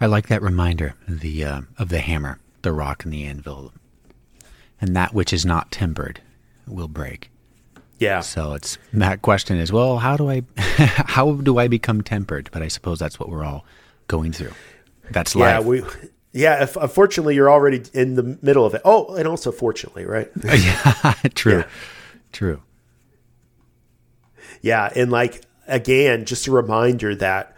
I 0.00 0.06
like 0.06 0.28
that 0.28 0.42
reminder 0.42 0.94
the 1.08 1.44
uh, 1.44 1.60
of 1.76 1.88
the 1.88 1.98
hammer, 1.98 2.38
the 2.62 2.72
rock, 2.72 3.04
and 3.04 3.12
the 3.12 3.24
anvil, 3.24 3.72
and 4.80 4.94
that 4.94 5.12
which 5.12 5.32
is 5.32 5.44
not 5.44 5.72
tempered 5.72 6.20
will 6.66 6.88
break. 6.88 7.30
Yeah. 7.98 8.20
So 8.20 8.54
it's 8.54 8.78
that 8.92 9.22
question 9.22 9.58
is, 9.58 9.72
well, 9.72 9.98
how 9.98 10.16
do 10.16 10.30
I 10.30 10.42
how 10.56 11.32
do 11.34 11.58
I 11.58 11.68
become 11.68 12.02
tempered? 12.02 12.48
But 12.52 12.62
I 12.62 12.68
suppose 12.68 12.98
that's 12.98 13.18
what 13.18 13.28
we're 13.28 13.44
all 13.44 13.64
going 14.06 14.32
through. 14.32 14.52
That's 15.10 15.34
life. 15.34 15.60
Yeah, 15.60 15.60
we 15.60 15.82
yeah, 16.32 16.62
if, 16.62 16.76
unfortunately 16.76 17.34
you're 17.34 17.50
already 17.50 17.82
in 17.92 18.14
the 18.14 18.38
middle 18.42 18.64
of 18.64 18.74
it. 18.74 18.82
Oh, 18.84 19.14
and 19.16 19.26
also 19.26 19.50
fortunately, 19.50 20.04
right? 20.04 20.30
yeah, 20.44 21.14
true. 21.34 21.58
Yeah. 21.58 21.66
True. 22.32 22.62
Yeah, 24.60 24.92
and 24.94 25.10
like 25.10 25.42
again, 25.66 26.24
just 26.24 26.46
a 26.46 26.52
reminder 26.52 27.14
that 27.16 27.56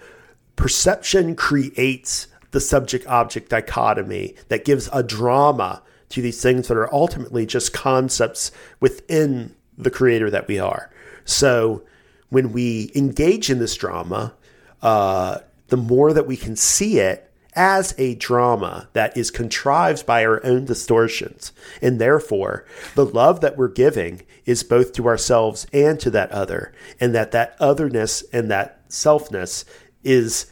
perception 0.56 1.36
creates 1.36 2.28
the 2.50 2.60
subject 2.60 3.06
object 3.06 3.50
dichotomy 3.50 4.34
that 4.48 4.64
gives 4.64 4.88
a 4.92 5.02
drama 5.02 5.82
to 6.08 6.20
these 6.20 6.42
things 6.42 6.68
that 6.68 6.76
are 6.76 6.92
ultimately 6.92 7.46
just 7.46 7.72
concepts 7.72 8.50
within 8.80 9.54
the 9.82 9.90
creator 9.90 10.30
that 10.30 10.48
we 10.48 10.58
are. 10.58 10.90
So 11.24 11.82
when 12.28 12.52
we 12.52 12.90
engage 12.94 13.50
in 13.50 13.58
this 13.58 13.76
drama, 13.76 14.34
uh, 14.82 15.38
the 15.68 15.76
more 15.76 16.12
that 16.12 16.26
we 16.26 16.36
can 16.36 16.56
see 16.56 16.98
it 16.98 17.30
as 17.54 17.94
a 17.98 18.14
drama 18.14 18.88
that 18.92 19.16
is 19.16 19.30
contrived 19.30 20.06
by 20.06 20.24
our 20.24 20.44
own 20.44 20.64
distortions. 20.64 21.52
And 21.82 22.00
therefore, 22.00 22.64
the 22.94 23.04
love 23.04 23.40
that 23.40 23.56
we're 23.56 23.68
giving 23.68 24.22
is 24.46 24.62
both 24.62 24.92
to 24.94 25.06
ourselves 25.06 25.66
and 25.72 25.98
to 26.00 26.10
that 26.10 26.30
other. 26.30 26.72
And 27.00 27.14
that 27.14 27.32
that 27.32 27.56
otherness 27.58 28.22
and 28.32 28.50
that 28.50 28.88
selfness 28.88 29.64
is 30.04 30.46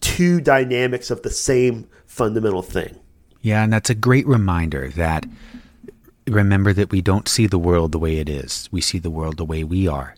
two 0.00 0.40
dynamics 0.40 1.10
of 1.10 1.22
the 1.22 1.30
same 1.30 1.88
fundamental 2.06 2.62
thing. 2.62 2.98
Yeah, 3.40 3.64
and 3.64 3.72
that's 3.72 3.90
a 3.90 3.94
great 3.94 4.26
reminder 4.26 4.90
that 4.90 5.26
remember 6.28 6.72
that 6.72 6.90
we 6.90 7.00
don't 7.00 7.28
see 7.28 7.46
the 7.46 7.58
world 7.58 7.92
the 7.92 7.98
way 7.98 8.18
it 8.18 8.28
is. 8.28 8.68
We 8.70 8.80
see 8.80 8.98
the 8.98 9.10
world 9.10 9.36
the 9.36 9.44
way 9.44 9.64
we 9.64 9.88
are. 9.88 10.14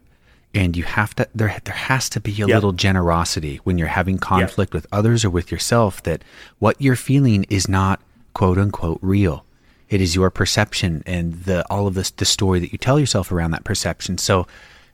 And 0.53 0.77
you 0.77 0.82
have 0.82 1.15
to 1.15 1.28
there 1.35 1.61
there 1.65 1.74
has 1.74 2.09
to 2.11 2.20
be 2.20 2.32
a 2.32 2.47
yep. 2.47 2.49
little 2.49 2.73
generosity 2.73 3.61
when 3.62 3.78
you're 3.78 3.89
having 3.89 4.19
conflict 4.19 4.70
yep. 4.70 4.74
with 4.74 4.87
others 4.91 5.24
or 5.24 5.31
with 5.31 5.53
yourself 5.53 6.03
that 6.03 6.23
what 6.59 6.81
you're 6.81 6.97
feeling 6.97 7.45
is 7.49 7.69
not 7.69 8.01
quote 8.35 8.59
unquote 8.59 8.99
real. 9.01 9.45
It 9.89 10.01
is 10.01 10.15
your 10.15 10.31
perception 10.31 11.03
and 11.07 11.45
the 11.45 11.65
all 11.70 11.87
of 11.87 11.95
this 11.95 12.11
the 12.11 12.24
story 12.24 12.59
that 12.61 12.73
you 12.73 12.78
tell 12.78 12.99
yourself 12.99 13.31
around 13.31 13.53
that 13.53 13.65
perception. 13.65 14.19
So 14.19 14.47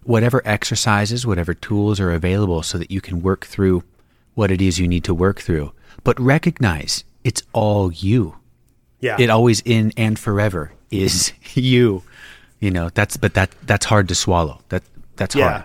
whatever 0.05 0.43
exercises, 0.44 1.26
whatever 1.26 1.55
tools 1.55 2.01
are 2.01 2.12
available 2.12 2.62
so 2.62 2.76
that 2.76 2.90
you 2.90 3.01
can 3.01 3.22
work 3.22 3.47
through 3.47 3.82
what 4.34 4.51
it 4.51 4.60
is 4.60 4.78
you 4.78 4.86
need 4.86 5.05
to 5.05 5.14
work 5.14 5.40
through. 5.40 5.72
But 6.05 6.20
recognize 6.20 7.02
it's 7.24 7.43
all 7.55 7.90
you. 7.90 8.36
Yeah. 9.01 9.16
It 9.18 9.30
always 9.30 9.62
in 9.64 9.93
and 9.97 10.18
forever 10.18 10.72
is 10.90 11.32
you. 11.54 12.02
You 12.60 12.70
know, 12.70 12.88
that's 12.90 13.16
but 13.16 13.34
that 13.34 13.50
that's 13.62 13.86
hard 13.86 14.08
to 14.08 14.14
swallow. 14.14 14.60
That 14.70 14.82
that's 15.16 15.34
yeah. 15.34 15.50
hard. 15.50 15.64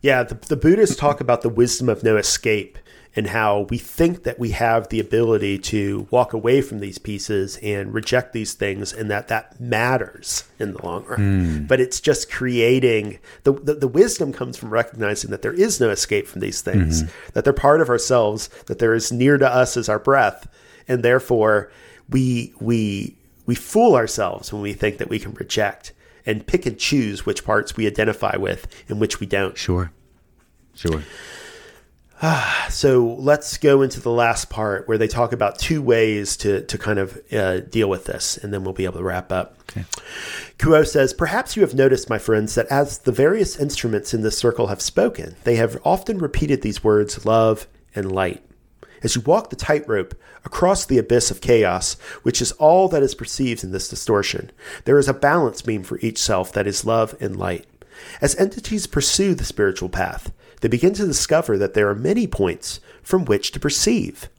Yeah, 0.00 0.22
the, 0.22 0.34
the 0.34 0.56
Buddhists 0.56 0.96
talk 0.96 1.20
about 1.20 1.42
the 1.42 1.48
wisdom 1.48 1.88
of 1.88 2.04
no 2.04 2.16
escape 2.16 2.78
and 3.16 3.26
how 3.26 3.62
we 3.68 3.78
think 3.78 4.22
that 4.22 4.38
we 4.38 4.50
have 4.50 4.88
the 4.90 5.00
ability 5.00 5.58
to 5.58 6.06
walk 6.10 6.32
away 6.32 6.60
from 6.60 6.78
these 6.78 6.98
pieces 6.98 7.56
and 7.64 7.92
reject 7.92 8.32
these 8.32 8.52
things 8.54 8.92
and 8.92 9.10
that 9.10 9.26
that 9.26 9.58
matters 9.60 10.44
in 10.60 10.72
the 10.72 10.86
long 10.86 11.04
run. 11.04 11.18
Mm. 11.18 11.68
But 11.68 11.80
it's 11.80 12.00
just 12.00 12.30
creating 12.30 13.18
the, 13.42 13.54
the, 13.54 13.74
the, 13.74 13.88
wisdom 13.88 14.32
comes 14.32 14.56
from 14.56 14.70
recognizing 14.70 15.32
that 15.32 15.42
there 15.42 15.52
is 15.52 15.80
no 15.80 15.90
escape 15.90 16.28
from 16.28 16.42
these 16.42 16.60
things, 16.60 17.02
mm-hmm. 17.02 17.30
that 17.32 17.42
they're 17.42 17.52
part 17.52 17.80
of 17.80 17.88
ourselves, 17.88 18.48
that 18.66 18.78
they're 18.78 18.94
as 18.94 19.10
near 19.10 19.36
to 19.36 19.48
us 19.48 19.76
as 19.76 19.88
our 19.88 19.98
breath. 19.98 20.46
And 20.86 21.02
therefore 21.02 21.72
we 22.08 22.54
we 22.60 23.17
we 23.48 23.54
fool 23.54 23.96
ourselves 23.96 24.52
when 24.52 24.60
we 24.60 24.74
think 24.74 24.98
that 24.98 25.08
we 25.08 25.18
can 25.18 25.32
reject 25.32 25.94
and 26.26 26.46
pick 26.46 26.66
and 26.66 26.78
choose 26.78 27.24
which 27.24 27.46
parts 27.46 27.78
we 27.78 27.86
identify 27.86 28.36
with 28.36 28.66
and 28.90 29.00
which 29.00 29.20
we 29.20 29.26
don't. 29.26 29.56
Sure. 29.56 29.90
Sure. 30.74 31.02
so 32.68 33.16
let's 33.18 33.56
go 33.56 33.80
into 33.80 34.00
the 34.02 34.10
last 34.10 34.50
part 34.50 34.86
where 34.86 34.98
they 34.98 35.08
talk 35.08 35.32
about 35.32 35.58
two 35.58 35.80
ways 35.80 36.36
to, 36.36 36.60
to 36.66 36.76
kind 36.76 36.98
of 36.98 37.18
uh, 37.32 37.60
deal 37.60 37.88
with 37.88 38.04
this, 38.04 38.36
and 38.36 38.52
then 38.52 38.64
we'll 38.64 38.74
be 38.74 38.84
able 38.84 38.98
to 38.98 39.04
wrap 39.04 39.32
up. 39.32 39.56
Okay. 39.62 39.86
Q'uo 40.58 40.86
says, 40.86 41.14
Perhaps 41.14 41.56
you 41.56 41.62
have 41.62 41.72
noticed, 41.72 42.10
my 42.10 42.18
friends, 42.18 42.54
that 42.54 42.66
as 42.66 42.98
the 42.98 43.12
various 43.12 43.58
instruments 43.58 44.12
in 44.12 44.20
this 44.20 44.36
circle 44.36 44.66
have 44.66 44.82
spoken, 44.82 45.36
they 45.44 45.56
have 45.56 45.80
often 45.86 46.18
repeated 46.18 46.60
these 46.60 46.84
words 46.84 47.24
love 47.24 47.66
and 47.94 48.12
light 48.12 48.44
as 49.02 49.14
you 49.14 49.22
walk 49.22 49.50
the 49.50 49.56
tightrope 49.56 50.14
across 50.48 50.86
the 50.86 50.96
abyss 50.96 51.30
of 51.30 51.42
chaos, 51.42 51.92
which 52.22 52.40
is 52.40 52.52
all 52.52 52.88
that 52.88 53.02
is 53.02 53.14
perceived 53.14 53.62
in 53.62 53.70
this 53.70 53.86
distortion, 53.86 54.50
there 54.86 54.98
is 54.98 55.06
a 55.06 55.12
balance 55.12 55.60
beam 55.60 55.82
for 55.82 55.98
each 55.98 56.16
self 56.16 56.50
that 56.52 56.66
is 56.66 56.86
love 56.86 57.14
and 57.20 57.36
light. 57.36 57.66
As 58.22 58.34
entities 58.36 58.86
pursue 58.86 59.34
the 59.34 59.44
spiritual 59.44 59.90
path, 59.90 60.32
they 60.62 60.68
begin 60.68 60.94
to 60.94 61.06
discover 61.06 61.58
that 61.58 61.74
there 61.74 61.90
are 61.90 61.94
many 61.94 62.26
points 62.26 62.80
from 63.02 63.26
which 63.26 63.52
to 63.52 63.60
perceive. 63.60 64.30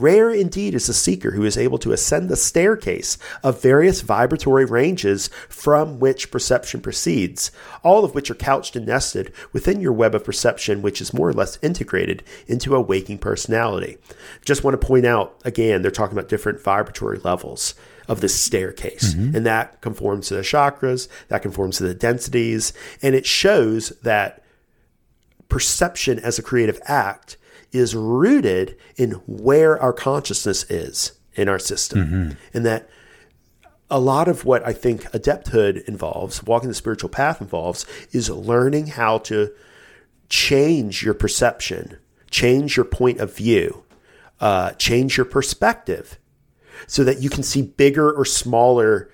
Rare 0.00 0.30
indeed 0.30 0.74
is 0.74 0.86
the 0.86 0.94
seeker 0.94 1.32
who 1.32 1.44
is 1.44 1.58
able 1.58 1.78
to 1.78 1.92
ascend 1.92 2.28
the 2.28 2.36
staircase 2.36 3.18
of 3.42 3.60
various 3.60 4.00
vibratory 4.00 4.64
ranges 4.64 5.28
from 5.48 5.98
which 5.98 6.30
perception 6.30 6.80
proceeds, 6.80 7.50
all 7.82 8.04
of 8.04 8.14
which 8.14 8.30
are 8.30 8.34
couched 8.34 8.76
and 8.76 8.86
nested 8.86 9.32
within 9.52 9.80
your 9.80 9.92
web 9.92 10.14
of 10.14 10.24
perception, 10.24 10.80
which 10.80 11.00
is 11.00 11.12
more 11.12 11.28
or 11.28 11.32
less 11.32 11.58
integrated 11.62 12.22
into 12.46 12.74
a 12.74 12.80
waking 12.80 13.18
personality. 13.18 13.98
Just 14.44 14.64
want 14.64 14.80
to 14.80 14.86
point 14.86 15.04
out 15.04 15.38
again, 15.44 15.82
they're 15.82 15.90
talking 15.90 16.16
about 16.16 16.30
different 16.30 16.62
vibratory 16.62 17.18
levels 17.18 17.74
of 18.08 18.20
this 18.20 18.40
staircase. 18.40 19.14
Mm-hmm. 19.14 19.36
And 19.36 19.46
that 19.46 19.80
conforms 19.82 20.28
to 20.28 20.34
the 20.34 20.40
chakras, 20.40 21.08
that 21.28 21.42
conforms 21.42 21.76
to 21.76 21.84
the 21.84 21.94
densities, 21.94 22.72
and 23.02 23.14
it 23.14 23.26
shows 23.26 23.90
that 24.02 24.42
perception 25.48 26.18
as 26.18 26.38
a 26.38 26.42
creative 26.42 26.80
act 26.84 27.36
is 27.72 27.94
rooted 27.94 28.76
in 28.96 29.12
where 29.26 29.80
our 29.80 29.92
consciousness 29.92 30.68
is 30.70 31.12
in 31.34 31.48
our 31.48 31.58
system. 31.58 31.98
Mm-hmm. 31.98 32.30
And 32.54 32.66
that 32.66 32.88
a 33.90 33.98
lot 33.98 34.28
of 34.28 34.44
what 34.44 34.66
I 34.66 34.72
think 34.72 35.02
adepthood 35.12 35.82
involves, 35.88 36.42
walking 36.44 36.68
the 36.68 36.74
spiritual 36.74 37.10
path 37.10 37.40
involves, 37.40 37.86
is 38.12 38.30
learning 38.30 38.88
how 38.88 39.18
to 39.18 39.52
change 40.28 41.02
your 41.02 41.14
perception, 41.14 41.98
change 42.30 42.76
your 42.76 42.84
point 42.84 43.18
of 43.18 43.34
view, 43.34 43.84
uh, 44.40 44.72
change 44.72 45.16
your 45.16 45.26
perspective 45.26 46.18
so 46.86 47.04
that 47.04 47.20
you 47.20 47.28
can 47.28 47.42
see 47.42 47.62
bigger 47.62 48.10
or 48.12 48.24
smaller 48.24 49.10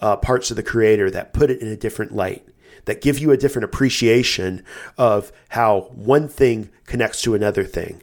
uh, 0.00 0.16
parts 0.16 0.50
of 0.50 0.56
the 0.56 0.62
creator 0.62 1.10
that 1.10 1.32
put 1.32 1.50
it 1.50 1.60
in 1.60 1.68
a 1.68 1.76
different 1.76 2.14
light 2.14 2.46
that 2.84 3.00
give 3.00 3.18
you 3.18 3.30
a 3.30 3.36
different 3.36 3.64
appreciation 3.64 4.64
of 4.98 5.32
how 5.50 5.90
one 5.94 6.28
thing 6.28 6.70
connects 6.86 7.22
to 7.22 7.34
another 7.34 7.64
thing. 7.64 8.02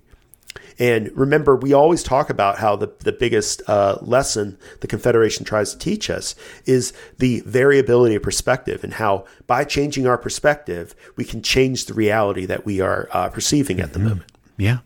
And 0.80 1.12
remember, 1.14 1.58
we 1.58 1.74
always 1.74 2.02
talk 2.04 2.30
about 2.30 2.60
how 2.60 2.78
the, 2.78 2.90
the 3.00 3.12
biggest 3.12 3.62
uh, 3.68 3.98
lesson 4.02 4.58
the 4.80 4.88
Confederation 4.88 5.44
tries 5.44 5.74
to 5.74 5.78
teach 5.78 6.10
us 6.10 6.36
is 6.66 6.94
the 7.18 7.42
variability 7.42 8.16
of 8.16 8.24
perspective, 8.24 8.82
and 8.82 8.94
how 8.94 9.26
by 9.46 9.66
changing 9.66 10.08
our 10.08 10.18
perspective, 10.18 10.96
we 11.18 11.26
can 11.26 11.42
change 11.42 11.86
the 11.86 11.94
reality 11.94 12.46
that 12.46 12.66
we 12.66 12.80
are 12.80 13.10
uh, 13.12 13.28
perceiving 13.28 13.82
at 13.82 13.92
the 13.92 14.00
mm-hmm. 14.00 14.08
moment. 14.08 14.32
Yeah. 14.58 14.78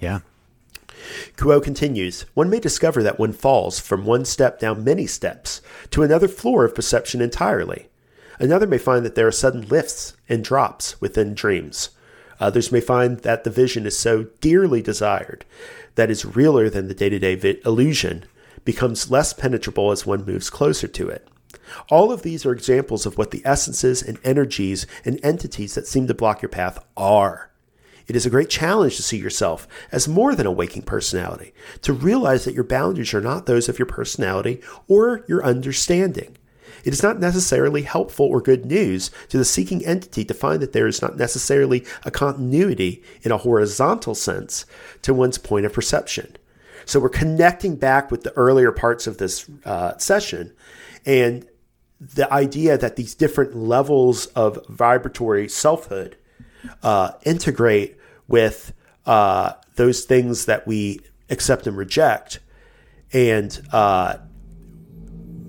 Yeah. 0.00 0.20
Q'uo 1.36 1.62
continues 1.62 2.22
One 2.32 2.48
may 2.48 2.60
discover 2.60 3.02
that 3.02 3.18
one 3.18 3.34
falls 3.34 3.78
from 3.78 4.06
one 4.06 4.24
step 4.24 4.58
down 4.58 4.84
many 4.84 5.06
steps 5.06 5.60
to 5.90 6.02
another 6.02 6.28
floor 6.28 6.64
of 6.64 6.74
perception 6.74 7.20
entirely. 7.20 7.89
Another 8.40 8.66
may 8.66 8.78
find 8.78 9.04
that 9.04 9.14
there 9.14 9.26
are 9.26 9.32
sudden 9.32 9.68
lifts 9.68 10.16
and 10.26 10.42
drops 10.42 10.98
within 10.98 11.34
dreams. 11.34 11.90
Others 12.40 12.72
may 12.72 12.80
find 12.80 13.18
that 13.18 13.44
the 13.44 13.50
vision 13.50 13.84
is 13.84 13.98
so 13.98 14.28
dearly 14.40 14.80
desired 14.80 15.44
that 15.94 16.10
is 16.10 16.24
realer 16.24 16.70
than 16.70 16.88
the 16.88 16.94
day 16.94 17.10
to 17.10 17.18
day 17.18 17.60
illusion 17.66 18.24
becomes 18.64 19.10
less 19.10 19.34
penetrable 19.34 19.90
as 19.90 20.06
one 20.06 20.24
moves 20.24 20.48
closer 20.48 20.88
to 20.88 21.08
it. 21.08 21.28
All 21.90 22.10
of 22.10 22.22
these 22.22 22.46
are 22.46 22.52
examples 22.52 23.04
of 23.04 23.18
what 23.18 23.30
the 23.30 23.42
essences 23.44 24.02
and 24.02 24.18
energies 24.24 24.86
and 25.04 25.20
entities 25.22 25.74
that 25.74 25.86
seem 25.86 26.06
to 26.06 26.14
block 26.14 26.40
your 26.40 26.48
path 26.48 26.82
are. 26.96 27.50
It 28.06 28.16
is 28.16 28.24
a 28.24 28.30
great 28.30 28.48
challenge 28.48 28.96
to 28.96 29.02
see 29.02 29.18
yourself 29.18 29.68
as 29.92 30.08
more 30.08 30.34
than 30.34 30.46
a 30.46 30.50
waking 30.50 30.82
personality, 30.82 31.52
to 31.82 31.92
realize 31.92 32.46
that 32.46 32.54
your 32.54 32.64
boundaries 32.64 33.12
are 33.12 33.20
not 33.20 33.44
those 33.44 33.68
of 33.68 33.78
your 33.78 33.86
personality 33.86 34.62
or 34.88 35.26
your 35.28 35.44
understanding. 35.44 36.36
It 36.84 36.92
is 36.92 37.02
not 37.02 37.20
necessarily 37.20 37.82
helpful 37.82 38.26
or 38.26 38.40
good 38.40 38.66
news 38.66 39.10
to 39.28 39.38
the 39.38 39.44
seeking 39.44 39.84
entity 39.84 40.24
to 40.24 40.34
find 40.34 40.60
that 40.62 40.72
there 40.72 40.86
is 40.86 41.02
not 41.02 41.16
necessarily 41.16 41.84
a 42.04 42.10
continuity 42.10 43.02
in 43.22 43.32
a 43.32 43.38
horizontal 43.38 44.14
sense 44.14 44.66
to 45.02 45.14
one's 45.14 45.38
point 45.38 45.66
of 45.66 45.72
perception. 45.72 46.36
So 46.86 46.98
we're 46.98 47.08
connecting 47.08 47.76
back 47.76 48.10
with 48.10 48.22
the 48.22 48.32
earlier 48.32 48.72
parts 48.72 49.06
of 49.06 49.18
this 49.18 49.48
uh, 49.64 49.96
session 49.98 50.52
and 51.06 51.46
the 52.00 52.32
idea 52.32 52.78
that 52.78 52.96
these 52.96 53.14
different 53.14 53.54
levels 53.54 54.26
of 54.26 54.64
vibratory 54.68 55.48
selfhood 55.48 56.16
uh, 56.82 57.12
integrate 57.24 57.98
with 58.26 58.72
uh, 59.06 59.52
those 59.76 60.04
things 60.04 60.46
that 60.46 60.66
we 60.66 61.00
accept 61.28 61.66
and 61.66 61.76
reject. 61.76 62.40
And 63.12 63.60
uh, 63.72 64.16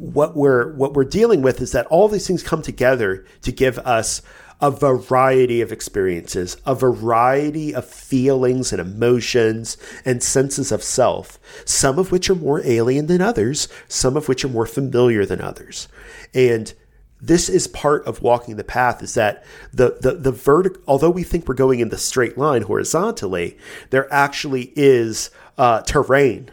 what 0.01 0.35
we're 0.35 0.73
what 0.73 0.95
we're 0.95 1.03
dealing 1.03 1.43
with 1.43 1.61
is 1.61 1.73
that 1.73 1.85
all 1.87 2.07
these 2.07 2.25
things 2.25 2.41
come 2.41 2.63
together 2.63 3.23
to 3.43 3.51
give 3.51 3.77
us 3.79 4.23
a 4.59 4.71
variety 4.71 5.61
of 5.61 5.71
experiences, 5.71 6.57
a 6.65 6.73
variety 6.73 7.73
of 7.73 7.85
feelings 7.85 8.71
and 8.71 8.81
emotions 8.81 9.77
and 10.03 10.23
senses 10.23 10.71
of 10.71 10.83
self, 10.83 11.39
some 11.65 11.99
of 11.99 12.11
which 12.11 12.31
are 12.31 12.35
more 12.35 12.65
alien 12.65 13.05
than 13.05 13.21
others, 13.21 13.67
some 13.87 14.17
of 14.17 14.27
which 14.27 14.43
are 14.43 14.49
more 14.49 14.65
familiar 14.65 15.23
than 15.23 15.39
others. 15.39 15.87
And 16.33 16.73
this 17.19 17.47
is 17.47 17.67
part 17.67 18.03
of 18.07 18.23
walking 18.23 18.55
the 18.55 18.63
path 18.63 19.03
is 19.03 19.13
that 19.13 19.43
the 19.71 19.99
the 20.01 20.13
the 20.13 20.31
vertical 20.31 20.81
although 20.87 21.11
we 21.11 21.21
think 21.21 21.47
we're 21.47 21.53
going 21.53 21.79
in 21.79 21.89
the 21.89 21.97
straight 21.97 22.39
line 22.39 22.63
horizontally 22.63 23.55
there 23.91 24.11
actually 24.11 24.73
is 24.75 25.29
uh, 25.59 25.81
terrain. 25.83 26.49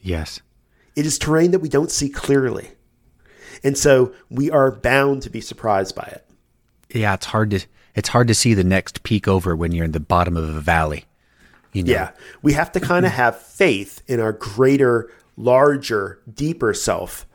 Yes. 0.00 0.40
It 0.96 1.06
is 1.06 1.16
terrain 1.16 1.52
that 1.52 1.60
we 1.60 1.68
don't 1.68 1.92
see 1.92 2.08
clearly 2.08 2.72
and 3.62 3.76
so 3.76 4.12
we 4.30 4.50
are 4.50 4.70
bound 4.70 5.22
to 5.22 5.30
be 5.30 5.40
surprised 5.40 5.94
by 5.94 6.04
it 6.04 6.24
yeah 6.94 7.14
it's 7.14 7.26
hard 7.26 7.50
to 7.50 7.60
it's 7.94 8.10
hard 8.10 8.28
to 8.28 8.34
see 8.34 8.54
the 8.54 8.64
next 8.64 9.02
peak 9.02 9.26
over 9.26 9.56
when 9.56 9.72
you're 9.72 9.84
in 9.84 9.92
the 9.92 10.00
bottom 10.00 10.36
of 10.36 10.48
a 10.48 10.60
valley 10.60 11.04
you 11.72 11.82
know? 11.82 11.92
yeah 11.92 12.10
we 12.42 12.52
have 12.52 12.72
to 12.72 12.80
kind 12.80 13.06
of 13.06 13.12
have 13.12 13.40
faith 13.40 14.02
in 14.06 14.20
our 14.20 14.32
greater 14.32 15.10
larger 15.36 16.20
deeper 16.34 16.74
self 16.74 17.26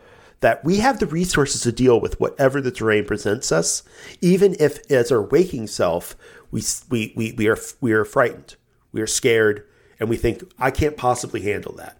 that 0.44 0.64
we 0.66 0.80
have 0.80 1.00
the 1.00 1.08
resources 1.08 1.62
to 1.62 1.72
deal 1.72 2.02
with 2.02 2.20
whatever 2.20 2.60
the 2.60 2.70
terrain 2.70 3.06
presents 3.06 3.50
us, 3.50 3.82
even 4.20 4.58
if 4.60 4.92
as 4.92 5.10
our 5.10 5.22
waking 5.22 5.68
self, 5.68 6.18
we, 6.52 6.62
we, 6.90 7.14
we, 7.16 7.32
we, 7.32 7.48
are, 7.48 7.58
we 7.80 7.94
are 7.94 8.04
frightened, 8.04 8.58
we 8.92 9.00
are 9.00 9.08
scared, 9.08 9.66
and 10.02 10.10
we 10.10 10.18
think, 10.18 10.44
I 10.60 10.70
can't 10.70 10.98
possibly 10.98 11.42
handle 11.44 11.72
that. 11.76 11.98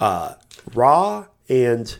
Uh, 0.00 0.36
Ra 0.72 1.26
and 1.50 1.98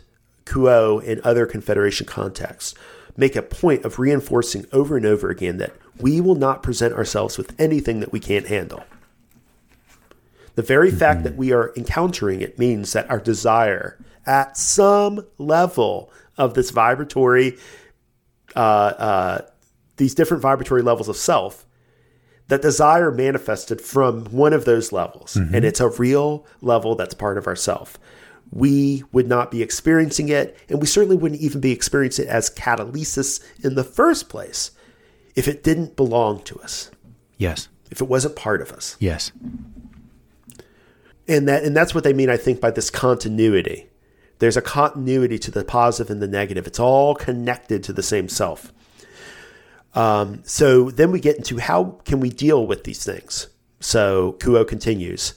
Q'uo 0.51 1.05
and 1.07 1.21
other 1.21 1.45
Confederation 1.45 2.05
contexts 2.05 2.75
make 3.17 3.35
a 3.35 3.41
point 3.41 3.85
of 3.85 3.99
reinforcing 3.99 4.65
over 4.71 4.97
and 4.97 5.05
over 5.05 5.29
again 5.29 5.57
that 5.57 5.75
we 5.99 6.21
will 6.21 6.35
not 6.35 6.63
present 6.63 6.93
ourselves 6.93 7.37
with 7.37 7.59
anything 7.59 7.99
that 7.99 8.11
we 8.11 8.19
can't 8.19 8.47
handle. 8.47 8.83
The 10.55 10.61
very 10.61 10.89
mm-hmm. 10.89 10.97
fact 10.97 11.23
that 11.23 11.35
we 11.35 11.51
are 11.51 11.73
encountering 11.75 12.41
it 12.41 12.59
means 12.59 12.93
that 12.93 13.09
our 13.09 13.19
desire 13.19 13.97
at 14.25 14.57
some 14.57 15.25
level 15.37 16.11
of 16.37 16.53
this 16.53 16.71
vibratory, 16.71 17.57
uh, 18.55 18.59
uh, 18.59 19.41
these 19.97 20.13
different 20.13 20.41
vibratory 20.41 20.81
levels 20.81 21.07
of 21.07 21.17
self, 21.17 21.65
that 22.47 22.61
desire 22.61 23.11
manifested 23.11 23.79
from 23.79 24.25
one 24.25 24.51
of 24.51 24.65
those 24.65 24.91
levels. 24.91 25.35
Mm-hmm. 25.35 25.55
And 25.55 25.65
it's 25.65 25.79
a 25.79 25.89
real 25.89 26.45
level 26.61 26.95
that's 26.95 27.13
part 27.13 27.37
of 27.37 27.47
ourself. 27.47 27.97
We 28.51 29.03
would 29.11 29.27
not 29.27 29.49
be 29.49 29.61
experiencing 29.61 30.29
it, 30.29 30.57
and 30.67 30.81
we 30.81 30.87
certainly 30.87 31.15
wouldn't 31.15 31.41
even 31.41 31.61
be 31.61 31.71
experiencing 31.71 32.25
it 32.25 32.29
as 32.29 32.49
catalysis 32.49 33.41
in 33.63 33.75
the 33.75 33.83
first 33.83 34.27
place 34.29 34.71
if 35.35 35.47
it 35.47 35.63
didn't 35.63 35.95
belong 35.95 36.43
to 36.43 36.59
us. 36.59 36.91
Yes. 37.37 37.69
If 37.89 38.01
it 38.01 38.07
wasn't 38.07 38.35
part 38.35 38.61
of 38.61 38.71
us. 38.71 38.97
Yes. 38.99 39.31
And 41.27 41.47
that 41.47 41.63
and 41.63 41.75
that's 41.75 41.95
what 41.95 42.03
they 42.03 42.13
mean, 42.13 42.29
I 42.29 42.37
think, 42.37 42.59
by 42.59 42.71
this 42.71 42.89
continuity. 42.89 43.87
There's 44.39 44.57
a 44.57 44.61
continuity 44.61 45.37
to 45.39 45.51
the 45.51 45.63
positive 45.63 46.09
and 46.09 46.21
the 46.21 46.27
negative. 46.27 46.67
It's 46.67 46.79
all 46.79 47.15
connected 47.15 47.83
to 47.83 47.93
the 47.93 48.03
same 48.03 48.27
self. 48.27 48.73
Um, 49.93 50.41
so 50.45 50.89
then 50.89 51.11
we 51.11 51.19
get 51.19 51.37
into 51.37 51.59
how 51.59 51.99
can 52.05 52.19
we 52.19 52.29
deal 52.29 52.65
with 52.65 52.83
these 52.83 53.03
things. 53.03 53.47
So 53.79 54.37
Q'uo 54.39 54.67
continues. 54.67 55.35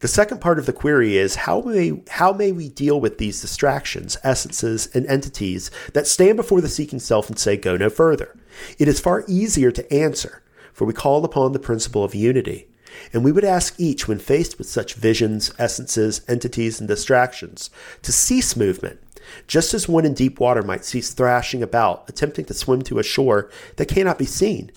The 0.00 0.08
second 0.08 0.40
part 0.40 0.58
of 0.58 0.64
the 0.64 0.72
query 0.72 1.18
is 1.18 1.34
how 1.34 1.60
may 1.60 2.02
how 2.08 2.32
may 2.32 2.52
we 2.52 2.70
deal 2.70 2.98
with 2.98 3.18
these 3.18 3.42
distractions, 3.42 4.16
essences, 4.24 4.88
and 4.94 5.06
entities 5.06 5.70
that 5.92 6.06
stand 6.06 6.36
before 6.36 6.62
the 6.62 6.70
seeking 6.70 6.98
self 6.98 7.28
and 7.28 7.38
say 7.38 7.58
go 7.58 7.76
no 7.76 7.90
further? 7.90 8.34
It 8.78 8.88
is 8.88 8.98
far 8.98 9.24
easier 9.28 9.70
to 9.70 9.92
answer, 9.92 10.42
for 10.72 10.86
we 10.86 10.94
call 10.94 11.22
upon 11.22 11.52
the 11.52 11.58
principle 11.58 12.02
of 12.02 12.14
unity. 12.14 12.68
And 13.12 13.22
we 13.22 13.30
would 13.30 13.44
ask 13.44 13.78
each, 13.78 14.08
when 14.08 14.18
faced 14.18 14.56
with 14.56 14.66
such 14.66 14.94
visions, 14.94 15.52
essences, 15.58 16.22
entities, 16.26 16.80
and 16.80 16.88
distractions, 16.88 17.68
to 18.00 18.10
cease 18.10 18.56
movement, 18.56 19.00
just 19.46 19.74
as 19.74 19.86
one 19.86 20.06
in 20.06 20.14
deep 20.14 20.40
water 20.40 20.62
might 20.62 20.84
cease 20.84 21.12
thrashing 21.12 21.62
about, 21.62 22.08
attempting 22.08 22.46
to 22.46 22.54
swim 22.54 22.80
to 22.82 22.98
a 22.98 23.04
shore 23.04 23.50
that 23.76 23.86
cannot 23.86 24.18
be 24.18 24.24
seen, 24.24 24.72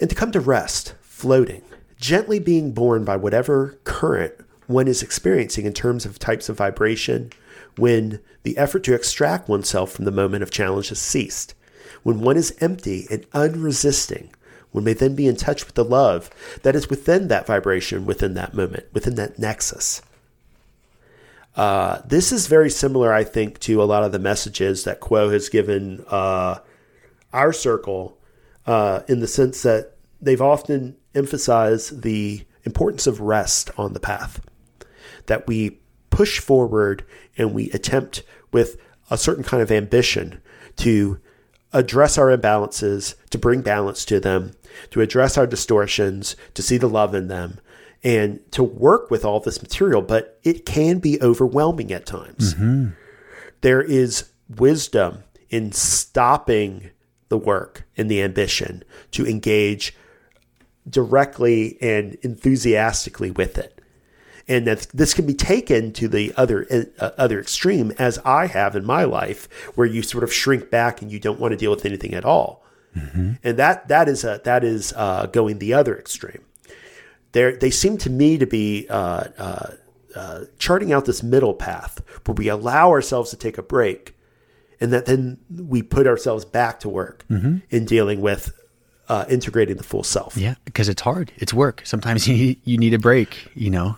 and 0.00 0.08
to 0.08 0.16
come 0.16 0.30
to 0.30 0.40
rest, 0.40 0.94
floating, 1.02 1.62
gently 1.98 2.38
being 2.38 2.72
borne 2.72 3.04
by 3.04 3.16
whatever 3.16 3.78
current 3.84 4.34
one 4.66 4.88
is 4.88 5.02
experiencing 5.02 5.64
in 5.64 5.72
terms 5.72 6.04
of 6.04 6.18
types 6.18 6.48
of 6.48 6.56
vibration, 6.56 7.32
when 7.76 8.20
the 8.42 8.56
effort 8.58 8.82
to 8.84 8.94
extract 8.94 9.48
oneself 9.48 9.92
from 9.92 10.04
the 10.04 10.10
moment 10.10 10.42
of 10.42 10.50
challenge 10.50 10.88
has 10.88 10.98
ceased, 10.98 11.54
when 12.02 12.20
one 12.20 12.36
is 12.36 12.56
empty 12.60 13.06
and 13.10 13.26
unresisting, 13.32 14.30
one 14.72 14.84
may 14.84 14.92
then 14.92 15.14
be 15.14 15.26
in 15.26 15.36
touch 15.36 15.64
with 15.64 15.74
the 15.74 15.84
love 15.84 16.30
that 16.62 16.76
is 16.76 16.90
within 16.90 17.28
that 17.28 17.46
vibration, 17.46 18.04
within 18.04 18.34
that 18.34 18.54
moment, 18.54 18.84
within 18.92 19.14
that 19.14 19.38
nexus. 19.38 20.02
Uh, 21.56 22.02
this 22.04 22.32
is 22.32 22.48
very 22.48 22.68
similar, 22.68 23.12
I 23.12 23.24
think, 23.24 23.58
to 23.60 23.82
a 23.82 23.84
lot 23.84 24.04
of 24.04 24.12
the 24.12 24.18
messages 24.18 24.84
that 24.84 25.00
Q'uo 25.00 25.32
has 25.32 25.48
given 25.48 26.04
uh, 26.08 26.58
our 27.32 27.52
circle 27.52 28.18
uh, 28.66 29.00
in 29.08 29.20
the 29.20 29.26
sense 29.26 29.62
that 29.62 29.92
they've 30.20 30.42
often 30.42 30.96
emphasized 31.16 32.02
the 32.02 32.44
importance 32.64 33.06
of 33.06 33.20
rest 33.20 33.70
on 33.76 33.92
the 33.92 34.00
path. 34.00 34.40
That 35.26 35.46
we 35.46 35.80
push 36.10 36.38
forward 36.38 37.04
and 37.36 37.52
we 37.52 37.70
attempt 37.72 38.22
with 38.52 38.76
a 39.10 39.18
certain 39.18 39.44
kind 39.44 39.62
of 39.62 39.70
ambition 39.70 40.40
to 40.76 41.20
address 41.72 42.16
our 42.16 42.36
imbalances, 42.36 43.14
to 43.30 43.38
bring 43.38 43.60
balance 43.60 44.04
to 44.06 44.20
them, 44.20 44.52
to 44.90 45.00
address 45.00 45.36
our 45.36 45.46
distortions, 45.46 46.36
to 46.54 46.62
see 46.62 46.76
the 46.76 46.88
love 46.88 47.14
in 47.14 47.28
them, 47.28 47.60
and 48.02 48.40
to 48.52 48.62
work 48.62 49.10
with 49.10 49.24
all 49.24 49.40
this 49.40 49.60
material. 49.60 50.02
But 50.02 50.38
it 50.42 50.64
can 50.64 50.98
be 50.98 51.20
overwhelming 51.20 51.92
at 51.92 52.06
times. 52.06 52.54
Mm-hmm. 52.54 52.90
There 53.60 53.82
is 53.82 54.30
wisdom 54.48 55.24
in 55.50 55.72
stopping 55.72 56.90
the 57.28 57.38
work 57.38 57.86
and 57.96 58.10
the 58.10 58.22
ambition 58.22 58.84
to 59.12 59.26
engage 59.26 59.94
directly 60.88 61.76
and 61.80 62.16
enthusiastically 62.22 63.30
with 63.30 63.58
it 63.58 63.76
and 64.48 64.66
that 64.66 64.86
this 64.94 65.14
can 65.14 65.26
be 65.26 65.34
taken 65.34 65.92
to 65.92 66.08
the 66.08 66.32
other 66.36 66.66
uh, 66.98 67.10
other 67.18 67.40
extreme, 67.40 67.92
as 67.98 68.18
I 68.24 68.46
have 68.46 68.76
in 68.76 68.84
my 68.84 69.04
life, 69.04 69.48
where 69.74 69.86
you 69.86 70.02
sort 70.02 70.24
of 70.24 70.32
shrink 70.32 70.70
back 70.70 71.02
and 71.02 71.10
you 71.10 71.18
don't 71.18 71.40
want 71.40 71.52
to 71.52 71.56
deal 71.56 71.70
with 71.70 71.84
anything 71.84 72.14
at 72.14 72.24
all, 72.24 72.64
mm-hmm. 72.96 73.32
and 73.42 73.56
that 73.58 73.88
that 73.88 74.08
is 74.08 74.24
a, 74.24 74.40
that 74.44 74.64
is 74.64 74.92
uh, 74.96 75.26
going 75.26 75.58
the 75.58 75.74
other 75.74 75.98
extreme. 75.98 76.44
They 77.32 77.52
they 77.56 77.70
seem 77.70 77.98
to 77.98 78.10
me 78.10 78.38
to 78.38 78.46
be 78.46 78.86
uh, 78.88 79.24
uh, 79.36 79.70
uh, 80.14 80.40
charting 80.58 80.92
out 80.92 81.06
this 81.06 81.22
middle 81.22 81.54
path 81.54 82.00
where 82.24 82.34
we 82.34 82.48
allow 82.48 82.90
ourselves 82.90 83.30
to 83.30 83.36
take 83.36 83.58
a 83.58 83.62
break, 83.62 84.16
and 84.80 84.92
that 84.92 85.06
then 85.06 85.38
we 85.50 85.82
put 85.82 86.06
ourselves 86.06 86.44
back 86.44 86.78
to 86.80 86.88
work 86.88 87.24
mm-hmm. 87.28 87.58
in 87.70 87.84
dealing 87.84 88.20
with 88.20 88.52
uh, 89.08 89.24
integrating 89.28 89.76
the 89.76 89.82
full 89.82 90.02
self. 90.02 90.36
Yeah, 90.36 90.54
because 90.64 90.88
it's 90.88 91.02
hard. 91.02 91.32
It's 91.36 91.54
work. 91.54 91.82
Sometimes 91.84 92.26
you 92.28 92.56
you 92.64 92.78
need 92.78 92.94
a 92.94 92.98
break. 92.98 93.50
You 93.54 93.70
know 93.70 93.96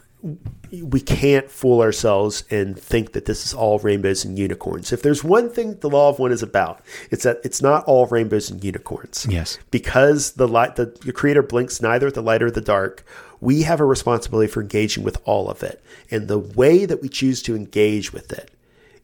we 0.70 1.00
can't 1.00 1.50
fool 1.50 1.80
ourselves 1.80 2.44
and 2.50 2.78
think 2.78 3.12
that 3.12 3.24
this 3.24 3.46
is 3.46 3.54
all 3.54 3.78
rainbows 3.78 4.24
and 4.24 4.38
unicorns. 4.38 4.92
If 4.92 5.02
there's 5.02 5.24
one 5.24 5.48
thing 5.48 5.78
the 5.78 5.88
law 5.88 6.08
of 6.08 6.18
one 6.18 6.32
is 6.32 6.42
about, 6.42 6.82
it's 7.10 7.24
that 7.24 7.38
it's 7.44 7.62
not 7.62 7.84
all 7.84 8.06
rainbows 8.06 8.50
and 8.50 8.62
unicorns. 8.62 9.26
Yes. 9.28 9.58
Because 9.70 10.32
the 10.32 10.48
light 10.48 10.76
the, 10.76 10.86
the 10.86 11.12
creator 11.12 11.42
blinks 11.42 11.80
neither 11.80 12.08
at 12.08 12.14
the 12.14 12.22
light 12.22 12.42
or 12.42 12.50
the 12.50 12.60
dark, 12.60 13.04
we 13.40 13.62
have 13.62 13.80
a 13.80 13.84
responsibility 13.84 14.50
for 14.50 14.60
engaging 14.60 15.04
with 15.04 15.18
all 15.24 15.48
of 15.48 15.62
it. 15.62 15.82
And 16.10 16.28
the 16.28 16.38
way 16.38 16.84
that 16.84 17.00
we 17.00 17.08
choose 17.08 17.40
to 17.42 17.56
engage 17.56 18.12
with 18.12 18.32
it 18.32 18.50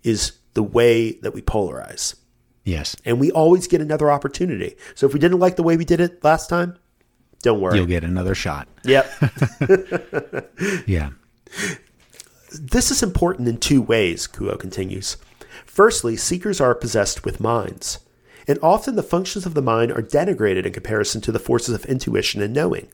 is 0.03 0.33
the 0.55 0.63
way 0.63 1.13
that 1.13 1.33
we 1.33 1.41
polarize. 1.41 2.15
Yes. 2.65 2.97
And 3.05 3.21
we 3.21 3.31
always 3.31 3.67
get 3.67 3.81
another 3.81 4.11
opportunity. 4.11 4.77
So 4.95 5.07
if 5.07 5.13
we 5.13 5.21
didn't 5.21 5.39
like 5.39 5.57
the 5.57 5.63
way 5.63 5.77
we 5.77 5.85
did 5.85 6.01
it 6.01 6.25
last 6.25 6.49
time, 6.49 6.79
don't 7.43 7.61
worry. 7.61 7.77
You'll 7.77 7.87
get 7.87 8.05
another 8.05 8.35
shot. 8.35 8.69
Yep. 8.85 9.11
Yeah. 10.87 11.11
This 12.59 12.91
is 12.91 13.03
important 13.03 13.49
in 13.49 13.59
two 13.59 13.83
ways, 13.83 14.27
Q'uo 14.27 14.59
continues. 14.59 15.17
Firstly, 15.67 16.17
seekers 16.17 16.61
are 16.61 16.75
possessed 16.75 17.25
with 17.25 17.41
minds, 17.41 17.99
and 18.47 18.59
often 18.63 18.95
the 18.95 19.03
functions 19.03 19.45
of 19.45 19.55
the 19.55 19.63
mind 19.63 19.91
are 19.91 20.03
denigrated 20.03 20.65
in 20.65 20.73
comparison 20.73 21.21
to 21.23 21.33
the 21.33 21.41
forces 21.41 21.75
of 21.75 21.85
intuition 21.87 22.41
and 22.41 22.55
knowing. 22.55 22.89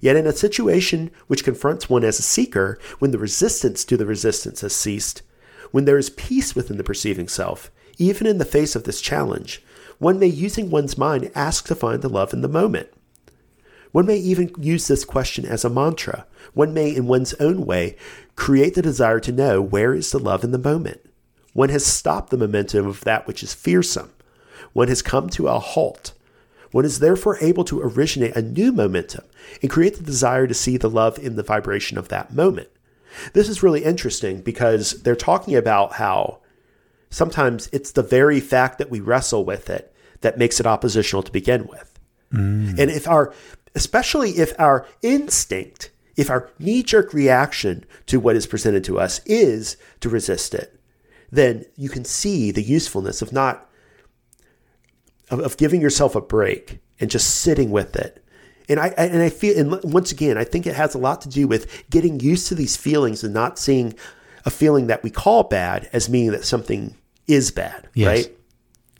Yet, 0.00 0.16
in 0.16 0.26
a 0.26 0.32
situation 0.32 1.10
which 1.26 1.44
confronts 1.44 1.90
one 1.90 2.04
as 2.04 2.18
a 2.18 2.22
seeker, 2.22 2.78
when 2.98 3.10
the 3.10 3.18
resistance 3.18 3.84
to 3.84 3.96
the 3.96 4.06
resistance 4.06 4.60
has 4.60 4.74
ceased, 4.74 5.22
when 5.72 5.84
there 5.84 5.98
is 5.98 6.10
peace 6.10 6.54
within 6.54 6.76
the 6.76 6.84
perceiving 6.84 7.28
self, 7.28 7.70
even 8.02 8.26
in 8.26 8.38
the 8.38 8.44
face 8.44 8.74
of 8.74 8.84
this 8.84 9.00
challenge, 9.00 9.62
one 9.98 10.18
may, 10.18 10.26
using 10.26 10.70
one's 10.70 10.98
mind, 10.98 11.30
ask 11.34 11.66
to 11.68 11.74
find 11.74 12.02
the 12.02 12.08
love 12.08 12.32
in 12.32 12.40
the 12.40 12.48
moment. 12.48 12.88
One 13.92 14.06
may 14.06 14.16
even 14.16 14.52
use 14.58 14.88
this 14.88 15.04
question 15.04 15.44
as 15.44 15.64
a 15.64 15.70
mantra. 15.70 16.26
One 16.54 16.74
may, 16.74 16.94
in 16.94 17.06
one's 17.06 17.34
own 17.34 17.64
way, 17.64 17.96
create 18.34 18.74
the 18.74 18.82
desire 18.82 19.20
to 19.20 19.32
know 19.32 19.60
where 19.60 19.94
is 19.94 20.10
the 20.10 20.18
love 20.18 20.42
in 20.42 20.50
the 20.50 20.58
moment. 20.58 21.00
One 21.52 21.68
has 21.68 21.84
stopped 21.84 22.30
the 22.30 22.38
momentum 22.38 22.86
of 22.86 23.02
that 23.02 23.26
which 23.26 23.42
is 23.42 23.54
fearsome. 23.54 24.10
One 24.72 24.88
has 24.88 25.02
come 25.02 25.28
to 25.30 25.48
a 25.48 25.58
halt. 25.58 26.14
One 26.72 26.86
is 26.86 26.98
therefore 26.98 27.36
able 27.40 27.64
to 27.64 27.82
originate 27.82 28.34
a 28.34 28.42
new 28.42 28.72
momentum 28.72 29.24
and 29.60 29.70
create 29.70 29.96
the 29.96 30.02
desire 30.02 30.46
to 30.46 30.54
see 30.54 30.78
the 30.78 30.90
love 30.90 31.18
in 31.18 31.36
the 31.36 31.42
vibration 31.42 31.98
of 31.98 32.08
that 32.08 32.32
moment. 32.32 32.70
This 33.34 33.48
is 33.48 33.62
really 33.62 33.84
interesting 33.84 34.40
because 34.40 35.02
they're 35.02 35.14
talking 35.14 35.54
about 35.54 35.92
how 35.94 36.38
sometimes 37.12 37.68
it's 37.72 37.92
the 37.92 38.02
very 38.02 38.40
fact 38.40 38.78
that 38.78 38.90
we 38.90 38.98
wrestle 38.98 39.44
with 39.44 39.70
it 39.70 39.94
that 40.22 40.38
makes 40.38 40.58
it 40.58 40.66
oppositional 40.66 41.22
to 41.22 41.30
begin 41.30 41.66
with. 41.66 42.00
Mm. 42.32 42.78
And 42.78 42.90
if 42.90 43.06
our, 43.06 43.32
especially 43.74 44.30
if 44.30 44.58
our 44.58 44.86
instinct, 45.02 45.90
if 46.16 46.30
our 46.30 46.50
knee 46.58 46.82
jerk 46.82 47.12
reaction 47.12 47.84
to 48.06 48.18
what 48.18 48.34
is 48.34 48.46
presented 48.46 48.82
to 48.84 48.98
us 48.98 49.20
is 49.26 49.76
to 50.00 50.08
resist 50.08 50.54
it, 50.54 50.80
then 51.30 51.64
you 51.76 51.88
can 51.88 52.04
see 52.04 52.50
the 52.50 52.62
usefulness 52.62 53.22
of 53.22 53.32
not, 53.32 53.68
of, 55.30 55.40
of 55.40 55.56
giving 55.56 55.80
yourself 55.80 56.14
a 56.14 56.20
break 56.20 56.80
and 56.98 57.10
just 57.10 57.36
sitting 57.36 57.70
with 57.70 57.94
it. 57.96 58.24
And 58.68 58.78
I, 58.80 58.86
I- 58.96 59.06
and 59.06 59.22
I 59.22 59.28
feel, 59.28 59.58
and 59.58 59.92
once 59.92 60.12
again, 60.12 60.38
I 60.38 60.44
think 60.44 60.66
it 60.66 60.74
has 60.74 60.94
a 60.94 60.98
lot 60.98 61.20
to 61.22 61.28
do 61.28 61.46
with 61.46 61.84
getting 61.90 62.20
used 62.20 62.46
to 62.48 62.54
these 62.54 62.76
feelings 62.76 63.22
and 63.22 63.34
not 63.34 63.58
seeing 63.58 63.94
a 64.44 64.50
feeling 64.50 64.86
that 64.86 65.02
we 65.02 65.10
call 65.10 65.44
bad 65.44 65.88
as 65.92 66.08
meaning 66.08 66.32
that 66.32 66.44
something 66.44 66.96
is 67.32 67.50
bad, 67.50 67.88
Yes. 67.94 68.06
right? 68.06 68.36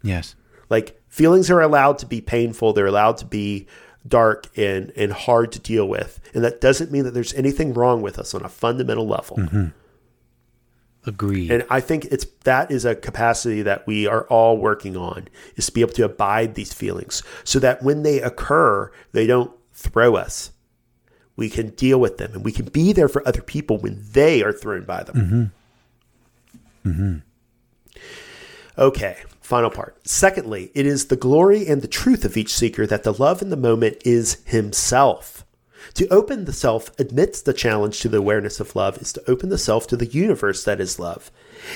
Yes. 0.02 0.34
Like 0.70 1.00
feelings 1.08 1.50
are 1.50 1.60
allowed 1.60 1.98
to 1.98 2.06
be 2.06 2.20
painful, 2.20 2.72
they're 2.72 2.86
allowed 2.86 3.16
to 3.18 3.24
be 3.26 3.66
dark 4.06 4.48
and 4.58 4.92
and 4.96 5.12
hard 5.12 5.52
to 5.52 5.58
deal 5.60 5.86
with. 5.88 6.18
And 6.34 6.42
that 6.44 6.60
doesn't 6.60 6.90
mean 6.90 7.04
that 7.04 7.12
there's 7.14 7.34
anything 7.34 7.72
wrong 7.74 8.02
with 8.02 8.18
us 8.18 8.34
on 8.34 8.44
a 8.44 8.48
fundamental 8.48 9.06
level. 9.06 9.36
Mm-hmm. 9.36 9.66
Agreed. 11.04 11.50
And 11.50 11.64
I 11.68 11.80
think 11.80 12.04
it's 12.06 12.26
that 12.44 12.70
is 12.70 12.84
a 12.84 12.94
capacity 12.94 13.62
that 13.62 13.86
we 13.88 14.06
are 14.06 14.22
all 14.28 14.56
working 14.56 14.96
on 14.96 15.26
is 15.56 15.66
to 15.66 15.72
be 15.72 15.80
able 15.80 15.92
to 15.94 16.04
abide 16.04 16.54
these 16.54 16.72
feelings 16.72 17.22
so 17.44 17.58
that 17.58 17.82
when 17.82 18.02
they 18.04 18.20
occur, 18.20 18.90
they 19.10 19.26
don't 19.26 19.50
throw 19.72 20.14
us. 20.14 20.52
We 21.34 21.48
can 21.50 21.70
deal 21.70 21.98
with 21.98 22.18
them 22.18 22.32
and 22.34 22.44
we 22.44 22.52
can 22.52 22.66
be 22.66 22.92
there 22.92 23.08
for 23.08 23.26
other 23.26 23.42
people 23.42 23.78
when 23.78 24.04
they 24.12 24.42
are 24.44 24.52
thrown 24.52 24.84
by 24.84 25.02
them. 25.02 25.50
Mm-hmm. 26.84 26.88
Mm-hmm. 26.90 27.16
Okay, 28.82 29.18
final 29.40 29.70
part. 29.70 29.96
Secondly, 30.08 30.72
it 30.74 30.86
is 30.86 31.06
the 31.06 31.14
glory 31.14 31.68
and 31.68 31.82
the 31.82 31.86
truth 31.86 32.24
of 32.24 32.36
each 32.36 32.52
seeker 32.52 32.84
that 32.84 33.04
the 33.04 33.12
love 33.12 33.40
in 33.40 33.48
the 33.48 33.56
moment 33.56 33.98
is 34.04 34.42
himself. 34.44 35.46
To 35.94 36.08
open 36.08 36.46
the 36.46 36.52
self 36.52 36.90
admits 36.98 37.40
the 37.40 37.52
challenge 37.52 38.00
to 38.00 38.08
the 38.08 38.18
awareness 38.18 38.58
of 38.58 38.74
love 38.74 38.98
is 38.98 39.12
to 39.12 39.30
open 39.30 39.50
the 39.50 39.56
self 39.56 39.86
to 39.86 39.96
the 39.96 40.06
universe 40.06 40.64
that 40.64 40.80
is 40.80 40.98
love. 40.98 41.30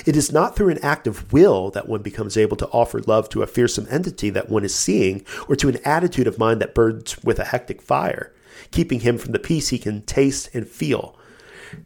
It 0.05 0.17
is 0.17 0.33
not 0.33 0.57
through 0.57 0.67
an 0.67 0.83
act 0.83 1.07
of 1.07 1.31
will 1.31 1.71
that 1.71 1.87
one 1.87 2.01
becomes 2.01 2.35
able 2.35 2.57
to 2.57 2.67
offer 2.71 2.99
love 2.99 3.29
to 3.29 3.41
a 3.41 3.47
fearsome 3.47 3.87
entity 3.89 4.29
that 4.31 4.49
one 4.49 4.65
is 4.65 4.75
seeing 4.75 5.25
or 5.47 5.55
to 5.55 5.69
an 5.69 5.79
attitude 5.85 6.27
of 6.27 6.37
mind 6.37 6.59
that 6.59 6.75
burns 6.75 7.23
with 7.23 7.39
a 7.39 7.45
hectic 7.45 7.81
fire, 7.81 8.33
keeping 8.71 8.99
him 8.99 9.17
from 9.17 9.31
the 9.31 9.39
peace 9.39 9.69
he 9.69 9.79
can 9.79 10.01
taste 10.01 10.49
and 10.53 10.67
feel. 10.67 11.17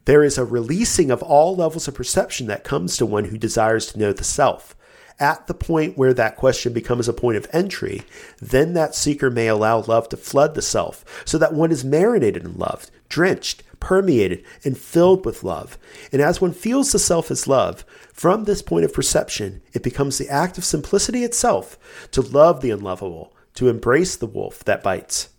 There 0.05 0.23
is 0.23 0.39
a 0.39 0.45
releasing 0.45 1.11
of 1.11 1.21
all 1.21 1.55
levels 1.55 1.87
of 1.87 1.93
perception 1.93 2.47
that 2.47 2.63
comes 2.63 2.97
to 2.97 3.05
one 3.05 3.25
who 3.25 3.37
desires 3.37 3.85
to 3.91 3.99
know 3.99 4.13
the 4.13 4.23
self. 4.23 4.75
At 5.21 5.45
the 5.45 5.53
point 5.53 5.99
where 5.99 6.15
that 6.15 6.35
question 6.35 6.73
becomes 6.73 7.07
a 7.07 7.13
point 7.13 7.37
of 7.37 7.47
entry, 7.53 8.01
then 8.41 8.73
that 8.73 8.95
seeker 8.95 9.29
may 9.29 9.47
allow 9.47 9.81
love 9.81 10.09
to 10.09 10.17
flood 10.17 10.55
the 10.55 10.63
self 10.63 11.05
so 11.25 11.37
that 11.37 11.53
one 11.53 11.71
is 11.71 11.85
marinated 11.85 12.43
in 12.43 12.57
love, 12.57 12.89
drenched, 13.07 13.61
permeated, 13.79 14.43
and 14.63 14.75
filled 14.75 15.23
with 15.23 15.43
love. 15.43 15.77
And 16.11 16.23
as 16.23 16.41
one 16.41 16.53
feels 16.53 16.91
the 16.91 16.97
self 16.97 17.29
as 17.29 17.47
love, 17.47 17.85
from 18.11 18.45
this 18.45 18.63
point 18.63 18.83
of 18.83 18.93
perception, 18.95 19.61
it 19.73 19.83
becomes 19.83 20.17
the 20.17 20.27
act 20.27 20.57
of 20.57 20.65
simplicity 20.65 21.23
itself 21.23 21.77
to 22.13 22.21
love 22.21 22.61
the 22.61 22.71
unlovable, 22.71 23.31
to 23.53 23.69
embrace 23.69 24.15
the 24.15 24.25
wolf 24.25 24.63
that 24.65 24.81
bites. 24.81 25.29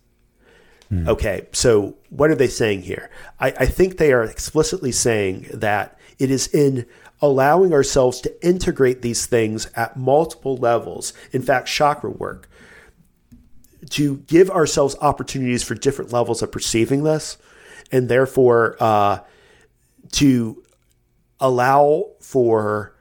Hmm. 0.87 1.09
Okay, 1.09 1.47
so 1.51 1.97
what 2.09 2.29
are 2.29 2.35
they 2.35 2.47
saying 2.47 2.83
here? 2.83 3.09
I, 3.37 3.47
I 3.59 3.65
think 3.65 3.97
they 3.97 4.13
are 4.13 4.23
explicitly 4.23 4.93
saying 4.93 5.47
that 5.53 5.99
it 6.19 6.31
is 6.31 6.47
in 6.47 6.85
allowing 7.23 7.71
ourselves 7.71 8.19
to 8.19 8.45
integrate 8.45 9.01
these 9.01 9.25
things 9.25 9.71
at 9.77 9.95
multiple 9.95 10.57
levels, 10.57 11.13
in 11.31 11.41
fact, 11.41 11.69
chakra 11.69 12.09
work, 12.09 12.49
to 13.89 14.17
give 14.27 14.49
ourselves 14.49 14.93
opportunities 14.99 15.63
for 15.63 15.73
different 15.73 16.11
levels 16.11 16.41
of 16.41 16.51
perceiving 16.51 17.03
this, 17.03 17.37
and 17.93 18.09
therefore 18.09 18.75
uh, 18.81 19.19
to 20.11 20.61
allow 21.39 22.09
for 22.19 22.93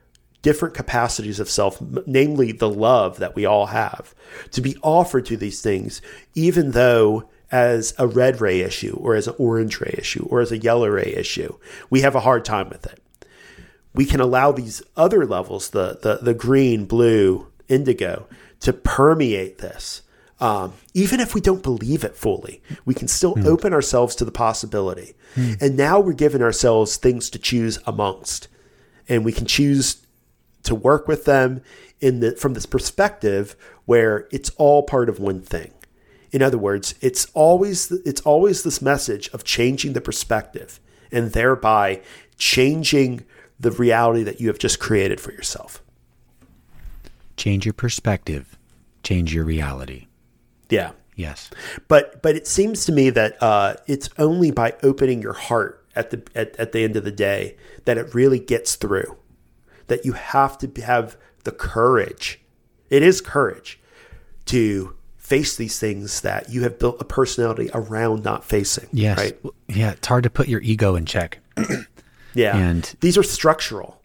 different 0.43 0.75
capacities 0.75 1.41
of 1.41 1.51
self, 1.51 1.83
namely 2.07 2.53
the 2.53 2.71
love 2.71 3.19
that 3.19 3.35
we 3.35 3.45
all 3.45 3.67
have, 3.67 4.15
to 4.53 4.61
be 4.61 4.77
offered 4.83 5.27
to 5.27 5.37
these 5.37 5.61
things, 5.61 6.01
even 6.37 6.71
though 6.71 7.29
as 7.51 7.93
a 7.99 8.07
red 8.07 8.41
ray 8.41 8.61
issue 8.61 8.97
or 9.01 9.17
as 9.17 9.27
an 9.27 9.35
orange 9.37 9.81
ray 9.81 9.97
issue 9.99 10.25
or 10.31 10.41
as 10.41 10.53
a 10.53 10.59
yellow 10.59 10.87
ray 10.87 11.13
issue, 11.17 11.57
we 11.91 12.03
have 12.03 12.15
a 12.15 12.21
hard 12.21 12.45
time 12.45 12.69
with 12.69 12.87
it. 12.87 13.03
We 13.95 14.07
can 14.07 14.21
allow 14.21 14.53
these 14.53 14.83
other 14.97 15.27
levels, 15.27 15.71
the 15.71 15.99
the, 16.01 16.19
the 16.23 16.35
green, 16.35 16.87
blue, 16.87 17.49
indigo, 17.69 18.27
to 18.61 18.73
permeate 18.73 19.59
this. 19.59 20.03
Um, 20.41 20.73
even 20.93 21.21
if 21.21 21.35
we 21.35 21.41
don't 21.41 21.63
believe 21.63 22.03
it 22.03 22.17
fully, 22.17 22.63
we 22.85 22.95
can 22.95 23.07
still 23.07 23.37
open 23.47 23.73
ourselves 23.73 24.17
to 24.17 24.25
the 24.25 24.33
possibility. 24.33 25.15
And 25.61 25.77
now 25.77 26.01
we're 26.01 26.15
giving 26.15 26.43
ourselves 26.43 26.97
things 26.97 27.31
to 27.31 27.39
choose 27.39 27.79
amongst 27.87 28.49
and 29.09 29.25
we 29.25 29.33
can 29.33 29.47
choose 29.47 30.07
to 30.63 30.75
work 30.75 31.09
with 31.09 31.25
them 31.25 31.61
in 32.01 32.21
the 32.21 32.33
from 32.37 32.55
this 32.55 32.67
perspective 32.67 33.57
where 33.85 34.29
it's 34.31 34.51
all 34.57 34.83
part 34.83 35.09
of 35.09 35.19
one 35.19 35.41
thing. 35.41 35.73
In 36.31 36.41
other 36.41 36.59
words, 36.59 36.95
it's 37.01 37.27
always 37.35 37.91
it's 37.91 38.21
always 38.23 38.63
this 38.63 38.81
message 38.81 39.29
of 39.31 39.45
changing 39.45 39.93
the 39.93 40.01
perspective 40.01 40.81
and 41.11 41.33
thereby 41.33 42.01
changing 42.39 43.25
the 43.63 43.71
reality 43.71 44.23
that 44.25 44.41
you 44.41 44.49
have 44.49 44.59
just 44.59 44.79
created 44.79 45.21
for 45.21 45.33
yourself. 45.33 45.83
change 47.37 47.65
your 47.65 47.73
perspective, 47.73 48.59
change 49.03 49.33
your 49.35 49.45
reality. 49.45 50.07
Yeah. 50.69 50.93
Yes. 51.15 51.51
But 51.89 52.23
but 52.23 52.37
it 52.37 52.47
seems 52.47 52.85
to 52.87 52.93
me 52.93 53.11
that 53.11 53.41
uh, 53.43 53.75
it's 53.87 54.09
only 54.19 54.51
by 54.51 54.75
opening 54.83 55.21
your 55.23 55.35
heart 55.35 55.85
at 55.95 56.11
the 56.11 56.23
at, 56.35 56.57
at 56.57 56.73
the 56.73 56.83
end 56.85 56.97
of 56.97 57.05
the 57.05 57.13
day 57.13 57.57
that 57.85 57.99
it 57.99 58.15
really 58.15 58.39
gets 58.39 58.77
through. 58.77 59.17
That 59.89 60.05
you 60.07 60.13
have 60.13 60.57
to 60.59 60.83
have 60.83 61.17
the 61.45 61.53
courage. 61.53 62.41
It 62.89 63.03
is 63.03 63.21
courage 63.21 63.79
to 64.47 64.97
face 65.19 65.57
these 65.57 65.79
things 65.79 66.23
that 66.23 66.51
you 66.51 66.63
have 66.63 66.79
built 66.79 66.97
a 67.01 67.05
personality 67.05 67.71
around 67.75 68.25
not 68.25 68.45
facing. 68.45 68.89
Yes. 68.93 69.19
Right. 69.19 69.39
Yeah. 69.69 69.93
It's 69.93 70.07
hard 70.09 70.25
to 70.25 70.31
put 70.31 70.49
your 70.49 70.61
ego 70.63 70.97
in 70.97 71.05
check. 71.05 71.39
Yeah. 72.35 72.57
And- 72.57 72.95
these 73.01 73.19
are 73.19 73.23
structural. 73.23 74.01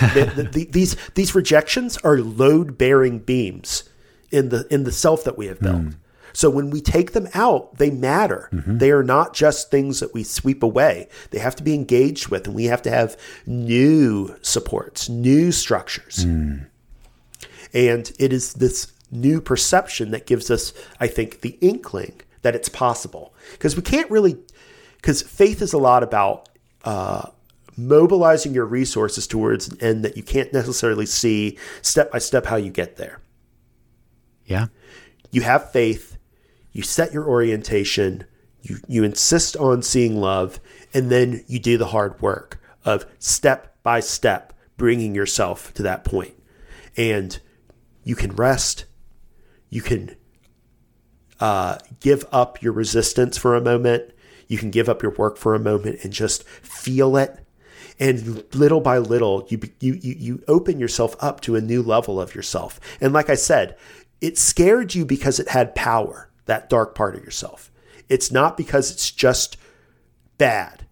the, 0.00 0.32
the, 0.34 0.42
the, 0.42 0.64
these 0.66 0.96
these 1.14 1.34
rejections 1.34 1.98
are 1.98 2.18
load 2.18 2.76
bearing 2.76 3.20
beams 3.20 3.88
in 4.30 4.48
the 4.48 4.66
in 4.70 4.84
the 4.84 4.90
self 4.92 5.22
that 5.24 5.38
we 5.38 5.46
have 5.46 5.60
built. 5.60 5.82
Hmm. 5.82 5.90
So 6.32 6.50
when 6.50 6.70
we 6.70 6.80
take 6.80 7.12
them 7.12 7.28
out, 7.34 7.78
they 7.78 7.90
matter. 7.90 8.48
Mm-hmm. 8.52 8.78
They 8.78 8.90
are 8.90 9.02
not 9.02 9.34
just 9.34 9.70
things 9.70 10.00
that 10.00 10.14
we 10.14 10.22
sweep 10.22 10.62
away. 10.62 11.08
They 11.30 11.38
have 11.38 11.56
to 11.56 11.62
be 11.62 11.74
engaged 11.74 12.28
with, 12.28 12.46
and 12.46 12.54
we 12.54 12.64
have 12.64 12.82
to 12.82 12.90
have 12.90 13.16
new 13.46 14.36
supports, 14.42 15.08
new 15.08 15.52
structures. 15.52 16.22
Hmm. 16.24 16.56
And 17.72 18.12
it 18.18 18.32
is 18.32 18.54
this 18.54 18.92
new 19.10 19.40
perception 19.40 20.10
that 20.10 20.26
gives 20.26 20.50
us, 20.50 20.72
I 21.00 21.06
think, 21.06 21.40
the 21.40 21.58
inkling 21.60 22.20
that 22.42 22.54
it's 22.54 22.68
possible. 22.68 23.34
Because 23.52 23.76
we 23.76 23.82
can't 23.82 24.10
really, 24.10 24.36
because 24.96 25.22
faith 25.22 25.62
is 25.62 25.72
a 25.72 25.78
lot 25.78 26.02
about 26.02 26.48
uh, 26.84 27.30
mobilizing 27.78 28.52
your 28.52 28.66
resources 28.66 29.26
towards 29.26 29.68
an 29.68 29.78
end 29.80 30.04
that 30.04 30.16
you 30.16 30.22
can't 30.22 30.52
necessarily 30.52 31.06
see 31.06 31.56
step 31.80 32.10
by 32.10 32.18
step 32.18 32.46
how 32.46 32.56
you 32.56 32.70
get 32.70 32.96
there. 32.96 33.20
Yeah. 34.44 34.66
You 35.30 35.42
have 35.42 35.70
faith, 35.70 36.18
you 36.72 36.82
set 36.82 37.12
your 37.12 37.26
orientation, 37.26 38.24
you, 38.62 38.78
you 38.88 39.04
insist 39.04 39.56
on 39.56 39.82
seeing 39.82 40.16
love, 40.16 40.58
and 40.92 41.10
then 41.10 41.44
you 41.46 41.58
do 41.58 41.78
the 41.78 41.86
hard 41.86 42.20
work 42.20 42.60
of 42.84 43.06
step 43.18 43.76
by 43.82 44.00
step 44.00 44.52
bringing 44.76 45.14
yourself 45.14 45.72
to 45.74 45.82
that 45.82 46.04
point. 46.04 46.34
And 46.96 47.38
you 48.02 48.16
can 48.16 48.34
rest, 48.34 48.86
you 49.68 49.82
can 49.82 50.16
uh, 51.40 51.78
give 52.00 52.24
up 52.32 52.62
your 52.62 52.72
resistance 52.72 53.36
for 53.36 53.54
a 53.54 53.60
moment, 53.60 54.12
you 54.48 54.56
can 54.56 54.70
give 54.70 54.88
up 54.88 55.02
your 55.02 55.12
work 55.12 55.36
for 55.36 55.54
a 55.54 55.60
moment 55.60 56.00
and 56.02 56.12
just 56.12 56.42
feel 56.44 57.16
it. 57.16 57.44
And 58.00 58.44
little 58.54 58.80
by 58.80 58.98
little, 58.98 59.46
you, 59.48 59.60
you, 59.80 59.94
you, 59.94 60.44
open 60.46 60.78
yourself 60.78 61.16
up 61.18 61.40
to 61.42 61.56
a 61.56 61.60
new 61.60 61.82
level 61.82 62.20
of 62.20 62.34
yourself. 62.34 62.78
And 63.00 63.12
like 63.12 63.28
I 63.28 63.34
said, 63.34 63.76
it 64.20 64.38
scared 64.38 64.94
you 64.94 65.04
because 65.04 65.40
it 65.40 65.48
had 65.48 65.74
power, 65.74 66.30
that 66.46 66.70
dark 66.70 66.94
part 66.94 67.16
of 67.16 67.24
yourself. 67.24 67.72
It's 68.08 68.30
not 68.30 68.56
because 68.56 68.90
it's 68.92 69.10
just 69.10 69.56
bad. 70.38 70.86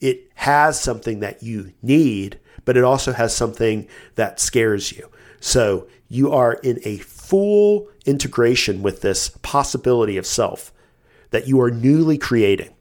It 0.00 0.30
has 0.34 0.80
something 0.80 1.20
that 1.20 1.42
you 1.42 1.72
need, 1.80 2.38
but 2.64 2.76
it 2.76 2.84
also 2.84 3.12
has 3.12 3.34
something 3.34 3.88
that 4.16 4.38
scares 4.38 4.92
you. 4.92 5.10
So 5.40 5.88
you 6.08 6.32
are 6.32 6.54
in 6.54 6.80
a 6.84 6.98
full 6.98 7.88
integration 8.04 8.82
with 8.82 9.00
this 9.00 9.30
possibility 9.42 10.16
of 10.16 10.26
self 10.26 10.72
that 11.30 11.48
you 11.48 11.60
are 11.60 11.70
newly 11.70 12.18
creating. 12.18 12.71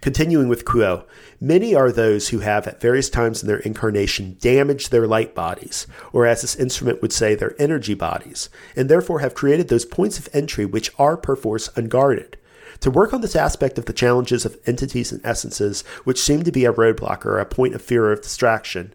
Continuing 0.00 0.48
with 0.48 0.64
Q'uo, 0.64 1.04
many 1.40 1.74
are 1.74 1.90
those 1.90 2.28
who 2.28 2.40
have 2.40 2.66
at 2.66 2.80
various 2.80 3.08
times 3.08 3.42
in 3.42 3.48
their 3.48 3.58
incarnation 3.58 4.36
damaged 4.40 4.90
their 4.90 5.06
light 5.06 5.34
bodies, 5.34 5.86
or 6.12 6.26
as 6.26 6.42
this 6.42 6.56
instrument 6.56 7.00
would 7.02 7.12
say, 7.12 7.34
their 7.34 7.54
energy 7.60 7.94
bodies, 7.94 8.48
and 8.76 8.88
therefore 8.88 9.20
have 9.20 9.34
created 9.34 9.68
those 9.68 9.84
points 9.84 10.18
of 10.18 10.28
entry 10.32 10.64
which 10.64 10.90
are 10.98 11.16
perforce 11.16 11.68
unguarded. 11.76 12.36
To 12.80 12.90
work 12.90 13.14
on 13.14 13.20
this 13.20 13.36
aspect 13.36 13.78
of 13.78 13.84
the 13.84 13.92
challenges 13.92 14.44
of 14.44 14.58
entities 14.66 15.12
and 15.12 15.24
essences, 15.24 15.82
which 16.04 16.20
seem 16.20 16.42
to 16.42 16.52
be 16.52 16.64
a 16.64 16.72
roadblock 16.72 17.24
or 17.24 17.38
a 17.38 17.46
point 17.46 17.74
of 17.74 17.82
fear 17.82 18.06
or 18.06 18.12
of 18.12 18.22
distraction, 18.22 18.92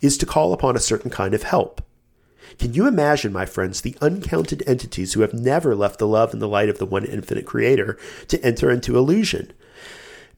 is 0.00 0.16
to 0.18 0.26
call 0.26 0.52
upon 0.52 0.76
a 0.76 0.80
certain 0.80 1.10
kind 1.10 1.34
of 1.34 1.42
help. 1.42 1.80
Can 2.58 2.74
you 2.74 2.86
imagine, 2.86 3.32
my 3.32 3.46
friends, 3.46 3.80
the 3.80 3.96
uncounted 4.00 4.62
entities 4.66 5.14
who 5.14 5.22
have 5.22 5.34
never 5.34 5.74
left 5.74 5.98
the 5.98 6.06
love 6.06 6.32
and 6.32 6.40
the 6.40 6.48
light 6.48 6.68
of 6.68 6.78
the 6.78 6.86
one 6.86 7.04
infinite 7.04 7.46
creator 7.46 7.98
to 8.28 8.44
enter 8.44 8.70
into 8.70 8.96
illusion? 8.96 9.52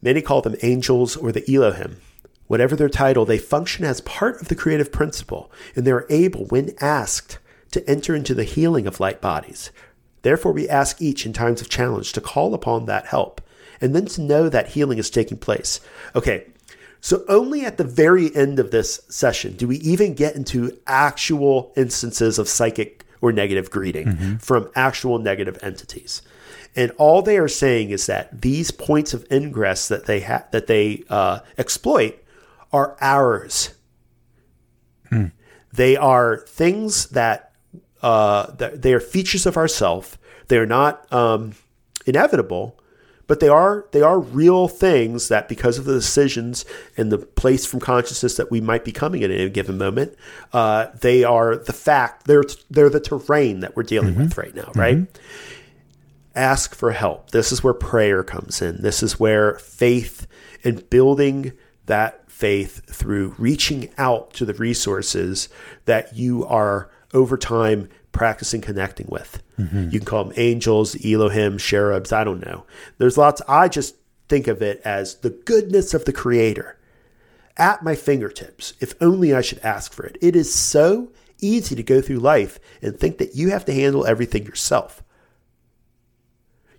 Many 0.03 0.23
call 0.23 0.43
them 0.43 0.57
angels 0.63 1.17
or 1.17 1.33
the 1.33 1.45
Elohim. 1.53 1.99
Whatever 2.47 2.77
their 2.77 2.89
title, 2.89 3.25
they 3.25 3.39
function 3.39 3.85
as 3.85 4.01
part 4.03 4.41
of 4.41 4.49
the 4.49 4.55
creative 4.55 4.93
principle, 4.93 5.51
and 5.75 5.85
they 5.85 5.91
are 5.91 6.07
able, 6.09 6.45
when 6.47 6.75
asked, 6.81 7.39
to 7.73 7.89
enter 7.91 8.15
into 8.15 8.35
the 8.35 8.45
healing 8.45 8.87
of 8.87 9.01
light 9.01 9.21
bodies. 9.21 9.71
Therefore, 10.23 10.53
we 10.53 10.69
ask 10.69 11.03
each 11.03 11.27
in 11.27 11.33
times 11.33 11.61
of 11.61 11.69
challenge 11.69 12.13
to 12.13 12.21
call 12.21 12.55
upon 12.55 12.87
that 12.87 13.07
help, 13.07 13.41
and 13.81 13.95
then 13.95 14.07
to 14.07 14.21
know 14.21 14.49
that 14.49 14.69
healing 14.69 14.99
is 14.99 15.11
taking 15.11 15.39
place. 15.39 15.81
Okay, 16.15 16.47
so 17.01 17.25
only 17.29 17.65
at 17.65 17.77
the 17.77 17.85
very 17.85 18.35
end 18.35 18.59
of 18.59 18.71
this 18.71 19.01
session 19.09 19.55
do 19.55 19.69
we 19.69 19.77
even 19.77 20.15
get 20.15 20.35
into 20.35 20.77
actual 20.87 21.73
instances 21.77 22.39
of 22.39 22.49
psychic 22.49 23.05
or 23.21 23.33
negative 23.33 23.71
greeting 23.71 24.07
mm-hmm. 24.07 24.37
from 24.37 24.71
actual 24.75 25.19
negative 25.19 25.59
entities. 25.63 26.23
And 26.77 26.93
all 26.99 27.23
they 27.23 27.39
are 27.39 27.49
saying 27.49 27.91
is 27.91 28.07
that 28.07 28.43
these 28.43 28.71
points 28.71 29.15
of 29.15 29.27
ingress 29.33 29.89
that 29.89 30.05
they 30.05 30.21
ha- 30.21 30.45
that 30.53 30.67
they 30.67 31.03
uh, 31.09 31.41
exploit 31.57 32.23
are 32.73 32.97
ours. 33.01 33.75
They 35.73 35.97
are 35.97 36.39
things 36.47 37.07
that 37.09 37.53
uh, 38.03 38.53
that 38.53 38.83
they 38.83 38.93
are 38.93 39.01
features 39.01 39.47
of 39.47 39.57
ourself. 39.57 40.19
They 40.49 40.59
are 40.59 40.67
not 40.67 41.11
um, 41.13 41.55
inevitable, 42.07 42.79
but 43.27 43.41
they 43.41 43.49
are 43.49 43.87
they 43.93 44.03
are 44.03 44.19
real 44.21 44.69
things 44.69 45.29
that 45.29 45.49
because 45.49 45.79
of 45.79 45.85
the 45.85 45.95
decisions 45.95 46.65
and 46.97 47.11
the 47.11 47.19
place 47.19 47.67
from 47.67 47.81
consciousness 47.81 48.37
that 48.37 48.51
we 48.51 48.61
might 48.61 48.85
be 48.85 48.93
coming 48.93 49.23
at 49.25 49.31
any 49.31 49.49
given 49.51 49.77
moment, 49.79 50.15
uh, 50.53 50.87
they 51.01 51.25
are 51.25 51.57
the 51.57 51.73
fact. 51.73 52.27
They're 52.27 52.45
they're 52.71 52.91
the 52.91 53.01
terrain 53.01 53.61
that 53.61 53.77
we're 53.77 53.83
dealing 53.83 54.15
with 54.17 54.39
right 54.39 54.55
now, 54.55 54.71
right? 54.75 54.99
Ask 56.37 56.75
for 56.75 56.93
help. 56.93 57.31
This 57.31 57.51
is 57.51 57.65
where 57.65 57.75
prayer 57.75 58.23
comes 58.23 58.63
in. 58.63 58.83
This 58.83 59.03
is 59.03 59.19
where 59.19 59.59
faith 59.59 60.27
and 60.63 60.89
building 60.91 61.53
that 61.87 62.31
faith 62.31 62.85
through 62.93 63.35
reaching 63.39 63.91
out 63.97 64.33
to 64.35 64.45
the 64.45 64.55
resources 64.55 65.49
that 65.87 66.15
you 66.15 66.45
are 66.47 66.91
over 67.15 67.37
time 67.39 67.89
practicing 68.13 68.61
connecting 68.61 69.07
with. 69.09 69.43
Mm-hmm. 69.59 69.91
You 69.91 69.99
can 70.01 70.07
call 70.07 70.25
them 70.25 70.35
angels, 70.37 70.97
Elohim, 71.05 71.59
cherubs, 71.59 72.13
I 72.13 72.25
don't 72.25 72.45
know. 72.45 72.67
There's 72.99 73.19
lots, 73.19 73.41
I 73.49 73.69
just 73.69 73.97
think 74.29 74.49
of 74.49 74.63
it 74.63 74.81
as 74.85 75.17
the 75.17 75.31
goodness 75.31 75.95
of 75.95 76.05
the 76.05 76.13
Creator 76.13 76.79
at 77.57 77.83
my 77.83 77.95
fingertips, 77.95 78.75
if 78.81 78.95
only 79.01 79.33
I 79.33 79.41
should 79.41 79.61
ask 79.61 79.93
for 79.93 80.05
it. 80.05 80.19
It 80.21 80.37
is 80.37 80.55
so 80.55 81.11
easy 81.41 81.75
to 81.75 81.83
go 81.83 82.01
through 82.01 82.19
life 82.19 82.59
and 82.83 82.99
think 82.99 83.19
that 83.19 83.35
you 83.35 83.51
have 83.51 83.65
to 83.67 83.73
handle 83.75 84.07
everything 84.07 84.45
yourself. 84.45 85.03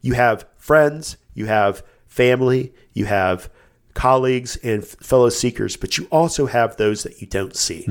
You 0.02 0.14
have 0.14 0.46
friends, 0.58 1.18
you 1.34 1.46
have 1.46 1.84
family, 2.08 2.74
you 2.94 3.06
have 3.06 3.50
colleagues 3.94 4.58
and 4.58 4.86
fellow 4.86 5.30
seekers, 5.30 5.76
but 5.76 5.98
you 5.98 6.08
also 6.12 6.46
have 6.46 6.78
those 6.78 7.04
that 7.04 7.22
you 7.22 7.28
don't 7.28 7.56
see. 7.56 7.84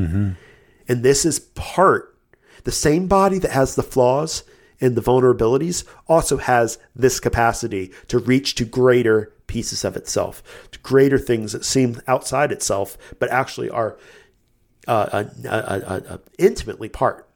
And 0.88 1.02
this 1.02 1.24
is 1.24 1.40
part, 1.40 2.16
the 2.64 2.72
same 2.72 3.06
body 3.08 3.38
that 3.40 3.50
has 3.50 3.74
the 3.74 3.82
flaws 3.82 4.44
and 4.80 4.94
the 4.94 5.02
vulnerabilities 5.02 5.84
also 6.06 6.36
has 6.36 6.78
this 6.94 7.18
capacity 7.18 7.92
to 8.08 8.18
reach 8.18 8.54
to 8.56 8.64
greater 8.64 9.32
pieces 9.46 9.84
of 9.84 9.96
itself, 9.96 10.42
to 10.72 10.78
greater 10.80 11.18
things 11.18 11.52
that 11.52 11.64
seem 11.64 12.00
outside 12.06 12.52
itself, 12.52 12.96
but 13.18 13.30
actually 13.30 13.70
are 13.70 13.96
uh, 14.86 15.08
uh, 15.12 15.24
uh, 15.44 15.48
uh, 15.48 16.00
uh, 16.08 16.18
intimately 16.38 16.88
part. 16.88 17.28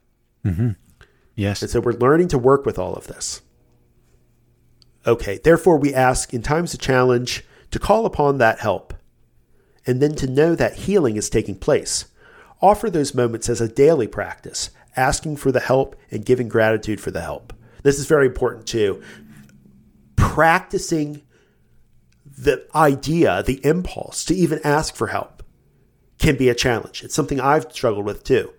Yes. 1.35 1.63
And 1.63 1.71
so 1.71 1.81
we're 1.81 1.93
learning 1.93 2.29
to 2.29 2.39
work 2.39 2.67
with 2.67 2.79
all 2.79 2.95
of 2.95 3.07
this. 3.07 3.43
Okay, 5.07 5.39
therefore, 5.43 5.79
we 5.79 5.95
ask 5.95 6.35
in 6.35 6.43
times 6.43 6.75
of 6.75 6.81
challenge 6.81 7.45
to 7.71 7.79
call 7.79 8.05
upon 8.07 8.39
that 8.39 8.61
help 8.61 8.95
and 9.87 10.03
then 10.03 10.15
to 10.17 10.27
know 10.27 10.55
that 10.55 10.75
healing 10.75 11.17
is 11.17 11.31
taking 11.31 11.55
place. 11.55 12.07
Offer 12.61 12.91
those 12.91 13.15
moments 13.15 13.49
as 13.49 13.61
a 13.61 13.69
daily 13.69 14.07
practice, 14.07 14.71
asking 14.97 15.37
for 15.37 15.51
the 15.51 15.61
help 15.61 15.97
and 16.11 16.27
giving 16.27 16.49
gratitude 16.49 17.01
for 17.01 17.11
the 17.11 17.23
help. 17.23 17.53
This 17.83 17.99
is 17.99 18.07
very 18.07 18.27
important 18.27 18.67
too. 18.67 19.03
Practicing 20.17 21.23
the 22.27 22.67
idea, 22.75 23.43
the 23.43 23.65
impulse 23.65 24.25
to 24.27 24.35
even 24.35 24.61
ask 24.65 24.95
for 24.95 25.07
help 25.09 25.43
can 26.19 26.37
be 26.37 26.51
a 26.51 26.55
challenge. 26.55 27.03
It's 27.03 27.15
something 27.15 27.41
I've 27.41 27.73
struggled 27.73 28.05
with 28.05 28.23
too. 28.23 28.53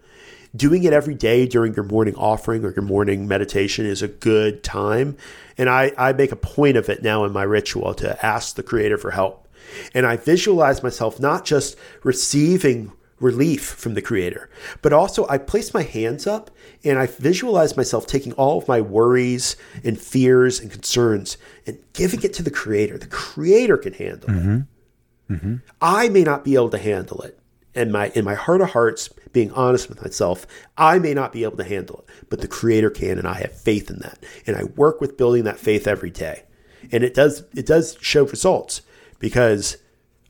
Doing 0.55 0.83
it 0.83 0.91
every 0.91 1.15
day 1.15 1.47
during 1.47 1.73
your 1.75 1.85
morning 1.85 2.15
offering 2.15 2.65
or 2.65 2.73
your 2.73 2.83
morning 2.83 3.27
meditation 3.27 3.85
is 3.85 4.01
a 4.01 4.07
good 4.07 4.63
time. 4.63 5.15
And 5.57 5.69
I, 5.69 5.93
I 5.97 6.11
make 6.13 6.31
a 6.31 6.35
point 6.35 6.75
of 6.75 6.89
it 6.89 7.01
now 7.03 7.23
in 7.23 7.31
my 7.31 7.43
ritual 7.43 7.93
to 7.95 8.25
ask 8.25 8.55
the 8.55 8.63
Creator 8.63 8.97
for 8.97 9.11
help. 9.11 9.47
And 9.93 10.05
I 10.05 10.17
visualize 10.17 10.83
myself 10.83 11.19
not 11.19 11.45
just 11.45 11.77
receiving 12.03 12.91
relief 13.21 13.63
from 13.63 13.93
the 13.93 14.01
Creator, 14.01 14.49
but 14.81 14.91
also 14.91 15.27
I 15.29 15.37
place 15.37 15.73
my 15.73 15.83
hands 15.83 16.27
up 16.27 16.51
and 16.83 16.97
I 16.99 17.05
visualize 17.05 17.77
myself 17.77 18.07
taking 18.07 18.33
all 18.33 18.57
of 18.57 18.67
my 18.67 18.81
worries 18.81 19.55
and 19.83 19.99
fears 19.99 20.59
and 20.59 20.71
concerns 20.71 21.37
and 21.65 21.77
giving 21.93 22.23
it 22.23 22.33
to 22.33 22.43
the 22.43 22.51
Creator. 22.51 22.97
The 22.97 23.07
Creator 23.07 23.77
can 23.77 23.93
handle 23.93 24.29
it. 24.29 24.33
Mm-hmm. 24.33 25.33
Mm-hmm. 25.33 25.55
I 25.81 26.09
may 26.09 26.23
not 26.23 26.43
be 26.43 26.55
able 26.55 26.71
to 26.71 26.77
handle 26.77 27.21
it. 27.21 27.39
And 27.73 27.91
my 27.91 28.11
in 28.15 28.25
my 28.25 28.33
heart 28.33 28.61
of 28.61 28.71
hearts, 28.71 29.09
being 29.31 29.51
honest 29.51 29.87
with 29.87 30.01
myself, 30.01 30.45
I 30.77 30.99
may 30.99 31.13
not 31.13 31.31
be 31.31 31.43
able 31.43 31.57
to 31.57 31.63
handle 31.63 32.03
it, 32.07 32.13
but 32.29 32.41
the 32.41 32.47
creator 32.47 32.89
can 32.89 33.17
and 33.17 33.27
I 33.27 33.35
have 33.35 33.53
faith 33.53 33.89
in 33.89 33.99
that. 33.99 34.19
And 34.45 34.57
I 34.57 34.63
work 34.63 34.99
with 34.99 35.17
building 35.17 35.45
that 35.45 35.59
faith 35.59 35.87
every 35.87 36.11
day. 36.11 36.43
And 36.91 37.03
it 37.03 37.13
does 37.13 37.43
it 37.55 37.65
does 37.65 37.97
show 38.01 38.25
results 38.25 38.81
because 39.19 39.77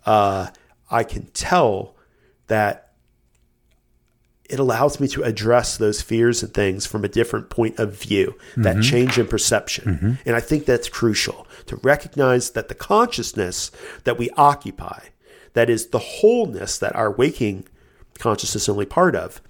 uh, 0.05 0.47
I 0.91 1.03
can 1.03 1.27
tell 1.27 1.95
that 2.47 2.89
it 4.49 4.59
allows 4.59 4.99
me 4.99 5.07
to 5.07 5.23
address 5.23 5.77
those 5.77 6.01
fears 6.01 6.43
and 6.43 6.53
things 6.53 6.85
from 6.85 7.05
a 7.05 7.07
different 7.07 7.49
point 7.49 7.79
of 7.79 7.97
view, 7.97 8.35
that 8.57 8.83
change 8.83 9.17
in 9.17 9.25
perception. 9.25 10.19
And 10.25 10.35
I 10.35 10.41
think 10.41 10.65
that's 10.65 10.89
crucial 10.89 11.47
to 11.67 11.77
recognize 11.77 12.51
that 12.51 12.67
the 12.67 12.75
consciousness 12.75 13.71
that 14.03 14.17
we 14.17 14.29
occupy, 14.31 15.05
that 15.53 15.69
is 15.69 15.87
the 15.87 15.99
wholeness 15.99 16.77
that 16.79 16.95
our 16.95 17.11
waking 17.11 17.65
consciousness 18.19 18.63
is 18.63 18.69
only 18.69 18.85
part 18.85 19.15
of, 19.15 19.41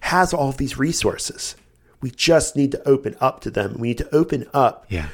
has 0.00 0.32
all 0.34 0.48
of 0.50 0.56
these 0.58 0.78
resources. 0.78 1.56
We 2.00 2.10
just 2.10 2.56
need 2.56 2.72
to 2.72 2.88
open 2.88 3.16
up 3.20 3.40
to 3.40 3.50
them. 3.50 3.76
We 3.78 3.88
need 3.88 3.98
to 3.98 4.14
open 4.14 4.46
up 4.52 4.84
Yeah. 4.88 5.08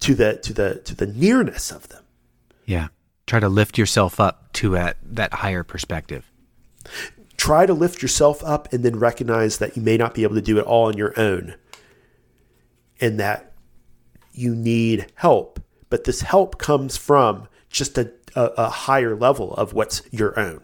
to 0.00 0.14
the 0.14 0.36
to 0.36 0.52
the 0.52 0.76
to 0.84 0.94
the 0.94 1.06
nearness 1.06 1.70
of 1.70 1.88
them. 1.88 2.02
Yeah. 2.64 2.88
Try 3.26 3.40
to 3.40 3.48
lift 3.48 3.76
yourself 3.76 4.18
up 4.20 4.52
to 4.54 4.76
a, 4.76 4.94
that 5.02 5.34
higher 5.34 5.62
perspective. 5.62 6.30
Try 7.36 7.66
to 7.66 7.74
lift 7.74 8.00
yourself 8.02 8.42
up 8.42 8.72
and 8.72 8.82
then 8.84 8.98
recognize 8.98 9.58
that 9.58 9.76
you 9.76 9.82
may 9.82 9.96
not 9.98 10.14
be 10.14 10.22
able 10.22 10.34
to 10.36 10.40
do 10.42 10.58
it 10.58 10.64
all 10.64 10.86
on 10.86 10.96
your 10.96 11.12
own 11.20 11.54
and 13.00 13.20
that 13.20 13.52
you 14.32 14.54
need 14.54 15.06
help. 15.16 15.60
But 15.90 16.04
this 16.04 16.22
help 16.22 16.58
comes 16.58 16.96
from 16.96 17.48
just 17.70 17.96
a, 17.98 18.10
a, 18.34 18.46
a 18.56 18.68
higher 18.68 19.14
level 19.14 19.54
of 19.54 19.72
what's 19.72 20.02
your 20.10 20.38
own. 20.38 20.62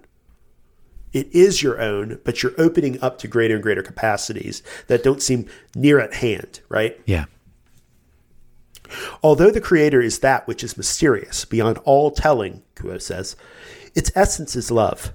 It 1.13 1.33
is 1.33 1.63
your 1.63 1.81
own, 1.81 2.21
but 2.25 2.43
you're 2.43 2.59
opening 2.59 3.01
up 3.01 3.19
to 3.19 3.29
greater 3.29 3.55
and 3.55 3.63
greater 3.63 3.83
capacities 3.83 4.63
that 4.89 5.05
don't 5.05 5.23
seem 5.23 5.47
near 5.75 6.01
at 6.01 6.15
hand, 6.15 6.61
right? 6.69 7.01
Yeah. 7.07 7.27
Although 9.23 9.51
the 9.51 9.61
Creator 9.61 10.01
is 10.01 10.19
that 10.19 10.47
which 10.47 10.65
is 10.65 10.77
mysterious, 10.77 11.45
beyond 11.45 11.79
all 11.85 12.11
telling, 12.11 12.63
Q'uo 12.75 13.01
says, 13.01 13.37
its 13.95 14.11
essence 14.17 14.57
is 14.57 14.71
love, 14.71 15.13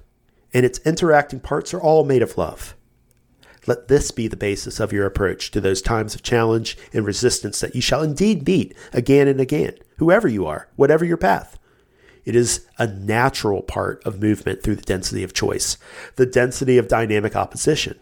and 0.54 0.64
its 0.64 0.80
interacting 0.86 1.38
parts 1.38 1.74
are 1.74 1.80
all 1.80 2.04
made 2.04 2.22
of 2.22 2.38
love. 2.38 2.74
Let 3.66 3.88
this 3.88 4.10
be 4.10 4.26
the 4.26 4.38
basis 4.38 4.80
of 4.80 4.92
your 4.92 5.04
approach 5.04 5.50
to 5.50 5.60
those 5.60 5.82
times 5.82 6.14
of 6.14 6.22
challenge 6.22 6.78
and 6.94 7.04
resistance 7.04 7.60
that 7.60 7.74
you 7.74 7.82
shall 7.82 8.02
indeed 8.02 8.46
meet 8.46 8.74
again 8.92 9.28
and 9.28 9.38
again, 9.38 9.74
whoever 9.98 10.28
you 10.28 10.46
are, 10.46 10.68
whatever 10.76 11.04
your 11.04 11.18
path. 11.18 11.58
It 12.24 12.36
is 12.36 12.66
a 12.78 12.86
natural 12.86 13.62
part 13.62 14.02
of 14.04 14.20
movement 14.20 14.62
through 14.62 14.76
the 14.76 14.82
density 14.82 15.22
of 15.22 15.32
choice, 15.32 15.78
the 16.16 16.26
density 16.26 16.78
of 16.78 16.88
dynamic 16.88 17.34
opposition. 17.36 17.98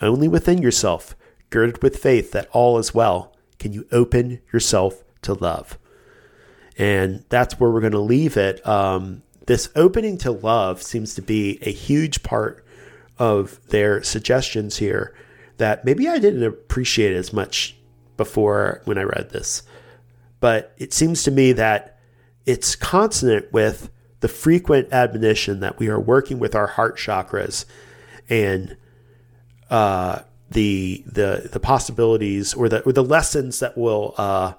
Only 0.00 0.28
within 0.28 0.58
yourself, 0.58 1.16
girded 1.50 1.82
with 1.82 1.96
faith 1.96 2.32
that 2.32 2.48
all 2.52 2.78
is 2.78 2.94
well, 2.94 3.34
can 3.58 3.72
you 3.72 3.86
open 3.92 4.40
yourself 4.52 5.02
to 5.22 5.34
love. 5.34 5.78
And 6.78 7.24
that's 7.28 7.58
where 7.58 7.70
we're 7.70 7.80
going 7.80 7.92
to 7.92 7.98
leave 7.98 8.36
it. 8.36 8.66
Um, 8.66 9.22
this 9.46 9.68
opening 9.76 10.18
to 10.18 10.30
love 10.30 10.82
seems 10.82 11.14
to 11.14 11.22
be 11.22 11.58
a 11.62 11.72
huge 11.72 12.22
part 12.22 12.64
of 13.18 13.60
their 13.68 14.02
suggestions 14.02 14.76
here 14.76 15.14
that 15.56 15.84
maybe 15.84 16.08
I 16.08 16.18
didn't 16.18 16.42
appreciate 16.42 17.14
as 17.14 17.32
much 17.32 17.76
before 18.16 18.82
when 18.84 18.98
I 18.98 19.02
read 19.02 19.30
this. 19.30 19.62
But 20.40 20.74
it 20.76 20.92
seems 20.92 21.22
to 21.24 21.30
me 21.30 21.52
that 21.52 21.95
it's 22.46 22.76
consonant 22.76 23.52
with 23.52 23.90
the 24.20 24.28
frequent 24.28 24.92
admonition 24.92 25.60
that 25.60 25.78
we 25.78 25.88
are 25.88 26.00
working 26.00 26.38
with 26.38 26.54
our 26.54 26.68
heart 26.68 26.96
chakras 26.96 27.64
and 28.28 28.76
uh, 29.70 30.20
the 30.50 31.04
the 31.06 31.48
the 31.52 31.60
possibilities 31.60 32.54
or 32.54 32.68
the 32.68 32.80
or 32.82 32.92
the 32.92 33.04
lessons 33.04 33.58
that 33.58 33.76
will 33.76 34.14
uh, 34.16 34.54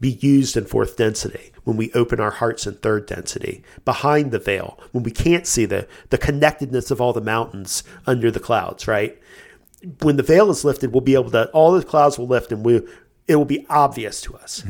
be 0.00 0.10
used 0.10 0.56
in 0.56 0.64
fourth 0.64 0.96
density 0.96 1.52
when 1.64 1.76
we 1.76 1.92
open 1.92 2.18
our 2.18 2.30
hearts 2.30 2.66
in 2.66 2.74
third 2.74 3.06
density 3.06 3.62
behind 3.84 4.30
the 4.30 4.38
veil 4.38 4.78
when 4.92 5.04
we 5.04 5.10
can't 5.10 5.46
see 5.46 5.66
the 5.66 5.86
the 6.10 6.18
connectedness 6.18 6.90
of 6.90 7.00
all 7.00 7.12
the 7.12 7.20
mountains 7.20 7.84
under 8.06 8.30
the 8.30 8.40
clouds 8.40 8.88
right? 8.88 9.18
When 10.02 10.16
the 10.16 10.22
veil 10.22 10.50
is 10.50 10.64
lifted 10.64 10.92
we'll 10.92 11.02
be 11.02 11.14
able 11.14 11.30
to 11.30 11.48
all 11.50 11.72
the 11.72 11.84
clouds 11.84 12.18
will 12.18 12.26
lift 12.26 12.50
and 12.52 12.64
we 12.64 12.80
it 13.26 13.36
will 13.36 13.44
be 13.44 13.66
obvious 13.68 14.22
to 14.22 14.34
us. 14.36 14.64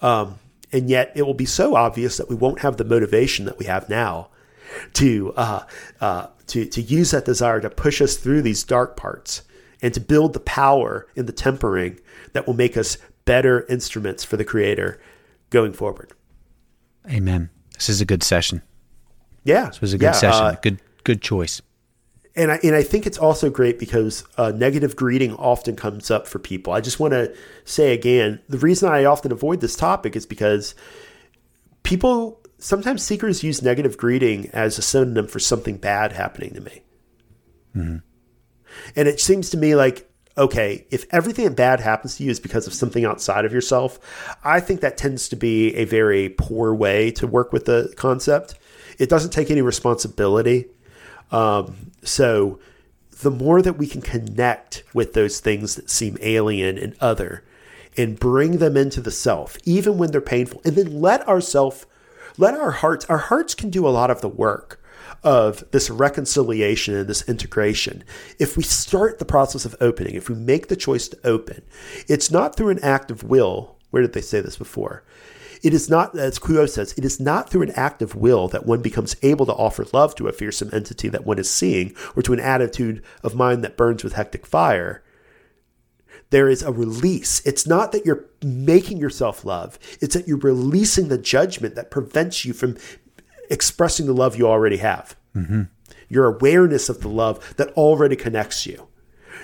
Um, 0.00 0.38
and 0.74 0.90
yet 0.90 1.12
it 1.14 1.22
will 1.22 1.34
be 1.34 1.46
so 1.46 1.76
obvious 1.76 2.16
that 2.16 2.28
we 2.28 2.34
won't 2.34 2.60
have 2.60 2.76
the 2.76 2.84
motivation 2.84 3.44
that 3.44 3.58
we 3.58 3.64
have 3.66 3.88
now 3.88 4.28
to 4.94 5.32
uh, 5.36 5.64
uh, 6.00 6.26
to 6.48 6.66
to 6.66 6.82
use 6.82 7.12
that 7.12 7.24
desire 7.24 7.60
to 7.60 7.70
push 7.70 8.02
us 8.02 8.16
through 8.16 8.42
these 8.42 8.64
dark 8.64 8.96
parts 8.96 9.42
and 9.80 9.94
to 9.94 10.00
build 10.00 10.32
the 10.32 10.40
power 10.40 11.06
in 11.14 11.26
the 11.26 11.32
tempering 11.32 12.00
that 12.32 12.46
will 12.46 12.54
make 12.54 12.76
us 12.76 12.98
better 13.24 13.64
instruments 13.68 14.24
for 14.24 14.36
the 14.36 14.44
Creator 14.44 15.00
going 15.50 15.72
forward. 15.72 16.12
Amen. 17.08 17.50
This 17.74 17.88
is 17.88 18.00
a 18.00 18.04
good 18.04 18.22
session. 18.22 18.62
Yeah, 19.44 19.66
This 19.66 19.80
was 19.80 19.92
a 19.92 19.98
good 19.98 20.06
yeah, 20.06 20.12
session. 20.12 20.44
uh, 20.44 20.56
good 20.62 20.80
good 21.04 21.22
choice. 21.22 21.62
And 22.36 22.50
I, 22.50 22.60
and 22.62 22.74
I 22.74 22.82
think 22.82 23.06
it's 23.06 23.18
also 23.18 23.48
great 23.48 23.78
because 23.78 24.24
uh, 24.36 24.50
negative 24.50 24.96
greeting 24.96 25.34
often 25.34 25.76
comes 25.76 26.10
up 26.10 26.26
for 26.26 26.38
people. 26.38 26.72
I 26.72 26.80
just 26.80 26.98
want 26.98 27.12
to 27.12 27.34
say 27.64 27.92
again, 27.94 28.40
the 28.48 28.58
reason 28.58 28.88
I 28.88 29.04
often 29.04 29.30
avoid 29.30 29.60
this 29.60 29.76
topic 29.76 30.16
is 30.16 30.26
because 30.26 30.74
people 31.84 32.40
sometimes 32.58 33.02
seekers 33.02 33.44
use 33.44 33.62
negative 33.62 33.96
greeting 33.96 34.50
as 34.52 34.78
a 34.78 34.82
synonym 34.82 35.28
for 35.28 35.38
something 35.38 35.76
bad 35.76 36.12
happening 36.12 36.54
to 36.54 36.60
me. 36.60 36.82
And 38.96 39.06
it 39.06 39.20
seems 39.20 39.50
to 39.50 39.56
me 39.56 39.76
like, 39.76 40.10
okay, 40.36 40.86
if 40.90 41.06
everything 41.10 41.52
bad 41.54 41.78
happens 41.78 42.16
to 42.16 42.24
you 42.24 42.30
is 42.30 42.40
because 42.40 42.66
of 42.66 42.74
something 42.74 43.04
outside 43.04 43.44
of 43.44 43.52
yourself, 43.52 44.00
I 44.42 44.58
think 44.58 44.80
that 44.80 44.96
tends 44.96 45.28
to 45.28 45.36
be 45.36 45.74
a 45.76 45.84
very 45.84 46.30
poor 46.30 46.74
way 46.74 47.12
to 47.12 47.26
work 47.28 47.52
with 47.52 47.66
the 47.66 47.92
concept. 47.96 48.58
It 48.98 49.08
doesn't 49.08 49.30
take 49.30 49.50
any 49.50 49.62
responsibility. 49.62 50.66
Um, 51.30 51.90
so 52.02 52.58
the 53.22 53.30
more 53.30 53.62
that 53.62 53.78
we 53.78 53.86
can 53.86 54.02
connect 54.02 54.82
with 54.92 55.14
those 55.14 55.40
things 55.40 55.76
that 55.76 55.90
seem 55.90 56.18
alien 56.20 56.76
and 56.78 56.94
other 57.00 57.44
and 57.96 58.18
bring 58.18 58.58
them 58.58 58.76
into 58.76 59.00
the 59.00 59.10
self, 59.10 59.56
even 59.64 59.98
when 59.98 60.10
they're 60.10 60.20
painful, 60.20 60.60
and 60.64 60.76
then 60.76 61.00
let 61.00 61.26
ourself, 61.28 61.86
let 62.36 62.54
our 62.54 62.72
hearts, 62.72 63.04
our 63.06 63.18
hearts 63.18 63.54
can 63.54 63.70
do 63.70 63.86
a 63.86 63.90
lot 63.90 64.10
of 64.10 64.20
the 64.20 64.28
work 64.28 64.80
of 65.22 65.64
this 65.70 65.88
reconciliation 65.90 66.94
and 66.94 67.08
this 67.08 67.26
integration. 67.28 68.04
If 68.38 68.56
we 68.56 68.62
start 68.62 69.18
the 69.18 69.24
process 69.24 69.64
of 69.64 69.76
opening, 69.80 70.14
if 70.14 70.28
we 70.28 70.34
make 70.34 70.68
the 70.68 70.76
choice 70.76 71.08
to 71.08 71.18
open, 71.24 71.62
it's 72.08 72.30
not 72.30 72.56
through 72.56 72.70
an 72.70 72.84
act 72.84 73.10
of 73.10 73.22
will. 73.22 73.76
Where 73.90 74.02
did 74.02 74.12
they 74.12 74.20
say 74.20 74.40
this 74.40 74.56
before? 74.56 75.04
It 75.64 75.72
is 75.72 75.88
not, 75.88 76.14
as 76.14 76.38
Q'uo 76.38 76.68
says, 76.68 76.92
it 76.98 77.06
is 77.06 77.18
not 77.18 77.48
through 77.48 77.62
an 77.62 77.70
act 77.70 78.02
of 78.02 78.14
will 78.14 78.48
that 78.48 78.66
one 78.66 78.82
becomes 78.82 79.16
able 79.22 79.46
to 79.46 79.54
offer 79.54 79.86
love 79.94 80.14
to 80.16 80.28
a 80.28 80.32
fearsome 80.32 80.68
entity 80.74 81.08
that 81.08 81.24
one 81.24 81.38
is 81.38 81.48
seeing 81.48 81.96
or 82.14 82.20
to 82.22 82.34
an 82.34 82.38
attitude 82.38 83.02
of 83.22 83.34
mind 83.34 83.64
that 83.64 83.78
burns 83.78 84.04
with 84.04 84.12
hectic 84.12 84.44
fire. 84.44 85.02
There 86.28 86.50
is 86.50 86.62
a 86.62 86.70
release. 86.70 87.40
It's 87.46 87.66
not 87.66 87.92
that 87.92 88.04
you're 88.04 88.26
making 88.44 88.98
yourself 88.98 89.42
love, 89.42 89.78
it's 90.02 90.14
that 90.14 90.28
you're 90.28 90.36
releasing 90.36 91.08
the 91.08 91.16
judgment 91.16 91.76
that 91.76 91.90
prevents 91.90 92.44
you 92.44 92.52
from 92.52 92.76
expressing 93.48 94.04
the 94.04 94.12
love 94.12 94.36
you 94.36 94.46
already 94.46 94.76
have. 94.76 95.16
Mm-hmm. 95.34 95.62
Your 96.10 96.26
awareness 96.26 96.90
of 96.90 97.00
the 97.00 97.08
love 97.08 97.54
that 97.56 97.70
already 97.70 98.16
connects 98.16 98.66
you. 98.66 98.88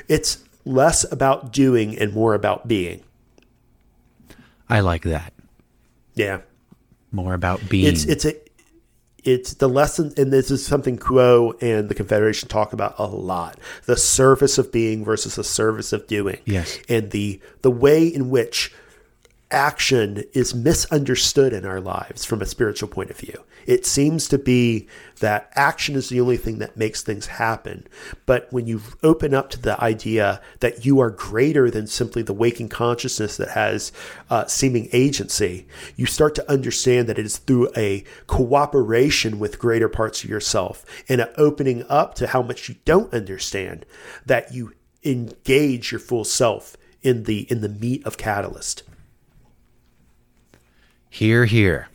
It's 0.06 0.44
less 0.66 1.10
about 1.10 1.50
doing 1.50 1.98
and 1.98 2.12
more 2.12 2.34
about 2.34 2.68
being. 2.68 3.04
I 4.68 4.80
like 4.80 5.04
that. 5.04 5.32
Yeah. 6.14 6.40
More 7.12 7.34
about 7.34 7.68
being. 7.68 7.86
It's 7.86 8.04
it's 8.04 8.24
a 8.24 8.34
it's 9.22 9.54
the 9.54 9.68
lesson 9.68 10.12
and 10.16 10.32
this 10.32 10.50
is 10.50 10.64
something 10.64 10.98
Q'uo 10.98 11.60
and 11.62 11.88
the 11.88 11.94
Confederation 11.94 12.48
talk 12.48 12.72
about 12.72 12.94
a 12.98 13.06
lot. 13.06 13.58
The 13.86 13.96
service 13.96 14.58
of 14.58 14.72
being 14.72 15.04
versus 15.04 15.36
the 15.36 15.44
service 15.44 15.92
of 15.92 16.06
doing. 16.06 16.38
Yes. 16.44 16.78
And 16.88 17.10
the 17.10 17.40
the 17.62 17.70
way 17.70 18.06
in 18.06 18.30
which 18.30 18.72
action 19.50 20.22
is 20.32 20.54
misunderstood 20.54 21.52
in 21.52 21.64
our 21.64 21.80
lives 21.80 22.24
from 22.24 22.40
a 22.40 22.46
spiritual 22.46 22.88
point 22.88 23.10
of 23.10 23.16
view. 23.16 23.44
It 23.66 23.84
seems 23.84 24.28
to 24.28 24.38
be 24.38 24.88
that 25.18 25.50
action 25.54 25.94
is 25.94 26.08
the 26.08 26.20
only 26.20 26.36
thing 26.36 26.58
that 26.58 26.76
makes 26.76 27.02
things 27.02 27.26
happen. 27.26 27.86
But 28.26 28.48
when 28.52 28.66
you 28.66 28.80
open 29.02 29.34
up 29.34 29.50
to 29.50 29.60
the 29.60 29.80
idea 29.82 30.40
that 30.60 30.84
you 30.86 31.00
are 31.00 31.10
greater 31.10 31.70
than 31.70 31.86
simply 31.86 32.22
the 32.22 32.32
waking 32.32 32.68
consciousness 32.68 33.36
that 33.36 33.50
has 33.50 33.92
uh, 34.30 34.46
seeming 34.46 34.88
agency, 34.92 35.66
you 35.96 36.06
start 36.06 36.34
to 36.36 36.50
understand 36.50 37.08
that 37.08 37.18
it 37.18 37.26
is 37.26 37.38
through 37.38 37.70
a 37.76 38.04
cooperation 38.26 39.38
with 39.38 39.58
greater 39.58 39.88
parts 39.88 40.24
of 40.24 40.30
yourself 40.30 40.84
and 41.08 41.20
a 41.20 41.40
opening 41.40 41.84
up 41.88 42.14
to 42.14 42.28
how 42.28 42.42
much 42.42 42.68
you 42.68 42.76
don't 42.84 43.12
understand 43.12 43.84
that 44.24 44.54
you 44.54 44.72
engage 45.04 45.92
your 45.92 46.00
full 46.00 46.24
self 46.24 46.76
in 47.02 47.24
the 47.24 47.50
in 47.50 47.60
the 47.60 47.68
meat 47.68 48.04
of 48.06 48.18
catalyst. 48.18 48.82
Here, 51.10 51.44
hear. 51.44 51.88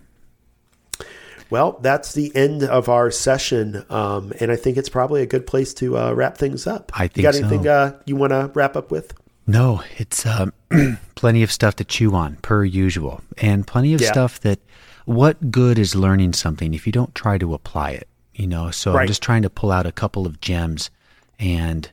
Well, 1.49 1.79
that's 1.81 2.13
the 2.13 2.35
end 2.35 2.63
of 2.63 2.89
our 2.89 3.11
session, 3.11 3.85
um, 3.89 4.33
and 4.39 4.51
I 4.51 4.55
think 4.55 4.77
it's 4.77 4.89
probably 4.89 5.21
a 5.21 5.25
good 5.27 5.47
place 5.47 5.73
to 5.75 5.97
uh, 5.97 6.11
wrap 6.13 6.37
things 6.37 6.67
up. 6.67 6.91
I 6.99 7.03
you 7.03 7.09
think 7.09 7.23
got 7.23 7.35
so. 7.35 7.39
anything 7.41 7.67
uh, 7.67 7.99
you 8.05 8.15
want 8.15 8.31
to 8.31 8.51
wrap 8.53 8.75
up 8.75 8.91
with? 8.91 9.13
No, 9.47 9.83
it's 9.97 10.25
um, 10.25 10.53
plenty 11.15 11.43
of 11.43 11.51
stuff 11.51 11.75
to 11.77 11.83
chew 11.83 12.15
on, 12.15 12.35
per 12.37 12.63
usual, 12.63 13.21
and 13.37 13.65
plenty 13.65 13.93
of 13.93 14.01
Yeah. 14.01 14.11
stuff 14.11 14.39
that. 14.41 14.59
What 15.05 15.51
good 15.51 15.77
is 15.77 15.95
learning 15.95 16.33
something 16.33 16.73
if 16.73 16.87
you 16.87 16.91
don't 16.91 17.13
try 17.13 17.37
to 17.37 17.53
apply 17.53 17.91
it? 17.91 18.07
You 18.33 18.47
know, 18.47 18.71
so 18.71 18.97
I'm 18.97 19.05
just 19.05 19.21
trying 19.21 19.43
to 19.43 19.51
pull 19.51 19.71
out 19.71 19.85
a 19.85 19.91
couple 19.91 20.25
of 20.25 20.41
gems 20.41 20.89
and 21.37 21.87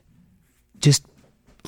just 0.79 1.05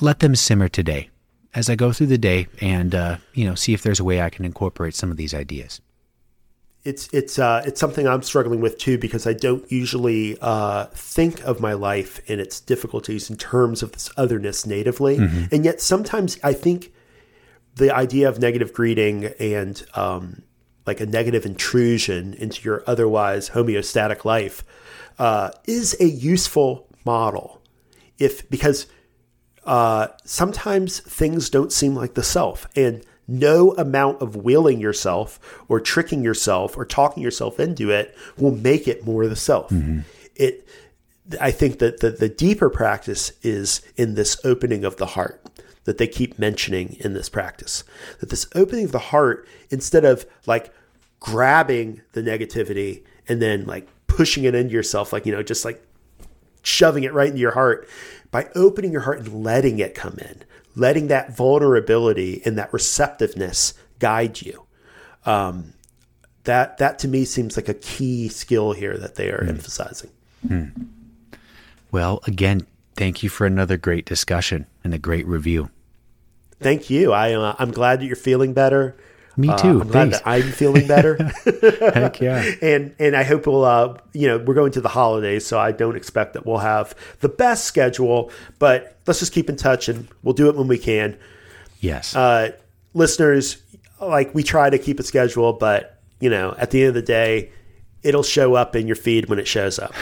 let 0.00 0.18
them 0.18 0.34
simmer 0.34 0.68
today 0.68 1.08
as 1.56 1.70
I 1.70 1.74
go 1.74 1.90
through 1.90 2.08
the 2.08 2.18
day 2.18 2.46
and, 2.60 2.94
uh, 2.94 3.16
you 3.32 3.46
know, 3.46 3.54
see 3.54 3.72
if 3.72 3.82
there's 3.82 3.98
a 3.98 4.04
way 4.04 4.20
I 4.20 4.30
can 4.30 4.44
incorporate 4.44 4.94
some 4.94 5.10
of 5.10 5.16
these 5.16 5.34
ideas. 5.34 5.80
It's 6.84 7.08
it's 7.12 7.36
uh, 7.36 7.64
it's 7.66 7.80
something 7.80 8.06
I'm 8.06 8.22
struggling 8.22 8.60
with 8.60 8.78
too 8.78 8.96
because 8.96 9.26
I 9.26 9.32
don't 9.32 9.68
usually 9.72 10.38
uh, 10.40 10.84
think 10.92 11.42
of 11.42 11.58
my 11.58 11.72
life 11.72 12.20
and 12.30 12.40
its 12.40 12.60
difficulties 12.60 13.28
in 13.28 13.36
terms 13.36 13.82
of 13.82 13.90
this 13.90 14.08
otherness 14.16 14.64
natively, 14.66 15.16
mm-hmm. 15.16 15.52
and 15.52 15.64
yet 15.64 15.80
sometimes 15.80 16.38
I 16.44 16.52
think 16.52 16.92
the 17.74 17.92
idea 17.92 18.28
of 18.28 18.38
negative 18.38 18.72
greeting 18.72 19.24
and 19.40 19.84
um, 19.94 20.44
like 20.86 21.00
a 21.00 21.06
negative 21.06 21.44
intrusion 21.44 22.34
into 22.34 22.62
your 22.62 22.84
otherwise 22.86 23.50
homeostatic 23.50 24.24
life 24.24 24.62
uh, 25.18 25.50
is 25.64 25.96
a 25.98 26.06
useful 26.06 26.86
model 27.04 27.60
if 28.16 28.48
because 28.48 28.86
uh, 29.66 30.08
sometimes 30.24 31.00
things 31.00 31.50
don't 31.50 31.72
seem 31.72 31.94
like 31.94 32.14
the 32.14 32.22
self 32.22 32.66
and 32.76 33.04
no 33.28 33.72
amount 33.72 34.22
of 34.22 34.36
willing 34.36 34.80
yourself 34.80 35.40
or 35.68 35.80
tricking 35.80 36.22
yourself 36.22 36.76
or 36.76 36.84
talking 36.84 37.22
yourself 37.22 37.58
into 37.58 37.90
it 37.90 38.16
will 38.38 38.54
make 38.54 38.86
it 38.86 39.04
more 39.04 39.26
the 39.26 39.34
self 39.34 39.70
mm-hmm. 39.70 40.00
it 40.36 40.66
i 41.40 41.50
think 41.50 41.80
that 41.80 41.98
the, 41.98 42.10
the 42.10 42.28
deeper 42.28 42.70
practice 42.70 43.32
is 43.42 43.82
in 43.96 44.14
this 44.14 44.38
opening 44.44 44.84
of 44.84 44.96
the 44.96 45.06
heart 45.06 45.44
that 45.84 45.98
they 45.98 46.06
keep 46.06 46.38
mentioning 46.38 46.96
in 47.00 47.14
this 47.14 47.28
practice 47.28 47.82
that 48.20 48.30
this 48.30 48.46
opening 48.54 48.84
of 48.84 48.92
the 48.92 48.98
heart 48.98 49.46
instead 49.70 50.04
of 50.04 50.24
like 50.46 50.72
grabbing 51.18 52.00
the 52.12 52.22
negativity 52.22 53.02
and 53.28 53.42
then 53.42 53.66
like 53.66 53.88
pushing 54.06 54.44
it 54.44 54.54
into 54.54 54.72
yourself 54.72 55.12
like 55.12 55.26
you 55.26 55.32
know 55.32 55.42
just 55.42 55.64
like 55.64 55.82
shoving 56.62 57.04
it 57.04 57.12
right 57.12 57.28
into 57.28 57.40
your 57.40 57.52
heart 57.52 57.88
by 58.36 58.50
opening 58.54 58.92
your 58.92 59.00
heart 59.00 59.18
and 59.18 59.42
letting 59.42 59.78
it 59.78 59.94
come 59.94 60.18
in, 60.18 60.42
letting 60.74 61.06
that 61.06 61.34
vulnerability 61.34 62.42
and 62.44 62.58
that 62.58 62.70
receptiveness 62.70 63.72
guide 63.98 64.42
you. 64.42 64.66
Um, 65.24 65.72
that 66.44 66.76
that 66.76 66.98
to 66.98 67.08
me 67.08 67.24
seems 67.24 67.56
like 67.56 67.70
a 67.70 67.72
key 67.72 68.28
skill 68.28 68.72
here 68.72 68.98
that 68.98 69.14
they 69.14 69.30
are 69.30 69.42
mm. 69.42 69.48
emphasizing. 69.48 70.10
Mm. 70.46 70.86
Well, 71.90 72.20
again, 72.26 72.66
thank 72.94 73.22
you 73.22 73.30
for 73.30 73.46
another 73.46 73.78
great 73.78 74.04
discussion 74.04 74.66
and 74.84 74.92
a 74.92 74.98
great 74.98 75.26
review. 75.26 75.70
Thank 76.60 76.90
you. 76.90 77.14
I 77.14 77.32
uh, 77.32 77.56
I'm 77.58 77.70
glad 77.70 78.00
that 78.00 78.04
you're 78.04 78.16
feeling 78.16 78.52
better. 78.52 78.94
Me 79.36 79.48
uh, 79.48 79.56
too. 79.56 79.78
Uh, 79.78 79.80
I'm 79.82 79.88
glad 79.88 80.10
that 80.12 80.22
I'm 80.24 80.50
feeling 80.50 80.86
better. 80.86 81.16
Heck 81.94 82.20
yeah. 82.20 82.42
and 82.62 82.94
and 82.98 83.14
I 83.14 83.22
hope 83.22 83.46
we'll 83.46 83.64
uh 83.64 83.98
you 84.12 84.26
know 84.28 84.38
we're 84.38 84.54
going 84.54 84.72
to 84.72 84.80
the 84.80 84.88
holidays, 84.88 85.46
so 85.46 85.58
I 85.58 85.72
don't 85.72 85.96
expect 85.96 86.34
that 86.34 86.46
we'll 86.46 86.58
have 86.58 86.94
the 87.20 87.28
best 87.28 87.66
schedule, 87.66 88.30
but 88.58 88.98
let's 89.06 89.20
just 89.20 89.32
keep 89.32 89.50
in 89.50 89.56
touch 89.56 89.88
and 89.88 90.08
we'll 90.22 90.34
do 90.34 90.48
it 90.48 90.56
when 90.56 90.68
we 90.68 90.78
can. 90.78 91.18
Yes. 91.80 92.16
Uh, 92.16 92.52
listeners, 92.94 93.62
like 94.00 94.34
we 94.34 94.42
try 94.42 94.70
to 94.70 94.78
keep 94.78 94.98
a 94.98 95.02
schedule, 95.02 95.52
but 95.52 96.00
you 96.20 96.30
know 96.30 96.54
at 96.58 96.70
the 96.70 96.80
end 96.82 96.88
of 96.88 96.94
the 96.94 97.02
day. 97.02 97.52
It'll 98.02 98.22
show 98.22 98.54
up 98.54 98.76
in 98.76 98.86
your 98.86 98.94
feed 98.94 99.28
when 99.28 99.40
it 99.40 99.48
shows 99.48 99.80
up. 99.80 99.92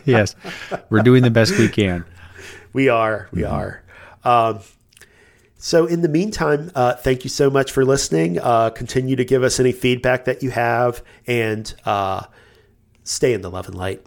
yes, 0.06 0.34
we're 0.88 1.02
doing 1.02 1.22
the 1.22 1.28
best 1.28 1.58
we 1.58 1.68
can. 1.68 2.06
We 2.72 2.88
are. 2.88 3.28
We 3.30 3.42
mm-hmm. 3.42 3.52
are. 3.52 3.82
Um, 4.24 4.60
so, 5.62 5.84
in 5.84 6.00
the 6.00 6.08
meantime, 6.08 6.70
uh, 6.74 6.94
thank 6.94 7.22
you 7.22 7.28
so 7.28 7.50
much 7.50 7.70
for 7.70 7.84
listening. 7.84 8.38
Uh, 8.38 8.70
continue 8.70 9.14
to 9.16 9.26
give 9.26 9.42
us 9.42 9.60
any 9.60 9.72
feedback 9.72 10.24
that 10.24 10.42
you 10.42 10.50
have 10.50 11.04
and 11.26 11.74
uh, 11.84 12.22
stay 13.04 13.34
in 13.34 13.42
the 13.42 13.50
love 13.50 13.68
and 13.68 13.76
light. 13.76 14.02